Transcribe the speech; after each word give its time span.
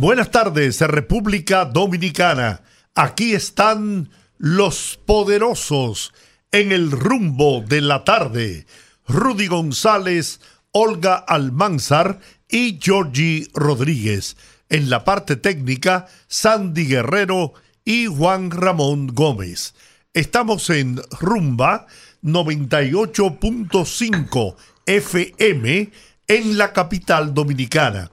Buenas 0.00 0.30
tardes, 0.30 0.80
República 0.80 1.66
Dominicana. 1.66 2.62
Aquí 2.94 3.34
están 3.34 4.08
los 4.38 4.98
poderosos 5.04 6.14
en 6.50 6.72
el 6.72 6.90
rumbo 6.90 7.60
de 7.60 7.82
la 7.82 8.02
tarde. 8.02 8.64
Rudy 9.06 9.46
González, 9.46 10.40
Olga 10.72 11.16
Almanzar 11.16 12.18
y 12.48 12.78
Georgie 12.80 13.48
Rodríguez. 13.52 14.38
En 14.70 14.88
la 14.88 15.04
parte 15.04 15.36
técnica, 15.36 16.06
Sandy 16.28 16.86
Guerrero 16.86 17.52
y 17.84 18.06
Juan 18.06 18.50
Ramón 18.50 19.08
Gómez. 19.08 19.74
Estamos 20.14 20.70
en 20.70 20.98
Rumba 21.20 21.86
98.5 22.22 24.56
FM 24.86 25.90
en 26.26 26.56
la 26.56 26.72
capital 26.72 27.34
dominicana 27.34 28.10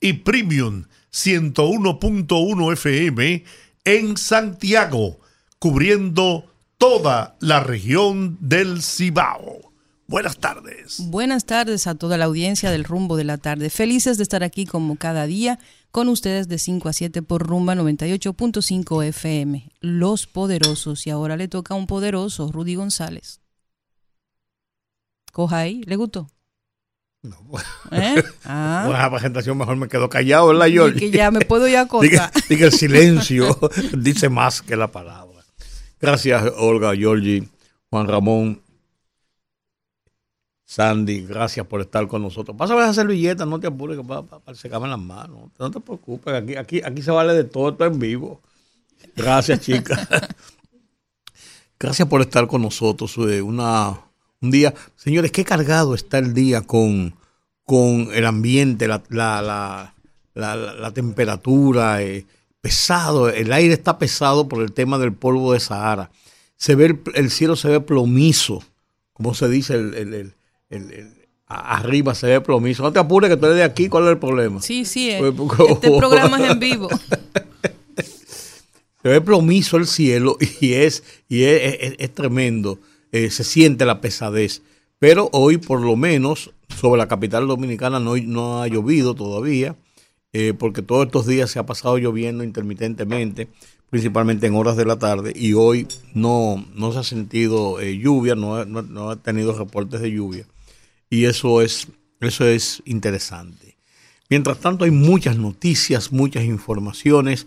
y 0.00 0.14
Premium 0.14 0.86
101.1 1.16 2.72
FM 2.74 3.42
en 3.84 4.16
Santiago, 4.18 5.18
cubriendo 5.58 6.44
toda 6.76 7.36
la 7.40 7.60
región 7.60 8.36
del 8.40 8.82
Cibao. 8.82 9.72
Buenas 10.06 10.36
tardes. 10.36 11.00
Buenas 11.08 11.46
tardes 11.46 11.86
a 11.86 11.94
toda 11.94 12.18
la 12.18 12.26
audiencia 12.26 12.70
del 12.70 12.84
Rumbo 12.84 13.16
de 13.16 13.24
la 13.24 13.38
Tarde. 13.38 13.70
Felices 13.70 14.18
de 14.18 14.24
estar 14.24 14.44
aquí 14.44 14.66
como 14.66 14.96
cada 14.96 15.26
día 15.26 15.58
con 15.90 16.08
ustedes 16.08 16.48
de 16.48 16.58
5 16.58 16.90
a 16.90 16.92
7 16.92 17.22
por 17.22 17.46
Rumba 17.46 17.74
98.5 17.74 19.04
FM. 19.06 19.72
Los 19.80 20.26
poderosos. 20.26 21.06
Y 21.06 21.10
ahora 21.10 21.38
le 21.38 21.48
toca 21.48 21.74
a 21.74 21.78
un 21.78 21.86
poderoso, 21.86 22.52
Rudy 22.52 22.74
González. 22.74 23.40
Coja 25.32 25.58
ahí, 25.60 25.82
¿le 25.86 25.96
gustó? 25.96 26.28
No, 27.26 27.36
¿Eh? 27.90 28.22
ah. 28.44 28.88
la 28.90 29.10
presentación 29.10 29.58
mejor 29.58 29.76
me 29.76 29.88
quedo 29.88 30.08
callado, 30.08 30.48
¿verdad, 30.48 30.68
George? 30.68 30.98
que 31.00 31.10
ya 31.10 31.30
me 31.30 31.40
puedo 31.40 31.66
ya 31.66 31.88
contar. 31.88 32.30
Diga, 32.48 32.66
el 32.66 32.72
silencio 32.72 33.58
dice 33.98 34.28
más 34.28 34.62
que 34.62 34.76
la 34.76 34.92
palabra. 34.92 35.42
Gracias, 36.00 36.52
Olga, 36.56 36.94
Georgie, 36.94 37.48
Juan 37.90 38.06
Ramón, 38.06 38.62
Sandy, 40.64 41.22
gracias 41.22 41.66
por 41.66 41.80
estar 41.80 42.06
con 42.06 42.22
nosotros. 42.22 42.56
Pásame 42.56 42.82
esa 42.82 42.94
servilleta, 42.94 43.44
no 43.44 43.58
te 43.58 43.66
apures, 43.66 43.98
que 43.98 44.04
para, 44.04 44.22
para 44.22 44.56
secarme 44.56 44.88
las 44.88 44.98
manos. 45.00 45.50
No 45.58 45.70
te 45.70 45.80
preocupes, 45.80 46.34
aquí, 46.34 46.54
aquí, 46.54 46.80
aquí 46.84 47.02
se 47.02 47.10
vale 47.10 47.34
de 47.34 47.44
todo, 47.44 47.70
esto 47.70 47.84
en 47.84 47.98
vivo. 47.98 48.40
Gracias, 49.16 49.60
chicas. 49.60 50.06
gracias 51.78 52.06
por 52.08 52.20
estar 52.20 52.46
con 52.46 52.62
nosotros. 52.62 53.16
Eh, 53.18 53.42
una 53.42 54.05
un 54.40 54.50
día, 54.50 54.74
señores, 54.96 55.32
qué 55.32 55.44
cargado 55.44 55.94
está 55.94 56.18
el 56.18 56.34
día 56.34 56.62
con, 56.62 57.14
con 57.64 58.08
el 58.12 58.26
ambiente, 58.26 58.88
la, 58.88 59.02
la, 59.10 59.94
la, 60.34 60.90
temperatura, 60.92 62.02
eh, 62.02 62.26
pesado, 62.60 63.28
el 63.28 63.52
aire 63.52 63.74
está 63.74 63.98
pesado 63.98 64.48
por 64.48 64.62
el 64.62 64.72
tema 64.72 64.98
del 64.98 65.12
polvo 65.12 65.52
de 65.52 65.60
Sahara. 65.60 66.10
Se 66.56 66.74
ve 66.74 66.98
el, 67.14 67.30
cielo 67.30 67.56
se 67.56 67.68
ve 67.68 67.80
plomizo, 67.80 68.62
como 69.12 69.34
se 69.34 69.48
dice 69.48 69.74
el, 69.74 70.34
arriba 71.46 72.14
se 72.14 72.26
ve 72.26 72.40
plomizo. 72.40 72.82
No 72.82 72.92
te 72.92 72.98
apures 72.98 73.30
que 73.30 73.36
tú 73.36 73.46
eres 73.46 73.58
de 73.58 73.64
aquí, 73.64 73.88
¿cuál 73.88 74.04
es 74.04 74.10
el 74.10 74.18
problema? 74.18 74.60
Sí, 74.60 74.84
sí, 74.84 75.10
eh. 75.10 75.32
pues, 75.36 75.60
este 75.70 75.90
programa 75.98 76.42
es 76.42 76.50
en 76.50 76.58
vivo. 76.58 76.88
se 79.02 79.08
ve 79.08 79.20
plomizo 79.20 79.76
el 79.76 79.86
cielo 79.86 80.36
y 80.60 80.72
es, 80.74 81.02
y 81.28 81.44
es 81.44 82.14
tremendo. 82.14 82.78
Eh, 83.16 83.30
se 83.30 83.44
siente 83.44 83.86
la 83.86 84.02
pesadez. 84.02 84.60
Pero 84.98 85.30
hoy, 85.32 85.56
por 85.56 85.80
lo 85.80 85.96
menos, 85.96 86.52
sobre 86.78 86.98
la 86.98 87.08
capital 87.08 87.48
dominicana 87.48 87.98
no, 87.98 88.60
ha 88.60 88.68
llovido 88.68 89.14
todavía, 89.14 89.74
eh, 90.34 90.52
porque 90.52 90.82
todos 90.82 91.06
estos 91.06 91.26
días 91.26 91.50
se 91.50 91.58
ha 91.58 91.64
pasado 91.64 91.96
lloviendo 91.96 92.44
intermitentemente, 92.44 93.48
principalmente 93.88 94.46
en 94.46 94.54
horas 94.54 94.76
de 94.76 94.84
la 94.84 94.98
tarde, 94.98 95.32
y 95.34 95.54
hoy 95.54 95.88
no, 96.12 96.62
no 96.74 96.92
se 96.92 96.98
ha 96.98 97.04
sentido 97.04 97.80
eh, 97.80 97.96
lluvia, 97.96 98.34
no, 98.34 98.66
no, 98.66 99.08
ha 99.08 99.16
tenido 99.16 99.56
reportes 99.56 100.02
de 100.02 100.12
lluvia. 100.12 100.44
Y 101.08 101.24
eso 101.24 101.62
es, 101.62 101.88
eso 102.20 102.46
es 102.46 102.82
interesante. 102.84 103.78
Mientras 104.28 104.58
tanto, 104.60 104.84
hay 104.84 104.90
muchas 104.90 105.38
noticias, 105.38 106.12
muchas 106.12 106.44
informaciones. 106.44 107.46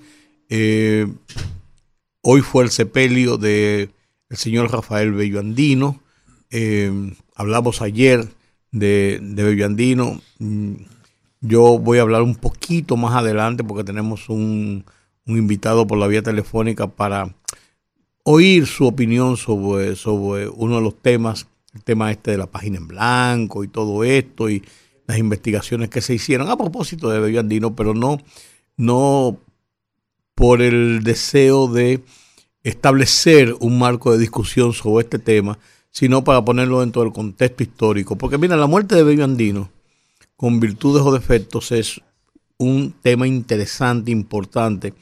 hoy 2.24 2.42
fue 2.42 2.64
el 2.64 2.72
sepelio 2.72 3.38
de 3.38 3.92
el 4.30 4.38
señor 4.38 4.72
Rafael 4.72 5.12
Bello 5.12 5.40
Andino. 5.40 6.02
Eh, 6.52 6.92
hablamos 7.36 7.82
ayer 7.82 8.28
de, 8.72 9.20
de 9.22 9.44
Bello 9.44 9.66
Andino. 9.66 10.22
Mm, 10.40 10.74
yo 11.42 11.80
voy 11.80 12.00
a 12.00 12.02
hablar 12.02 12.22
un 12.22 12.36
poquito 12.36 12.98
más 12.98 13.16
adelante 13.16 13.64
porque 13.64 13.84
tenemos 13.84 14.30
un, 14.30 14.86
invitado 15.26 15.86
por 15.86 15.98
la 15.98 16.08
vía 16.08 16.24
telefónica 16.24 16.88
para 16.88 17.36
oír 18.24 18.66
su 18.66 18.88
opinión 18.88 19.38
sobre, 19.38 19.96
sobre 19.96 20.48
uno 20.50 20.78
de 20.78 20.82
los 20.82 21.00
temas, 21.02 21.48
el 21.74 21.84
tema 21.84 22.12
este 22.12 22.32
de 22.32 22.38
la 22.38 22.48
página 22.48 22.78
en 22.78 22.88
blanco 22.88 23.64
y 23.64 23.68
todo 23.68 24.04
esto 24.04 24.50
y 24.50 24.64
las 25.08 25.18
investigaciones 25.18 25.90
que 25.90 26.02
se 26.02 26.16
hicieron 26.16 26.50
a 26.50 26.58
propósito 26.58 27.10
de 27.10 27.20
Bello 27.20 27.40
Andino, 27.40 27.76
pero 27.76 27.94
no, 27.94 28.20
no 28.76 29.38
por 30.36 30.62
el 30.62 31.04
deseo 31.04 31.68
de 31.68 32.04
establecer 32.64 33.56
un 33.60 33.80
marco 33.80 34.12
de 34.12 34.20
discusión 34.20 34.74
sobre 34.74 35.04
este 35.06 35.20
tema, 35.20 35.58
sino 35.92 36.24
para 36.24 36.44
ponerlo 36.44 36.82
dentro 36.82 37.02
del 37.02 37.14
contexto 37.14 37.64
histórico. 37.64 38.18
Porque 38.18 38.38
mira, 38.38 38.56
la 38.58 38.68
muerte 38.68 38.96
de 38.96 39.04
Bello 39.04 39.24
Andino, 39.24 39.70
con 40.36 40.60
virtudes 40.60 41.04
o 41.04 41.12
defectos, 41.12 41.72
es 41.72 42.02
un 42.58 42.94
tema 43.02 43.28
interesante, 43.28 44.12
importante 44.12 44.94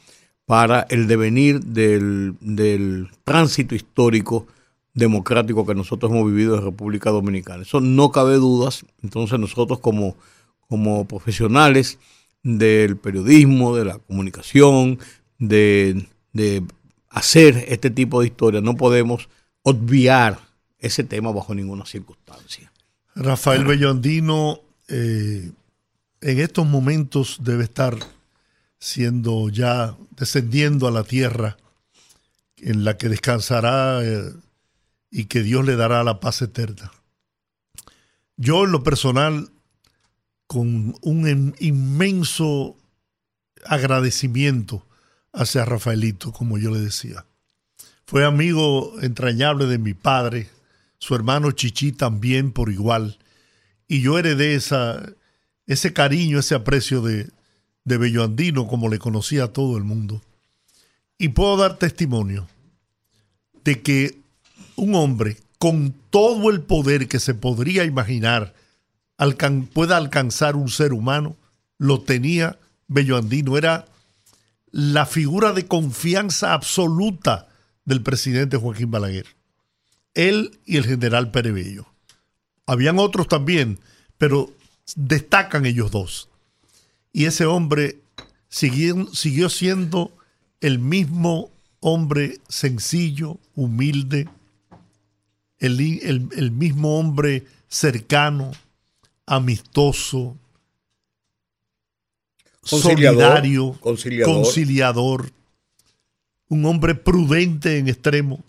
para 0.45 0.87
el 0.89 1.07
devenir 1.07 1.59
del, 1.59 3.09
tránsito 3.23 3.75
histórico 3.75 4.47
democrático 4.93 5.65
que 5.65 5.75
nosotros 5.75 6.11
hemos 6.11 6.25
vivido 6.27 6.55
en 6.55 6.63
República 6.63 7.09
Dominicana. 7.09 7.63
Eso 7.63 7.81
no 7.81 8.11
cabe 8.11 8.35
dudas. 8.35 8.85
Entonces 9.03 9.37
nosotros 9.39 9.79
como, 9.79 10.15
como 10.69 11.07
profesionales 11.07 11.99
del 12.43 12.97
periodismo, 12.97 13.75
de 13.75 13.85
la 13.85 13.97
comunicación, 13.99 14.99
de 15.37 16.07
hacer 17.17 17.65
este 17.67 17.89
tipo 17.89 18.21
de 18.21 18.27
historia. 18.27 18.61
No 18.61 18.75
podemos 18.75 19.29
obviar 19.63 20.39
ese 20.79 21.03
tema 21.03 21.31
bajo 21.31 21.53
ninguna 21.53 21.85
circunstancia. 21.85 22.71
Rafael 23.15 23.65
Bellondino 23.65 24.61
eh, 24.87 25.51
en 26.21 26.39
estos 26.39 26.65
momentos 26.65 27.39
debe 27.41 27.63
estar 27.63 27.97
siendo 28.79 29.49
ya 29.49 29.95
descendiendo 30.11 30.87
a 30.87 30.91
la 30.91 31.03
tierra 31.03 31.57
en 32.57 32.83
la 32.83 32.97
que 32.97 33.09
descansará 33.09 34.03
eh, 34.03 34.33
y 35.09 35.25
que 35.25 35.41
Dios 35.41 35.65
le 35.65 35.75
dará 35.75 36.03
la 36.03 36.19
paz 36.19 36.41
eterna. 36.41 36.91
Yo 38.35 38.65
en 38.65 38.71
lo 38.71 38.83
personal, 38.83 39.49
con 40.45 40.95
un 41.01 41.55
inmenso 41.59 42.77
agradecimiento 43.65 44.86
hacia 45.37 45.65
Rafaelito, 45.65 46.33
como 46.33 46.57
yo 46.57 46.71
le 46.71 46.79
decía. 46.79 47.25
Fue 48.05 48.25
amigo 48.25 48.93
entrañable 49.01 49.65
de 49.65 49.77
mi 49.77 49.93
padre, 49.93 50.49
su 50.99 51.15
hermano 51.15 51.51
Chichi 51.51 51.91
también 51.91 52.51
por 52.51 52.69
igual, 52.69 53.17
y 53.87 54.01
yo 54.01 54.17
heredé 54.17 54.55
esa, 54.55 55.01
ese 55.65 55.93
cariño, 55.93 56.39
ese 56.39 56.55
aprecio 56.55 57.01
de, 57.01 57.29
de 57.85 57.97
Bello 57.97 58.23
Andino, 58.23 58.67
como 58.67 58.89
le 58.89 58.99
conocía 58.99 59.45
a 59.45 59.53
todo 59.53 59.77
el 59.77 59.83
mundo. 59.83 60.21
Y 61.17 61.29
puedo 61.29 61.55
dar 61.57 61.77
testimonio 61.77 62.47
de 63.63 63.81
que 63.81 64.19
un 64.75 64.95
hombre 64.95 65.37
con 65.57 65.93
todo 66.09 66.49
el 66.49 66.61
poder 66.61 67.07
que 67.07 67.19
se 67.19 67.33
podría 67.33 67.83
imaginar 67.83 68.53
pueda 69.73 69.97
alcanzar 69.97 70.55
un 70.55 70.69
ser 70.69 70.93
humano, 70.93 71.35
lo 71.77 72.01
tenía 72.01 72.57
Bello 72.87 73.17
Andino. 73.17 73.57
Era 73.57 73.85
la 74.77 75.07
figura 75.07 75.53
de 75.53 75.65
confianza 75.65 76.53
absoluta 76.53 77.47
del 77.83 78.03
presidente 78.03 78.57
Joaquín 78.57 78.91
Balaguer. 78.91 79.25
Él 80.13 80.59
y 80.67 80.77
el 80.77 80.85
general 80.85 81.31
Perebello. 81.31 81.87
Habían 82.67 82.99
otros 82.99 83.27
también, 83.27 83.79
pero 84.19 84.53
destacan 84.95 85.65
ellos 85.65 85.89
dos. 85.89 86.29
Y 87.11 87.25
ese 87.25 87.47
hombre 87.47 87.97
siguió, 88.49 89.11
siguió 89.15 89.49
siendo 89.49 90.11
el 90.61 90.77
mismo 90.77 91.49
hombre 91.79 92.39
sencillo, 92.47 93.39
humilde, 93.55 94.29
el, 95.57 96.51
mismo 96.51 96.99
hombre 96.99 97.47
cercano, 97.67 98.51
amistoso, 99.25 100.37
solidario, 102.67 103.77
conciliador, 103.79 105.31
un 106.49 106.65
hombre 106.65 106.95
prudente 106.95 107.77
en 107.77 107.87
extremo, 107.87 108.43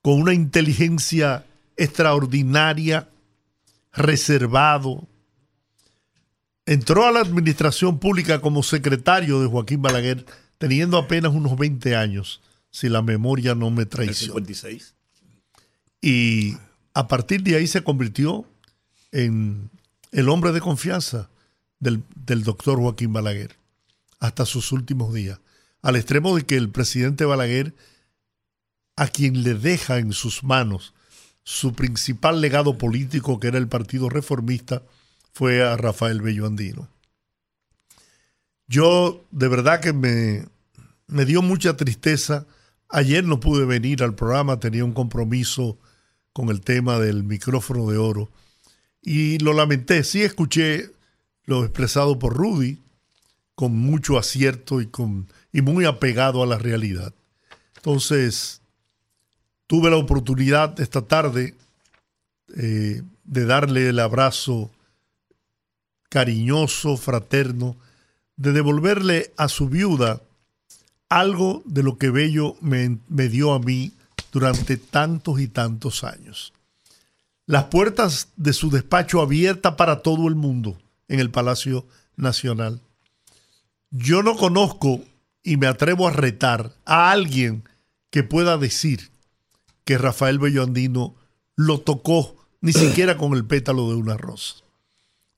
con 0.00 0.20
una 0.20 0.34
inteligencia 0.34 1.44
extraordinaria, 1.76 3.08
reservado. 3.92 5.06
Entró 6.66 7.06
a 7.06 7.12
la 7.12 7.20
administración 7.20 7.98
pública 7.98 8.40
como 8.40 8.62
secretario 8.62 9.40
de 9.40 9.48
Joaquín 9.48 9.82
Balaguer, 9.82 10.24
teniendo 10.58 10.96
apenas 10.96 11.32
unos 11.32 11.56
20 11.58 11.96
años, 11.96 12.40
si 12.70 12.88
la 12.88 13.02
memoria 13.02 13.54
no 13.54 13.70
me 13.70 13.84
traiciona. 13.86 14.34
56. 14.34 14.94
Y 16.00 16.56
a 16.94 17.08
partir 17.08 17.42
de 17.42 17.56
ahí 17.56 17.66
se 17.66 17.84
convirtió 17.84 18.44
en 19.12 19.70
el 20.10 20.28
hombre 20.28 20.52
de 20.52 20.60
confianza 20.60 21.28
del, 21.82 22.04
del 22.14 22.44
doctor 22.44 22.78
Joaquín 22.78 23.12
Balaguer 23.12 23.56
hasta 24.20 24.46
sus 24.46 24.70
últimos 24.70 25.12
días, 25.12 25.40
al 25.82 25.96
extremo 25.96 26.36
de 26.36 26.46
que 26.46 26.56
el 26.56 26.70
presidente 26.70 27.24
Balaguer, 27.24 27.74
a 28.94 29.08
quien 29.08 29.42
le 29.42 29.54
deja 29.54 29.98
en 29.98 30.12
sus 30.12 30.44
manos 30.44 30.94
su 31.42 31.74
principal 31.74 32.40
legado 32.40 32.78
político, 32.78 33.40
que 33.40 33.48
era 33.48 33.58
el 33.58 33.66
Partido 33.66 34.08
Reformista, 34.08 34.84
fue 35.32 35.64
a 35.64 35.76
Rafael 35.76 36.22
Bello 36.22 36.46
Andino. 36.46 36.88
Yo 38.68 39.24
de 39.32 39.48
verdad 39.48 39.80
que 39.80 39.92
me, 39.92 40.46
me 41.08 41.24
dio 41.24 41.42
mucha 41.42 41.76
tristeza. 41.76 42.46
Ayer 42.88 43.24
no 43.24 43.40
pude 43.40 43.64
venir 43.64 44.04
al 44.04 44.14
programa, 44.14 44.60
tenía 44.60 44.84
un 44.84 44.92
compromiso 44.92 45.78
con 46.32 46.48
el 46.48 46.60
tema 46.60 47.00
del 47.00 47.24
micrófono 47.24 47.90
de 47.90 47.98
oro. 47.98 48.30
Y 49.00 49.38
lo 49.40 49.52
lamenté, 49.52 50.04
sí 50.04 50.22
escuché 50.22 50.92
expresado 51.60 52.18
por 52.18 52.34
Rudy, 52.34 52.78
con 53.54 53.76
mucho 53.76 54.18
acierto 54.18 54.80
y, 54.80 54.86
con, 54.86 55.28
y 55.52 55.60
muy 55.62 55.84
apegado 55.84 56.42
a 56.42 56.46
la 56.46 56.58
realidad. 56.58 57.12
Entonces, 57.76 58.60
tuve 59.66 59.90
la 59.90 59.96
oportunidad 59.96 60.80
esta 60.80 61.02
tarde 61.02 61.54
eh, 62.56 63.02
de 63.24 63.44
darle 63.44 63.88
el 63.88 63.98
abrazo 63.98 64.70
cariñoso, 66.08 66.96
fraterno, 66.96 67.76
de 68.36 68.52
devolverle 68.52 69.32
a 69.36 69.48
su 69.48 69.68
viuda 69.68 70.20
algo 71.08 71.62
de 71.64 71.82
lo 71.82 71.98
que 71.98 72.10
Bello 72.10 72.56
me, 72.60 72.98
me 73.08 73.28
dio 73.28 73.52
a 73.52 73.58
mí 73.58 73.92
durante 74.32 74.76
tantos 74.76 75.40
y 75.40 75.48
tantos 75.48 76.04
años. 76.04 76.52
Las 77.46 77.64
puertas 77.64 78.28
de 78.36 78.52
su 78.52 78.70
despacho 78.70 79.20
abiertas 79.20 79.74
para 79.74 80.00
todo 80.02 80.28
el 80.28 80.34
mundo 80.34 80.78
en 81.08 81.20
el 81.20 81.30
Palacio 81.30 81.86
Nacional. 82.16 82.80
Yo 83.90 84.22
no 84.22 84.36
conozco 84.36 85.00
y 85.42 85.56
me 85.56 85.66
atrevo 85.66 86.08
a 86.08 86.12
retar 86.12 86.72
a 86.84 87.10
alguien 87.10 87.64
que 88.10 88.22
pueda 88.22 88.58
decir 88.58 89.10
que 89.84 89.98
Rafael 89.98 90.38
Bello 90.38 90.62
Andino 90.62 91.14
lo 91.56 91.80
tocó 91.80 92.36
ni 92.60 92.72
siquiera 92.72 93.16
con 93.16 93.34
el 93.34 93.44
pétalo 93.44 93.90
de 93.90 93.96
una 93.96 94.16
rosa. 94.16 94.56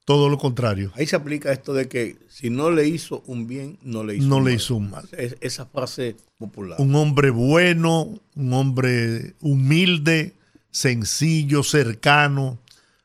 Todo 0.05 0.28
lo 0.28 0.37
contrario. 0.37 0.93
Ahí 0.96 1.06
se 1.06 1.16
aplica 1.16 1.50
esto 1.50 1.72
de 1.72 1.88
que 1.88 2.16
si 2.28 2.50
no 2.50 2.70
le 2.70 2.87
hizo 2.87 3.22
un 3.26 3.46
bien, 3.46 3.78
no 3.82 4.05
le 4.05 4.16
hizo 4.16 4.28
no 4.28 4.37
un 4.37 4.44
le 4.44 4.50
mal. 4.50 4.61
hizo 4.61 4.75
un 4.76 4.90
mal. 4.90 5.08
esa 5.40 5.64
frase 5.64 6.16
popular. 6.37 6.78
Un 6.78 6.94
hombre 6.94 7.31
bueno, 7.31 8.20
un 8.34 8.52
hombre 8.52 9.34
humilde, 9.40 10.34
sencillo, 10.70 11.62
cercano, 11.62 12.58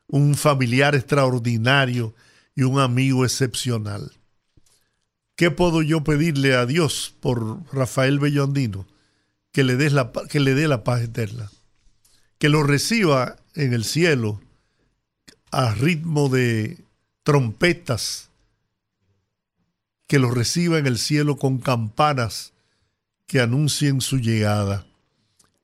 un 0.08 0.34
familiar 0.34 0.94
extraordinario 0.94 2.14
y 2.54 2.62
un 2.62 2.78
amigo 2.78 3.24
excepcional. 3.24 4.12
¿Qué 5.36 5.50
puedo 5.50 5.82
yo 5.82 6.04
pedirle 6.04 6.54
a 6.54 6.66
Dios 6.66 7.14
por 7.20 7.64
Rafael 7.72 8.18
Bellondino? 8.18 8.86
Que 9.52 9.64
le, 9.64 9.76
des 9.76 9.92
la, 9.92 10.12
que 10.28 10.38
le 10.38 10.54
dé 10.54 10.68
la 10.68 10.84
paz 10.84 11.02
eterna. 11.02 11.50
Que 12.38 12.48
lo 12.48 12.62
reciba 12.62 13.36
en 13.54 13.72
el 13.72 13.84
cielo 13.84 14.40
a 15.50 15.74
ritmo 15.74 16.28
de 16.28 16.78
trompetas, 17.22 18.30
que 20.06 20.18
lo 20.18 20.30
reciba 20.30 20.78
en 20.78 20.86
el 20.86 20.98
cielo 20.98 21.36
con 21.36 21.58
campanas 21.58 22.52
que 23.26 23.40
anuncien 23.40 24.00
su 24.00 24.18
llegada 24.18 24.84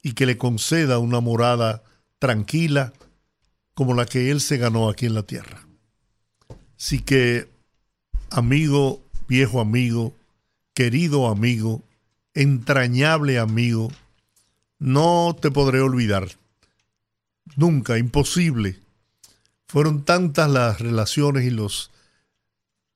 y 0.03 0.13
que 0.13 0.25
le 0.25 0.39
conceda 0.39 0.99
una 0.99 1.21
morada 1.21 1.83
tranquila 2.19 2.93
como 3.75 3.93
la 3.93 4.07
que 4.07 4.31
él 4.31 4.41
se 4.41 4.57
ganó 4.57 4.89
aquí 4.89 5.07
en 5.07 5.15
la 5.15 5.25
tierra. 5.25 5.66
Así 6.79 7.01
que, 7.01 7.49
amigo, 8.31 9.03
viejo 9.29 9.61
amigo, 9.61 10.15
querido 10.75 11.29
amigo, 11.29 11.83
entrañable 12.35 13.39
amigo, 13.39 13.91
no 14.79 15.37
te 15.41 15.51
podré 15.51 15.81
olvidar. 15.81 16.29
Nunca, 17.57 17.99
imposible 17.99 18.81
fueron 19.67 20.05
tantas 20.05 20.51
las 20.51 20.81
relaciones 20.81 21.45
y 21.45 21.51
los, 21.51 21.91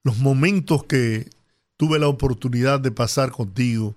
los 0.03 0.19
momentos 0.19 0.85
que 0.85 1.29
tuve 1.77 1.99
la 1.99 2.09
oportunidad 2.09 2.81
de 2.81 2.93
pasar 2.93 3.33
contigo 3.33 3.95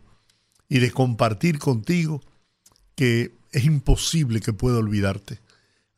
y 0.70 0.80
de 0.80 0.92
compartir 0.92 1.60
contigo 1.60 2.22
que 2.96 3.36
es 3.52 3.66
imposible 3.66 4.40
que 4.40 4.54
pueda 4.54 4.78
olvidarte. 4.78 5.40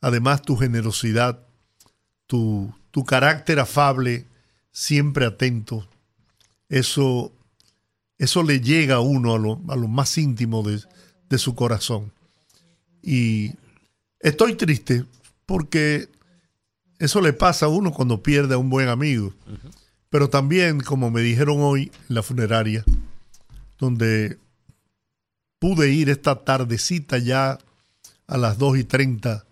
Además, 0.00 0.42
tu 0.42 0.56
generosidad, 0.56 1.46
tu, 2.26 2.74
tu 2.96 3.04
carácter 3.04 3.60
afable, 3.60 4.24
siempre 4.72 5.26
atento, 5.26 5.86
eso, 6.70 7.30
eso 8.16 8.42
le 8.42 8.62
llega 8.62 8.94
a 8.94 9.00
uno 9.00 9.34
a 9.34 9.38
lo, 9.38 9.86
más 9.86 10.16
íntimo 10.16 10.62
de, 10.62 10.80
de 11.28 11.36
su 11.36 11.54
corazón. 11.54 12.10
Y 13.02 13.52
estoy 14.18 14.54
triste 14.54 15.04
porque 15.44 16.08
eso 16.98 17.20
le 17.20 17.34
pasa 17.34 17.66
a 17.66 17.68
uno 17.68 17.92
cuando 17.92 18.22
pierde 18.22 18.54
a 18.54 18.58
un 18.58 18.70
buen 18.70 18.88
amigo. 18.88 19.34
Pero 20.08 20.30
también, 20.30 20.80
como 20.80 21.10
me 21.10 21.20
dijeron 21.20 21.58
hoy 21.60 21.92
en 22.08 22.14
la 22.14 22.22
funeraria, 22.22 22.82
donde 23.78 24.38
pude 25.58 25.90
ir 25.90 26.08
esta 26.08 26.44
tardecita 26.44 27.18
ya 27.18 27.58
a 28.26 28.38
las 28.38 28.56
2 28.56 28.78
y 28.78 28.84
30, 28.84 29.44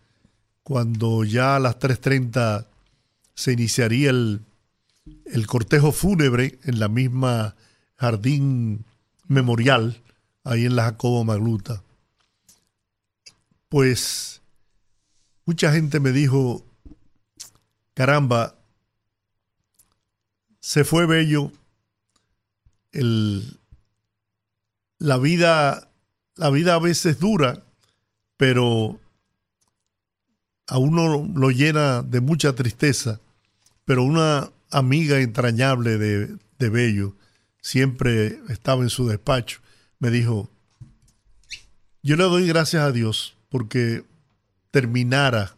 cuando 0.62 1.24
ya 1.24 1.56
a 1.56 1.60
las 1.60 1.78
3.30 1.78 2.68
se 3.34 3.52
iniciaría 3.52 4.10
el, 4.10 4.40
el 5.26 5.46
cortejo 5.46 5.92
fúnebre 5.92 6.58
en 6.64 6.78
la 6.78 6.88
misma 6.88 7.56
jardín 7.96 8.84
memorial, 9.26 10.02
ahí 10.44 10.66
en 10.66 10.76
la 10.76 10.84
Jacobo 10.84 11.24
Magluta. 11.24 11.82
Pues 13.68 14.42
mucha 15.44 15.72
gente 15.72 16.00
me 16.00 16.12
dijo, 16.12 16.64
caramba, 17.94 18.54
se 20.60 20.84
fue 20.84 21.06
bello. 21.06 21.52
El, 22.92 23.58
la 24.98 25.18
vida, 25.18 25.90
la 26.36 26.50
vida 26.50 26.74
a 26.74 26.78
veces 26.78 27.18
dura, 27.18 27.64
pero 28.36 29.00
a 30.66 30.78
uno 30.78 31.28
lo 31.34 31.50
llena 31.50 32.02
de 32.02 32.20
mucha 32.20 32.54
tristeza. 32.54 33.20
Pero 33.84 34.02
una 34.02 34.50
amiga 34.70 35.20
entrañable 35.20 35.98
de, 35.98 36.36
de 36.58 36.68
Bello, 36.68 37.16
siempre 37.60 38.40
estaba 38.48 38.82
en 38.82 38.90
su 38.90 39.06
despacho, 39.06 39.60
me 39.98 40.10
dijo, 40.10 40.50
yo 42.02 42.16
le 42.16 42.24
doy 42.24 42.46
gracias 42.46 42.82
a 42.82 42.92
Dios 42.92 43.36
porque 43.48 44.04
terminara 44.70 45.56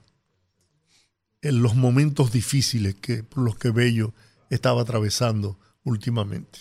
en 1.42 1.62
los 1.62 1.74
momentos 1.74 2.32
difíciles 2.32 2.94
que, 2.94 3.22
por 3.22 3.42
los 3.42 3.56
que 3.56 3.70
Bello 3.70 4.12
estaba 4.50 4.82
atravesando 4.82 5.58
últimamente. 5.84 6.58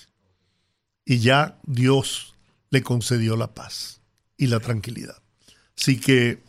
Y 1.05 1.19
ya 1.19 1.59
Dios 1.63 2.35
le 2.69 2.81
concedió 2.81 3.35
la 3.35 3.53
paz 3.53 4.01
y 4.37 4.47
la 4.47 4.59
tranquilidad. 4.59 5.21
Así 5.77 5.99
que 5.99 6.43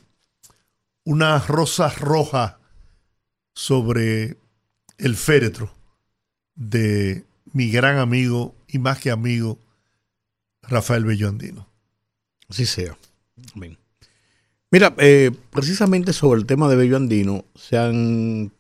una 1.05 1.39
rosa 1.39 1.91
roja 1.91 2.59
sobre 3.55 4.39
el 4.99 5.17
féretro 5.17 5.71
de 6.55 7.25
mi 7.53 7.71
gran 7.71 7.99
amigo 7.99 8.55
y 8.69 8.79
más 8.79 9.01
que 9.01 9.11
amigo, 9.11 9.59
Rafael 10.63 11.05
Bello 11.05 11.29
Andino. 11.29 11.67
Así 12.49 12.67
sea. 12.67 12.97
Amén. 13.55 13.79
Mira, 14.71 14.95
eh, 14.99 15.31
precisamente 15.51 16.13
sobre 16.13 16.41
el 16.41 16.47
tema 16.47 16.69
de 16.69 16.77
Bello 16.77 16.97
Andino 16.97 17.45
se 17.55 17.79
han, 17.79 18.53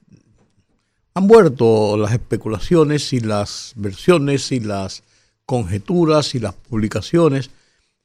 han 1.14 1.26
vuelto 1.26 1.97
las 1.97 2.12
especulaciones 2.12 3.12
y 3.12 3.21
las 3.21 3.73
versiones 3.76 4.52
y 4.52 4.61
las 4.61 5.02
conjeturas 5.45 6.35
y 6.35 6.40
las 6.40 6.55
publicaciones 6.55 7.50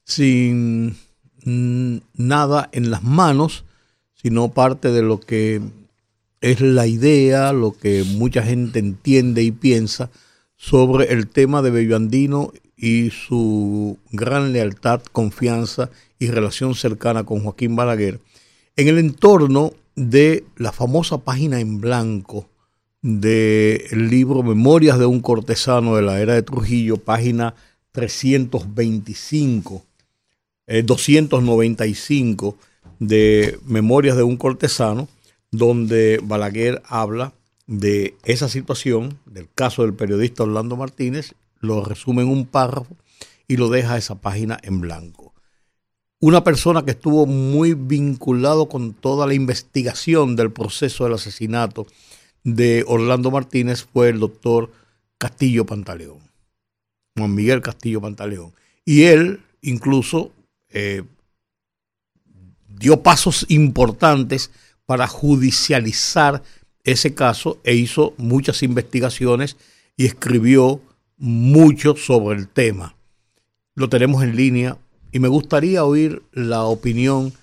sin 0.04 0.98
nada 1.44 2.70
en 2.72 2.92
las 2.92 3.04
manos, 3.04 3.64
sino 4.14 4.52
parte 4.52 4.92
de 4.92 5.02
lo 5.02 5.20
que 5.20 5.62
es 6.42 6.60
la 6.60 6.88
idea, 6.88 7.54
lo 7.54 7.72
que 7.72 8.04
mucha 8.04 8.44
gente 8.44 8.80
entiende 8.80 9.44
y 9.44 9.52
piensa 9.52 10.10
sobre 10.58 11.14
el 11.14 11.28
tema 11.28 11.62
de 11.62 11.70
Bello 11.70 11.96
Andino 11.96 12.52
y 12.76 13.12
su 13.12 13.98
gran 14.12 14.52
lealtad, 14.52 15.02
confianza 15.12 15.92
y 16.18 16.28
relación 16.28 16.74
cercana 16.76 17.24
con 17.24 17.44
Joaquín 17.44 17.76
Balaguer, 17.76 18.20
en 18.76 18.88
el 18.88 18.98
entorno 18.98 19.74
de 19.96 20.44
la 20.58 20.72
famosa 20.72 21.20
página 21.20 21.60
en 21.60 21.80
blanco 21.80 22.48
del 23.04 24.10
libro 24.10 24.42
Memorias 24.44 24.98
de 24.98 25.06
un 25.06 25.22
cortesano 25.22 25.96
de 25.96 26.02
la 26.02 26.20
era 26.22 26.34
de 26.34 26.42
Trujillo, 26.44 26.98
página 26.98 27.54
325, 27.92 29.84
295 30.86 32.58
eh, 32.60 32.64
de 33.00 33.60
Memorias 33.66 34.16
de 34.16 34.24
un 34.24 34.38
cortesano, 34.38 35.08
donde 35.52 36.20
Balaguer 36.24 36.82
habla 36.86 37.34
de 37.68 38.16
esa 38.24 38.50
situación, 38.50 39.20
del 39.26 39.50
caso 39.54 39.84
del 39.84 39.94
periodista 39.94 40.44
Orlando 40.44 40.78
Martínez, 40.78 41.36
lo 41.60 41.84
resume 41.84 42.24
en 42.24 42.30
un 42.30 42.46
párrafo 42.46 42.96
y 43.48 43.58
lo 43.58 43.70
deja 43.70 43.98
esa 43.98 44.16
página 44.16 44.58
en 44.64 44.82
blanco. 44.82 45.34
Una 46.20 46.44
persona 46.44 46.86
que 46.86 46.92
estuvo 46.92 47.26
muy 47.26 47.74
vinculado 47.74 48.70
con 48.70 48.94
toda 48.94 49.28
la 49.28 49.34
investigación 49.34 50.36
del 50.36 50.52
proceso 50.52 51.04
del 51.04 51.14
asesinato 51.14 51.88
de 52.44 52.84
Orlando 52.88 53.32
Martínez 53.32 53.88
fue 53.92 54.10
el 54.10 54.20
doctor 54.20 54.72
Castillo 55.18 55.66
Pantaleón, 55.66 56.20
Juan 57.18 57.36
Miguel 57.36 57.62
Castillo 57.62 58.02
Pantaleón. 58.02 58.54
Y 58.86 59.04
él 59.04 59.42
incluso 59.62 60.32
eh, 60.70 61.04
dio 62.68 63.02
pasos 63.04 63.46
importantes 63.50 64.52
para 64.86 65.08
judicializar 65.08 66.44
ese 66.84 67.14
caso 67.14 67.60
e 67.64 67.76
hizo 67.76 68.14
muchas 68.18 68.64
investigaciones 68.64 69.58
y 69.98 70.06
escribió 70.06 70.82
mucho 71.18 71.96
sobre 71.96 72.38
el 72.38 72.48
tema. 72.48 72.96
Lo 73.76 73.90
tenemos 73.90 74.24
en 74.24 74.36
línea 74.36 74.78
y 75.12 75.20
me 75.20 75.28
gustaría 75.28 75.86
oír 75.86 76.24
la 76.34 76.64
opinión 76.64 77.34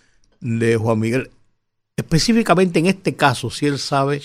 de 0.40 0.76
Juan 0.76 0.98
Miguel, 0.98 1.30
específicamente 1.96 2.78
en 2.78 2.86
este 2.86 3.14
caso, 3.14 3.50
si 3.50 3.66
él 3.66 3.78
sabe, 3.78 4.22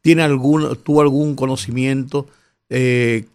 tiene 0.00 0.22
algún, 0.22 0.76
tuvo 0.76 1.00
algún 1.00 1.34
conocimiento, 1.34 2.28
eh, 2.68 3.26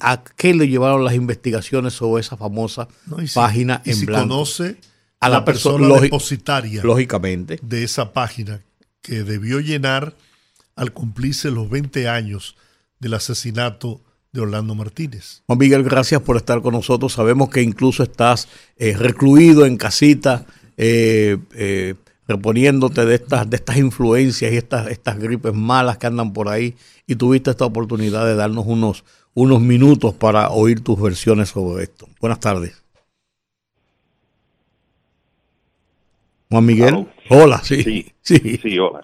a 0.00 0.22
qué 0.36 0.54
le 0.54 0.68
llevaron 0.68 1.04
las 1.04 1.14
investigaciones 1.14 1.94
sobre 1.94 2.20
esa 2.20 2.36
famosa 2.36 2.88
página 3.34 3.80
en 3.84 4.04
blanco. 4.04 4.28
conoce 4.28 4.76
a 5.20 5.28
la, 5.28 5.44
persona, 5.44 6.00
depositaria 6.00 6.82
lógicamente. 6.82 7.58
de 7.62 7.84
esa 7.84 8.12
página 8.12 8.62
que 9.02 9.22
debió 9.22 9.60
llenar 9.60 10.14
al 10.76 10.92
cumplirse 10.92 11.50
los 11.50 11.68
20 11.68 12.08
años 12.08 12.56
del 12.98 13.14
asesinato 13.14 14.00
de 14.32 14.40
Orlando 14.40 14.74
Martínez. 14.74 15.42
Juan 15.46 15.58
Miguel, 15.58 15.82
gracias 15.82 16.22
por 16.22 16.36
estar 16.36 16.62
con 16.62 16.72
nosotros. 16.72 17.12
Sabemos 17.12 17.50
que 17.50 17.62
incluso 17.62 18.02
estás 18.02 18.48
eh, 18.76 18.96
recluido 18.96 19.66
en 19.66 19.76
casita, 19.76 20.46
eh, 20.76 21.36
eh, 21.54 21.94
reponiéndote 22.28 23.04
de 23.04 23.16
estas, 23.16 23.50
de 23.50 23.56
estas 23.56 23.76
influencias 23.76 24.52
y 24.52 24.56
estas, 24.56 24.86
estas 24.88 25.18
gripes 25.18 25.52
malas 25.52 25.98
que 25.98 26.06
andan 26.06 26.32
por 26.32 26.48
ahí, 26.48 26.76
y 27.06 27.16
tuviste 27.16 27.50
esta 27.50 27.64
oportunidad 27.64 28.24
de 28.24 28.36
darnos 28.36 28.66
unos, 28.66 29.04
unos 29.34 29.60
minutos 29.60 30.14
para 30.14 30.50
oír 30.50 30.80
tus 30.80 31.00
versiones 31.00 31.48
sobre 31.50 31.84
esto. 31.84 32.08
Buenas 32.20 32.38
tardes. 32.38 32.79
Juan 36.50 36.66
Miguel. 36.66 37.06
Hola, 37.28 37.58
sí. 37.62 38.12
Sí, 38.20 38.58
sí. 38.58 38.78
hola. 38.78 39.00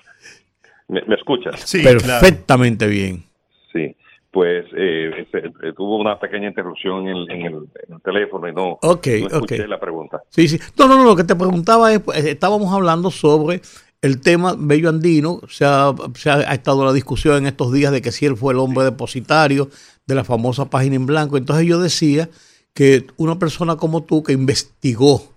¿Me, 0.88 1.00
escuchas? 1.14 1.60
Sí, 1.64 1.82
perfectamente 1.82 2.86
bien. 2.86 3.24
Sí, 3.72 3.96
pues 4.30 4.66
eh, 4.76 5.10
este, 5.18 5.38
eh, 5.38 5.72
tuvo 5.76 5.98
una 5.98 6.18
pequeña 6.18 6.48
interrupción 6.48 7.08
en 7.08 7.42
el, 7.46 7.68
teléfono 8.04 8.48
y 8.48 8.52
no, 8.52 8.78
escuché 8.82 9.66
la 9.66 9.80
pregunta. 9.80 10.22
Sí, 10.28 10.46
sí. 10.48 10.58
No, 10.78 10.86
no, 10.86 10.96
no, 10.96 11.04
lo 11.04 11.16
que 11.16 11.24
te 11.24 11.34
preguntaba 11.34 11.92
es, 11.92 12.00
pues, 12.00 12.24
estábamos 12.24 12.72
hablando 12.72 13.10
sobre 13.10 13.60
el 14.02 14.20
tema 14.20 14.54
Bello 14.56 14.88
Andino, 14.88 15.40
se 15.48 15.64
ha, 15.64 15.92
se 16.14 16.30
ha, 16.30 16.52
estado 16.52 16.84
la 16.84 16.92
discusión 16.92 17.38
en 17.38 17.46
estos 17.46 17.72
días 17.72 17.90
de 17.90 18.02
que 18.02 18.12
si 18.12 18.26
él 18.26 18.36
fue 18.36 18.52
el 18.52 18.60
hombre 18.60 18.84
depositario 18.84 19.68
de 20.06 20.14
la 20.14 20.24
famosa 20.24 20.70
página 20.70 20.96
en 20.96 21.06
blanco. 21.06 21.36
Entonces 21.36 21.66
yo 21.66 21.80
decía 21.80 22.28
que 22.74 23.06
una 23.16 23.38
persona 23.38 23.76
como 23.76 24.04
tú 24.04 24.22
que 24.22 24.32
investigó 24.32 25.35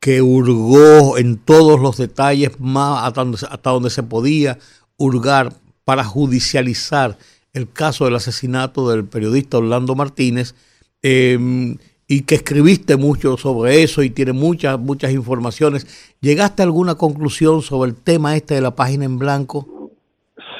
que 0.00 0.22
hurgó 0.22 1.18
en 1.18 1.38
todos 1.38 1.80
los 1.80 1.96
detalles 1.96 2.58
más 2.60 3.04
hasta 3.04 3.70
donde, 3.70 3.90
se 3.90 4.02
podía 4.02 4.58
hurgar 4.96 5.52
para 5.84 6.04
judicializar 6.04 7.16
el 7.52 7.70
caso 7.70 8.04
del 8.04 8.14
asesinato 8.14 8.90
del 8.90 9.04
periodista 9.04 9.58
Orlando 9.58 9.94
Martínez 9.94 10.54
em, 11.02 11.76
y 12.06 12.22
que 12.22 12.36
escribiste 12.36 12.96
mucho 12.96 13.36
sobre 13.36 13.82
eso 13.82 14.02
y 14.02 14.10
tiene 14.10 14.32
muchas, 14.32 14.78
muchas 14.78 15.12
informaciones. 15.12 16.14
¿Llegaste 16.20 16.62
a 16.62 16.66
alguna 16.66 16.94
conclusión 16.94 17.62
sobre 17.62 17.90
el 17.90 17.96
tema 17.96 18.36
este 18.36 18.54
de 18.54 18.60
la 18.60 18.74
página 18.74 19.04
en 19.04 19.18
blanco? 19.18 19.92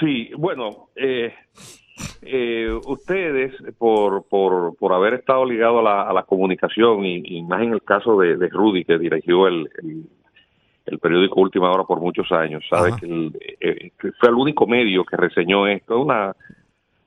Sí, 0.00 0.30
bueno, 0.36 0.90
eh, 0.96 1.32
eh, 2.22 2.70
ustedes, 2.86 3.54
por, 3.78 4.24
por, 4.28 4.76
por 4.76 4.92
haber 4.92 5.14
estado 5.14 5.44
ligado 5.44 5.80
a 5.80 5.82
la, 5.82 6.02
a 6.02 6.12
la 6.12 6.22
comunicación, 6.22 7.04
y, 7.04 7.42
más 7.42 7.62
en 7.62 7.72
el 7.72 7.82
caso 7.82 8.18
de, 8.18 8.36
Rudy, 8.48 8.84
que 8.84 8.98
dirigió 8.98 9.46
el, 9.46 9.68
el, 10.86 10.98
periódico 10.98 11.40
Última 11.40 11.70
Hora 11.70 11.84
por 11.84 12.00
muchos 12.00 12.30
años, 12.32 12.64
sabe 12.68 12.90
eh, 13.60 13.90
que, 13.98 14.12
fue 14.12 14.28
el 14.28 14.34
único 14.34 14.66
medio 14.66 15.04
que 15.04 15.16
reseñó 15.16 15.66
esto, 15.66 16.00
una 16.00 16.34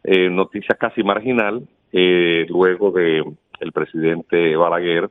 eh, 0.03 0.29
noticia 0.29 0.75
casi 0.75 1.03
marginal, 1.03 1.67
eh, 1.91 2.45
luego 2.49 2.91
de 2.91 3.23
el 3.59 3.71
presidente 3.71 4.55
Balaguer 4.55 5.09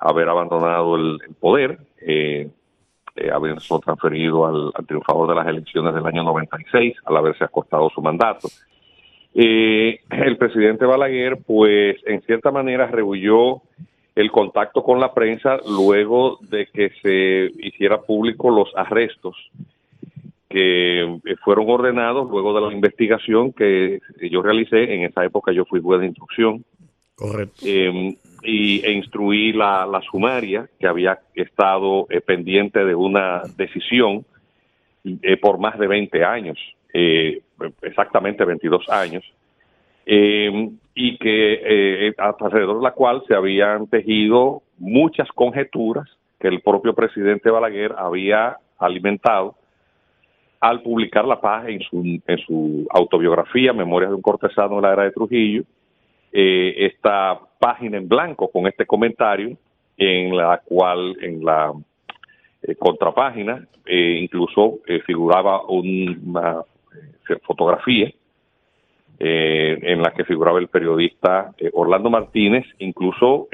haber 0.00 0.28
abandonado 0.28 0.96
el, 0.96 1.18
poder. 1.40 1.78
Eh, 2.00 2.48
eh, 3.16 3.30
haberse 3.30 3.74
transferido 3.84 4.46
al, 4.46 4.86
triunfador 4.86 5.28
de 5.28 5.34
las 5.34 5.46
elecciones 5.46 5.94
del 5.94 6.06
año 6.06 6.22
96 6.22 6.96
al 7.04 7.16
haberse 7.16 7.44
acostado 7.44 7.90
su 7.90 8.00
mandato. 8.00 8.48
Eh, 9.34 10.00
el 10.10 10.36
presidente 10.36 10.84
Balaguer, 10.84 11.38
pues, 11.46 11.96
en 12.06 12.22
cierta 12.22 12.50
manera 12.50 12.86
rehuyó 12.86 13.62
el 14.14 14.30
contacto 14.30 14.82
con 14.82 15.00
la 15.00 15.14
prensa 15.14 15.58
luego 15.66 16.38
de 16.42 16.66
que 16.66 16.90
se 17.02 17.50
hiciera 17.66 18.00
público 18.02 18.50
los 18.50 18.70
arrestos 18.76 19.36
que 20.48 21.18
fueron 21.42 21.70
ordenados 21.70 22.30
luego 22.30 22.52
de 22.54 22.60
la 22.60 22.72
investigación 22.72 23.52
que 23.52 24.00
yo 24.30 24.42
realicé. 24.42 24.94
En 24.94 25.04
esa 25.04 25.24
época 25.24 25.50
yo 25.50 25.64
fui 25.64 25.80
juez 25.80 26.00
de 26.00 26.06
instrucción. 26.06 26.62
Correcto. 27.14 27.62
Eh, 27.64 28.16
y, 28.42 28.84
e 28.84 28.92
instruí 28.92 29.52
la, 29.52 29.86
la 29.86 30.00
sumaria 30.02 30.68
que 30.78 30.86
había 30.86 31.20
estado 31.34 32.06
eh, 32.10 32.20
pendiente 32.20 32.84
de 32.84 32.94
una 32.94 33.42
decisión 33.56 34.24
eh, 35.04 35.36
por 35.36 35.58
más 35.58 35.78
de 35.78 35.86
20 35.86 36.24
años, 36.24 36.58
eh, 36.92 37.40
exactamente 37.82 38.44
22 38.44 38.88
años, 38.88 39.24
y 40.04 41.16
que 41.18 42.12
alrededor 42.18 42.78
de 42.78 42.82
la 42.82 42.90
cual 42.90 43.22
se 43.28 43.36
habían 43.36 43.86
tejido 43.86 44.62
muchas 44.78 45.28
conjeturas 45.28 46.08
que 46.40 46.48
el 46.48 46.60
propio 46.60 46.92
presidente 46.92 47.50
Balaguer 47.50 47.94
había 47.96 48.56
alimentado 48.78 49.54
al 50.60 50.82
publicar 50.82 51.24
la 51.24 51.40
paz 51.40 51.68
en 51.68 51.80
su, 51.82 52.20
en 52.26 52.38
su 52.38 52.84
autobiografía, 52.90 53.72
Memorias 53.72 54.10
de 54.10 54.16
un 54.16 54.22
cortesano 54.22 54.76
de 54.76 54.82
la 54.82 54.92
era 54.92 55.04
de 55.04 55.12
Trujillo, 55.12 55.62
esta 56.32 57.38
página 57.62 57.96
en 57.96 58.08
blanco 58.08 58.50
con 58.50 58.66
este 58.66 58.84
comentario 58.86 59.56
en 59.96 60.36
la 60.36 60.60
cual 60.64 61.16
en 61.22 61.44
la 61.44 61.72
eh, 62.62 62.74
contrapágina 62.74 63.64
eh, 63.86 64.18
incluso 64.20 64.80
figuraba 65.06 65.62
una 65.68 66.62
fotografía 67.44 68.12
en 69.18 70.02
la 70.02 70.10
que 70.12 70.24
figuraba 70.24 70.58
el 70.58 70.66
periodista 70.66 71.54
Orlando 71.72 72.10
Martínez, 72.10 72.66
incluso 72.80 73.48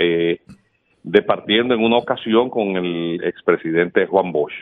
departiendo 1.03 1.75
en 1.75 1.85
una 1.85 1.99
ocasión 1.99 2.49
con 2.49 2.77
el 2.77 3.23
expresidente 3.23 4.07
Juan 4.07 4.33
Bosch. 4.33 4.55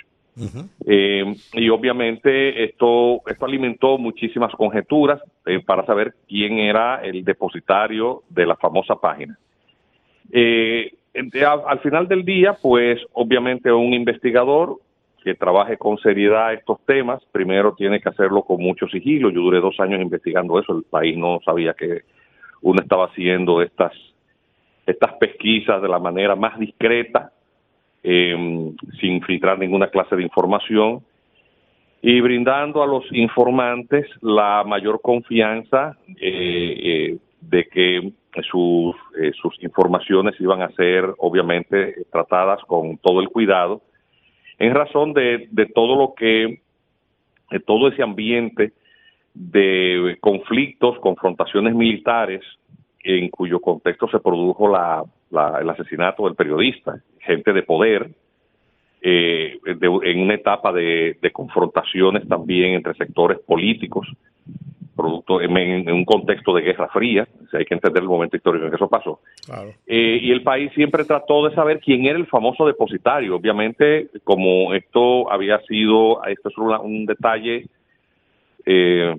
Eh, 0.87 1.35
y 1.55 1.69
obviamente 1.71 2.65
esto, 2.65 3.23
esto 3.27 3.47
alimentó 3.47 3.97
muchísimas 3.97 4.53
conjeturas 4.55 5.21
eh, 5.47 5.61
para 5.65 5.87
saber 5.87 6.15
quién 6.29 6.59
era 6.59 6.97
el 7.03 7.25
depositario 7.25 8.23
de 8.29 8.47
la 8.47 8.57
famosa 8.57 8.97
página. 8.97 9.39
Eh, 10.31 10.93
al, 11.47 11.79
final 11.81 12.07
del 12.07 12.25
día, 12.25 12.55
pues 12.61 13.01
obviamente 13.15 13.73
un 13.73 13.95
investigador 13.95 14.79
que 15.25 15.35
trabaje 15.35 15.79
con 15.79 15.97
seriedad 15.99 16.53
estos 16.53 16.85
temas, 16.85 17.23
primero 17.33 17.75
tiene 17.75 18.01
que 18.01 18.11
hacerlo 18.11 18.43
con 18.43 18.61
mucho 18.61 18.87
sigilo. 18.89 19.31
Yo 19.31 19.41
duré 19.41 19.61
dos 19.61 19.81
años 19.81 20.01
investigando 20.01 20.59
eso, 20.61 20.77
el 20.77 20.85
país 20.85 21.17
no 21.17 21.41
sabía 21.45 21.73
que 21.73 22.03
uno 22.61 22.83
estaba 22.83 23.07
haciendo 23.07 23.63
estas 23.63 23.93
estas 24.87 25.15
pesquisas 25.15 25.83
de 25.83 25.89
la 25.89 25.99
manera 25.99 26.37
más 26.37 26.59
discreta, 26.61 27.33
em, 28.09 28.77
sin 29.01 29.21
filtrar 29.23 29.59
ninguna 29.59 29.89
clase 29.89 30.15
de 30.15 30.23
información 30.23 31.03
y 32.03 32.21
brindando 32.21 32.81
a 32.85 32.87
los 32.87 33.05
informantes 33.11 34.07
la 34.21 34.63
mayor 34.65 35.01
confianza 35.03 35.99
eh, 36.21 36.79
eh, 37.11 37.19
de 37.41 37.65
que 37.65 38.13
sus, 38.49 38.95
eh, 39.21 39.33
sus 39.43 39.61
informaciones 39.61 40.41
iban 40.41 40.63
a 40.63 40.71
ser 40.71 41.13
obviamente 41.19 42.07
tratadas 42.13 42.61
con 42.69 42.97
todo 42.99 43.21
el 43.21 43.29
cuidado 43.29 43.83
en 44.61 44.73
razón 44.73 45.13
de, 45.13 45.49
de 45.51 45.67
todo 45.67 45.97
lo 45.97 46.15
que, 46.15 46.61
de 47.51 47.61
todo 47.61 47.89
ese 47.89 48.05
ambiente 48.05 48.73
de 49.35 50.17
conflictos, 50.21 50.97
confrontaciones 51.01 51.75
militares 51.75 52.43
en 53.07 53.29
cuyo 53.29 53.61
contexto 53.61 54.09
se 54.09 54.19
produjo 54.19 54.69
la, 54.69 55.05
el 55.61 55.71
asesinato 55.71 56.25
del 56.25 56.35
periodista, 56.35 57.01
gente 57.21 57.53
de 57.53 57.63
poder, 57.63 58.11
eh, 59.01 59.59
en 59.65 60.21
una 60.21 60.35
etapa 60.35 60.73
de, 60.73 61.17
confrontaciones 61.33 62.27
también 62.27 62.75
entre 62.75 62.95
sectores 62.95 63.39
políticos, 63.39 64.09
producto 64.97 65.41
en, 65.41 65.89
un 65.93 66.05
contexto 66.05 66.53
de 66.53 66.63
guerra 66.63 66.89
fría, 66.89 67.29
hay 67.53 67.65
que 67.65 67.75
entender 67.75 68.03
el 68.03 68.09
momento 68.09 68.37
histórico 68.37 68.65
en 68.65 68.71
que 68.71 68.77
eso 68.77 68.89
pasó. 68.89 69.21
Eh, 69.87 70.19
y 70.23 70.33
el 70.33 70.43
país 70.43 70.73
siempre 70.75 71.05
trató 71.05 71.47
de 71.47 71.55
saber 71.55 71.79
quién 71.79 72.07
era 72.07 72.19
el 72.19 72.27
famoso 72.27 72.67
depositario. 72.67 73.37
Obviamente, 73.37 74.09
como 74.25 74.75
esto 74.75 75.31
había 75.31 75.61
sido, 75.61 76.25
esto 76.25 76.49
es 76.49 76.57
un 76.57 77.07
detalle 77.07 77.67
eh, 78.65 79.17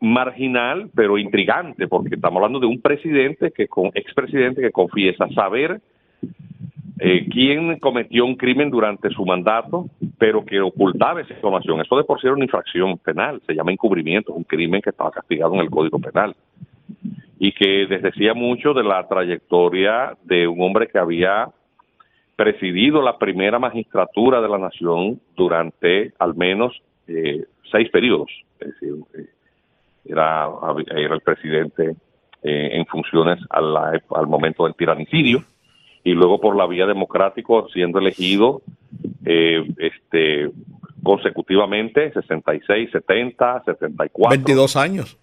marginal, 0.00 0.90
pero 0.94 1.18
intrigante, 1.18 1.88
porque 1.88 2.14
estamos 2.14 2.36
hablando 2.36 2.60
de 2.60 2.66
un 2.66 2.80
presidente 2.80 3.50
que 3.50 3.68
con 3.68 3.90
expresidente 3.94 4.60
que 4.60 4.70
confiesa 4.70 5.28
saber 5.30 5.80
eh, 7.00 7.26
quién 7.28 7.78
cometió 7.80 8.24
un 8.24 8.36
crimen 8.36 8.70
durante 8.70 9.10
su 9.10 9.24
mandato, 9.26 9.86
pero 10.16 10.44
que 10.44 10.60
ocultaba 10.60 11.20
esa 11.20 11.34
información. 11.34 11.80
Eso 11.80 11.96
de 11.96 12.04
por 12.04 12.20
sí 12.20 12.26
era 12.26 12.34
una 12.34 12.44
infracción 12.44 12.98
penal, 12.98 13.42
se 13.46 13.54
llama 13.54 13.72
encubrimiento, 13.72 14.32
un 14.32 14.44
crimen 14.44 14.80
que 14.80 14.90
estaba 14.90 15.10
castigado 15.10 15.54
en 15.54 15.60
el 15.60 15.70
Código 15.70 15.98
Penal 15.98 16.34
y 17.38 17.52
que 17.52 17.86
desdecía 17.86 18.32
mucho 18.32 18.72
de 18.72 18.84
la 18.84 19.06
trayectoria 19.08 20.16
de 20.22 20.46
un 20.46 20.60
hombre 20.62 20.86
que 20.86 20.98
había 20.98 21.48
presidido 22.36 23.02
la 23.02 23.18
primera 23.18 23.58
magistratura 23.58 24.40
de 24.40 24.48
la 24.48 24.58
nación 24.58 25.20
durante 25.36 26.12
al 26.18 26.34
menos 26.34 26.80
eh, 27.06 27.44
seis 27.70 27.90
periodos. 27.90 28.30
Es 28.60 28.68
decir, 28.68 28.94
eh, 29.14 29.33
era, 30.04 30.48
era 30.94 31.14
el 31.14 31.20
presidente 31.20 31.94
eh, 32.42 32.70
en 32.72 32.86
funciones 32.86 33.38
al, 33.50 33.76
al 33.76 34.26
momento 34.26 34.64
del 34.64 34.74
tiranicidio 34.74 35.44
y 36.04 36.12
luego 36.12 36.38
por 36.40 36.54
la 36.54 36.66
vía 36.66 36.86
democrático 36.86 37.66
siendo 37.70 37.98
elegido 37.98 38.62
eh, 39.24 39.64
este 39.78 40.50
consecutivamente 41.02 42.12
66, 42.12 42.90
70, 42.92 43.62
74. 43.64 44.30
22 44.30 44.76
años. 44.76 45.18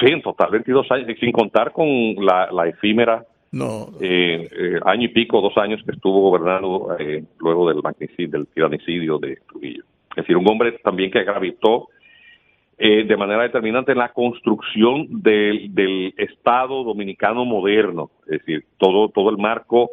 Sí, 0.00 0.06
en 0.06 0.22
total 0.22 0.50
22 0.50 0.90
años, 0.90 1.06
sin 1.20 1.32
contar 1.32 1.72
con 1.72 1.86
la, 2.16 2.50
la 2.50 2.66
efímera 2.66 3.24
no. 3.52 3.90
Eh, 4.00 4.48
eh, 4.50 4.80
año 4.84 5.04
y 5.04 5.08
pico, 5.08 5.40
dos 5.40 5.56
años 5.56 5.80
que 5.84 5.92
estuvo 5.92 6.30
gobernando 6.30 6.96
luego 7.38 7.68
del 7.68 7.80
magnicidio, 7.82 8.28
del 8.28 8.46
tiranicidio 8.48 9.18
de 9.18 9.38
Trujillo. 9.48 9.84
Es 10.10 10.16
decir, 10.16 10.36
un 10.36 10.48
hombre 10.48 10.72
también 10.82 11.10
que 11.10 11.22
gravitó 11.24 11.88
eh, 12.78 13.04
de 13.04 13.16
manera 13.16 13.42
determinante 13.42 13.92
en 13.92 13.98
la 13.98 14.12
construcción 14.12 15.22
del, 15.22 15.74
del, 15.74 16.12
Estado 16.18 16.84
dominicano 16.84 17.44
moderno, 17.44 18.10
es 18.26 18.40
decir, 18.40 18.64
todo, 18.76 19.08
todo 19.08 19.30
el 19.30 19.38
marco 19.38 19.90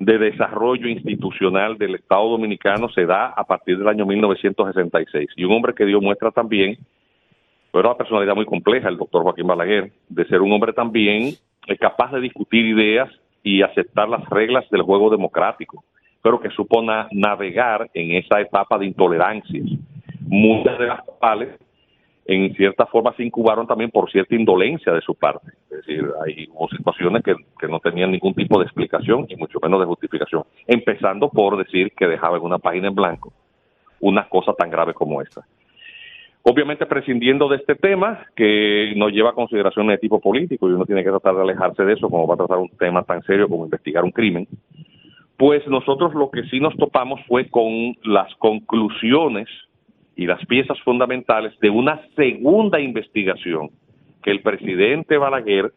de 0.00 0.18
desarrollo 0.18 0.88
institucional 0.88 1.78
del 1.78 1.94
Estado 1.94 2.28
dominicano 2.28 2.88
se 2.88 3.06
da 3.06 3.28
a 3.28 3.44
partir 3.44 3.78
del 3.78 3.88
año 3.88 4.04
1966. 4.04 5.30
Y 5.36 5.44
un 5.44 5.52
hombre 5.52 5.74
que 5.74 5.84
dio 5.84 6.00
muestra 6.00 6.30
también, 6.30 6.78
pero 7.72 7.88
una 7.88 7.96
personalidad 7.96 8.34
muy 8.34 8.46
compleja, 8.46 8.88
el 8.88 8.96
doctor 8.96 9.22
Joaquín 9.22 9.46
Balaguer, 9.46 9.92
de 10.08 10.24
ser 10.26 10.40
un 10.40 10.52
hombre 10.52 10.72
también 10.72 11.34
capaz 11.76 12.12
de 12.12 12.20
discutir 12.20 12.64
ideas 12.66 13.10
y 13.42 13.62
aceptar 13.62 14.08
las 14.08 14.28
reglas 14.28 14.68
del 14.70 14.82
juego 14.82 15.10
democrático, 15.10 15.84
pero 16.22 16.40
que 16.40 16.50
supo 16.50 16.82
navegar 16.82 17.90
en 17.94 18.16
esa 18.16 18.40
etapa 18.40 18.78
de 18.78 18.86
intolerancias, 18.86 19.66
muchas 20.22 20.78
de 20.78 20.86
las 20.86 21.02
cuales 21.02 21.50
en 22.28 22.54
cierta 22.54 22.84
forma 22.84 23.14
se 23.14 23.24
incubaron 23.24 23.66
también 23.66 23.90
por 23.90 24.10
cierta 24.10 24.34
indolencia 24.34 24.92
de 24.92 25.00
su 25.00 25.14
parte. 25.14 25.48
Es 25.70 25.78
decir, 25.78 26.04
hay, 26.24 26.46
hubo 26.52 26.68
situaciones 26.68 27.24
que, 27.24 27.34
no 27.66 27.80
tenían 27.80 28.12
ningún 28.12 28.34
tipo 28.34 28.58
de 28.58 28.66
explicación 28.66 29.24
y 29.30 29.36
mucho 29.36 29.58
menos 29.62 29.80
de 29.80 29.86
justificación. 29.86 30.44
Empezando 30.66 31.30
por 31.30 31.56
decir 31.56 31.90
que 31.96 32.06
dejaba 32.06 32.36
en 32.36 32.42
una 32.42 32.58
página 32.58 32.88
en 32.88 32.94
blanco 32.94 33.32
una 34.00 34.28
cosa 34.28 34.52
tan 34.52 34.70
grave 34.70 34.92
como 34.92 35.22
esta. 35.22 35.40
Obviamente 36.42 36.84
prescindiendo 36.84 37.48
de 37.48 37.56
este 37.56 37.74
tema 37.74 38.26
que 38.36 38.92
nos 38.94 39.10
lleva 39.10 39.30
a 39.30 39.34
consideraciones 39.34 39.94
de 39.94 39.98
tipo 39.98 40.20
político 40.20 40.68
y 40.68 40.72
uno 40.72 40.84
tiene 40.84 41.02
que 41.02 41.10
tratar 41.10 41.34
de 41.34 41.42
alejarse 41.42 41.82
de 41.82 41.94
eso 41.94 42.10
como 42.10 42.26
va 42.26 42.34
a 42.34 42.38
tratar 42.38 42.58
un 42.58 42.68
tema 42.78 43.02
tan 43.04 43.22
serio 43.22 43.48
como 43.48 43.64
investigar 43.64 44.04
un 44.04 44.12
crimen, 44.12 44.46
pues 45.38 45.66
nosotros 45.66 46.14
lo 46.14 46.30
que 46.30 46.42
sí 46.44 46.60
nos 46.60 46.76
topamos 46.76 47.20
fue 47.26 47.48
con 47.48 47.96
las 48.04 48.32
conclusiones 48.36 49.48
y 50.18 50.26
las 50.26 50.44
piezas 50.46 50.78
fundamentales 50.80 51.56
de 51.60 51.70
una 51.70 52.02
segunda 52.16 52.80
investigación 52.80 53.70
que 54.20 54.32
el 54.32 54.42
presidente 54.42 55.16
Balaguer 55.16 55.72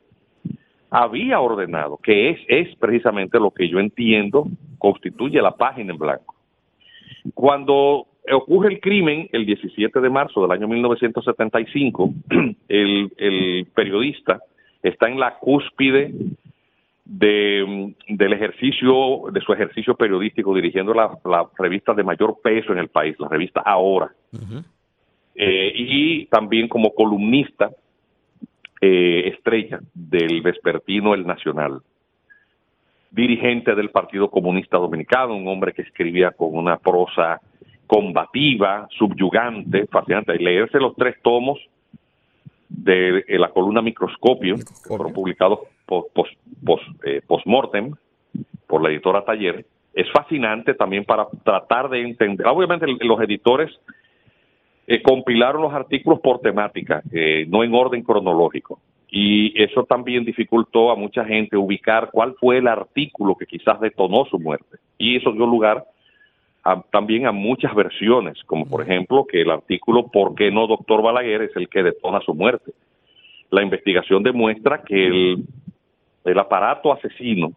había 0.89 1.39
ordenado, 1.39 1.99
que 2.01 2.31
es, 2.31 2.39
es 2.47 2.75
precisamente 2.77 3.39
lo 3.39 3.51
que 3.51 3.69
yo 3.69 3.79
entiendo 3.79 4.47
constituye 4.79 5.39
la 5.43 5.55
página 5.55 5.93
en 5.93 5.99
blanco. 5.99 6.35
Cuando 7.35 8.07
ocurre 8.31 8.73
el 8.73 8.79
crimen 8.79 9.29
el 9.31 9.45
17 9.45 10.01
de 10.01 10.09
marzo 10.09 10.41
del 10.41 10.51
año 10.51 10.67
1975, 10.67 12.11
el, 12.67 13.11
el 13.17 13.67
periodista 13.75 14.41
está 14.81 15.07
en 15.07 15.19
la 15.19 15.37
cúspide 15.37 16.11
de, 17.11 17.93
del 18.07 18.33
ejercicio, 18.33 19.23
de 19.33 19.41
su 19.41 19.51
ejercicio 19.51 19.95
periodístico 19.95 20.55
dirigiendo 20.55 20.93
la, 20.93 21.11
revista 21.57 21.93
de 21.93 22.03
mayor 22.03 22.37
peso 22.41 22.71
en 22.71 22.79
el 22.79 22.87
país, 22.87 23.19
la 23.19 23.27
revista 23.27 23.61
Ahora, 23.65 24.09
eh, 25.35 25.73
y 25.75 26.25
también 26.27 26.69
como 26.69 26.95
columnista 26.95 27.69
eh, 28.79 29.23
estrella 29.35 29.81
del 29.93 30.41
vespertino 30.41 31.13
El 31.13 31.27
Nacional, 31.27 31.81
dirigente 33.11 33.75
del 33.75 33.89
Partido 33.89 34.31
Comunista 34.31 34.77
Dominicano, 34.77 35.35
un 35.35 35.49
hombre 35.49 35.73
que 35.73 35.81
escribía 35.81 36.31
con 36.31 36.55
una 36.55 36.77
prosa 36.77 37.41
combativa, 37.87 38.87
subyugante, 38.97 39.85
fascinante. 39.87 40.39
Leerse 40.39 40.79
los 40.79 40.95
tres 40.95 41.17
tomos 41.21 41.59
de, 42.71 43.23
la 43.37 43.49
columna 43.49 43.81
Microscopio, 43.81 44.55
que 44.55 44.87
fueron 44.87 45.13
publicados 45.13 45.59
post, 45.85 46.33
eh, 47.05 47.21
mortem 47.45 47.93
por 48.67 48.81
la 48.81 48.89
editora 48.89 49.23
Taller, 49.25 49.65
es 49.93 50.09
fascinante 50.11 50.73
también 50.73 51.03
para 51.03 51.27
tratar 51.43 51.89
de 51.89 52.01
entender. 52.01 52.47
Obviamente 52.47 52.85
los 53.01 53.19
editores 53.21 53.69
eh, 54.87 55.01
compilaron 55.01 55.61
los 55.61 55.73
artículos 55.73 56.19
por 56.21 56.39
temática, 56.39 57.01
eh, 57.11 57.45
no 57.47 57.63
en 57.63 57.73
orden 57.73 58.03
cronológico. 58.03 58.79
Y 59.09 59.61
eso 59.61 59.83
también 59.83 60.23
dificultó 60.23 60.89
a 60.89 60.95
mucha 60.95 61.25
gente 61.25 61.57
ubicar 61.57 62.09
cuál 62.13 62.35
fue 62.39 62.59
el 62.59 62.67
artículo 62.67 63.35
que 63.35 63.45
quizás 63.45 63.81
detonó 63.81 64.23
su 64.25 64.39
muerte. 64.39 64.77
Y 64.97 65.17
eso 65.17 65.33
dio 65.33 65.45
lugar 65.45 65.83
también 66.91 67.25
a 67.25 67.31
muchas 67.31 67.73
versiones, 67.73 68.43
como 68.45 68.65
por 68.65 68.83
ejemplo 68.83 69.25
que 69.25 69.41
el 69.41 69.49
artículo 69.49 70.07
¿Por 70.07 70.35
qué 70.35 70.51
no 70.51 70.67
doctor 70.67 71.01
Balaguer? 71.01 71.43
es 71.43 71.55
el 71.55 71.67
que 71.67 71.83
detona 71.83 72.21
su 72.21 72.33
muerte. 72.33 72.71
La 73.49 73.63
investigación 73.63 74.23
demuestra 74.23 74.83
que 74.83 75.07
el, 75.07 75.43
el 76.23 76.39
aparato 76.39 76.93
asesino 76.93 77.53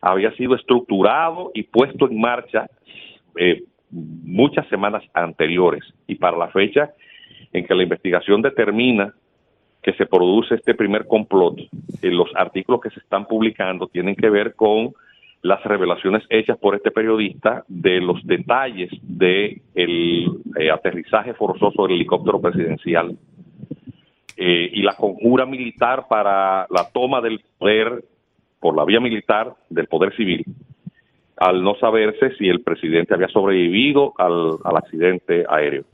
había 0.00 0.32
sido 0.32 0.54
estructurado 0.54 1.50
y 1.54 1.62
puesto 1.62 2.08
en 2.08 2.20
marcha 2.20 2.66
eh, 3.36 3.62
muchas 3.90 4.66
semanas 4.68 5.02
anteriores 5.14 5.82
y 6.06 6.16
para 6.16 6.36
la 6.36 6.48
fecha 6.48 6.92
en 7.52 7.64
que 7.64 7.74
la 7.74 7.84
investigación 7.84 8.42
determina 8.42 9.14
que 9.82 9.92
se 9.92 10.06
produce 10.06 10.56
este 10.56 10.74
primer 10.74 11.06
complot, 11.06 11.58
eh, 11.58 12.10
los 12.10 12.28
artículos 12.34 12.80
que 12.80 12.90
se 12.90 13.00
están 13.00 13.26
publicando 13.26 13.86
tienen 13.86 14.16
que 14.16 14.30
ver 14.30 14.54
con 14.54 14.94
las 15.44 15.62
revelaciones 15.62 16.22
hechas 16.30 16.56
por 16.56 16.74
este 16.74 16.90
periodista 16.90 17.64
de 17.68 18.00
los 18.00 18.26
detalles 18.26 18.90
de 19.02 19.60
el 19.74 20.40
eh, 20.58 20.70
aterrizaje 20.70 21.34
forzoso 21.34 21.82
del 21.82 21.96
helicóptero 21.96 22.40
presidencial 22.40 23.14
eh, 24.38 24.70
y 24.72 24.80
la 24.80 24.96
conjura 24.96 25.44
militar 25.44 26.06
para 26.08 26.66
la 26.70 26.88
toma 26.94 27.20
del 27.20 27.42
poder 27.58 28.04
por 28.58 28.74
la 28.74 28.86
vía 28.86 29.00
militar 29.00 29.54
del 29.68 29.86
poder 29.86 30.16
civil 30.16 30.46
al 31.36 31.62
no 31.62 31.74
saberse 31.74 32.34
si 32.36 32.48
el 32.48 32.62
presidente 32.62 33.12
había 33.12 33.28
sobrevivido 33.28 34.14
al, 34.16 34.56
accidente 34.76 35.44
aéreo. 35.46 35.84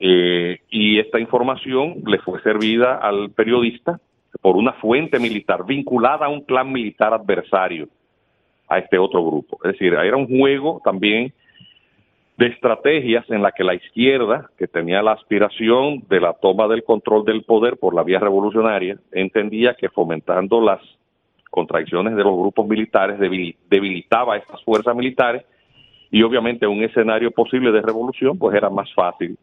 Eh, 0.00 0.60
y 0.70 0.98
esta 0.98 1.20
información 1.20 2.02
le 2.06 2.20
fue 2.20 2.40
servida 2.40 2.96
al 2.96 3.30
periodista 3.32 4.00
por 4.40 4.56
una 4.56 4.72
fuente 4.74 5.18
militar 5.18 5.66
vinculada 5.66 6.24
a 6.24 6.30
un 6.30 6.40
clan 6.40 6.72
militar 6.72 7.12
adversario 7.12 7.88
a 8.68 8.78
este 8.78 8.98
otro 8.98 9.24
grupo. 9.24 9.58
Es 9.64 9.72
decir, 9.72 9.94
era 9.94 10.16
un 10.16 10.26
juego 10.26 10.80
también 10.84 11.32
de 12.36 12.46
estrategias 12.46 13.28
en 13.30 13.42
la 13.42 13.52
que 13.52 13.64
la 13.64 13.74
izquierda, 13.74 14.50
que 14.58 14.68
tenía 14.68 15.02
la 15.02 15.12
aspiración 15.12 16.02
de 16.08 16.20
la 16.20 16.34
toma 16.34 16.68
del 16.68 16.84
control 16.84 17.24
del 17.24 17.44
poder 17.44 17.78
por 17.78 17.94
la 17.94 18.02
vía 18.02 18.18
revolucionaria, 18.18 18.98
entendía 19.12 19.74
que 19.74 19.88
fomentando 19.88 20.60
las 20.60 20.80
contradicciones 21.50 22.14
de 22.14 22.22
los 22.22 22.36
grupos 22.36 22.66
militares 22.68 23.18
debilitaba 23.18 24.34
a 24.34 24.36
estas 24.36 24.62
fuerzas 24.62 24.94
militares 24.94 25.44
y 26.10 26.22
obviamente 26.22 26.66
un 26.66 26.82
escenario 26.82 27.30
posible 27.30 27.72
de 27.72 27.80
revolución 27.80 28.38
pues 28.38 28.54
era 28.54 28.68
más 28.68 28.92
fácil 28.92 29.38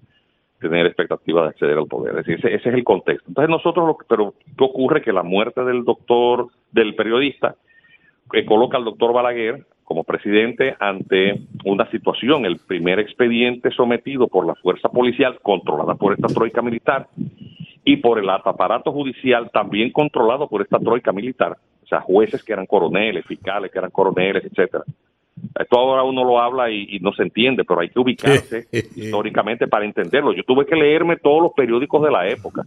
tener 0.60 0.86
expectativa 0.86 1.44
de 1.44 1.50
acceder 1.50 1.78
al 1.78 1.88
poder. 1.88 2.20
Es 2.20 2.26
decir, 2.26 2.46
ese, 2.46 2.70
es 2.70 2.74
el 2.74 2.84
contexto. 2.84 3.26
Entonces 3.28 3.50
nosotros, 3.50 3.88
lo, 3.88 3.98
pero 4.08 4.34
¿qué 4.58 4.64
ocurre? 4.64 5.02
Que 5.02 5.12
la 5.12 5.24
muerte 5.24 5.64
del 5.64 5.84
doctor, 5.84 6.48
del 6.72 6.96
periodista, 6.96 7.56
que 8.32 8.46
coloca 8.46 8.78
al 8.78 8.86
doctor 8.86 9.14
Balaguer 9.14 9.66
como 9.84 10.04
presidente 10.04 10.76
ante 10.80 11.42
una 11.66 11.90
situación, 11.92 12.46
el 12.46 12.58
primer 12.58 13.00
expediente 13.00 13.70
sometido 13.72 14.28
por 14.28 14.46
la 14.46 14.56
fuerza 14.56 14.90
policial 14.90 15.40
controlada 15.42 15.96
por 15.96 16.14
esta 16.14 16.28
troika 16.28 16.62
militar 16.62 17.08
y 17.84 17.98
por 17.98 18.18
el 18.18 18.30
aparato 18.30 18.92
judicial 18.92 19.52
también 19.52 19.92
controlado 19.92 20.48
por 20.48 20.62
esta 20.62 20.80
troika 20.80 21.12
militar, 21.12 21.58
o 21.84 21.88
sea, 21.88 22.02
jueces 22.02 22.44
que 22.44 22.54
eran 22.54 22.66
coroneles, 22.66 23.26
fiscales 23.26 23.72
que 23.72 23.80
eran 23.80 23.92
coroneles, 23.92 24.46
etcétera. 24.46 24.84
Esto 25.60 25.78
ahora 25.78 26.04
uno 26.04 26.24
lo 26.24 26.40
habla 26.40 26.72
y, 26.72 27.00
no 27.00 27.12
se 27.12 27.24
entiende, 27.24 27.66
pero 27.66 27.82
hay 27.82 27.90
que 27.90 28.00
ubicarse 28.00 28.68
históricamente 28.72 29.68
para 29.68 29.86
entenderlo. 29.86 30.34
Yo 30.34 30.44
tuve 30.44 30.66
que 30.66 30.76
leerme 30.76 31.18
todos 31.18 31.42
los 31.42 31.54
periódicos 31.54 32.02
de 32.04 32.12
la 32.12 32.28
época, 32.28 32.64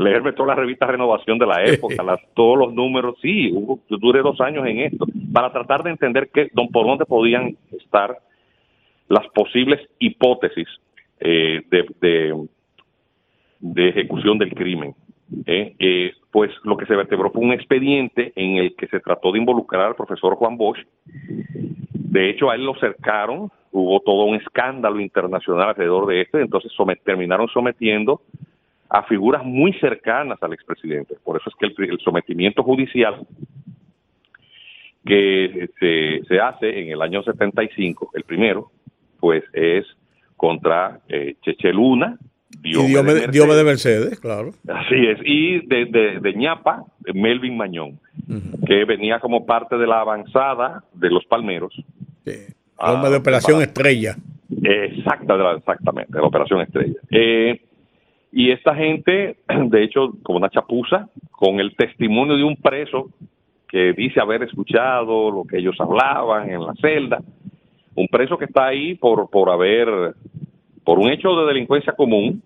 leerme 0.00 0.32
todas 0.32 0.48
las 0.48 0.58
revistas 0.58 0.88
Renovación 0.88 1.38
de 1.38 1.46
la 1.46 1.64
época, 1.64 2.02
las, 2.02 2.20
todos 2.34 2.58
los 2.58 2.74
números. 2.74 3.16
Sí, 3.20 3.50
hubo, 3.52 3.80
duré 3.88 4.20
dos 4.22 4.40
años 4.40 4.66
en 4.66 4.80
esto, 4.80 5.06
para 5.32 5.52
tratar 5.52 5.82
de 5.82 5.90
entender 5.90 6.30
qué, 6.32 6.50
por 6.72 6.86
dónde 6.86 7.04
podían 7.04 7.56
estar 7.72 8.18
las 9.08 9.26
posibles 9.28 9.80
hipótesis 9.98 10.68
eh, 11.18 11.62
de, 11.70 12.48
de, 13.60 13.88
ejecución 13.88 14.38
del 14.38 14.54
crimen. 14.54 14.94
Eh, 15.46 15.74
eh, 15.78 16.12
pues 16.30 16.50
lo 16.64 16.76
que 16.76 16.86
se 16.86 16.96
vertebró 16.96 17.30
fue 17.30 17.42
un 17.42 17.52
expediente 17.52 18.32
en 18.36 18.56
el 18.56 18.74
que 18.76 18.86
se 18.86 19.00
trató 19.00 19.32
de 19.32 19.38
involucrar 19.38 19.86
al 19.86 19.96
profesor 19.96 20.36
Juan 20.36 20.56
Bosch. 20.56 20.78
De 21.92 22.30
hecho, 22.30 22.50
a 22.50 22.54
él 22.54 22.64
lo 22.64 22.74
cercaron, 22.76 23.50
hubo 23.72 24.00
todo 24.00 24.24
un 24.24 24.36
escándalo 24.36 25.00
internacional 25.00 25.70
alrededor 25.70 26.06
de 26.06 26.22
esto, 26.22 26.38
y 26.38 26.42
entonces 26.42 26.72
terminaron 27.04 27.48
sometiendo 27.48 28.22
a 28.90 29.04
figuras 29.04 29.44
muy 29.44 29.72
cercanas 29.74 30.42
al 30.42 30.52
expresidente. 30.52 31.14
Por 31.24 31.40
eso 31.40 31.48
es 31.48 31.56
que 31.56 31.84
el, 31.84 31.98
sometimiento 32.00 32.62
judicial 32.62 33.26
que 35.06 35.68
se, 35.78 36.22
se, 36.26 36.40
hace 36.40 36.80
en 36.80 36.88
el 36.88 37.00
año 37.00 37.22
75, 37.22 38.10
el 38.14 38.24
primero, 38.24 38.70
pues 39.18 39.44
es 39.52 39.86
contra 40.36 41.00
eh, 41.08 41.36
Cheche 41.42 41.72
Luna, 41.72 42.18
Diome, 42.62 43.14
de, 43.14 43.64
Mercedes. 43.64 44.18
claro. 44.18 44.50
Así 44.68 45.06
es. 45.06 45.18
Y 45.24 45.66
de, 45.66 46.18
de, 46.20 46.34
ñapa, 46.34 46.84
Melvin 47.14 47.56
Mañón, 47.56 48.00
que 48.66 48.84
venía 48.84 49.20
como 49.20 49.46
parte 49.46 49.78
de 49.78 49.86
la 49.86 50.00
avanzada 50.00 50.84
de 50.92 51.10
los 51.10 51.24
Palmeros. 51.26 51.72
Sí. 52.24 52.32
Ah, 52.76 53.08
de 53.08 53.16
Operación 53.16 53.62
Estrella. 53.62 54.16
Exacta, 54.62 55.36
exactamente, 55.56 56.12
de 56.12 56.20
la 56.20 56.26
Operación 56.26 56.60
Estrella. 56.62 56.98
Eh, 57.10 57.60
y 58.32 58.50
esta 58.50 58.74
gente, 58.74 59.36
de 59.66 59.82
hecho, 59.82 60.12
como 60.22 60.38
una 60.38 60.50
chapuza, 60.50 61.08
con 61.30 61.60
el 61.60 61.74
testimonio 61.74 62.36
de 62.36 62.44
un 62.44 62.56
preso 62.56 63.10
que 63.68 63.92
dice 63.92 64.20
haber 64.20 64.42
escuchado 64.42 65.30
lo 65.30 65.44
que 65.44 65.58
ellos 65.58 65.76
hablaban 65.78 66.50
en 66.50 66.64
la 66.64 66.74
celda, 66.80 67.22
un 67.94 68.08
preso 68.08 68.36
que 68.36 68.46
está 68.46 68.66
ahí 68.66 68.94
por, 68.94 69.30
por 69.30 69.50
haber 69.50 70.14
por 70.84 70.98
un 70.98 71.10
hecho 71.10 71.36
de 71.36 71.46
delincuencia 71.46 71.92
común, 71.92 72.42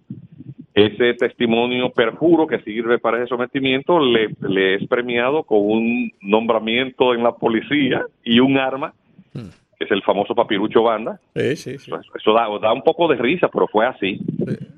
ese 0.75 1.15
testimonio 1.15 1.91
perjuro 1.91 2.47
que 2.47 2.59
sirve 2.61 2.99
para 2.99 3.19
ese 3.19 3.29
sometimiento 3.29 4.01
le, 4.01 4.75
es 4.75 4.87
premiado 4.89 5.45
con 5.45 5.59
un 5.61 6.13
nombramiento 6.21 7.15
en 7.15 7.23
la 7.23 7.33
policía 7.33 8.05
y 8.25 8.41
un 8.41 8.59
arma, 8.59 8.93
hmm. 9.33 9.64
Que 9.79 9.85
es 9.85 9.91
el 9.91 10.03
famoso 10.03 10.35
papirucho 10.35 10.83
banda. 10.83 11.21
Eso, 11.35 12.33
da, 12.33 12.73
un 12.73 12.83
poco 12.83 13.09
de 13.09 13.17
risa, 13.17 13.49
pero 13.49 13.67
fue 13.69 13.87
así. 13.87 14.21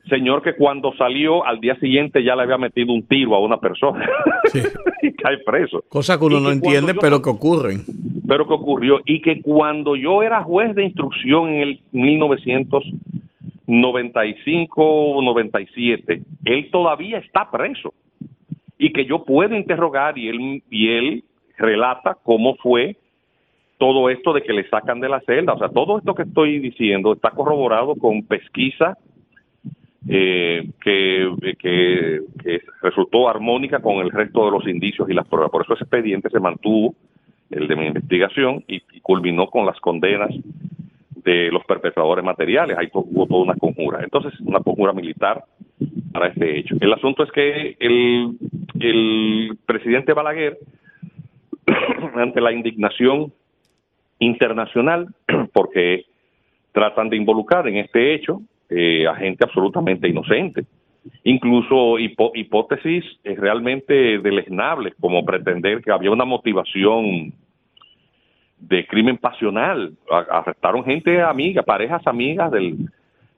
Señor 0.08 0.42
que 0.42 0.54
cuando 0.54 0.92
salió 0.96 1.44
al 1.44 1.60
día 1.60 1.78
siguiente 1.80 2.22
ya 2.22 2.36
le 2.36 2.42
había 2.42 2.58
metido 2.58 2.92
un 2.92 3.02
tiro 3.06 3.34
a 3.34 3.40
una 3.40 3.58
persona 3.58 4.08
y 5.02 5.12
cae 5.12 5.38
preso. 5.38 5.84
Cosa 5.88 6.18
que 6.18 6.24
uno 6.24 6.40
no 6.40 6.50
entiende, 6.50 6.94
pero 6.94 7.20
que 7.20 7.30
ocurren. 7.30 7.82
Pero 8.26 8.46
que 8.46 8.54
ocurrió 8.54 9.00
y 9.04 9.20
que 9.20 9.40
cuando 9.42 9.96
yo 9.96 10.22
era 10.22 10.42
juez 10.42 10.74
de 10.74 10.84
instrucción 10.84 11.48
en 11.48 11.60
el 11.60 11.80
1900 11.92 12.84
95 13.66 14.84
o 14.84 15.22
97, 15.22 16.22
él 16.44 16.70
todavía 16.70 17.18
está 17.18 17.50
preso 17.50 17.92
y 18.78 18.92
que 18.92 19.06
yo 19.06 19.24
puedo 19.24 19.56
interrogar 19.56 20.16
y 20.18 20.28
él, 20.28 20.62
y 20.70 20.88
él 20.88 21.24
relata 21.56 22.16
cómo 22.22 22.56
fue 22.56 22.96
todo 23.78 24.10
esto 24.10 24.32
de 24.32 24.42
que 24.42 24.52
le 24.52 24.68
sacan 24.68 25.00
de 25.00 25.08
la 25.08 25.20
celda. 25.20 25.54
O 25.54 25.58
sea, 25.58 25.68
todo 25.68 25.98
esto 25.98 26.14
que 26.14 26.22
estoy 26.22 26.58
diciendo 26.58 27.12
está 27.12 27.30
corroborado 27.30 27.94
con 27.96 28.22
pesquisa 28.22 28.96
eh, 30.08 30.70
que, 30.80 31.30
que, 31.58 32.20
resultó 32.80 33.28
armónica 33.28 33.80
con 33.80 33.96
el 33.96 34.10
resto 34.10 34.44
de 34.44 34.52
los 34.52 34.66
indicios 34.66 35.08
y 35.10 35.14
las 35.14 35.26
pruebas. 35.26 35.50
Por 35.50 35.62
eso 35.62 35.74
ese 35.74 35.84
expediente 35.84 36.30
se 36.30 36.40
mantuvo, 36.40 36.94
el 37.50 37.68
de 37.68 37.76
mi 37.76 37.86
investigación, 37.86 38.64
y 38.68 38.80
culminó 39.00 39.48
con 39.48 39.66
las 39.66 39.78
condenas 39.80 40.30
de 41.24 41.50
los 41.50 41.64
perpetradores 41.64 42.24
materiales. 42.24 42.78
Ahí 42.78 42.88
hubo 42.92 43.26
toda 43.26 43.42
una 43.42 43.54
conjura. 43.56 44.00
Entonces, 44.02 44.38
una 44.40 44.60
conjura 44.60 44.92
militar 44.92 45.44
para 46.12 46.28
este 46.28 46.58
hecho. 46.58 46.76
El 46.80 46.92
asunto 46.92 47.24
es 47.24 47.32
que 47.32 47.76
el, 47.80 48.38
el 48.78 49.58
presidente 49.66 50.12
Balaguer, 50.12 50.56
ante 52.14 52.40
la 52.40 52.52
indignación 52.52 53.32
internacional, 54.18 55.08
porque 55.52 56.04
tratan 56.72 57.08
de 57.08 57.16
involucrar 57.16 57.66
en 57.68 57.78
este 57.78 58.14
hecho 58.14 58.42
eh, 58.68 59.06
a 59.06 59.14
gente 59.14 59.44
absolutamente 59.44 60.08
inocente. 60.08 60.64
Incluso 61.22 61.98
hipótesis 61.98 63.04
realmente 63.22 64.18
deleznables, 64.18 64.94
como 65.00 65.24
pretender 65.24 65.80
que 65.80 65.92
había 65.92 66.10
una 66.10 66.24
motivación 66.24 67.32
de 68.58 68.86
crimen 68.86 69.16
pasional. 69.16 69.92
Arrestaron 70.10 70.84
gente 70.84 71.22
amiga, 71.22 71.62
parejas 71.62 72.04
amigas 72.06 72.50
del, 72.50 72.88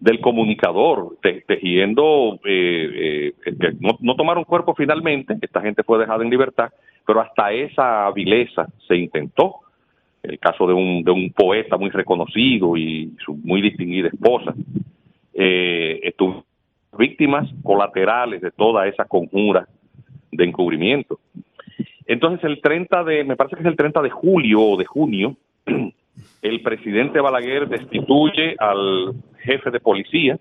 del 0.01 0.21
comunicador, 0.21 1.17
tejiendo, 1.21 2.39
eh, 2.45 3.33
eh, 3.45 3.53
no, 3.81 3.97
no, 4.01 4.15
tomaron 4.15 4.45
cuerpo 4.45 4.75
finalmente, 4.75 5.37
esta 5.41 5.61
gente 5.61 5.83
fue 5.83 5.99
dejada 5.99 6.23
en 6.23 6.31
libertad, 6.31 6.71
pero 7.07 7.21
hasta 7.21 7.53
esa 7.53 8.11
vileza 8.13 8.67
se 8.87 8.97
intentó. 8.97 9.57
El 10.29 10.39
caso 10.39 10.67
de 10.67 10.75
un, 10.75 11.03
de 11.03 11.11
un 11.11 11.33
poeta 11.33 11.77
muy 11.77 11.91
reconocido 11.91 12.77
y 12.77 13.13
su 13.25 13.35
muy 13.35 13.63
distinguida 13.63 14.09
esposa, 14.09 14.55
eh, 15.35 16.01
estuvo 16.03 16.45
víctimas 16.99 17.49
colaterales 17.63 18.41
de 18.41 18.51
toda 18.51 18.87
esa 18.87 19.05
conjura 19.05 19.67
de 20.31 20.45
encubrimiento. 20.45 21.19
Entonces 22.07 22.45
el 22.45 22.61
30 22.61 23.05
de, 23.05 23.25
me 23.25 23.37
parece 23.37 23.57
que 23.57 23.63
es 23.63 23.69
el 23.69 23.77
30 23.77 24.03
de 24.03 24.11
julio 24.11 24.61
o 24.61 24.77
de 24.77 24.85
junio, 24.85 25.37
el 26.43 26.63
presidente 26.63 27.21
Balaguer 27.21 27.69
destituye 27.69 28.57
al 28.59 29.15
jefe 29.41 29.71
de 29.71 29.81
policía, 29.81 30.39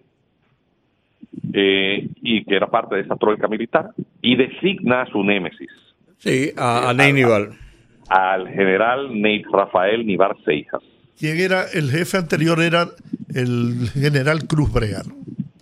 eh, 1.53 2.07
y 2.21 2.43
que 2.43 2.55
era 2.55 2.67
parte 2.67 2.95
de 2.95 3.01
esa 3.01 3.15
troika 3.15 3.47
militar, 3.47 3.91
y 4.21 4.35
designa 4.35 5.01
a 5.01 5.05
su 5.07 5.23
némesis. 5.23 5.69
Sí, 6.17 6.51
a, 6.57 6.89
a 6.89 6.93
al 8.09 8.47
general 8.49 9.19
Ney 9.21 9.43
Rafael 9.43 10.05
Nivar 10.05 10.35
Seijas. 10.45 10.81
¿Quién 11.17 11.39
era 11.39 11.65
el 11.73 11.89
jefe 11.89 12.17
anterior? 12.17 12.61
Era 12.61 12.87
el 13.33 13.89
general 13.93 14.47
Cruz 14.47 14.71
Brea. 14.71 15.01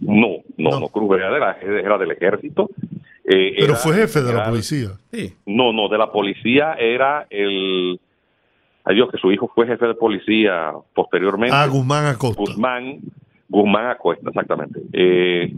No, 0.02 0.38
no, 0.58 0.80
no, 0.80 0.88
Cruz 0.90 1.10
Brea 1.10 1.30
era, 1.30 1.58
era 1.62 1.98
del 1.98 2.12
ejército 2.12 2.70
eh, 3.28 3.56
Pero 3.58 3.76
fue 3.76 3.96
jefe 3.96 4.22
de 4.22 4.34
la 4.34 4.46
policía. 4.46 4.90
No, 5.48 5.74
no, 5.74 5.90
de 5.90 5.98
la 5.98 6.12
policía 6.12 6.74
era 6.74 7.26
el... 7.30 8.00
Ay 8.84 8.96
Dios, 8.96 9.10
que 9.12 9.18
su 9.18 9.32
hijo 9.32 9.52
fue 9.54 9.66
jefe 9.66 9.88
de 9.88 9.96
policía 9.96 10.72
posteriormente. 10.94 11.56
Ah, 11.56 11.66
Guzmán 11.66 12.06
Acosta. 12.06 12.40
Guzmán, 12.40 13.00
Guzmán 13.50 13.88
Acosta, 13.88 14.30
exactamente. 14.30 14.80
Eh, 14.94 15.52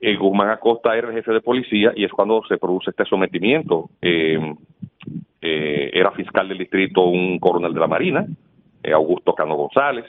eh, 0.00 0.16
Guzmán 0.16 0.50
Acosta 0.50 0.96
era 0.96 1.08
el 1.08 1.14
jefe 1.14 1.32
de 1.32 1.40
policía 1.40 1.92
y 1.96 2.04
es 2.04 2.12
cuando 2.12 2.40
se 2.48 2.56
produce 2.56 2.90
este 2.90 3.04
sometimiento. 3.04 3.90
Era 5.92 6.10
fiscal 6.12 6.48
del 6.48 6.58
distrito 6.58 7.04
un 7.06 7.38
coronel 7.38 7.74
de 7.74 7.80
la 7.80 7.86
Marina, 7.86 8.26
Augusto 8.94 9.34
Cano 9.34 9.56
González, 9.56 10.04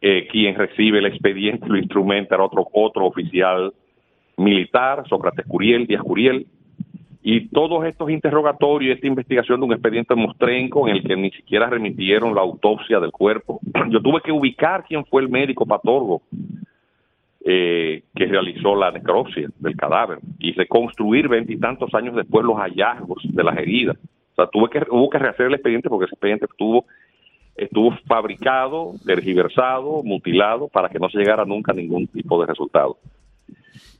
quien 0.00 0.54
recibe 0.54 0.98
el 0.98 1.06
expediente 1.06 1.66
lo 1.68 1.76
instrumenta 1.76 2.34
era 2.34 2.44
otro, 2.44 2.66
otro 2.72 3.06
oficial 3.06 3.72
militar, 4.40 5.04
Sócrates 5.08 5.46
Curiel, 5.46 5.86
Díaz 5.86 6.02
Curiel, 6.02 6.46
Y 7.22 7.48
todos 7.48 7.84
estos 7.84 8.10
interrogatorios, 8.10 8.94
esta 8.94 9.06
investigación 9.06 9.60
de 9.60 9.66
un 9.66 9.72
expediente 9.74 10.14
Mostrenco 10.14 10.88
en 10.88 10.96
el 10.96 11.02
que 11.02 11.16
ni 11.16 11.30
siquiera 11.30 11.68
remitieron 11.68 12.34
la 12.34 12.40
autopsia 12.40 12.98
del 12.98 13.12
cuerpo, 13.12 13.60
yo 13.90 14.00
tuve 14.00 14.22
que 14.22 14.32
ubicar 14.32 14.84
quién 14.88 15.04
fue 15.04 15.20
el 15.20 15.28
médico 15.28 15.66
patólogo 15.66 16.22
eh, 17.44 18.02
que 18.14 18.26
realizó 18.26 18.74
la 18.74 18.90
necropsia 18.90 19.48
del 19.58 19.76
cadáver 19.76 20.18
y 20.38 20.52
reconstruir 20.52 21.28
veintitantos 21.28 21.92
años 21.94 22.16
después 22.16 22.44
los 22.44 22.56
hallazgos 22.56 23.22
de 23.22 23.44
las 23.44 23.56
heridas. 23.58 23.98
O 24.32 24.34
sea, 24.36 24.46
tuve 24.46 24.70
que, 24.70 24.86
hubo 24.90 25.10
que 25.10 25.18
rehacer 25.18 25.46
el 25.46 25.54
expediente 25.54 25.88
porque 25.88 26.06
ese 26.06 26.14
expediente 26.14 26.46
estuvo, 26.46 26.86
estuvo 27.56 27.96
fabricado, 28.06 28.94
tergiversado, 29.04 30.02
mutilado 30.02 30.68
para 30.68 30.88
que 30.88 30.98
no 30.98 31.08
se 31.10 31.18
llegara 31.18 31.44
nunca 31.44 31.72
a 31.72 31.74
ningún 31.74 32.06
tipo 32.06 32.40
de 32.40 32.46
resultado. 32.46 32.98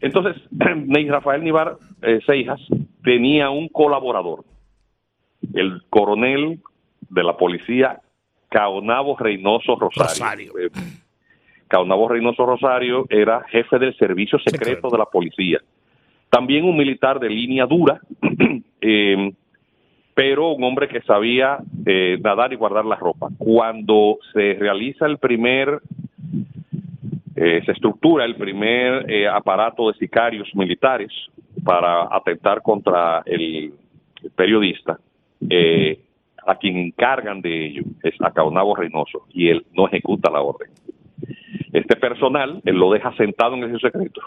Entonces, 0.00 0.42
Rafael 1.08 1.44
Nivar 1.44 1.76
eh, 2.02 2.20
Seijas 2.26 2.60
tenía 3.02 3.50
un 3.50 3.68
colaborador, 3.68 4.44
el 5.54 5.82
coronel 5.90 6.60
de 7.08 7.22
la 7.22 7.36
policía 7.36 8.00
Caonabo 8.48 9.16
Reynoso 9.16 9.76
Rosario. 9.76 10.52
Eh, 10.58 10.70
Caonabo 11.68 12.08
Reynoso 12.08 12.44
Rosario 12.44 13.06
era 13.08 13.44
jefe 13.48 13.78
del 13.78 13.96
servicio 13.96 14.38
secreto 14.38 14.88
de 14.90 14.98
la 14.98 15.06
policía. 15.06 15.60
También 16.28 16.64
un 16.64 16.76
militar 16.76 17.20
de 17.20 17.28
línea 17.28 17.66
dura, 17.66 18.00
eh, 18.80 19.32
pero 20.14 20.52
un 20.52 20.64
hombre 20.64 20.88
que 20.88 21.00
sabía 21.02 21.58
nadar 22.20 22.52
y 22.52 22.56
guardar 22.56 22.84
la 22.84 22.96
ropa. 22.96 23.28
Cuando 23.38 24.18
se 24.32 24.54
realiza 24.54 25.06
el 25.06 25.18
primer 25.18 25.80
eh, 27.42 27.62
se 27.64 27.72
estructura 27.72 28.26
el 28.26 28.36
primer 28.36 29.10
eh, 29.10 29.26
aparato 29.26 29.90
de 29.90 29.98
sicarios 29.98 30.54
militares 30.54 31.10
para 31.64 32.14
atentar 32.14 32.60
contra 32.60 33.22
el, 33.24 33.72
periodista. 34.36 34.98
Eh, 35.48 35.98
a 36.46 36.56
quien 36.56 36.76
encargan 36.76 37.40
de 37.40 37.66
ello 37.66 37.82
es 38.02 38.14
a 38.20 38.30
Caonabo 38.30 38.74
Reynoso 38.74 39.26
y 39.32 39.48
él 39.48 39.64
no 39.72 39.86
ejecuta 39.86 40.30
la 40.30 40.42
orden. 40.42 40.70
Este 41.72 41.96
personal, 41.96 42.60
él 42.64 42.76
lo 42.76 42.92
deja 42.92 43.14
sentado 43.16 43.54
en 43.54 43.64
ese 43.64 43.78
secreto 43.78 44.20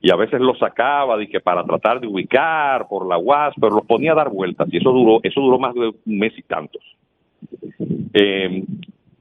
y 0.00 0.10
a 0.10 0.16
veces 0.16 0.40
lo 0.40 0.54
sacaba 0.56 1.16
de 1.16 1.28
que 1.28 1.40
para 1.40 1.64
tratar 1.64 2.00
de 2.00 2.06
ubicar 2.06 2.86
por 2.88 3.06
la 3.06 3.18
UAS, 3.18 3.54
pero 3.60 3.76
lo 3.76 3.82
ponía 3.82 4.12
a 4.12 4.16
dar 4.16 4.30
vueltas 4.30 4.68
y 4.72 4.78
eso 4.78 4.90
duró, 4.90 5.20
eso 5.22 5.40
duró 5.40 5.58
más 5.58 5.74
de 5.74 5.88
un 5.88 6.18
mes 6.18 6.32
y 6.36 6.42
tantos. 6.42 6.82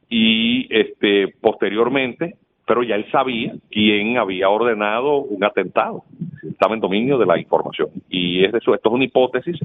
y 0.10 0.68
este 0.76 1.28
posteriormente 1.40 2.36
pero 2.70 2.84
ya 2.84 2.94
él 2.94 3.10
sabía 3.12 3.56
quién 3.72 4.20
había 4.20 4.48
ordenado 4.48 5.22
un 5.22 5.44
atentado. 5.44 6.04
Estaba 6.48 6.76
en 6.76 6.80
dominio 6.80 7.18
de 7.18 7.26
la 7.26 7.40
información. 7.40 7.90
Y 8.12 8.46
es 8.46 8.54
eso, 8.54 8.76
esto 8.76 8.90
es 8.90 8.94
una 8.94 9.06
hipótesis 9.06 9.58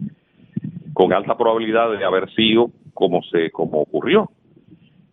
con 0.95 1.13
alta 1.13 1.37
probabilidad 1.37 1.99
de 1.99 2.03
haber 2.03 2.35
sido 2.35 2.71
como 2.95 3.23
se 3.25 3.51
como 3.51 3.83
ocurrió. 3.83 4.31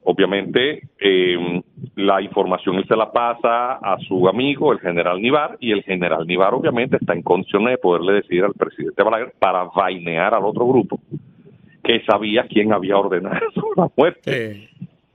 Obviamente, 0.03 0.81
em, 0.99 1.61
la 1.95 2.21
información 2.21 2.77
él 2.77 2.87
se 2.87 2.95
la 2.95 3.11
pasa 3.11 3.73
a 3.73 3.99
su 3.99 4.27
amigo, 4.27 4.73
el 4.73 4.79
general 4.79 5.21
Nivar, 5.21 5.57
y 5.59 5.71
el 5.71 5.83
general 5.83 6.25
Nivar 6.25 6.53
obviamente 6.53 6.97
está 6.97 7.13
en 7.13 7.21
condiciones 7.21 7.71
de 7.73 7.77
poderle 7.77 8.13
decir 8.13 8.43
al 8.43 8.53
presidente 8.53 9.03
Balaguer 9.03 9.33
para 9.37 9.65
vainear 9.65 10.33
al 10.33 10.45
otro 10.45 10.67
grupo 10.67 10.99
que 11.83 12.01
sabía 12.05 12.47
quién 12.47 12.73
había 12.73 12.97
ordenado 12.97 13.39
la 13.75 13.89
muerte. 13.95 14.69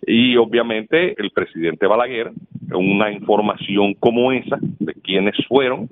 Y 0.06 0.36
obviamente 0.36 1.20
el 1.20 1.30
presidente 1.30 1.86
Balaguer, 1.86 2.30
una 2.72 3.10
información 3.10 3.94
como 3.94 4.32
esa, 4.32 4.58
de 4.60 4.94
quiénes 4.94 5.34
fueron, 5.48 5.88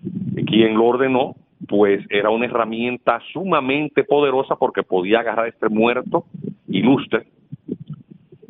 de 0.00 0.44
quién 0.44 0.74
lo 0.74 0.86
ordenó, 0.86 1.36
pues 1.68 2.04
era 2.10 2.30
una 2.30 2.46
herramienta 2.46 3.20
sumamente 3.32 4.04
poderosa 4.04 4.56
porque 4.56 4.82
podía 4.82 5.20
agarrar 5.20 5.46
a 5.46 5.48
este 5.48 5.68
muerto 5.68 6.24
ilustre, 6.68 7.26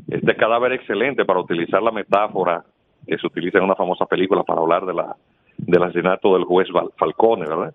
este 0.09 0.37
cadáver 0.37 0.73
excelente 0.73 1.25
para 1.25 1.41
utilizar 1.41 1.83
la 1.83 1.91
metáfora 1.91 2.65
que 3.07 3.19
se 3.19 3.27
utiliza 3.27 3.59
en 3.59 3.65
una 3.65 3.75
famosa 3.75 4.07
película 4.07 4.43
para 4.43 4.61
hablar 4.61 4.87
de 4.87 4.95
la 4.95 5.17
del 5.59 5.83
asesinato 5.83 6.35
del 6.35 6.45
juez 6.45 6.69
Falcone, 6.97 7.47
¿verdad? 7.47 7.75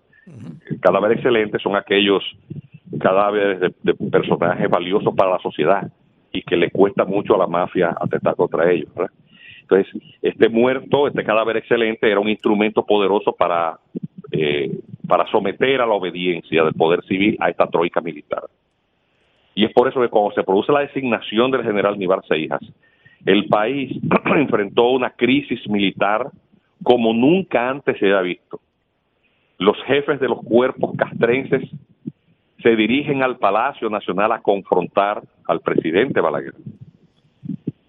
El 0.70 0.78
cadáver 0.80 1.12
excelente 1.12 1.58
son 1.58 1.74
aquellos 1.74 2.22
cadáveres 3.00 3.72
de 3.82 3.94
personajes 3.94 4.70
valiosos 4.70 5.12
para 5.16 5.32
la 5.32 5.38
sociedad 5.40 5.90
y 6.32 6.42
que 6.42 6.56
le 6.56 6.70
cuesta 6.70 7.04
mucho 7.04 7.34
a 7.34 7.38
la 7.38 7.46
mafia 7.46 7.94
atentar 8.00 8.36
contra 8.36 8.70
ellos. 8.70 8.88
Entonces, 9.62 10.02
este 10.20 10.48
muerto, 10.48 11.06
este 11.06 11.24
cadáver 11.24 11.56
excelente, 11.56 12.10
era 12.10 12.20
un 12.20 12.28
instrumento 12.28 12.84
poderoso 12.84 13.32
para, 13.32 13.78
eh, 14.30 14.70
para 15.06 15.26
someter 15.30 15.80
a 15.80 15.86
la 15.86 15.94
obediencia 15.94 16.64
del 16.64 16.74
poder 16.74 17.02
civil 17.04 17.36
a 17.40 17.50
esta 17.50 17.66
troika 17.66 18.00
militar. 18.00 18.42
Y 19.54 19.64
es 19.64 19.72
por 19.72 19.88
eso 19.88 20.00
que 20.00 20.08
cuando 20.08 20.32
se 20.32 20.42
produce 20.42 20.72
la 20.72 20.80
designación 20.80 21.50
del 21.50 21.62
general 21.62 21.98
Nivar 21.98 22.24
Seijas, 22.26 22.60
el 23.26 23.46
país 23.46 23.92
enfrentó 24.24 24.90
una 24.90 25.10
crisis 25.10 25.68
militar 25.68 26.30
como 26.82 27.12
nunca 27.12 27.68
antes 27.68 27.98
se 27.98 28.06
había 28.06 28.22
visto. 28.22 28.60
Los 29.58 29.76
jefes 29.84 30.18
de 30.18 30.28
los 30.28 30.42
cuerpos 30.42 30.96
castrenses 30.96 31.62
se 32.62 32.76
dirigen 32.76 33.22
al 33.22 33.38
Palacio 33.38 33.90
Nacional 33.90 34.32
a 34.32 34.40
confrontar 34.40 35.22
al 35.46 35.60
presidente 35.60 36.20
Balaguer. 36.20 36.54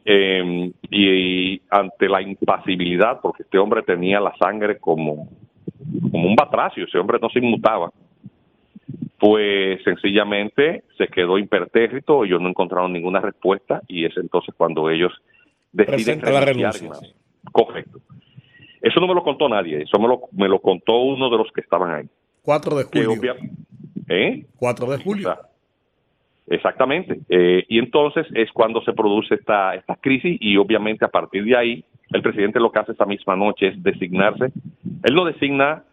Em, 0.05 0.73
y, 0.89 1.61
ante 1.69 2.09
la 2.09 2.21
impasibilidad, 2.21 3.21
porque 3.21 3.43
este 3.43 3.57
hombre 3.57 3.83
tenía 3.83 4.19
la 4.19 4.35
sangre 4.35 4.77
como, 4.77 5.29
como 6.11 6.27
un 6.27 6.35
batracio, 6.35 6.83
ese 6.83 6.97
hombre 6.97 7.19
no 7.21 7.29
se 7.29 7.39
inmutaba, 7.39 7.89
pues 9.19 9.81
sencillamente 9.83 10.83
se 10.97 11.07
quedó 11.07 11.37
impertérrito, 11.37 12.25
ellos 12.25 12.41
no 12.41 12.49
encontraron 12.49 12.93
ninguna 12.93 13.19
respuesta 13.21 13.81
y 13.87 14.05
es 14.05 14.15
entonces 14.17 14.53
cuando 14.57 14.89
ellos 14.89 15.13
deciden 15.71 16.21
la 16.21 16.41
renuncia. 16.41 16.91
Correcto. 17.51 17.99
Eso 18.81 18.99
no 18.99 19.07
me 19.07 19.15
lo 19.15 19.23
contó 19.23 19.47
nadie, 19.47 19.83
eso 19.83 19.97
me 19.97 20.07
lo, 20.07 20.23
me 20.33 20.49
lo 20.49 20.59
contó 20.59 20.97
uno 20.97 21.29
de 21.29 21.37
los 21.37 21.51
que 21.53 21.61
estaban 21.61 21.93
ahí. 21.93 22.09
4 22.41 22.77
de 22.77 22.83
julio. 22.83 23.35
¿Eh? 24.09 24.45
4 24.57 24.91
de 24.91 24.97
julio. 24.97 25.37
exactamente. 26.47 27.19
Eh, 27.29 27.63
y 27.69 27.79
entonces 27.79 28.27
es 28.35 28.51
cuando 28.51 28.81
se 28.81 28.91
produce 28.91 29.35
esta, 29.35 29.75
esta 29.75 29.95
crisis 29.95 30.37
y 30.41 30.57
obviamente 30.57 31.05
a 31.05 31.07
partir 31.07 31.45
de 31.45 31.55
ahí 31.55 31.85
el 32.11 32.21
presidente 32.21 32.59
lo 32.59 32.71
que 32.71 32.79
hace 32.79 32.91
esa 32.91 33.05
misma 33.05 33.35
noche 33.35 33.69
es 33.69 33.81
designarse. 33.81 34.51
Él 35.03 35.13
lo 35.13 35.25
designa, 35.25 35.83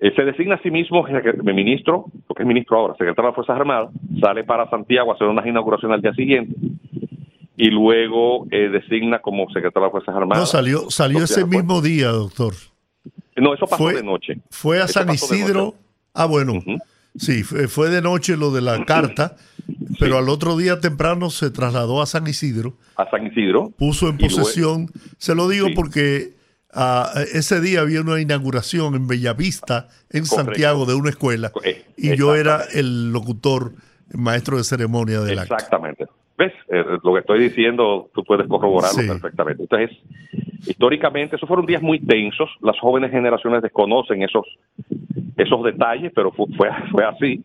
eh, 0.00 0.12
se 0.14 0.24
designa 0.24 0.54
a 0.54 0.62
sí 0.62 0.70
mismo 0.70 1.04
ministro, 1.42 2.06
porque 2.26 2.44
es 2.44 2.46
ministro 2.46 2.78
ahora, 2.78 2.94
secretario 2.94 3.22
de 3.22 3.28
las 3.28 3.34
Fuerzas 3.34 3.56
Armadas, 3.56 3.90
sale 4.20 4.44
para 4.44 4.70
Santiago 4.70 5.10
a 5.10 5.14
hacer 5.14 5.26
una 5.26 5.46
inauguración 5.46 5.92
al 5.92 6.00
día 6.00 6.12
siguiente 6.14 6.54
y 7.56 7.70
luego 7.70 8.46
eh, 8.52 8.68
designa 8.68 9.18
como 9.18 9.48
secretario 9.48 9.80
de 9.80 9.86
las 9.86 9.90
Fuerzas 9.90 10.14
Armadas. 10.14 10.38
No, 10.38 10.46
salió, 10.46 10.90
salió 10.90 11.24
ese 11.24 11.44
mismo 11.44 11.82
día, 11.82 12.08
doctor. 12.08 12.54
No, 13.36 13.54
eso 13.54 13.66
pasó 13.66 13.88
de 13.88 14.02
noche. 14.02 14.38
Fue 14.50 14.80
a 14.80 14.86
San 14.86 15.10
Isidro. 15.10 15.74
Ah, 16.14 16.26
bueno. 16.26 16.62
Sí, 17.16 17.42
fue 17.42 17.90
de 17.90 18.00
noche 18.00 18.36
lo 18.36 18.52
de 18.52 18.60
la 18.60 18.84
carta, 18.84 19.36
pero 19.98 20.18
al 20.18 20.28
otro 20.28 20.56
día 20.56 20.78
temprano 20.78 21.30
se 21.30 21.50
trasladó 21.50 22.00
a 22.00 22.06
San 22.06 22.28
Isidro. 22.28 22.74
A 22.96 23.10
San 23.10 23.26
Isidro. 23.26 23.72
Puso 23.76 24.08
en 24.08 24.18
posesión, 24.18 24.86
se 25.16 25.34
lo 25.34 25.48
digo 25.48 25.68
porque 25.74 26.37
ah, 26.72 27.10
ese 27.32 27.60
día 27.60 27.80
había 27.80 28.00
una 28.00 28.20
inauguración 28.20 28.94
en 28.94 29.06
Bellavista, 29.06 29.88
en 30.10 30.26
Santiago, 30.26 30.86
de 30.86 30.94
una 30.94 31.10
escuela, 31.10 31.52
eh, 31.64 31.84
y 31.96 32.16
yo 32.16 32.34
era 32.34 32.62
el 32.72 33.12
locutor, 33.12 33.72
maestro 34.14 34.56
de 34.56 34.64
ceremonia 34.64 35.20
del 35.20 35.38
acto. 35.38 35.54
Exactamente. 35.54 36.06
¿Ves? 36.38 36.52
Eh, 36.68 36.84
lo 37.02 37.14
que 37.14 37.20
estoy 37.20 37.40
diciendo, 37.40 38.10
tú 38.14 38.22
puedes 38.24 38.46
corroborarlo 38.46 39.06
perfectamente. 39.06 39.64
Entonces, 39.64 39.98
históricamente, 40.66 41.36
esos 41.36 41.48
fueron 41.48 41.66
días 41.66 41.82
muy 41.82 41.98
tensos. 41.98 42.48
Las 42.62 42.78
jóvenes 42.78 43.10
generaciones 43.10 43.60
desconocen 43.60 44.22
esos 44.22 44.46
esos 45.38 45.62
detalles, 45.64 46.12
pero 46.14 46.32
fue, 46.32 46.46
fue, 46.90 47.04
así. 47.04 47.42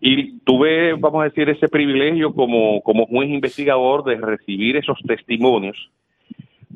Y 0.00 0.38
tuve, 0.40 0.94
vamos 0.94 1.20
a 1.20 1.24
decir, 1.24 1.48
ese 1.48 1.68
privilegio 1.68 2.34
como, 2.34 2.80
como 2.82 3.06
juez 3.06 3.28
investigador 3.28 4.04
de 4.04 4.16
recibir 4.16 4.76
esos 4.76 4.98
testimonios. 5.06 5.76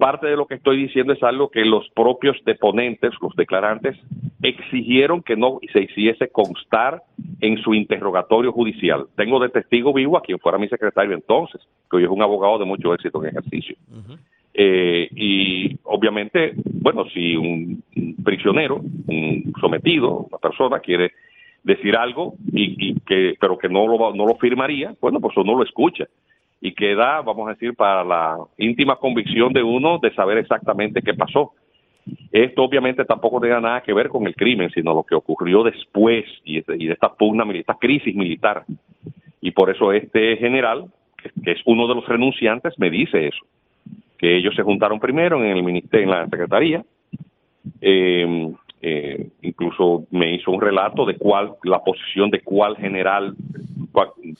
Parte 0.00 0.28
de 0.28 0.36
lo 0.36 0.46
que 0.46 0.54
estoy 0.54 0.78
diciendo 0.78 1.12
es 1.12 1.22
algo 1.22 1.50
que 1.50 1.62
los 1.62 1.86
propios 1.90 2.34
deponentes, 2.46 3.12
los 3.20 3.36
declarantes, 3.36 3.98
exigieron 4.42 5.22
que 5.22 5.36
no 5.36 5.60
se 5.74 5.82
hiciese 5.82 6.28
constar 6.28 7.02
en 7.42 7.58
su 7.58 7.74
interrogatorio 7.74 8.50
judicial. 8.50 9.08
Tengo 9.14 9.38
de 9.40 9.50
testigo 9.50 9.92
vivo 9.92 10.16
a 10.16 10.22
quien 10.22 10.38
fuera 10.38 10.56
mi 10.56 10.68
secretario 10.68 11.14
entonces, 11.14 11.60
que 11.90 11.98
hoy 11.98 12.04
es 12.04 12.08
un 12.08 12.22
abogado 12.22 12.58
de 12.58 12.64
mucho 12.64 12.94
éxito 12.94 13.22
en 13.22 13.28
ejercicio. 13.28 13.76
Eh, 14.54 15.06
y 15.14 15.78
obviamente, 15.84 16.54
bueno, 16.64 17.04
si 17.12 17.36
un, 17.36 17.84
prisionero, 18.24 18.80
un 19.06 19.52
sometido, 19.60 20.28
una 20.30 20.38
persona 20.38 20.80
quiere 20.80 21.12
decir 21.62 21.94
algo 21.94 22.36
y, 22.50 22.98
que 23.00 23.34
pero 23.38 23.58
que 23.58 23.68
no 23.68 23.86
lo 23.86 24.14
no 24.14 24.24
lo 24.24 24.36
firmaría, 24.36 24.94
bueno, 24.98 25.20
pues 25.20 25.36
uno 25.36 25.58
lo 25.58 25.62
escucha 25.62 26.06
y 26.60 26.72
queda, 26.74 27.22
vamos 27.22 27.48
a 27.48 27.52
decir, 27.52 27.74
para 27.74 28.04
la 28.04 28.36
íntima 28.58 28.96
convicción 28.96 29.52
de 29.52 29.62
uno 29.62 29.98
de 29.98 30.12
saber 30.14 30.38
exactamente 30.38 31.02
qué 31.02 31.14
pasó. 31.14 31.52
Esto 32.32 32.62
obviamente 32.62 33.04
tampoco 33.04 33.40
tenía 33.40 33.60
nada 33.60 33.82
que 33.82 33.92
ver 33.92 34.08
con 34.08 34.26
el 34.26 34.34
crimen, 34.34 34.70
sino 34.70 34.94
lo 34.94 35.02
que 35.04 35.14
ocurrió 35.14 35.62
después 35.62 36.24
y 36.44 36.60
de, 36.60 36.76
y 36.76 36.86
de 36.86 36.94
esta 36.94 37.12
pugna, 37.12 37.44
esta 37.54 37.74
crisis 37.74 38.14
militar. 38.14 38.64
Y 39.40 39.52
por 39.52 39.70
eso 39.70 39.92
este 39.92 40.36
general, 40.36 40.86
que, 41.16 41.52
es 41.52 41.60
uno 41.64 41.88
de 41.88 41.94
los 41.94 42.06
renunciantes, 42.06 42.78
me 42.78 42.90
dice 42.90 43.28
eso, 43.28 43.46
que 44.18 44.36
ellos 44.36 44.54
se 44.54 44.62
juntaron 44.62 45.00
primero 45.00 45.42
en 45.42 45.56
el 45.56 45.62
ministerio, 45.62 46.04
en 46.04 46.10
la 46.10 46.28
secretaría, 46.28 46.84
eh, 47.80 48.52
eh, 48.82 49.28
incluso 49.42 50.04
me 50.10 50.34
hizo 50.34 50.50
un 50.50 50.60
relato 50.60 51.04
de 51.04 51.16
cuál, 51.16 51.52
la 51.64 51.80
posición 51.80 52.30
de 52.30 52.40
cuál 52.40 52.76
general, 52.76 53.34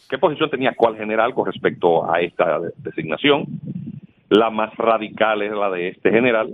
qué 0.09 0.19
posición 0.19 0.51
tenía 0.51 0.75
cuál 0.77 0.97
general 0.97 1.35
con 1.35 1.47
respecto 1.47 2.11
a 2.11 2.21
esta 2.21 2.61
designación. 2.79 3.45
La 4.29 4.51
más 4.51 4.75
radical 4.77 5.43
es 5.43 5.53
la 5.53 5.71
de 5.71 5.89
este 5.89 6.11
general, 6.11 6.53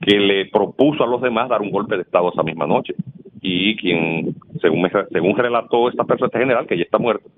que 0.00 0.18
le 0.18 0.46
propuso 0.46 1.02
a 1.04 1.06
los 1.06 1.20
demás 1.20 1.48
dar 1.48 1.60
un 1.60 1.70
golpe 1.70 1.96
de 1.96 2.02
Estado 2.02 2.30
esa 2.30 2.42
misma 2.42 2.66
noche. 2.66 2.94
Y 3.40 3.76
quien, 3.76 4.36
según, 4.60 4.82
me, 4.82 4.90
según 5.10 5.36
relató 5.36 5.88
esta 5.88 6.04
persona, 6.04 6.28
este 6.28 6.38
general, 6.38 6.66
que 6.66 6.76
ya 6.76 6.84
está 6.84 6.98
muerto, 6.98 7.28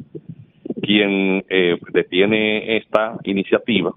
quien 0.82 1.44
eh, 1.48 1.78
detiene 1.92 2.76
esta 2.76 3.16
iniciativa 3.24 3.92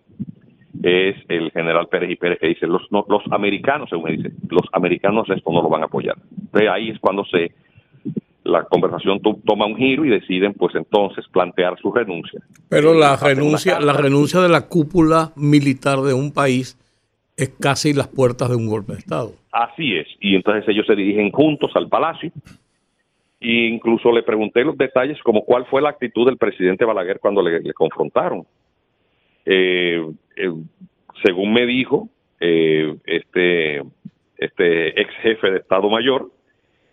es 0.83 1.15
el 1.27 1.51
general 1.51 1.87
Pérez 1.87 2.11
y 2.11 2.15
Pérez 2.15 2.39
que 2.39 2.47
dice 2.47 2.67
los 2.67 2.91
no, 2.91 3.05
los 3.09 3.23
americanos 3.31 3.89
según 3.89 4.05
me 4.05 4.17
dice 4.17 4.31
los 4.49 4.65
americanos 4.71 5.29
esto 5.29 5.51
no 5.51 5.61
lo 5.61 5.69
van 5.69 5.81
a 5.81 5.85
apoyar 5.85 6.15
entonces 6.29 6.69
ahí 6.69 6.89
es 6.89 6.99
cuando 6.99 7.25
se 7.25 7.51
la 8.47 8.63
conversación 8.63 9.21
toma 9.45 9.65
un 9.65 9.75
giro 9.75 10.05
y 10.05 10.09
deciden 10.09 10.53
pues 10.53 10.75
entonces 10.75 11.25
plantear 11.31 11.77
su 11.79 11.91
renuncia. 11.91 12.41
Pero 12.69 12.93
la 12.93 13.15
renuncia 13.15 13.79
la 13.79 13.93
renuncia 13.93 14.39
de 14.39 14.49
la 14.49 14.67
cúpula 14.67 15.31
militar 15.35 15.99
de 15.99 16.13
un 16.13 16.31
país 16.31 16.77
es 17.35 17.49
casi 17.59 17.93
las 17.93 18.07
puertas 18.07 18.49
de 18.49 18.55
un 18.55 18.67
golpe 18.67 18.93
de 18.93 18.99
estado. 18.99 19.33
Así 19.51 19.95
es. 19.95 20.07
Y 20.19 20.35
entonces 20.35 20.67
ellos 20.67 20.85
se 20.87 20.95
dirigen 20.95 21.31
juntos 21.31 21.71
al 21.75 21.87
palacio. 21.87 22.31
E 23.39 23.67
incluso 23.67 24.11
le 24.11 24.23
pregunté 24.23 24.63
los 24.63 24.77
detalles 24.77 25.21
como 25.21 25.45
cuál 25.45 25.65
fue 25.67 25.81
la 25.81 25.89
actitud 25.89 26.25
del 26.25 26.37
presidente 26.37 26.85
Balaguer 26.85 27.19
cuando 27.19 27.43
le, 27.43 27.59
le 27.59 27.73
confrontaron. 27.73 28.45
Eh, 29.45 30.03
eh, 30.35 30.53
según 31.23 31.53
me 31.53 31.65
dijo 31.65 32.09
eh, 32.39 32.95
este, 33.05 33.83
este 34.37 35.01
ex 35.01 35.13
jefe 35.21 35.51
de 35.51 35.57
Estado 35.57 35.89
Mayor, 35.89 36.29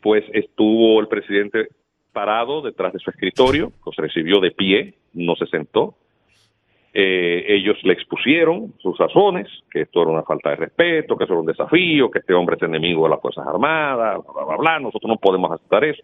pues 0.05 0.23
estuvo 0.35 1.01
el 1.01 1.09
presidente 1.09 1.69
parado 2.12 2.61
detrás 2.61 2.93
de 2.93 2.99
su 2.99 3.09
escritorio, 3.09 3.73
los 3.87 3.97
recibió 3.97 4.38
de 4.38 4.51
pie, 4.51 4.93
no 5.14 5.35
se 5.35 5.47
sentó. 5.47 5.95
Eh, 6.93 7.47
ellos 7.49 7.79
le 7.85 7.95
expusieron 7.95 8.75
sus 8.81 8.99
razones, 8.99 9.49
que 9.71 9.81
esto 9.81 10.03
era 10.03 10.11
una 10.11 10.23
falta 10.23 10.51
de 10.51 10.57
respeto, 10.57 11.17
que 11.17 11.25
eso 11.25 11.33
era 11.33 11.40
un 11.40 11.47
desafío, 11.47 12.11
que 12.11 12.19
este 12.19 12.35
hombre 12.35 12.57
es 12.57 12.62
enemigo 12.62 13.05
de 13.05 13.11
las 13.12 13.23
Fuerzas 13.23 13.47
Armadas, 13.47 14.23
bla, 14.27 14.45
bla, 14.45 14.57
bla, 14.59 14.79
nosotros 14.79 15.09
no 15.09 15.17
podemos 15.17 15.51
aceptar 15.51 15.83
eso. 15.85 16.03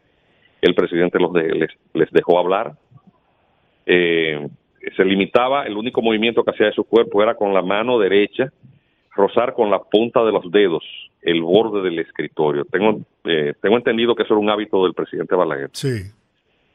El 0.63 0.75
presidente 0.75 1.21
los 1.21 1.35
de, 1.35 1.69
les, 1.93 2.11
dejó 2.11 2.39
hablar. 2.39 2.73
Eh, 3.85 4.49
se 4.97 5.05
limitaba, 5.05 5.65
el 5.65 5.77
único 5.77 6.01
movimiento 6.01 6.43
que 6.43 6.53
hacía 6.53 6.67
de 6.67 6.73
su 6.73 6.85
cuerpo 6.85 7.23
era 7.23 7.35
con 7.35 7.53
la 7.53 7.61
mano 7.61 7.99
derecha 7.99 8.51
rozar 9.15 9.53
con 9.53 9.71
la 9.71 9.81
punta 9.81 10.25
de 10.25 10.33
los 10.33 10.51
dedos 10.51 11.10
el 11.23 11.43
borde 11.43 11.83
del 11.83 11.99
escritorio. 11.99 12.65
Tengo, 12.65 13.01
eh, 13.25 13.55
tengo 13.61 13.77
entendido 13.77 14.15
que 14.15 14.23
eso 14.23 14.35
era 14.35 14.41
un 14.41 14.51
hábito 14.51 14.85
del 14.85 14.95
presidente 14.95 15.35
Balaguer. 15.35 15.71
Sí. 15.73 16.03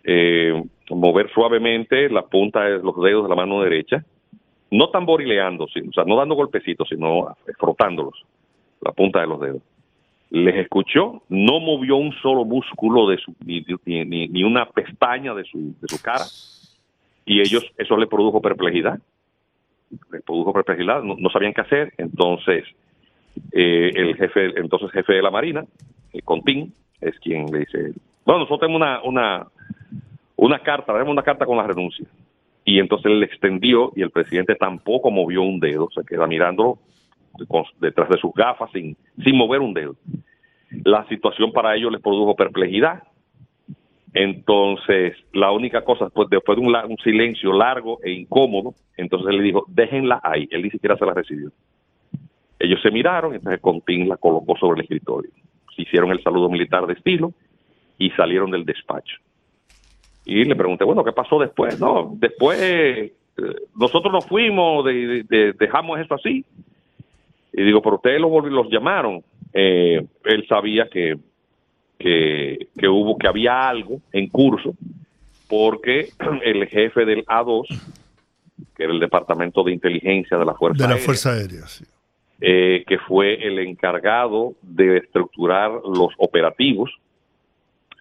Eh, 0.03 0.63
mover 0.91 1.31
suavemente 1.31 2.09
la 2.09 2.23
punta 2.23 2.63
de 2.63 2.79
los 2.79 2.95
dedos 3.01 3.23
de 3.23 3.29
la 3.29 3.35
mano 3.35 3.61
derecha, 3.61 4.05
no 4.71 4.89
tamborileando, 4.89 5.67
sino, 5.67 5.89
o 5.89 5.93
sea, 5.93 6.03
no 6.05 6.15
dando 6.15 6.35
golpecitos, 6.35 6.87
sino 6.89 7.35
frotándolos, 7.57 8.23
la 8.81 8.91
punta 8.91 9.21
de 9.21 9.27
los 9.27 9.39
dedos. 9.39 9.61
Les 10.29 10.55
escuchó, 10.55 11.23
no 11.29 11.59
movió 11.59 11.95
un 11.95 12.11
solo 12.21 12.45
músculo 12.45 13.07
de 13.07 13.17
su, 13.17 13.33
ni, 13.45 13.63
ni, 13.85 14.27
ni 14.27 14.43
una 14.43 14.65
pestaña 14.67 15.33
de 15.33 15.43
su, 15.45 15.75
de 15.79 15.87
su 15.87 16.01
cara 16.01 16.25
y 17.25 17.39
ellos 17.39 17.65
eso 17.77 17.97
le 17.97 18.07
produjo 18.07 18.41
perplejidad 18.41 18.99
le 20.11 20.21
produjo 20.21 20.53
perplejidad 20.53 21.01
no, 21.01 21.15
no 21.17 21.29
sabían 21.29 21.53
qué 21.53 21.61
hacer 21.61 21.93
entonces 21.97 22.63
eh, 23.51 23.91
el 23.95 24.15
jefe 24.15 24.59
entonces 24.59 24.91
jefe 24.91 25.13
de 25.13 25.21
la 25.21 25.31
marina 25.31 25.65
el 26.13 26.23
Contín 26.23 26.73
es 27.01 27.17
quien 27.19 27.45
le 27.51 27.59
dice 27.59 27.93
bueno 28.25 28.39
nosotros 28.39 28.61
tenemos 28.61 28.81
una 28.81 29.01
una 29.03 29.47
una 30.35 30.59
carta 30.59 30.93
tenemos 30.93 31.11
una 31.11 31.23
carta 31.23 31.45
con 31.45 31.57
la 31.57 31.67
renuncia 31.67 32.05
y 32.63 32.79
entonces 32.79 33.11
él 33.11 33.19
le 33.19 33.25
extendió 33.25 33.91
y 33.95 34.01
el 34.01 34.11
presidente 34.11 34.55
tampoco 34.55 35.11
movió 35.11 35.41
un 35.41 35.59
dedo 35.59 35.89
se 35.93 36.03
queda 36.03 36.27
mirándolo 36.27 36.79
detrás 37.79 38.09
de 38.09 38.17
sus 38.17 38.33
gafas 38.33 38.71
sin 38.71 38.95
sin 39.23 39.35
mover 39.35 39.61
un 39.61 39.73
dedo 39.73 39.95
la 40.83 41.07
situación 41.07 41.51
para 41.51 41.75
ellos 41.75 41.91
les 41.91 42.01
produjo 42.01 42.35
perplejidad 42.35 43.03
entonces, 44.15 45.13
la 45.33 45.51
única 45.51 45.83
cosa, 45.83 46.09
pues 46.09 46.29
después 46.29 46.57
de 46.57 46.65
un, 46.65 46.73
un, 46.73 46.97
silencio 47.03 47.51
largo 47.51 47.99
e 48.01 48.11
incómodo, 48.11 48.73
entonces 48.95 49.27
él 49.29 49.37
le 49.39 49.43
dijo, 49.43 49.65
déjenla 49.67 50.21
ahí. 50.23 50.47
Él 50.51 50.63
ni 50.63 50.69
siquiera 50.71 50.95
se 50.95 51.05
la 51.05 51.13
recibió. 51.13 51.51
Ellos 52.59 52.79
se 52.81 52.91
miraron, 52.91 53.33
entonces 53.33 53.61
Contín 53.61 54.07
la 54.07 54.17
colocó 54.17 54.55
sobre 54.57 54.79
el 54.79 54.83
escritorio. 54.83 55.31
Hicieron 55.77 56.11
el 56.11 56.23
saludo 56.23 56.49
militar 56.49 56.87
de 56.87 56.93
estilo 56.93 57.33
y 57.97 58.09
salieron 58.11 58.51
del 58.51 58.65
despacho. 58.65 59.17
Y 60.23 60.43
le 60.45 60.55
pregunté, 60.55 60.85
bueno, 60.85 61.03
¿qué 61.03 61.11
pasó 61.11 61.39
después? 61.39 61.79
No, 61.79 62.13
después 62.15 62.59
eh, 62.61 63.13
nosotros 63.75 64.11
nos 64.11 64.25
fuimos, 64.25 64.85
de, 64.85 65.23
de, 65.23 65.53
dejamos 65.53 65.99
eso 65.99 66.15
así. 66.15 66.45
Y 67.53 67.63
digo, 67.63 67.81
pero 67.81 67.95
ustedes 67.95 68.19
los, 68.19 68.31
los 68.45 68.69
llamaron. 68.69 69.23
Eh, 69.53 70.05
él 70.23 70.45
sabía 70.47 70.89
que 70.89 71.17
que, 71.97 72.67
que 72.77 72.87
hubo, 72.87 73.17
que 73.17 73.27
había 73.27 73.67
algo 73.67 74.01
en 74.11 74.27
curso, 74.29 74.75
porque 75.47 76.09
el 76.43 76.67
jefe 76.67 77.05
del 77.05 77.25
A2, 77.25 77.67
que 78.75 78.83
era 78.83 78.93
el 78.93 78.99
Departamento 78.99 79.63
de 79.63 79.73
Inteligencia 79.73 80.37
de 80.37 80.45
la 80.45 80.53
Fuerza 80.53 80.83
de 80.83 80.87
la 80.87 80.95
Aérea, 80.95 81.05
Fuerza 81.05 81.33
Aérea 81.33 81.67
sí. 81.67 81.85
Eh, 82.41 82.83
que 82.87 82.99
fue 82.99 83.35
el 83.45 83.59
encargado 83.59 84.53
de 84.61 84.97
estructurar 84.97 85.71
los 85.71 86.09
operativos 86.17 86.91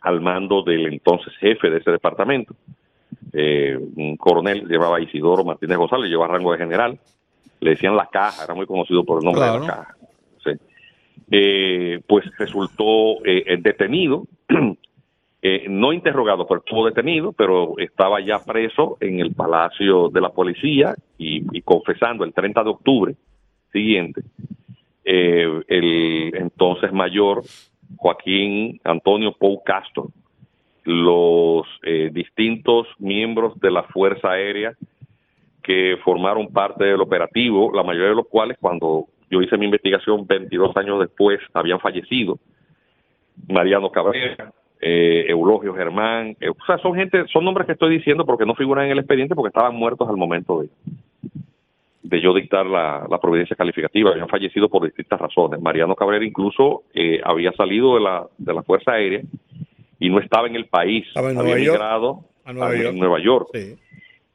al 0.01 0.21
mando 0.21 0.63
del 0.63 0.87
entonces 0.87 1.33
jefe 1.39 1.71
de 1.71 1.79
ese 1.79 1.91
departamento, 1.91 2.55
eh, 3.33 3.79
un 3.97 4.17
coronel 4.17 4.69
llamaba 4.69 5.01
Isidoro 5.01 5.45
Martínez 5.45 5.79
González, 5.79 6.11
llevaba 6.11 6.35
rango 6.35 6.53
de 6.53 6.59
general, 6.59 6.99
le 7.61 7.71
decían 7.71 7.97
la 7.97 8.07
caja, 8.07 8.45
era 8.45 8.55
muy 8.55 8.67
conocido 8.67 9.05
por 9.05 9.19
el 9.19 9.25
nombre 9.25 9.43
claro. 9.43 9.61
de 9.61 9.67
la 9.67 9.75
caja. 9.75 9.97
Sí 10.45 10.51
eh, 11.31 12.01
pues 12.07 12.25
resultó 12.39 13.25
eh, 13.25 13.57
detenido, 13.61 14.27
no 15.69 15.93
interrogado, 15.93 16.47
pero 16.47 16.61
estuvo 16.61 16.87
detenido, 16.87 17.33
pero 17.33 17.75
estaba 17.79 18.21
ya 18.21 18.39
preso 18.39 18.97
en 19.01 19.21
el 19.21 19.35
Palacio 19.35 20.09
de 20.09 20.21
la 20.21 20.31
Policía 20.31 20.95
y, 21.19 21.45
y 21.57 21.63
confesando 21.63 22.25
el 22.25 22.33
30 22.33 22.65
de 22.65 22.71
octubre 22.71 23.15
siguiente, 23.75 24.23
eh, 25.05 25.63
el 25.69 26.33
entonces 26.35 26.93
mayor 26.93 27.43
Joaquín 27.97 28.81
Antonio 28.85 29.33
Pou 29.33 29.63
Castro, 29.63 30.09
los 30.85 31.67
eh, 31.83 32.11
distintos 32.13 32.87
miembros 32.99 33.59
de 33.61 33.71
la 33.71 33.83
Fuerza 33.85 34.31
Aérea 34.31 34.75
que 35.63 35.97
formaron 36.05 36.53
parte 36.53 36.85
del 36.85 37.01
operativo, 37.01 37.73
la 37.75 37.83
mayoría 37.83 38.11
de 38.11 38.15
los 38.15 38.29
cuales 38.29 38.59
cuando 38.61 39.07
yo 39.31 39.41
hice 39.41 39.57
mi 39.57 39.65
investigación 39.65 40.27
22 40.27 40.77
años 40.77 41.01
después, 41.01 41.41
habían 41.55 41.81
fallecido. 41.81 42.39
Mariano 43.49 43.91
Cabrera, 43.91 44.53
eh, 44.81 45.25
Eulogio 45.29 45.75
Germán, 45.75 46.37
eh, 46.41 46.51
o 46.51 46.57
sea, 46.67 46.77
son 46.79 46.95
gente, 46.95 47.25
son 47.33 47.45
nombres 47.45 47.67
que 47.67 47.73
estoy 47.73 47.97
diciendo 47.97 48.27
porque 48.27 48.45
no 48.45 48.55
figuran 48.55 48.85
en 48.85 48.93
el 48.93 48.99
expediente 48.99 49.35
porque 49.35 49.49
estaban 49.49 49.75
muertos 49.75 50.09
al 50.09 50.19
momento 50.19 50.61
de, 50.61 50.69
de 52.05 52.21
yo 52.21 52.35
dictar 52.35 52.67
la, 52.67 53.07
la 53.11 53.19
providencia 53.19 53.57
calificativa, 53.57 54.11
habían 54.11 54.29
fallecido 54.29 54.69
por 54.69 54.85
distintas 54.85 55.19
razones. 55.19 55.61
Mariano 55.61 55.97
Cabrera 55.97 56.25
incluso 56.25 56.83
eh, 56.95 57.21
había 57.25 57.51
salido 57.53 57.95
de 57.95 58.01
la, 58.03 58.27
de 58.39 58.53
la 58.55 58.63
Fuerza 58.63 58.93
Aérea 58.93 59.23
y 59.99 60.11
no 60.11 60.21
estaba 60.21 60.47
en 60.47 60.55
el 60.55 60.67
país, 60.67 61.07
¿Estaba 61.09 61.31
en 61.31 61.39
había 61.39 61.55
emigrado 61.57 62.21
A 62.45 62.53
Nueva 62.53 62.75
York. 62.77 62.89
en 62.91 62.99
Nueva 62.99 63.19
York. 63.21 63.49
Sí. 63.55 63.75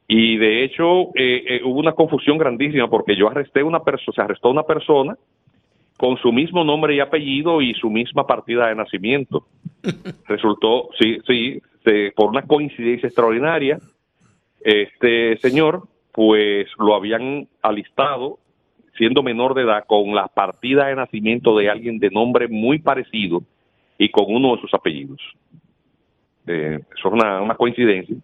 Y 0.08 0.36
de 0.38 0.64
hecho 0.64 1.10
eh, 1.14 1.44
eh, 1.46 1.60
hubo 1.64 1.78
una 1.78 1.92
confusión 1.92 2.36
grandísima 2.38 2.90
porque 2.90 3.14
yo 3.14 3.28
arresté 3.28 3.62
una 3.62 3.80
persona, 3.84 4.14
se 4.16 4.20
arrestó 4.22 4.50
una 4.50 4.64
persona 4.64 5.16
con 5.96 6.16
su 6.16 6.32
mismo 6.32 6.64
nombre 6.64 6.96
y 6.96 7.00
apellido 7.00 7.62
y 7.62 7.72
su 7.74 7.88
misma 7.88 8.26
partida 8.26 8.66
de 8.66 8.74
nacimiento. 8.74 9.46
Resultó, 10.26 10.88
sí, 10.98 11.18
sí, 11.26 11.62
se- 11.84 12.10
por 12.16 12.30
una 12.30 12.42
coincidencia 12.42 13.06
extraordinaria, 13.06 13.78
este 14.62 15.36
señor, 15.38 15.84
pues 16.20 16.66
lo 16.76 16.94
habían 16.94 17.48
alistado 17.62 18.38
siendo 18.98 19.22
menor 19.22 19.54
de 19.54 19.62
edad 19.62 19.84
con 19.86 20.14
la 20.14 20.28
partida 20.28 20.88
de 20.88 20.94
nacimiento 20.94 21.56
de 21.56 21.70
alguien 21.70 21.98
de 21.98 22.10
nombre 22.10 22.46
muy 22.46 22.78
parecido 22.78 23.42
y 23.96 24.10
con 24.10 24.26
uno 24.28 24.54
de 24.54 24.60
sus 24.60 24.74
apellidos. 24.74 25.18
Eh, 26.46 26.78
eso 26.94 27.08
es 27.08 27.14
una, 27.14 27.40
una 27.40 27.54
coincidencia 27.54 28.14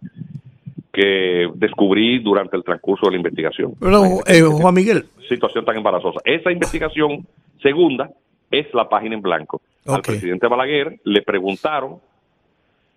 que 0.93 1.49
descubrí 1.55 2.19
durante 2.19 2.55
el 2.55 2.63
transcurso 2.63 3.07
de 3.07 3.13
la 3.13 3.17
investigación. 3.17 3.73
Pero, 3.79 4.19
eh, 4.27 4.41
Juan 4.41 4.75
Miguel, 4.75 5.05
Situación 5.27 5.65
tan 5.65 5.77
embarazosa. 5.77 6.19
Esa 6.23 6.51
investigación 6.51 7.25
segunda 7.63 8.11
es 8.51 8.71
la 8.75 8.87
página 8.87 9.15
en 9.15 9.23
blanco. 9.23 9.59
Al 9.87 10.03
presidente 10.03 10.45
Balaguer 10.45 10.99
le 11.03 11.23
preguntaron 11.23 11.95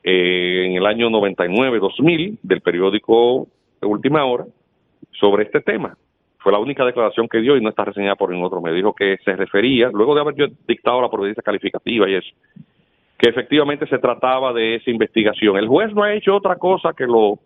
eh, 0.05 0.67
en 0.67 0.73
el 0.75 0.85
año 0.85 1.09
99-2000 1.09 2.37
del 2.43 2.61
periódico 2.61 3.49
Última 3.81 4.27
Hora 4.27 4.45
sobre 5.21 5.45
este 5.45 5.61
tema. 5.61 5.97
Fue 6.39 6.53
la 6.53 6.59
única 6.59 6.85
declaración 6.85 7.29
que 7.29 7.39
dio 7.39 7.57
y 7.57 7.61
no 7.61 7.69
está 7.69 7.85
reseñada 7.85 8.17
por 8.17 8.31
ningún 8.31 8.47
otro. 8.47 8.63
Me 8.63 8.73
dijo 8.73 8.95
que 8.95 9.19
se 9.25 9.37
refería, 9.37 9.91
luego 9.93 10.15
de 10.15 10.23
haber 10.23 10.35
yo 10.35 10.47
dictado 10.67 11.03
la 11.03 11.11
providencia 11.11 11.43
calificativa 11.43 12.09
y 12.09 12.15
eso, 12.15 12.31
que 13.19 13.29
efectivamente 13.29 13.87
se 13.87 13.99
trataba 13.99 14.53
de 14.55 14.77
esa 14.77 14.91
investigación. 14.91 15.59
El 15.59 15.69
juez 15.69 15.93
no 15.95 16.03
ha 16.03 16.15
hecho 16.15 16.35
otra 16.35 16.57
cosa 16.57 16.95
que 16.95 17.07
lo 17.07 17.39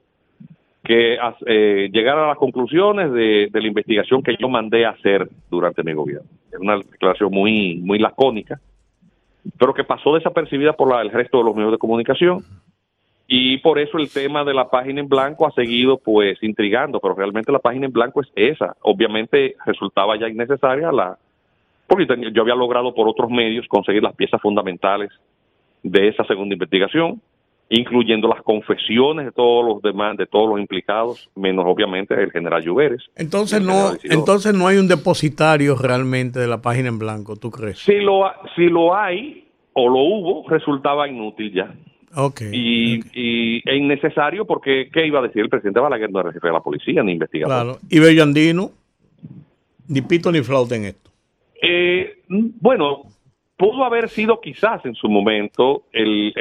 que 0.84 1.16
eh, 1.46 1.88
llegar 1.92 2.18
a 2.18 2.28
las 2.28 2.36
conclusiones 2.36 3.10
de, 3.10 3.48
la 3.52 3.66
investigación 3.66 4.22
que 4.22 4.36
yo 4.38 4.48
mandé 4.48 4.84
a 4.84 4.90
hacer 4.90 5.28
durante 5.50 5.82
mi 5.82 5.94
gobierno. 5.94 6.28
Es 6.52 6.60
una 6.60 6.76
declaración 6.76 7.32
muy 7.32 7.76
muy 7.76 7.98
lacónica, 7.98 8.60
pero 9.58 9.72
que 9.72 9.82
pasó 9.82 10.14
desapercibida 10.14 10.74
por 10.74 10.94
el 11.00 11.10
resto 11.10 11.38
de 11.38 11.44
los 11.44 11.56
medios 11.56 11.72
de 11.72 11.78
comunicación 11.78 12.44
y 13.26 13.58
por 13.58 13.78
eso 13.78 13.98
el 13.98 14.10
tema 14.10 14.44
de 14.44 14.54
la 14.54 14.68
página 14.68 15.00
en 15.00 15.08
blanco 15.08 15.46
ha 15.46 15.52
seguido 15.52 15.98
pues 15.98 16.42
intrigando, 16.42 17.00
pero 17.00 17.14
realmente 17.14 17.52
la 17.52 17.58
página 17.58 17.86
en 17.86 17.92
blanco 17.92 18.20
es 18.20 18.28
esa. 18.34 18.76
Obviamente 18.82 19.56
resultaba 19.64 20.18
ya 20.18 20.28
innecesaria 20.28 20.92
la 20.92 21.18
porque 21.86 22.06
yo 22.32 22.42
había 22.42 22.54
logrado 22.54 22.94
por 22.94 23.08
otros 23.08 23.30
medios 23.30 23.66
conseguir 23.68 24.02
las 24.02 24.14
piezas 24.14 24.40
fundamentales 24.40 25.10
de 25.82 26.08
esa 26.08 26.24
segunda 26.24 26.54
investigación 26.54 27.20
incluyendo 27.68 28.28
las 28.28 28.42
confesiones 28.42 29.26
de 29.26 29.32
todos 29.32 29.66
los 29.66 29.82
demás, 29.82 30.16
de 30.16 30.26
todos 30.26 30.48
los 30.50 30.60
implicados, 30.60 31.30
menos 31.34 31.64
obviamente 31.66 32.14
el 32.14 32.30
general 32.30 32.62
Lluveres. 32.62 33.02
Entonces 33.16 33.62
no, 33.62 33.92
entonces 34.02 34.54
no 34.54 34.66
hay 34.66 34.76
un 34.76 34.88
depositario 34.88 35.76
realmente 35.76 36.38
de 36.38 36.46
la 36.46 36.60
página 36.60 36.88
en 36.88 36.98
blanco, 36.98 37.36
¿tú 37.36 37.50
crees? 37.50 37.78
Si 37.78 37.96
lo, 37.96 38.24
si 38.54 38.66
lo 38.66 38.94
hay 38.94 39.48
o 39.72 39.88
lo 39.88 39.98
hubo, 39.98 40.48
resultaba 40.48 41.08
inútil 41.08 41.52
ya. 41.52 41.74
Okay, 42.16 42.50
y, 42.52 43.00
y 43.12 43.62
e 43.68 43.76
innecesario 43.76 44.46
porque 44.46 44.88
¿qué 44.92 45.06
iba 45.06 45.18
a 45.18 45.22
decir 45.22 45.42
el 45.42 45.48
presidente 45.48 45.80
Balaguer? 45.80 46.10
No 46.10 46.20
era 46.20 46.32
jefe 46.32 46.46
de 46.46 46.52
la 46.52 46.60
policía 46.60 47.02
ni 47.02 47.12
investigador. 47.12 47.64
Claro. 47.64 47.78
Y 47.90 47.98
Bellandino, 47.98 48.70
ni 49.88 50.00
pito 50.00 50.30
ni 50.30 50.40
flauta 50.42 50.76
en 50.76 50.84
esto. 50.84 51.10
Eh, 51.60 52.22
bueno, 52.28 53.02
pudo 53.56 53.84
haber 53.84 54.08
sido 54.08 54.40
quizás 54.40 54.84
en 54.84 54.94
su 54.94 55.08
momento 55.08 55.84
el, 55.92 56.32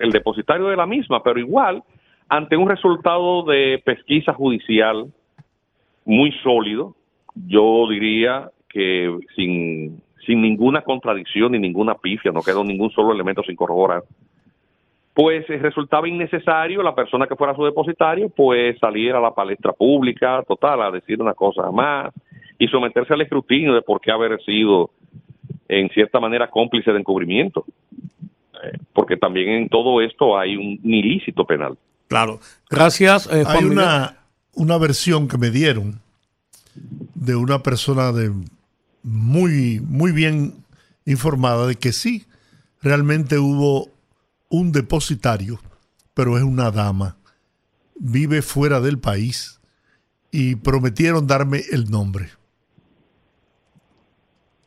el, 0.00 0.10
depositario 0.10 0.66
de 0.66 0.76
la 0.76 0.86
misma, 0.86 1.22
pero 1.22 1.38
igual, 1.38 1.82
ante 2.28 2.56
un 2.56 2.68
resultado 2.68 3.44
de 3.44 3.80
pesquisa 3.84 4.32
judicial 4.32 5.06
muy 6.04 6.32
sólido, 6.42 6.96
yo 7.34 7.88
diría 7.88 8.50
que 8.68 9.16
sin, 9.34 10.02
sin 10.26 10.42
ninguna 10.42 10.82
contradicción 10.82 11.52
ni 11.52 11.58
ninguna 11.58 11.94
pifia, 11.94 12.32
no 12.32 12.42
quedó 12.42 12.64
ningún 12.64 12.90
solo 12.90 13.12
elemento 13.12 13.42
sin 13.42 13.56
corroborar, 13.56 14.02
pues 15.16 15.48
eh, 15.48 15.56
resultaba 15.56 16.06
innecesario 16.06 16.82
la 16.82 16.94
persona 16.94 17.26
que 17.26 17.36
fuera 17.36 17.56
su 17.56 17.64
depositario, 17.64 18.28
pues 18.28 18.78
salir 18.78 19.14
a 19.14 19.20
la 19.20 19.34
palestra 19.34 19.72
pública, 19.72 20.44
total, 20.46 20.82
a 20.82 20.90
decir 20.90 21.22
una 21.22 21.32
cosa 21.32 21.70
más 21.70 22.12
y 22.58 22.68
someterse 22.68 23.14
al 23.14 23.22
escrutinio 23.22 23.72
de 23.72 23.80
por 23.80 23.98
qué 23.98 24.12
haber 24.12 24.38
sido 24.44 24.90
en 25.68 25.88
cierta 25.88 26.20
manera 26.20 26.50
cómplice 26.50 26.92
de 26.92 26.98
encubrimiento, 26.98 27.64
eh, 28.62 28.76
porque 28.92 29.16
también 29.16 29.48
en 29.48 29.68
todo 29.70 30.02
esto 30.02 30.38
hay 30.38 30.54
un 30.54 30.78
ilícito 30.84 31.46
penal. 31.46 31.78
Claro, 32.08 32.38
gracias. 32.68 33.26
Eh, 33.32 33.42
hay 33.46 33.64
una, 33.64 34.18
una 34.54 34.76
versión 34.76 35.28
que 35.28 35.38
me 35.38 35.48
dieron 35.48 36.02
de 37.14 37.36
una 37.36 37.62
persona 37.62 38.12
de 38.12 38.32
muy, 39.02 39.80
muy 39.80 40.12
bien 40.12 40.56
informada 41.06 41.66
de 41.66 41.76
que 41.76 41.92
sí, 41.92 42.26
realmente 42.82 43.38
hubo 43.38 43.95
un 44.58 44.72
depositario, 44.72 45.58
pero 46.14 46.36
es 46.36 46.42
una 46.42 46.70
dama, 46.70 47.16
vive 47.98 48.42
fuera 48.42 48.80
del 48.80 48.98
país 48.98 49.60
y 50.30 50.56
prometieron 50.56 51.26
darme 51.26 51.60
el 51.72 51.90
nombre. 51.90 52.26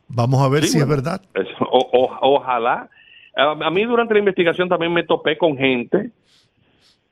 Vamos 0.08 0.42
a 0.42 0.48
ver 0.48 0.64
si 0.64 0.78
es 0.78 0.88
verdad. 0.88 1.22
ojalá. 1.60 2.88
A, 3.36 3.70
mí 3.70 3.84
durante 3.84 4.14
la 4.14 4.20
investigación 4.20 4.68
también 4.68 4.92
me 4.92 5.04
topé 5.04 5.38
con 5.38 5.56
gente 5.56 6.10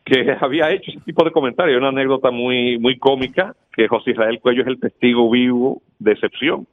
que 0.05 0.33
había 0.41 0.70
hecho 0.70 0.91
ese 0.91 1.01
tipo 1.01 1.24
de 1.24 1.31
comentarios. 1.31 1.79
Una 1.79 1.89
anécdota 1.89 2.31
muy, 2.31 2.79
muy 2.79 2.99
cómica, 2.99 3.55
que 3.72 3.87
José 3.87 4.12
Israel 4.12 4.41
Cuello 4.41 4.62
es 4.62 4.68
el 4.68 4.81
testigo 4.81 5.31
vivo 5.31 5.83
de 5.99 6.12
excepción 6.12 6.66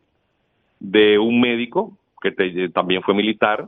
de 0.79 1.19
un 1.19 1.39
médico 1.39 1.97
que 2.21 2.31
también 2.69 3.03
fue 3.03 3.13
militar, 3.13 3.67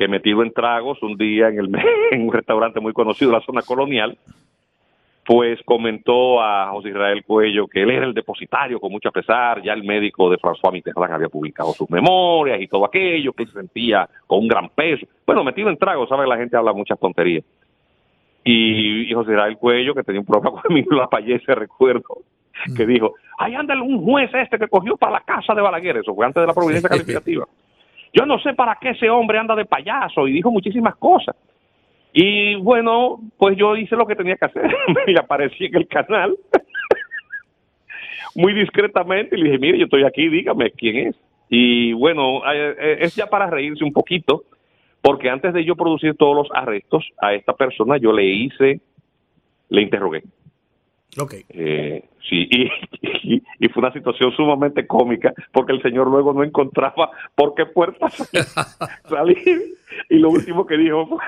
que 0.00 0.08
metido 0.08 0.42
en 0.42 0.50
tragos 0.50 1.02
un 1.02 1.18
día 1.18 1.48
en, 1.48 1.58
el, 1.58 1.70
en 2.10 2.22
un 2.22 2.32
restaurante 2.32 2.80
muy 2.80 2.94
conocido 2.94 3.30
de 3.30 3.36
la 3.36 3.44
zona 3.44 3.60
colonial, 3.60 4.16
pues 5.26 5.60
comentó 5.62 6.40
a 6.42 6.70
José 6.70 6.88
Israel 6.88 7.22
Cuello 7.22 7.66
que 7.66 7.82
él 7.82 7.90
era 7.90 8.06
el 8.06 8.14
depositario 8.14 8.80
con 8.80 8.90
mucho 8.90 9.12
pesar, 9.12 9.62
ya 9.62 9.74
el 9.74 9.84
médico 9.84 10.30
de 10.30 10.38
François 10.38 10.72
Mitterrand 10.72 11.12
había 11.12 11.28
publicado 11.28 11.74
sus 11.74 11.90
memorias 11.90 12.62
y 12.62 12.66
todo 12.66 12.86
aquello, 12.86 13.34
que 13.34 13.44
se 13.44 13.52
sentía 13.52 14.08
con 14.26 14.38
un 14.38 14.48
gran 14.48 14.70
peso. 14.70 15.06
Bueno, 15.26 15.44
metido 15.44 15.68
en 15.68 15.76
trago, 15.76 16.06
sabe, 16.06 16.26
la 16.26 16.38
gente 16.38 16.56
habla 16.56 16.72
muchas 16.72 16.98
tonterías. 16.98 17.44
Y, 18.42 19.12
José 19.12 19.32
Israel 19.32 19.58
Cuello, 19.58 19.94
que 19.94 20.02
tenía 20.02 20.22
un 20.22 20.26
problema 20.26 20.62
conmigo, 20.62 20.94
la 20.94 21.10
se 21.44 21.54
recuerdo, 21.54 22.22
que 22.74 22.86
dijo, 22.86 23.16
ahí 23.38 23.54
anda 23.54 23.74
un 23.82 24.02
juez 24.02 24.30
este 24.32 24.58
que 24.58 24.66
cogió 24.66 24.96
para 24.96 25.12
la 25.12 25.20
casa 25.20 25.54
de 25.54 25.60
Balaguer, 25.60 25.98
eso 25.98 26.14
fue 26.14 26.24
antes 26.24 26.40
de 26.40 26.46
la 26.46 26.54
providencia 26.54 26.88
calificativa. 26.88 27.46
Yo 28.12 28.26
no 28.26 28.38
sé 28.40 28.54
para 28.54 28.76
qué 28.80 28.90
ese 28.90 29.08
hombre 29.08 29.38
anda 29.38 29.54
de 29.54 29.64
payaso 29.64 30.26
y 30.26 30.32
dijo 30.32 30.50
muchísimas 30.50 30.96
cosas. 30.96 31.36
Y 32.12 32.56
bueno, 32.56 33.20
pues 33.38 33.56
yo 33.56 33.76
hice 33.76 33.94
lo 33.96 34.06
que 34.06 34.16
tenía 34.16 34.36
que 34.36 34.46
hacer. 34.46 34.74
Me 35.06 35.14
aparecí 35.18 35.66
en 35.66 35.76
el 35.76 35.86
canal 35.86 36.36
muy 38.34 38.52
discretamente 38.54 39.36
y 39.36 39.38
le 39.38 39.44
dije, 39.44 39.58
mire, 39.58 39.78
yo 39.78 39.84
estoy 39.84 40.04
aquí, 40.04 40.28
dígame 40.28 40.70
quién 40.72 41.08
es. 41.08 41.16
Y 41.48 41.92
bueno, 41.92 42.42
eh, 42.52 42.76
eh, 42.78 42.98
es 43.00 43.16
ya 43.16 43.26
para 43.26 43.48
reírse 43.48 43.84
un 43.84 43.92
poquito, 43.92 44.44
porque 45.02 45.28
antes 45.28 45.52
de 45.52 45.64
yo 45.64 45.74
producir 45.76 46.14
todos 46.16 46.36
los 46.36 46.48
arrestos 46.54 47.04
a 47.20 47.34
esta 47.34 47.52
persona, 47.54 47.96
yo 47.96 48.12
le 48.12 48.24
hice, 48.24 48.80
le 49.68 49.82
interrogué. 49.82 50.22
Ok. 51.18 51.34
Eh, 51.48 52.04
sí, 52.28 52.48
y, 52.50 53.42
y, 53.58 53.68
fue 53.68 53.82
una 53.82 53.92
situación 53.92 54.32
sumamente 54.32 54.86
cómica, 54.86 55.32
porque 55.52 55.72
el 55.72 55.82
señor 55.82 56.08
luego 56.08 56.32
no 56.32 56.44
encontraba 56.44 57.10
por 57.34 57.54
qué 57.54 57.66
puerta 57.66 58.08
salir. 59.08 59.74
y 60.08 60.16
lo 60.16 60.30
último 60.30 60.66
que 60.66 60.76
dijo 60.76 61.06
fue 61.06 61.20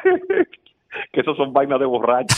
que 1.11 1.21
eso 1.21 1.35
son 1.35 1.53
vainas 1.53 1.81
de 1.81 1.87
borracho. 1.87 2.37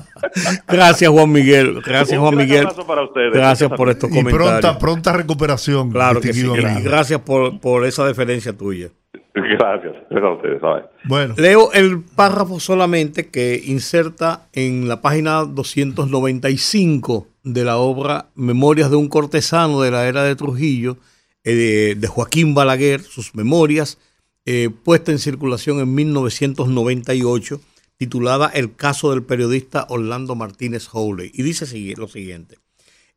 Gracias, 0.68 1.10
Juan 1.10 1.30
Miguel. 1.30 1.80
Gracias, 1.82 2.18
Juan 2.18 2.36
Miguel. 2.36 2.66
Para 2.86 3.02
ustedes. 3.02 3.32
Gracias 3.32 3.70
por 3.70 3.88
estos 3.88 4.14
y 4.14 4.24
Pronta, 4.24 4.78
pronta 4.78 5.12
recuperación. 5.12 5.90
Claro 5.90 6.20
que 6.20 6.32
sí. 6.32 6.46
Gracias 6.82 7.20
por, 7.20 7.60
por 7.60 7.84
esa 7.84 8.06
deferencia 8.06 8.56
tuya. 8.56 8.88
Gracias. 9.58 9.94
a 10.10 10.30
ustedes. 10.32 10.62
Bueno. 11.04 11.34
Leo 11.36 11.70
el 11.72 12.02
párrafo 12.02 12.58
solamente 12.58 13.28
que 13.28 13.60
inserta 13.66 14.48
en 14.54 14.88
la 14.88 15.02
página 15.02 15.44
295 15.44 17.28
de 17.42 17.64
la 17.64 17.76
obra 17.76 18.30
Memorias 18.34 18.90
de 18.90 18.96
un 18.96 19.08
cortesano 19.08 19.82
de 19.82 19.90
la 19.90 20.08
era 20.08 20.22
de 20.22 20.36
Trujillo, 20.36 20.96
eh, 21.44 21.94
de 21.98 22.06
Joaquín 22.08 22.54
Balaguer, 22.54 23.02
sus 23.02 23.34
memorias, 23.34 23.98
eh, 24.46 24.70
puesta 24.84 25.12
en 25.12 25.18
circulación 25.18 25.80
en 25.80 25.94
1998 25.94 27.60
titulada 27.98 28.48
El 28.48 28.74
caso 28.74 29.10
del 29.10 29.22
periodista 29.22 29.86
Orlando 29.90 30.34
Martínez 30.34 30.88
Howley. 30.92 31.30
Y 31.34 31.42
dice 31.42 31.66
lo 31.96 32.08
siguiente. 32.08 32.58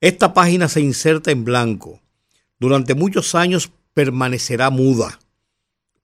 Esta 0.02 0.34
página 0.34 0.68
se 0.68 0.82
inserta 0.82 1.32
en 1.32 1.46
blanco. 1.46 2.02
Durante 2.60 2.94
muchos 2.94 3.36
años 3.36 3.72
permanecerá 3.94 4.70
muda, 4.70 5.20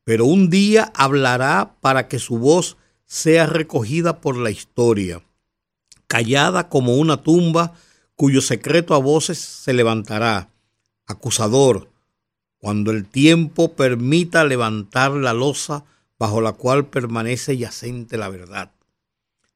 pero 0.06 0.26
un 0.26 0.50
día 0.50 0.94
hablará 0.96 1.76
para 1.82 2.08
que 2.08 2.20
su 2.20 2.38
voz 2.38 2.78
sea 3.06 3.48
recogida 3.48 4.22
por 4.22 4.38
la 4.38 4.52
historia. 4.52 5.22
Callada 6.08 6.70
como 6.70 6.96
una 6.96 7.24
tumba 7.24 7.74
cuyo 8.16 8.42
secreto 8.42 8.94
a 8.94 9.00
voces 9.00 9.40
se 9.40 9.74
levantará. 9.74 10.50
Acusador, 11.08 11.90
cuando 12.60 12.92
el 12.92 13.08
tiempo 13.08 13.74
permita 13.74 14.46
levantar 14.46 15.12
la 15.12 15.34
losa 15.34 15.86
bajo 16.18 16.40
la 16.40 16.54
cual 16.54 16.86
permanece 16.86 17.58
yacente 17.58 18.18
la 18.18 18.30
verdad. 18.30 18.72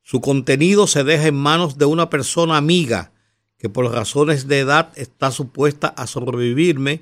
Su 0.01 0.19
contenido 0.19 0.87
se 0.87 1.03
deja 1.03 1.27
en 1.27 1.35
manos 1.35 1.77
de 1.77 1.85
una 1.85 2.09
persona 2.09 2.57
amiga 2.57 3.11
que 3.59 3.69
por 3.69 3.91
razones 3.91 4.47
de 4.47 4.59
edad 4.59 4.91
está 4.95 5.29
supuesta 5.31 5.89
a 5.89 6.07
sobrevivirme 6.07 7.01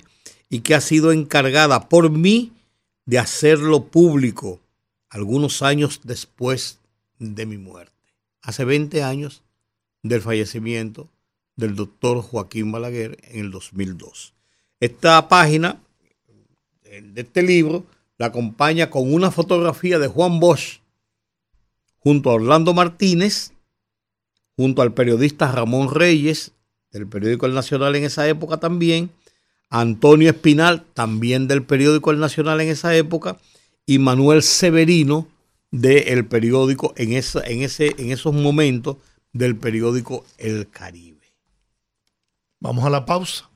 y 0.50 0.60
que 0.60 0.74
ha 0.74 0.82
sido 0.82 1.12
encargada 1.12 1.88
por 1.88 2.10
mí 2.10 2.52
de 3.08 3.18
hacerlo 3.18 3.84
público 3.84 4.60
algunos 5.08 5.62
años 5.62 6.02
después 6.04 6.78
de 7.18 7.46
mi 7.46 7.56
muerte. 7.56 7.94
Hace 8.42 8.66
20 8.66 9.02
años 9.02 9.42
del 10.02 10.20
fallecimiento 10.20 11.08
del 11.56 11.74
doctor 11.74 12.20
Joaquín 12.20 12.70
Balaguer 12.70 13.16
en 13.22 13.46
el 13.46 13.50
2002. 13.50 14.34
Esta 14.78 15.26
página 15.26 15.80
de 16.84 17.22
este 17.22 17.42
libro 17.42 17.86
la 18.18 18.26
acompaña 18.26 18.90
con 18.90 19.10
una 19.10 19.30
fotografía 19.30 19.98
de 19.98 20.08
Juan 20.08 20.38
Bosch 20.38 20.80
junto 22.00 22.28
a 22.28 22.34
Orlando 22.34 22.74
Martínez, 22.74 23.52
junto 24.54 24.82
al 24.82 24.92
periodista 24.92 25.50
Ramón 25.50 25.94
Reyes, 25.94 26.52
del 26.90 27.06
periódico 27.06 27.46
El 27.46 27.54
Nacional 27.54 27.96
en 27.96 28.04
esa 28.04 28.28
época 28.28 28.58
también, 28.58 29.10
Antonio 29.70 30.30
Espinal, 30.30 30.84
también 30.94 31.48
del 31.48 31.62
periódico 31.62 32.10
El 32.10 32.20
Nacional 32.20 32.60
en 32.60 32.68
esa 32.68 32.94
época, 32.96 33.38
y 33.86 33.98
Manuel 33.98 34.42
Severino, 34.42 35.28
del 35.70 36.24
periódico 36.26 36.94
en, 36.96 37.12
ese, 37.12 37.42
en 37.46 38.12
esos 38.12 38.32
momentos 38.32 38.96
del 39.32 39.56
periódico 39.56 40.24
El 40.38 40.68
Caribe. 40.68 41.34
Vamos 42.60 42.84
a 42.84 42.90
la 42.90 43.04
pausa. 43.04 43.48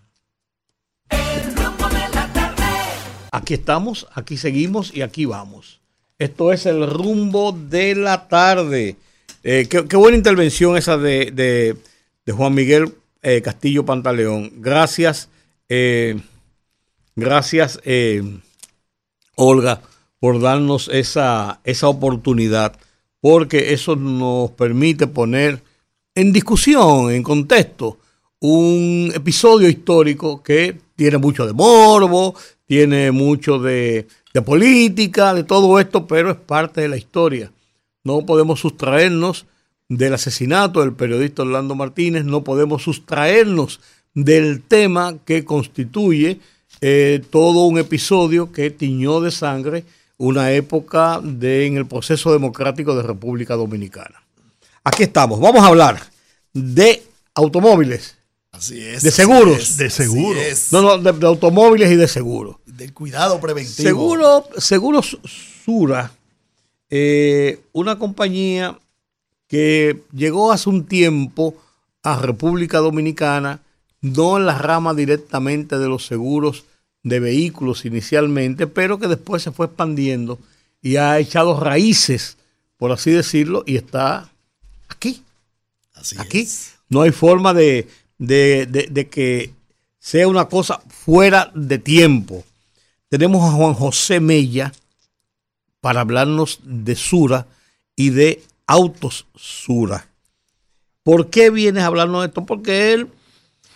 Aquí 3.35 3.55
estamos, 3.55 4.07
aquí 4.15 4.37
seguimos 4.37 4.95
y 4.95 5.01
aquí 5.01 5.25
vamos. 5.25 5.81
Esto 6.19 6.53
es 6.53 6.67
el 6.67 6.89
rumbo 6.89 7.53
de 7.53 7.95
la 7.95 8.29
tarde. 8.29 8.97
Eh, 9.43 9.67
qué, 9.69 9.97
buena 9.97 10.17
intervención 10.17 10.77
esa 10.77 10.99
de, 10.99 11.77
Juan 12.31 12.55
Miguel 12.55 12.95
eh, 13.23 13.41
Castillo 13.43 13.85
Pantaleón. 13.85 14.53
Gracias, 14.59 15.31
eh, 15.69 16.21
gracias, 17.17 17.81
Olga, 19.37 19.81
por 20.21 20.41
darnos 20.41 20.89
esa, 20.89 21.61
esa 21.65 21.89
oportunidad, 21.89 22.77
porque 23.21 23.73
eso 23.73 23.97
nos 23.97 24.51
permite 24.53 25.07
poner 25.07 25.63
en 26.15 26.33
discusión, 26.33 27.11
en 27.11 27.23
contexto, 27.23 27.99
un 28.41 29.13
episodio 29.15 29.69
histórico 29.69 30.43
que 30.43 30.77
tiene 30.97 31.19
mucho 31.19 31.47
de 31.47 31.53
morbo, 31.53 32.35
tiene 32.67 33.13
mucho 33.13 33.59
de, 33.59 34.07
política, 34.45 35.33
de 35.33 35.45
todo 35.45 35.79
esto, 35.79 36.07
pero 36.07 36.31
es 36.31 36.37
parte 36.37 36.81
de 36.81 36.89
la 36.89 36.97
historia. 36.97 37.53
No 38.03 38.27
podemos 38.27 38.61
sustraernos 38.61 39.47
del 39.89 40.15
asesinato 40.15 40.81
del 40.81 40.95
periodista 40.95 41.43
Orlando 41.43 41.75
Martínez, 41.75 42.25
no 42.25 42.43
podemos 42.43 42.83
sustraernos 42.83 43.81
del 44.15 44.63
tema 44.63 45.17
que 45.25 45.45
constituye 45.45 46.41
eh, 46.81 47.23
todo 47.31 47.67
un 47.67 47.79
episodio 47.79 48.53
que 48.53 48.71
tiñó 48.71 49.21
de 49.21 49.31
sangre 49.31 49.85
una 50.19 50.53
época 50.53 51.21
de, 51.23 51.67
en 51.67 51.77
el 51.77 51.87
proceso 51.87 52.33
democrático 52.33 52.95
de 52.95 53.03
República 53.03 53.55
Dominicana. 53.55 54.23
Aquí 54.85 55.05
estamos, 55.05 55.41
vamos 55.41 55.63
a 55.63 55.67
hablar 55.67 56.01
de 56.53 57.03
automóviles. 57.35 58.17
Así 58.53 58.81
es. 58.81 59.03
De 59.03 59.11
seguros. 59.11 59.77
de 59.77 59.91
seguros. 59.91 60.73
No, 60.73 60.83
no, 60.83 60.99
de, 60.99 61.27
automóviles 61.27 61.91
y 61.91 61.97
de 61.97 62.07
seguros 62.07 62.57
del 62.77 62.93
cuidado 62.93 63.41
preventivo. 63.41 63.89
Seguro, 63.89 64.45
Seguros 64.59 65.19
Sura, 65.65 66.13
eh, 66.91 67.61
una 67.73 67.99
compañía 67.99 68.79
que 69.47 70.03
llegó 70.13 70.53
hace 70.53 70.69
un 70.69 70.87
tiempo 70.87 71.55
a 72.03 72.17
República 72.17 72.79
Dominicana, 72.79 73.61
no 74.03 74.37
en 74.37 74.47
la 74.47 74.59
rama 74.59 74.93
directamente 74.93 75.79
de 75.79 75.89
los 75.89 76.05
seguros 76.05 76.65
de 77.03 77.21
vehículos 77.21 77.85
inicialmente, 77.85 78.67
pero 78.67 78.99
que 78.99 79.09
después 79.09 79.43
se 79.43 79.53
fue 79.53 79.67
expandiendo 79.67 80.39
y 80.83 80.97
ha 80.97 81.19
echado 81.19 81.59
raíces, 81.59 82.37
por 82.77 82.93
así 82.93 83.11
decirlo, 83.11 83.63
y 83.67 83.77
está 83.77 84.31
aquí. 84.89 85.23
Así 85.95 86.17
aquí. 86.19 86.47
No 86.89 87.03
hay 87.03 87.13
forma 87.13 87.55
de, 87.55 87.89
de 88.19 89.09
que 89.11 89.55
sea 89.99 90.29
una 90.29 90.47
cosa 90.47 90.83
fuera 90.89 91.51
de 91.55 91.79
tiempo. 91.79 92.45
Tenemos 93.09 93.49
a 93.49 93.53
Juan 93.53 93.75
José 93.75 94.21
Mella 94.21 94.73
para 95.81 96.01
hablarnos 96.01 96.61
de 96.65 96.97
Sura 96.97 97.47
y 97.95 98.11
de 98.11 98.43
Autos 98.67 99.27
Sura. 99.37 100.09
¿Por 101.03 101.31
qué 101.31 101.51
vienes 101.51 101.83
a 101.83 101.87
hablarnos 101.87 102.23
de 102.23 102.29
esto? 102.29 102.45
Porque 102.47 102.93
él 102.93 103.09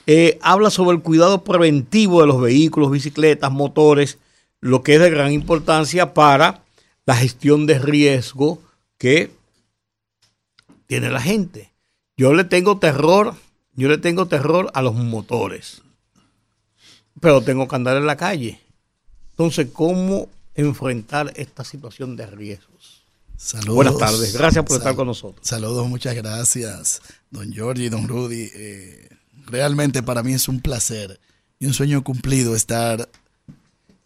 eh, 0.07 0.39
habla 0.41 0.71
sobre 0.71 0.97
el 0.97 1.03
cuidado 1.03 1.43
preventivo 1.43 2.21
de 2.21 2.29
los 2.29 2.41
vehículos, 2.41 2.93
bicicletas, 2.93 3.51
motores, 3.51 4.19
lo 4.61 4.83
que 4.83 4.95
es 4.95 5.01
de 5.01 5.11
gran 5.11 5.33
importancia 5.33 6.15
para 6.15 6.63
la 7.05 7.17
gestión 7.17 7.67
de 7.67 7.79
riesgo 7.79 8.63
que 8.99 9.33
tiene 10.87 11.11
la 11.11 11.21
gente. 11.21 11.73
Yo 12.17 12.35
le 12.35 12.45
tengo 12.45 12.79
terror, 12.79 13.35
yo 13.75 13.89
le 13.89 13.99
tengo 13.99 14.27
terror 14.27 14.71
a 14.75 14.83
los 14.83 14.95
motores, 14.95 15.83
pero 17.21 17.43
tengo 17.43 17.67
que 17.67 17.77
andar 17.77 17.97
en 17.97 18.07
la 18.07 18.17
calle. 18.17 18.61
Entonces, 19.31 19.69
¿cómo 19.73 20.29
enfrentar 20.55 21.33
esta 21.37 21.65
situación 21.65 22.17
de 22.17 22.27
riesgos? 22.27 23.03
Saludos. 23.37 23.75
Buenas 23.75 23.99
tardes, 23.99 24.33
gracias 24.33 24.65
por 24.65 24.79
estar 24.79 24.95
con 24.95 25.09
nosotros. 25.09 25.47
Saludos, 25.47 25.87
muchas 25.89 26.15
gracias, 26.15 27.03
don 27.31 27.55
Jorge 27.55 27.85
y 27.85 27.89
don 27.91 28.09
Rudy. 28.09 28.49
Eh, 28.55 29.16
realmente 29.47 30.03
para 30.03 30.23
mí 30.23 30.35
es 30.35 30.49
un 30.49 30.61
placer 30.61 31.21
y 31.59 31.67
un 31.67 31.75
sueño 31.75 32.03
cumplido 32.05 32.55
estar 32.55 33.09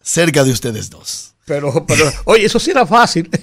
cerca 0.01 0.43
de 0.43 0.51
ustedes 0.51 0.89
dos. 0.89 1.31
Pero, 1.45 1.85
pero, 1.85 2.09
oye, 2.25 2.45
eso 2.45 2.59
sí 2.59 2.71
era 2.71 2.85
fácil. 2.85 3.29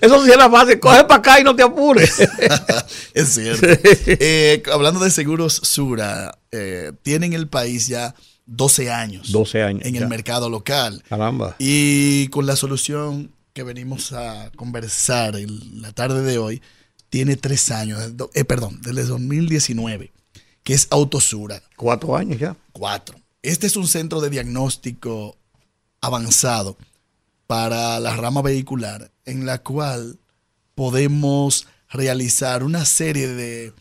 Eso 0.00 0.24
sí 0.24 0.30
era 0.30 0.50
fácil. 0.50 0.78
Coge 0.78 1.04
para 1.04 1.20
acá 1.20 1.40
y 1.40 1.44
no 1.44 1.54
te 1.54 1.62
apures. 1.62 2.20
es 3.14 3.28
cierto. 3.28 3.66
Eh, 4.06 4.62
hablando 4.72 5.00
de 5.00 5.10
seguros 5.10 5.60
Sura, 5.62 6.38
eh, 6.50 6.92
tienen 7.02 7.32
el 7.32 7.48
país 7.48 7.86
ya 7.86 8.14
12 8.46 8.90
años. 8.90 9.30
12 9.32 9.62
años. 9.62 9.84
En 9.84 9.96
el 9.96 10.08
mercado 10.08 10.50
local. 10.50 11.02
Caramba. 11.08 11.54
Y 11.58 12.28
con 12.28 12.46
la 12.46 12.56
solución 12.56 13.32
que 13.52 13.62
venimos 13.62 14.12
a 14.12 14.50
conversar 14.56 15.36
en 15.36 15.82
la 15.82 15.92
tarde 15.92 16.22
de 16.22 16.38
hoy, 16.38 16.62
tiene 17.10 17.36
tres 17.36 17.70
años, 17.70 18.00
eh, 18.34 18.44
perdón, 18.44 18.80
desde 18.82 19.04
2019, 19.04 20.12
que 20.68 20.74
es 20.74 20.86
Autosura. 20.90 21.62
Cuatro 21.76 22.14
años 22.14 22.38
ya. 22.38 22.54
Cuatro. 22.72 23.18
Este 23.40 23.66
es 23.66 23.74
un 23.76 23.86
centro 23.86 24.20
de 24.20 24.28
diagnóstico 24.28 25.34
avanzado 26.02 26.76
para 27.46 27.98
la 28.00 28.14
rama 28.14 28.42
vehicular, 28.42 29.10
en 29.24 29.46
la 29.46 29.62
cual 29.62 30.18
podemos 30.74 31.66
realizar 31.88 32.64
una 32.64 32.84
serie 32.84 33.28
de 33.28 33.72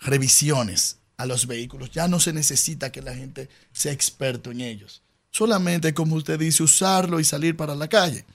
revisiones 0.00 0.98
a 1.16 1.24
los 1.24 1.46
vehículos. 1.46 1.90
Ya 1.92 2.08
no 2.08 2.20
se 2.20 2.34
necesita 2.34 2.92
que 2.92 3.00
la 3.00 3.14
gente 3.14 3.48
sea 3.72 3.92
experto 3.92 4.50
en 4.50 4.60
ellos. 4.60 5.00
Solamente, 5.30 5.94
como 5.94 6.16
usted 6.16 6.38
dice, 6.38 6.62
usarlo 6.62 7.20
y 7.20 7.24
salir 7.24 7.56
para 7.56 7.74
la 7.74 7.88
calle. 7.88 8.26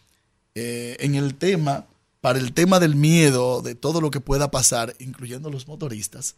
Eh, 0.55 0.97
en 1.01 1.13
el 1.13 1.35
tema, 1.35 1.85
para 2.21 2.39
el 2.39 2.53
tema 2.53 2.79
del 2.79 2.95
miedo, 2.95 3.61
de 3.61 3.75
todo 3.75 4.01
lo 4.01 4.09
que 4.09 4.19
pueda 4.19 4.49
pasar, 4.49 4.95
incluyendo 4.97 5.51
los 5.51 5.67
motoristas, 5.67 6.35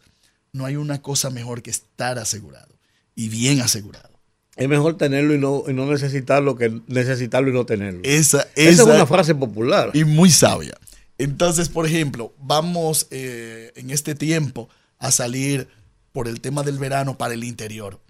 no 0.54 0.66
hay 0.66 0.76
una 0.76 1.02
cosa 1.02 1.30
mejor 1.30 1.62
que 1.62 1.72
estar 1.72 2.20
asegurado 2.20 2.76
y 3.16 3.30
bien 3.30 3.62
asegurado. 3.62 4.10
Es 4.56 4.68
mejor 4.68 4.97
tenerlo 4.97 5.34
y 5.34 5.38
no, 5.38 5.64
y 5.68 5.74
no 5.74 5.86
necesitarlo 5.86 6.56
que 6.56 6.82
necesitarlo 6.88 7.49
y 7.49 7.54
no 7.54 7.66
tenerlo. 7.66 8.02
Esa, 8.04 8.47
es 8.56 8.80
una 8.80 9.06
frase 9.06 9.34
popular. 9.34 9.91
Y 9.93 10.04
muy 10.04 10.30
sabia. 10.30 10.78
Entonces, 11.18 11.70
por 11.70 11.86
ejemplo, 11.86 12.34
vamos 12.39 13.08
eh, 13.12 13.72
en 13.76 13.91
este 13.91 14.14
tiempo 14.14 14.70
a 14.97 15.12
salir 15.12 15.68
por 16.12 16.28
el 16.28 16.41
tema 16.41 16.64
del 16.64 16.80
verano 16.80 17.18
para 17.18 17.34
el 17.34 17.43
interior. 17.43 18.02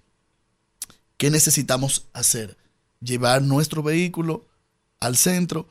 ¿Qué 1.16 1.30
necesitamos 1.30 2.06
hacer? 2.12 2.56
Llevar 3.00 3.42
nuestro 3.42 3.82
vehículo 3.82 4.46
al 4.98 5.16
centro 5.16 5.68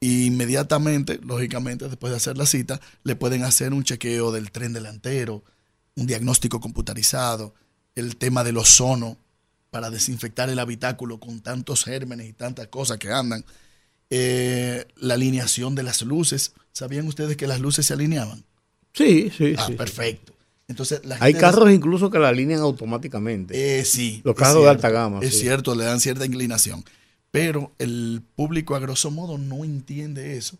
e 0.00 0.06
inmediatamente, 0.06 1.20
lógicamente, 1.22 1.88
después 1.88 2.10
de 2.10 2.16
hacer 2.16 2.38
la 2.38 2.46
cita, 2.46 2.80
le 3.02 3.16
pueden 3.16 3.44
hacer 3.44 3.72
un 3.72 3.84
chequeo 3.84 4.32
del 4.32 4.50
tren 4.50 4.72
delantero, 4.72 5.44
un 5.96 6.06
diagnóstico 6.06 6.60
computarizado, 6.60 7.54
el 7.94 8.16
tema 8.16 8.44
del 8.44 8.56
ozono 8.56 9.16
para 9.70 9.90
desinfectar 9.90 10.48
el 10.50 10.58
habitáculo 10.58 11.18
con 11.18 11.40
tantos 11.40 11.84
gérmenes 11.84 12.28
y 12.28 12.32
tantas 12.32 12.68
cosas 12.68 12.98
que 12.98 13.10
andan, 13.10 13.44
eh, 14.10 14.86
la 14.96 15.14
alineación 15.14 15.74
de 15.74 15.82
las 15.82 16.02
luces. 16.02 16.52
¿Sabían 16.72 17.06
ustedes 17.06 17.36
que 17.36 17.46
las 17.46 17.60
luces 17.60 17.86
se 17.86 17.94
alineaban? 17.94 18.44
Sí, 18.92 19.30
sí. 19.36 19.54
Ah, 19.58 19.68
perfecto. 19.76 20.32
Entonces, 20.68 21.02
Hay 21.20 21.34
carros 21.34 21.70
incluso 21.70 22.10
que 22.10 22.18
la 22.18 22.28
alinean 22.28 22.60
automáticamente. 22.60 23.80
Eh, 23.80 23.84
sí. 23.84 24.22
Los 24.24 24.34
carros 24.34 24.62
de 24.62 24.70
alta 24.70 24.88
gama. 24.88 25.20
Es 25.20 25.38
cierto, 25.38 25.74
le 25.74 25.84
dan 25.84 26.00
cierta 26.00 26.24
inclinación. 26.24 26.84
Pero 27.30 27.72
el 27.78 28.22
público, 28.36 28.76
a 28.76 28.78
grosso 28.78 29.10
modo, 29.10 29.38
no 29.38 29.64
entiende 29.64 30.36
eso. 30.36 30.56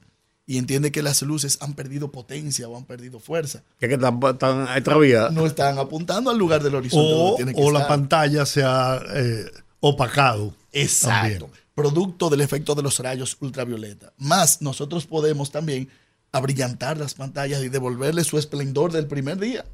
Y 0.46 0.58
entiende 0.58 0.92
que 0.92 1.02
las 1.02 1.22
luces 1.22 1.56
han 1.62 1.74
perdido 1.74 2.12
potencia 2.12 2.68
o 2.68 2.76
han 2.76 2.84
perdido 2.84 3.18
fuerza. 3.18 3.62
Que, 3.80 3.88
que 3.88 3.94
están, 3.94 4.20
están 4.22 5.34
No 5.34 5.46
están 5.46 5.78
apuntando 5.78 6.30
al 6.30 6.36
lugar 6.36 6.62
del 6.62 6.74
horizonte. 6.74 7.54
O, 7.54 7.66
o 7.66 7.70
la 7.70 7.88
pantalla 7.88 8.44
se 8.44 8.62
ha 8.62 9.00
eh, 9.14 9.46
opacado. 9.80 10.54
Exacto. 10.72 11.48
Producto 11.74 12.28
del 12.28 12.42
efecto 12.42 12.74
de 12.74 12.82
los 12.82 12.98
rayos 12.98 13.36
ultravioleta. 13.40 14.12
Más, 14.18 14.60
nosotros 14.60 15.06
podemos 15.06 15.50
también 15.50 15.88
abrillantar 16.30 16.98
las 16.98 17.14
pantallas 17.14 17.62
y 17.62 17.68
devolverle 17.68 18.24
su 18.24 18.38
esplendor 18.38 18.92
del 18.92 19.06
primer 19.06 19.38
día. 19.38 19.64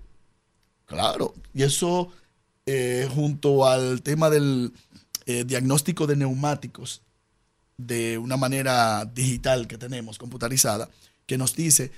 Claro, 0.86 1.34
y 1.54 1.62
eso 1.62 2.10
eh, 2.66 3.08
junto 3.14 3.66
al 3.66 4.02
tema 4.02 4.28
del 4.28 4.72
eh, 5.26 5.44
diagnóstico 5.44 6.06
de 6.06 6.16
neumáticos, 6.16 7.02
de 7.86 8.18
una 8.18 8.36
manera 8.36 9.04
digital 9.04 9.66
que 9.66 9.78
tenemos, 9.78 10.18
computarizada, 10.18 10.88
que 11.26 11.38
nos 11.38 11.54
dice 11.54 11.92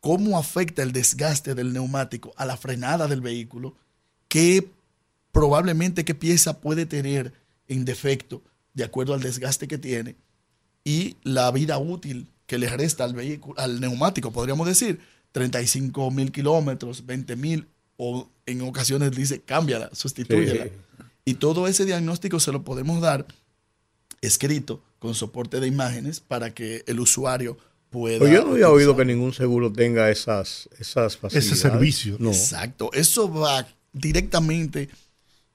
cómo 0.00 0.38
afecta 0.38 0.82
el 0.82 0.92
desgaste 0.92 1.54
del 1.54 1.72
neumático 1.72 2.32
a 2.36 2.46
la 2.46 2.56
frenada 2.56 3.06
del 3.06 3.20
vehículo, 3.20 3.76
qué 4.28 4.68
probablemente 5.32 6.04
qué 6.04 6.14
pieza 6.14 6.60
puede 6.60 6.86
tener 6.86 7.32
en 7.68 7.84
defecto 7.84 8.42
de 8.74 8.84
acuerdo 8.84 9.14
al 9.14 9.20
desgaste 9.20 9.68
que 9.68 9.78
tiene 9.78 10.16
y 10.84 11.16
la 11.22 11.50
vida 11.50 11.78
útil 11.78 12.28
que 12.46 12.58
le 12.58 12.68
resta 12.68 13.04
al 13.04 13.14
vehículo, 13.14 13.58
al 13.60 13.80
neumático, 13.80 14.32
podríamos 14.32 14.66
decir, 14.66 15.00
35 15.32 16.10
mil 16.10 16.32
kilómetros, 16.32 17.06
20 17.06 17.36
mil, 17.36 17.68
o 17.96 18.28
en 18.46 18.62
ocasiones 18.62 19.12
dice, 19.12 19.40
cámbiala, 19.42 19.90
sustitúyela. 19.92 20.66
Y 21.24 21.34
todo 21.34 21.68
ese 21.68 21.84
diagnóstico 21.84 22.40
se 22.40 22.50
lo 22.50 22.64
podemos 22.64 23.00
dar 23.00 23.26
escrito 24.20 24.82
con 24.98 25.14
soporte 25.14 25.60
de 25.60 25.66
imágenes 25.66 26.20
para 26.20 26.54
que 26.54 26.84
el 26.86 27.00
usuario 27.00 27.56
pueda. 27.90 28.18
Pues 28.18 28.32
yo 28.32 28.44
no 28.44 28.52
había 28.52 28.68
oído 28.68 28.96
que 28.96 29.04
ningún 29.04 29.32
seguro 29.32 29.72
tenga 29.72 30.10
esas, 30.10 30.68
esas 30.78 31.16
facilidades. 31.16 31.52
Ese 31.52 31.60
servicio. 31.60 32.16
No. 32.18 32.30
Exacto. 32.30 32.90
Eso 32.92 33.32
va 33.32 33.66
directamente 33.92 34.88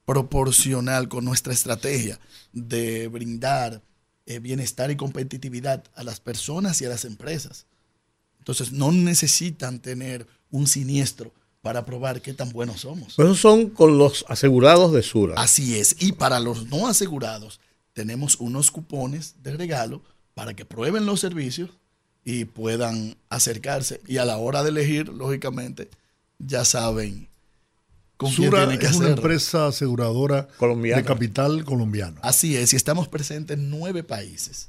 proporcional 0.04 1.08
con 1.08 1.24
nuestra 1.24 1.52
estrategia 1.52 2.20
de 2.52 3.08
brindar 3.08 3.82
eh, 4.26 4.40
bienestar 4.40 4.90
y 4.90 4.96
competitividad 4.96 5.84
a 5.94 6.02
las 6.02 6.20
personas 6.20 6.80
y 6.82 6.84
a 6.84 6.88
las 6.88 7.04
empresas. 7.04 7.66
Entonces 8.38 8.72
no 8.72 8.90
necesitan 8.92 9.80
tener 9.80 10.26
un 10.50 10.66
siniestro 10.66 11.32
para 11.62 11.84
probar 11.84 12.22
qué 12.22 12.32
tan 12.32 12.50
buenos 12.50 12.82
somos. 12.82 13.18
Esos 13.18 13.38
son 13.38 13.70
con 13.70 13.98
los 13.98 14.24
asegurados 14.28 14.92
de 14.92 15.02
Sura. 15.02 15.34
Así 15.36 15.78
es. 15.78 15.96
Y 16.00 16.12
para 16.12 16.38
los 16.40 16.66
no 16.66 16.86
asegurados, 16.88 17.60
tenemos 17.96 18.36
unos 18.40 18.70
cupones 18.70 19.36
de 19.42 19.56
regalo 19.56 20.02
para 20.34 20.52
que 20.52 20.66
prueben 20.66 21.06
los 21.06 21.18
servicios 21.18 21.70
y 22.26 22.44
puedan 22.44 23.16
acercarse. 23.30 24.02
Y 24.06 24.18
a 24.18 24.26
la 24.26 24.36
hora 24.36 24.62
de 24.62 24.68
elegir, 24.68 25.08
lógicamente, 25.08 25.88
ya 26.38 26.66
saben 26.66 27.26
con 28.18 28.30
quién 28.34 28.50
Sura 28.50 28.66
tienen 28.66 28.78
que 28.78 28.84
es 28.84 28.96
una 28.96 29.08
empresa 29.08 29.68
aseguradora 29.68 30.46
Colombiana. 30.58 31.00
de 31.00 31.08
capital 31.08 31.64
colombiano. 31.64 32.20
Así 32.22 32.54
es, 32.54 32.74
y 32.74 32.76
estamos 32.76 33.08
presentes 33.08 33.56
en 33.56 33.70
nueve 33.70 34.02
países, 34.02 34.68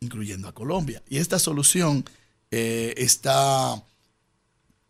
incluyendo 0.00 0.48
a 0.48 0.52
Colombia. 0.52 1.00
Y 1.08 1.18
esta 1.18 1.38
solución 1.38 2.04
eh, 2.50 2.92
está 2.96 3.80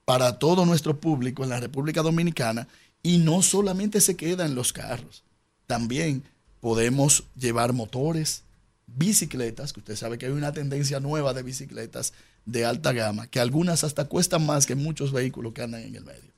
para 0.07 0.39
todo 0.39 0.65
nuestro 0.65 0.99
público 0.99 1.45
en 1.45 1.51
la 1.51 1.61
República 1.61 2.01
Dominicana 2.01 2.67
y 3.03 3.19
no 3.19 3.43
solamente 3.43 4.01
se 4.01 4.17
queda 4.17 4.47
en 4.47 4.55
los 4.55 4.73
carros, 4.73 5.23
también 5.67 6.25
podemos 6.65 7.25
llevar 7.37 7.75
motores, 7.75 8.43
bicicletas, 8.87 9.75
que 9.75 9.81
usted 9.81 9.97
sabe 9.97 10.17
que 10.17 10.25
hay 10.25 10.33
una 10.33 10.55
tendencia 10.55 10.99
nueva 10.99 11.35
de 11.35 11.43
bicicletas 11.43 12.15
de 12.47 12.65
alta 12.65 12.95
gama, 12.95 13.27
que 13.27 13.39
algunas 13.39 13.85
hasta 13.85 14.07
cuestan 14.07 14.47
más 14.47 14.65
que 14.65 14.75
muchos 14.75 15.12
vehículos 15.12 15.53
que 15.53 15.61
andan 15.61 15.83
en 15.83 15.95
el 15.95 16.07
medio. 16.07 16.33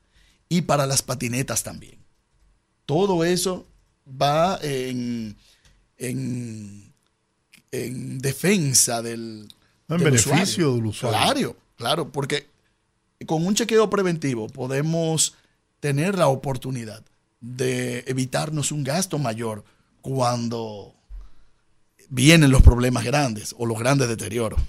Y 0.49 0.62
para 0.62 0.85
las 0.85 1.01
patinetas 1.01 1.62
también. 1.62 1.99
Todo 2.87 3.22
eso 3.22 3.68
va 4.20 4.59
en, 4.62 5.37
en, 5.97 6.93
en 7.70 8.18
defensa 8.18 9.03
del, 9.03 9.47
En 9.89 9.99
del 9.99 10.11
beneficio 10.11 10.74
del 10.74 10.87
usuario. 10.87 11.20
Claro, 11.20 11.57
claro, 11.77 12.11
porque 12.11 12.49
con 13.27 13.47
un 13.47 13.55
chequeo 13.55 13.89
preventivo 13.89 14.49
podemos 14.49 15.35
tener 15.79 16.18
la 16.18 16.27
oportunidad 16.27 17.05
de 17.41 18.03
evitarnos 18.09 18.72
un 18.72 18.83
gasto 18.83 19.20
mayor 19.20 19.62
cuando 20.07 20.95
vienen 22.09 22.53
los 22.53 22.63
problemas 22.63 23.05
grandes 23.05 23.57
o 23.59 23.67
los 23.67 23.77
grandes 23.77 24.09
deterioros. 24.09 24.61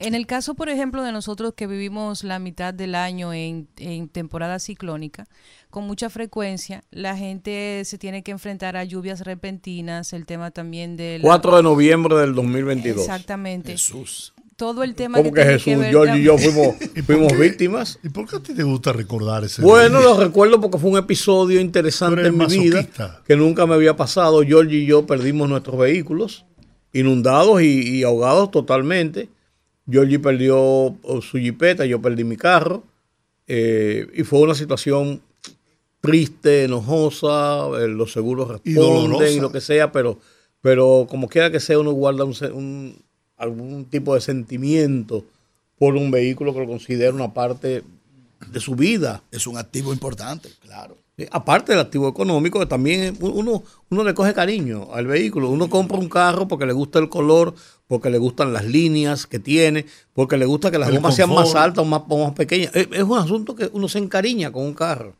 En 0.00 0.16
el 0.16 0.26
caso, 0.26 0.54
por 0.54 0.68
ejemplo, 0.68 1.04
de 1.04 1.12
nosotros 1.12 1.54
que 1.54 1.68
vivimos 1.68 2.24
la 2.24 2.40
mitad 2.40 2.74
del 2.74 2.96
año 2.96 3.32
en, 3.32 3.68
en 3.76 4.08
temporada 4.08 4.58
ciclónica, 4.58 5.28
con 5.70 5.86
mucha 5.86 6.10
frecuencia 6.10 6.82
la 6.90 7.16
gente 7.16 7.84
se 7.84 7.98
tiene 7.98 8.24
que 8.24 8.32
enfrentar 8.32 8.76
a 8.76 8.82
lluvias 8.82 9.20
repentinas, 9.20 10.12
el 10.12 10.26
tema 10.26 10.50
también 10.50 10.96
del... 10.96 11.22
4 11.22 11.58
de 11.58 11.62
noviembre 11.62 12.16
del 12.16 12.34
2022. 12.34 13.02
Exactamente. 13.02 13.72
Jesús. 13.72 14.34
Todo 14.62 14.84
el 14.84 14.94
tema 14.94 15.18
¿Cómo 15.18 15.32
que 15.32 15.42
tiene 15.42 15.58
Jesús? 15.58 15.76
ver 15.80 15.90
George 15.90 16.18
y 16.20 16.22
yo 16.22 16.38
fuimos, 16.38 16.76
fuimos 17.04 17.36
víctimas. 17.36 17.98
¿Y 18.04 18.10
por 18.10 18.28
qué 18.28 18.36
a 18.36 18.40
ti 18.40 18.54
te 18.54 18.62
gusta 18.62 18.92
recordar 18.92 19.42
ese 19.42 19.60
Bueno, 19.60 19.98
día? 19.98 20.08
lo 20.10 20.20
recuerdo 20.20 20.60
porque 20.60 20.78
fue 20.78 20.90
un 20.90 20.98
episodio 20.98 21.60
interesante 21.60 22.28
en 22.28 22.38
mi 22.38 22.46
vida 22.46 22.86
que 23.26 23.34
nunca 23.34 23.66
me 23.66 23.74
había 23.74 23.96
pasado. 23.96 24.40
George 24.42 24.76
y 24.76 24.86
yo 24.86 25.04
perdimos 25.04 25.48
nuestros 25.48 25.76
vehículos, 25.78 26.44
inundados 26.92 27.60
y, 27.60 27.98
y 27.98 28.02
ahogados 28.04 28.52
totalmente. 28.52 29.28
Georgie 29.90 30.20
perdió 30.20 30.56
oh, 30.60 31.20
su 31.22 31.38
jipeta, 31.38 31.84
yo 31.84 32.00
perdí 32.00 32.22
mi 32.22 32.36
carro. 32.36 32.84
eh, 33.48 34.06
y 34.14 34.22
fue 34.22 34.38
una 34.42 34.54
situación 34.54 35.20
triste, 36.00 36.64
enojosa, 36.64 37.66
eh, 37.80 37.88
los 37.88 38.12
seguros 38.12 38.48
responden 38.48 39.36
y, 39.38 39.40
lo 39.40 39.50
que 39.50 39.60
sea, 39.60 39.90
pero, 39.90 40.18
pero 40.60 41.06
como 41.10 41.28
quiera 41.28 41.50
que 41.50 41.58
sea, 41.58 41.80
uno 41.80 41.90
guarda 41.90 42.24
un- 42.24 43.02
algún 43.42 43.84
tipo 43.86 44.14
de 44.14 44.20
sentimiento 44.20 45.24
por 45.78 45.96
un 45.96 46.10
vehículo 46.10 46.54
que 46.54 46.60
lo 46.60 46.66
considera 46.66 47.12
una 47.12 47.34
parte 47.34 47.82
de 48.50 48.60
su 48.60 48.74
vida. 48.76 49.22
Es 49.30 49.46
un 49.46 49.58
activo 49.58 49.92
importante, 49.92 50.48
claro. 50.60 50.96
Eh, 51.18 51.28
Aparte 51.30 51.72
del 51.72 51.80
activo 51.80 52.08
económico, 52.08 52.58
que 52.60 52.66
también 52.66 53.16
uno, 53.20 53.62
uno 53.90 54.04
le 54.04 54.14
coge 54.14 54.32
cariño 54.32 54.88
al 54.92 55.06
vehículo. 55.06 55.50
Uno 55.50 55.68
compra 55.68 55.98
un 55.98 56.08
carro 56.08 56.46
porque 56.48 56.66
le 56.66 56.72
gusta 56.72 56.98
el 57.00 57.08
color, 57.08 57.54
porque 57.88 58.10
le 58.10 58.18
gustan 58.18 58.52
las 58.52 58.64
líneas 58.64 59.26
que 59.26 59.38
tiene, 59.38 59.86
porque 60.12 60.36
le 60.36 60.46
gusta 60.46 60.70
que 60.70 60.78
las 60.78 60.88
El 60.88 60.96
gomas 60.96 61.16
sean 61.16 61.30
más 61.34 61.54
altas 61.54 61.84
o 61.84 61.84
más, 61.84 62.02
o 62.08 62.24
más 62.24 62.34
pequeñas. 62.34 62.74
Es, 62.74 62.88
es 62.92 63.02
un 63.02 63.18
asunto 63.18 63.54
que 63.56 63.68
uno 63.72 63.88
se 63.88 63.98
encariña 63.98 64.52
con 64.52 64.64
un 64.64 64.74
carro. 64.74 65.14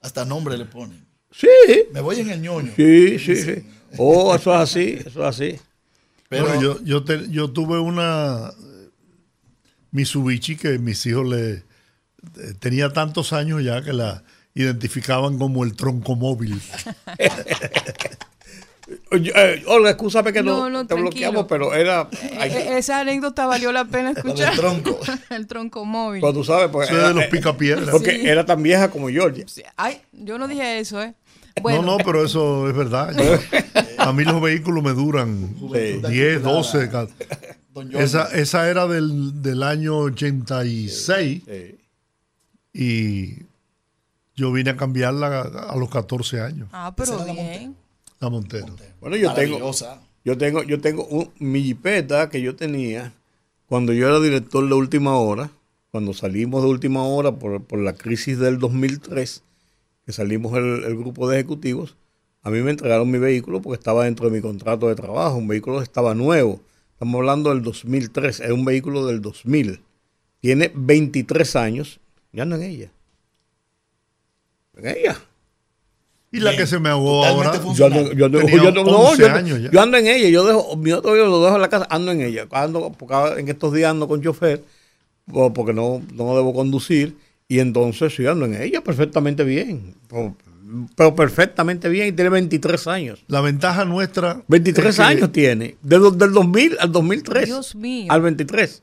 Hasta 0.00 0.24
nombre 0.24 0.56
le 0.56 0.64
ponen. 0.66 1.04
Sí, 1.32 1.48
Me 1.92 2.00
voy 2.00 2.20
en 2.20 2.30
el 2.30 2.40
ñoño. 2.40 2.72
sí, 2.76 3.18
sí, 3.18 3.36
sí. 3.36 3.54
Oh, 3.98 4.34
eso 4.34 4.54
es 4.54 4.60
así, 4.60 4.98
eso 5.04 5.20
es 5.20 5.26
así. 5.26 5.56
Pero 6.28 6.46
Bueno, 6.46 6.60
yo, 6.62 6.82
yo, 6.84 7.04
te- 7.04 7.28
yo 7.30 7.50
tuve 7.50 7.78
una 7.78 8.50
eh, 8.50 8.88
Mitsubishi 9.92 10.56
que 10.56 10.78
mis 10.78 11.04
hijos 11.06 11.26
le 11.26 11.50
eh, 11.52 11.62
tenía 12.58 12.92
tantos 12.92 13.32
años 13.32 13.62
ya 13.62 13.82
que 13.82 13.92
la 13.92 14.22
identificaban 14.54 15.38
como 15.38 15.64
el 15.64 15.74
tronco 15.76 16.16
móvil. 16.16 16.60
Eh, 19.10 19.64
Olga, 19.66 19.90
escúchame 19.90 20.32
que 20.32 20.44
no, 20.44 20.58
No, 20.58 20.70
no, 20.70 20.80
te 20.86 20.94
tranquilo. 20.94 21.10
bloqueamos, 21.10 21.46
pero 21.48 21.74
era... 21.74 22.08
ay, 22.38 22.52
E- 22.52 22.78
Esa 22.78 23.00
anécdota 23.00 23.44
valió 23.46 23.72
la 23.72 23.84
pena 23.84 24.10
escuchar. 24.12 24.50
del 24.50 24.56
tronco. 24.60 25.00
el 25.30 25.46
tronco 25.48 25.84
móvil. 25.84 26.20
pues 26.20 26.32
tú 26.34 26.44
sabes, 26.44 26.68
porque, 26.68 26.92
es 26.94 27.02
de 27.08 27.14
los 27.14 27.24
picapiedras. 27.24 27.90
porque 27.90 28.12
Sí. 28.20 28.26
era 28.28 28.46
tan 28.46 28.62
vieja 28.62 28.88
como 28.90 29.08
Georgia. 29.08 29.44
Ay, 29.76 30.00
yo 30.12 30.38
no 30.38 30.46
dije 30.46 30.78
eso, 30.78 31.02
¿eh? 31.02 31.14
Bueno, 31.62 31.82
No, 31.82 31.98
no, 31.98 32.04
pero 32.04 32.24
eso 32.24 32.68
es 32.68 32.76
verdad. 32.76 33.14
Yo- 33.16 33.38
a 33.98 34.12
mí 34.12 34.24
los 34.24 34.40
vehículos 34.40 34.84
me 34.84 34.92
duran 34.92 35.54
Sí. 35.72 36.00
10, 36.08 36.42
12. 36.42 36.88
ca- 36.90 37.08
Don 37.74 37.90
Jorge. 37.90 38.02
Esa, 38.04 38.24
esa 38.36 38.68
era 38.70 38.86
del, 38.86 39.42
del 39.42 39.62
año 39.62 39.96
86 39.98 41.42
Sí. 41.46 41.76
y 42.72 43.46
yo 44.36 44.52
vine 44.52 44.70
a 44.70 44.76
cambiarla 44.76 45.40
a, 45.40 45.72
a 45.72 45.76
los 45.76 45.88
14 45.90 46.40
años, 46.40 46.68
Ah, 46.72 46.92
pero 46.96 47.16
la 47.18 47.32
bien. 47.32 47.74
la 48.20 48.28
Montero. 48.30 48.74
Bueno, 49.00 49.16
yo 49.16 49.32
tengo... 49.34 49.72
Yo 50.24 50.36
tengo, 50.36 50.64
yo 50.64 50.80
tengo 50.80 51.04
un, 51.06 51.30
mi 51.38 51.62
jipeta 51.62 52.28
que 52.28 52.40
yo 52.42 52.56
tenía 52.56 53.12
cuando 53.68 53.92
yo 53.92 54.08
era 54.08 54.18
director 54.18 54.68
de 54.68 54.74
Última 54.74 55.16
Hora, 55.16 55.50
cuando 55.92 56.12
salimos 56.14 56.64
de 56.64 56.68
Última 56.68 57.04
Hora 57.04 57.30
por, 57.32 57.62
por 57.62 57.78
la 57.78 57.92
crisis 57.92 58.36
del 58.40 58.58
2003, 58.58 59.44
que 60.06 60.12
salimos 60.12 60.56
el, 60.56 60.84
el 60.84 60.96
grupo 60.96 61.28
de 61.28 61.36
ejecutivos, 61.40 61.96
a 62.42 62.50
mí 62.50 62.60
me 62.62 62.70
entregaron 62.70 63.10
mi 63.10 63.18
vehículo 63.18 63.60
porque 63.60 63.78
estaba 63.78 64.04
dentro 64.04 64.30
de 64.30 64.36
mi 64.36 64.40
contrato 64.40 64.88
de 64.88 64.94
trabajo, 64.94 65.36
un 65.36 65.48
vehículo 65.48 65.78
que 65.78 65.82
estaba 65.84 66.14
nuevo. 66.14 66.60
Estamos 66.92 67.16
hablando 67.16 67.50
del 67.50 67.62
2003, 67.62 68.40
es 68.40 68.50
un 68.52 68.64
vehículo 68.64 69.04
del 69.06 69.20
2000. 69.20 69.80
Tiene 70.40 70.70
23 70.74 71.56
años, 71.56 71.98
ya 72.32 72.44
ando 72.44 72.54
en 72.56 72.62
ella. 72.62 72.90
En 74.76 74.86
ella. 74.96 75.16
Y 76.30 76.38
la 76.40 76.50
Bien, 76.50 76.62
que 76.62 76.66
se 76.66 76.78
me 76.78 76.88
ahogó 76.90 77.24
ahora. 77.24 77.52
Yo 77.74 77.86
ando, 77.86 78.12
yo 78.12 78.26
ando- 78.26 78.38
Tenía 78.40 78.56
yo 78.62 78.68
ando- 78.68 78.84
no, 78.84 78.98
11 78.98 79.22
yo 79.46 79.56
yo 79.70 79.80
ando 79.80 79.96
en 79.96 80.06
ella, 80.06 80.28
yo 80.28 80.44
dejo, 80.44 80.76
mi 80.76 80.92
otro 80.92 81.16
yo 81.16 81.26
lo 81.26 81.42
dejo 81.42 81.56
en 81.56 81.62
la 81.62 81.68
casa, 81.68 81.86
ando 81.90 82.12
en 82.12 82.20
ella. 82.20 82.46
Ando, 82.52 82.92
porque 82.92 83.40
en 83.40 83.48
estos 83.48 83.72
días 83.72 83.90
ando 83.90 84.06
con 84.06 84.22
chofer, 84.22 84.62
po- 85.32 85.52
porque 85.52 85.72
no, 85.72 86.02
no 86.12 86.36
debo 86.36 86.52
conducir, 86.54 87.16
y 87.48 87.60
entonces 87.60 88.18
ando 88.20 88.46
en 88.46 88.60
ella 88.60 88.82
perfectamente 88.82 89.44
bien. 89.44 89.94
Pero 90.96 91.14
perfectamente 91.14 91.88
bien, 91.88 92.08
y 92.08 92.12
tiene 92.12 92.30
23 92.30 92.86
años. 92.88 93.24
la 93.28 93.40
ventaja 93.40 93.84
nuestra. 93.84 94.42
23 94.48 94.88
es 94.88 94.96
que 94.96 95.02
años 95.02 95.32
tiene, 95.32 95.76
del, 95.82 96.18
del 96.18 96.32
2000 96.32 96.76
al 96.80 96.92
2003. 96.92 97.44
Dios 97.46 97.74
mío. 97.76 98.12
Al 98.12 98.22
23. 98.22 98.82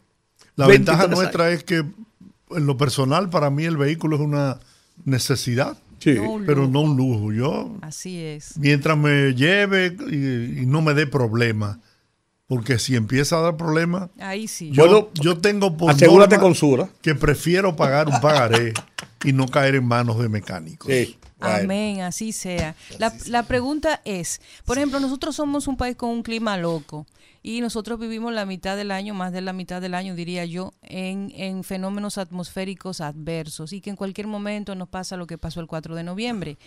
La 0.55 0.68
23 0.68 0.97
ventaja 0.97 1.14
nuestra 1.14 1.51
es 1.51 1.64
que, 1.64 1.78
en 1.78 2.66
lo 2.66 2.78
personal, 2.78 3.30
para 3.30 3.49
mí 3.49 3.66
el 3.66 3.76
vehículo 3.78 4.16
es 4.16 4.22
una 4.22 4.59
necesidad. 5.03 5.78
Sí. 5.99 6.16
No 6.16 6.41
pero 6.45 6.68
no 6.68 6.82
un 6.82 6.97
lujo. 6.97 7.32
Yo, 7.32 7.78
Así 7.82 8.20
es. 8.20 8.57
mientras 8.57 8.97
me 8.97 9.34
lleve 9.34 9.95
y, 10.09 10.61
y 10.61 10.66
no 10.66 10.82
me 10.82 10.93
dé 10.93 11.07
problema, 11.07 11.80
porque 12.54 12.78
si 12.78 12.95
empieza 12.95 13.38
a 13.38 13.41
dar 13.41 13.58
problemas, 13.58 14.10
Ahí 14.20 14.47
sí. 14.47 14.70
yo, 14.72 14.84
Bueno, 14.86 15.10
yo 15.16 15.39
tengo 15.39 15.76
por 15.76 15.89
Asegúrate 15.91 16.38
con 16.38 16.54
Sura. 16.54 16.88
que 17.01 17.16
prefiero 17.16 17.76
pagar 17.76 18.08
un 18.08 18.22
pagaré 18.22 18.74
y 19.24 19.34
no 19.34 19.47
caer 19.47 19.76
en 19.76 19.86
manos 19.86 20.20
de 20.20 20.30
mecánicos. 20.30 20.88
Sí. 20.91 21.18
Amén, 21.39 22.01
así 22.01 22.32
sea. 22.32 22.76
La, 22.99 23.12
la 23.28 23.43
pregunta 23.43 24.01
es, 24.06 24.39
por 24.66 24.78
ejemplo, 24.78 24.99
nosotros 24.99 25.36
somos 25.36 25.68
un 25.68 25.76
país 25.76 25.95
con 25.97 26.10
un 26.10 26.24
clima 26.24 26.58
loco 26.58 27.06
y 27.41 27.60
nosotros 27.60 27.99
vivimos 27.99 28.32
la 28.32 28.45
mitad 28.45 28.78
del 28.78 28.91
año, 28.91 29.14
más 29.14 29.34
de 29.34 29.41
la 29.41 29.51
mitad 29.51 29.82
del 29.82 29.93
año, 29.95 30.16
diría 30.16 30.45
yo, 30.45 30.74
en, 30.82 31.34
en 31.36 31.66
fenómenos 31.66 32.18
atmosféricos 32.18 33.01
adversos 33.01 33.74
y 33.74 33.82
que 33.82 33.89
en 33.89 33.97
cualquier 33.97 34.28
momento 34.28 34.76
nos 34.76 34.88
pasa 34.88 35.18
lo 35.18 35.28
que 35.28 35.38
pasó 35.38 35.60
el 35.60 35.68
4 35.68 35.95
de 35.95 36.04
noviembre. 36.04 36.58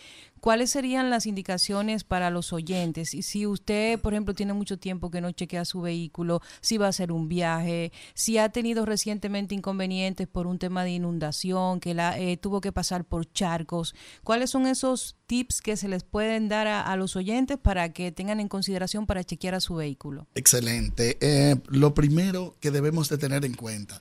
¿Cuáles 0.40 0.70
serían 0.70 1.10
las 1.10 1.26
indicaciones 1.26 2.04
para 2.04 2.30
los 2.30 2.52
oyentes? 2.52 3.14
Y 3.14 3.22
si 3.22 3.46
usted, 3.46 3.98
por 3.98 4.12
ejemplo, 4.12 4.34
tiene 4.34 4.52
mucho 4.52 4.78
tiempo 4.78 5.10
que 5.10 5.20
no 5.20 5.32
chequea 5.32 5.64
su 5.64 5.80
vehículo, 5.80 6.40
si 6.60 6.78
va 6.78 6.86
a 6.86 6.90
hacer 6.90 7.10
un 7.10 7.28
viaje, 7.28 7.92
si 8.14 8.38
ha 8.38 8.48
tenido 8.50 8.86
recientemente 8.86 9.54
inconvenientes 9.54 10.28
por 10.28 10.46
un 10.46 10.58
tema 10.58 10.84
de 10.84 10.90
inundación, 10.90 11.80
que 11.80 11.94
la, 11.94 12.18
eh, 12.18 12.36
tuvo 12.36 12.60
que 12.60 12.72
pasar 12.72 13.04
por 13.04 13.30
charcos, 13.32 13.94
¿cuáles 14.22 14.50
son 14.50 14.66
esos 14.66 15.16
tips 15.26 15.60
que 15.60 15.76
se 15.76 15.88
les 15.88 16.04
pueden 16.04 16.48
dar 16.48 16.66
a, 16.66 16.96
los 16.96 17.16
oyentes 17.16 17.58
para 17.58 17.92
que 17.92 18.12
tengan 18.12 18.40
en 18.40 18.48
consideración 18.48 19.06
para 19.06 19.24
chequear 19.24 19.54
a 19.54 19.60
su 19.60 19.74
vehículo? 19.74 20.26
Excelente. 20.34 21.18
Eh, 21.20 21.56
lo 21.68 21.94
primero 21.94 22.56
que 22.60 22.70
debemos 22.70 23.08
de 23.08 23.18
tener 23.18 23.44
en 23.44 23.54
cuenta 23.54 24.00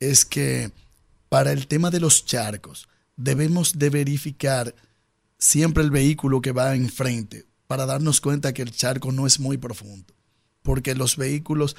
es 0.00 0.24
que 0.24 0.72
para 1.28 1.52
el 1.52 1.66
tema 1.66 1.90
de 1.90 2.00
los 2.00 2.26
charcos 2.26 2.88
debemos 3.16 3.78
de 3.78 3.90
verificar 3.90 4.74
siempre 5.42 5.82
el 5.82 5.90
vehículo 5.90 6.40
que 6.40 6.52
va 6.52 6.76
enfrente 6.76 7.46
para 7.66 7.84
darnos 7.84 8.20
cuenta 8.20 8.54
que 8.54 8.62
el 8.62 8.70
charco 8.70 9.10
no 9.10 9.26
es 9.26 9.40
muy 9.40 9.56
profundo. 9.56 10.14
Porque 10.62 10.94
los 10.94 11.16
vehículos 11.16 11.74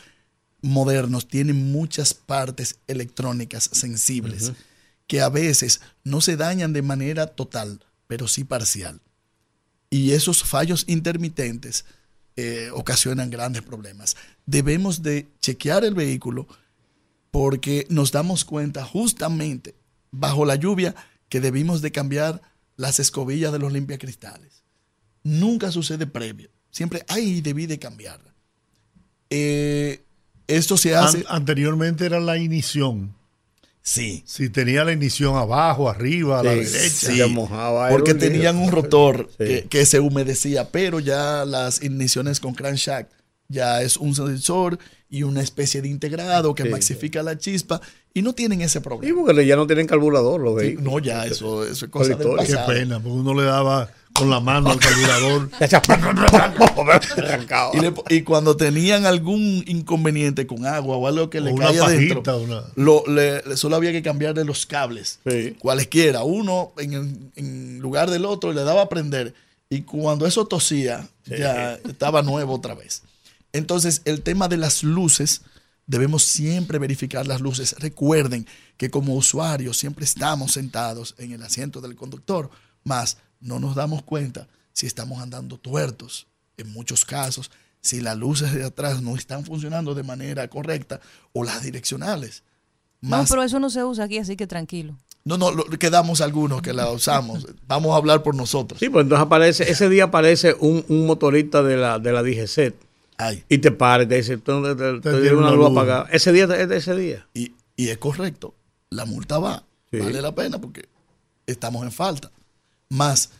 modernos 0.61 1.30
tienen 1.30 1.72
muchas 1.72 2.14
partes 2.14 2.80
electrónicas 2.88 3.70
sensibles 3.72 4.51
que 5.07 5.22
a 5.22 5.30
veces 5.30 5.80
no 6.03 6.20
se 6.20 6.36
dañan 6.36 6.74
de 6.74 6.82
manera 6.82 7.28
total, 7.28 7.80
pero 8.05 8.28
sí 8.28 8.43
parcial. 8.43 8.99
Y 9.89 10.11
esos 10.11 10.43
fallos 10.43 10.84
intermitentes 10.88 11.86
eh, 12.36 12.70
ocasionan 12.74 13.30
grandes 13.30 13.61
problemas. 13.61 14.18
Debemos 14.45 15.03
de 15.03 15.30
chequear 15.39 15.86
el 15.86 15.93
vehículo 15.93 16.47
porque 17.32 17.88
nos 17.89 18.11
damos 18.11 18.43
cuenta 18.43 18.84
justamente 18.84 19.74
bajo 20.11 20.43
la 20.43 20.55
lluvia 20.55 20.95
que 21.30 21.39
debimos 21.39 21.82
de 21.82 21.93
cambiar 21.93 22.41
las 22.76 23.00
escobillas 23.00 23.52
de 23.52 23.60
los 23.60 23.72
limpiacristales. 23.72 24.64
Nunca 25.24 25.72
sucede 25.72 26.08
previo. 26.08 26.50
Siempre, 26.72 27.04
ay, 27.08 27.42
debí 27.42 27.66
de 27.66 27.80
cambiarla. 27.80 28.34
Eh, 29.30 30.04
esto 30.48 30.78
se 30.78 30.96
hace... 30.96 31.20
An- 31.20 31.26
anteriormente 31.38 32.06
era 32.06 32.20
la 32.20 32.38
ignición. 32.38 33.16
sí. 33.82 34.24
Si 34.26 34.50
tenía 34.50 34.84
la 34.84 34.92
ignición 34.94 35.36
abajo, 35.36 35.90
arriba, 35.90 36.40
a 36.40 36.44
la 36.44 36.52
Sí, 36.54 36.60
derecha. 36.60 36.90
sí. 37.12 37.18
Se 37.18 37.28
mojaba, 37.28 37.88
era 37.88 37.96
Porque 37.96 38.14
tenían 38.14 38.58
un 38.58 38.72
rotor 38.72 39.30
Sí. 39.32 39.46
que, 39.46 39.68
que 39.70 39.86
se 39.86 40.00
humedecía, 40.00 40.70
pero 40.72 41.00
ya 41.00 41.46
las 41.46 41.82
igniciones 41.84 42.40
con 42.40 42.54
crankshaft 42.54 43.10
ya 43.50 43.82
es 43.82 43.98
un 43.98 44.16
sensor 44.16 44.80
y 45.10 45.24
una 45.24 45.42
especie 45.42 45.82
de 45.82 45.90
integrado 45.90 46.56
que 46.56 46.64
Sí, 46.64 46.70
maxifica 46.70 47.22
la 47.24 47.38
chispa 47.38 47.82
y 48.14 48.22
no 48.22 48.34
tienen 48.34 48.61
ese 48.61 48.80
Sí, 48.80 48.84
problema. 48.84 49.22
porque 49.26 49.45
ya 49.45 49.55
no 49.55 49.66
tienen 49.68 49.88
carburador 49.88 50.39
los 50.41 50.59
Sí, 50.59 50.68
vehículos. 50.68 50.93
no, 50.93 50.99
ya 50.99 51.26
eso, 51.26 51.66
eso 51.66 51.86
es 51.86 51.91
cosa 51.91 52.16
del. 52.16 52.38
Qué 52.45 52.55
pena, 52.68 52.99
porque 52.99 53.18
uno 53.18 53.34
le 53.34 53.43
daba 53.43 53.89
con 54.14 54.30
la 54.30 54.39
mano 54.39 54.70
al 54.70 54.80
carburador. 54.80 55.49
Y, 57.74 57.80
le- 57.80 57.93
y 58.09 58.22
cuando 58.22 58.55
tenían 58.55 59.05
algún 59.05 59.64
inconveniente 59.68 60.45
con 60.45 60.66
agua 60.66 60.97
o 60.97 61.07
algo 61.07 61.30
que 61.30 61.41
le 61.41 61.51
O 61.51 61.55
caía 61.55 61.82
pajita, 61.82 62.36
una- 62.36 62.64
lo- 62.76 63.03
le- 63.07 63.41
le- 63.43 63.57
solo 63.57 63.76
había 63.76 63.91
que 63.91 64.01
cambiarle 64.01 64.43
los 64.45 64.66
cables, 64.66 65.20
Sí. 65.28 65.55
cualesquiera, 65.59 66.24
uno 66.24 66.74
en, 66.78 66.93
el- 66.93 67.18
en 67.36 67.80
lugar 67.80 68.09
del 68.09 68.26
otro, 68.26 68.51
y 68.51 68.55
le 68.55 68.64
daba 68.64 68.84
a 68.84 68.89
prender. 68.89 69.34
Y 69.70 69.82
cuando 69.82 70.28
eso 70.28 70.45
tosía, 70.45 71.07
ya 71.26 71.74
estaba 71.89 72.22
nuevo 72.22 72.53
otra 72.53 72.76
vez. 72.76 73.01
Entonces, 73.53 74.01
el 74.05 74.22
tema 74.22 74.47
de 74.47 74.57
las 74.57 74.84
luces, 74.84 75.41
debemos 75.86 76.24
siempre 76.24 76.80
verificar 76.80 77.28
las 77.28 77.42
luces. 77.42 77.76
Recuerden 77.80 78.46
que 78.78 78.90
como 78.90 79.16
usuarios 79.16 79.78
siempre 79.78 80.06
estamos 80.06 80.54
sentados 80.54 81.16
en 81.18 81.32
el 81.32 81.44
asiento 81.44 81.82
del 81.82 81.96
conductor, 81.96 82.50
más 82.84 83.18
no 83.40 83.60
nos 83.60 83.76
damos 83.76 84.04
cuenta 84.04 84.48
si 84.72 84.88
estamos 84.88 85.22
andando 85.22 85.58
tuertos, 85.58 86.28
en 86.58 86.72
muchos 86.72 87.06
casos, 87.06 87.52
si 87.82 88.00
las 88.02 88.18
luces 88.18 88.54
de 88.54 88.64
atrás 88.64 89.02
no 89.02 89.16
están 89.16 89.44
funcionando 89.46 89.94
de 89.94 90.04
manera 90.04 90.48
correcta 90.48 91.02
o 91.34 91.44
las 91.44 91.62
direccionales. 91.64 92.44
No, 93.02 93.10
Más, 93.18 93.30
pero 93.30 93.44
eso 93.44 93.60
no 93.60 93.70
se 93.70 93.84
usa 93.84 94.06
aquí, 94.06 94.18
así 94.18 94.38
que 94.38 94.48
tranquilo. 94.48 94.98
no, 95.26 95.38
no, 95.38 95.52
lo- 95.52 95.66
quedamos 95.66 96.22
algunos 96.22 96.62
que 96.62 96.72
la 96.74 96.90
usamos. 96.90 97.46
Vamos 97.68 97.92
a 97.94 97.98
hablar 97.98 98.24
por 98.24 98.34
nosotros. 98.36 98.80
Sí, 98.80 98.88
pues 98.90 99.04
entonces 99.04 99.26
aparece, 99.26 99.70
ese 99.70 99.90
día 99.90 100.06
aparece 100.06 100.56
un, 100.60 100.86
un 100.88 101.06
motorista 101.06 101.62
de 101.62 101.76
la, 101.76 102.00
de 102.00 102.12
la 102.14 102.24
DGC 102.24 102.74
Ay, 103.18 103.43
y 103.47 103.59
te 103.59 103.72
para 103.72 104.03
y 104.03 104.07
te 104.07 104.16
dice, 104.16 104.38
tú 104.38 104.64
te, 104.64 104.76
te- 104.76 104.93
te 104.99 105.11
Te 105.11 105.22
dieron 105.22 105.39
una 105.39 105.51
luz 105.51 105.70
luz. 105.70 105.72
apagada. 105.78 106.09
Ese 106.11 106.32
día 106.32 106.43
es 106.45 106.68
de 106.70 106.78
ese 106.78 106.95
día. 106.95 107.28
y, 107.34 107.53
y 107.76 107.89
es 107.89 107.97
correcto. 107.97 108.55
La 108.89 109.05
multa 109.05 109.39
va. 109.39 109.66
Sí. 109.91 109.99
Vale 109.99 110.22
la 110.22 110.34
pena 110.34 110.59
porque 110.59 110.88
estamos 111.45 111.84
en 111.84 111.91
falta. 111.91 112.32
Más, 112.89 113.32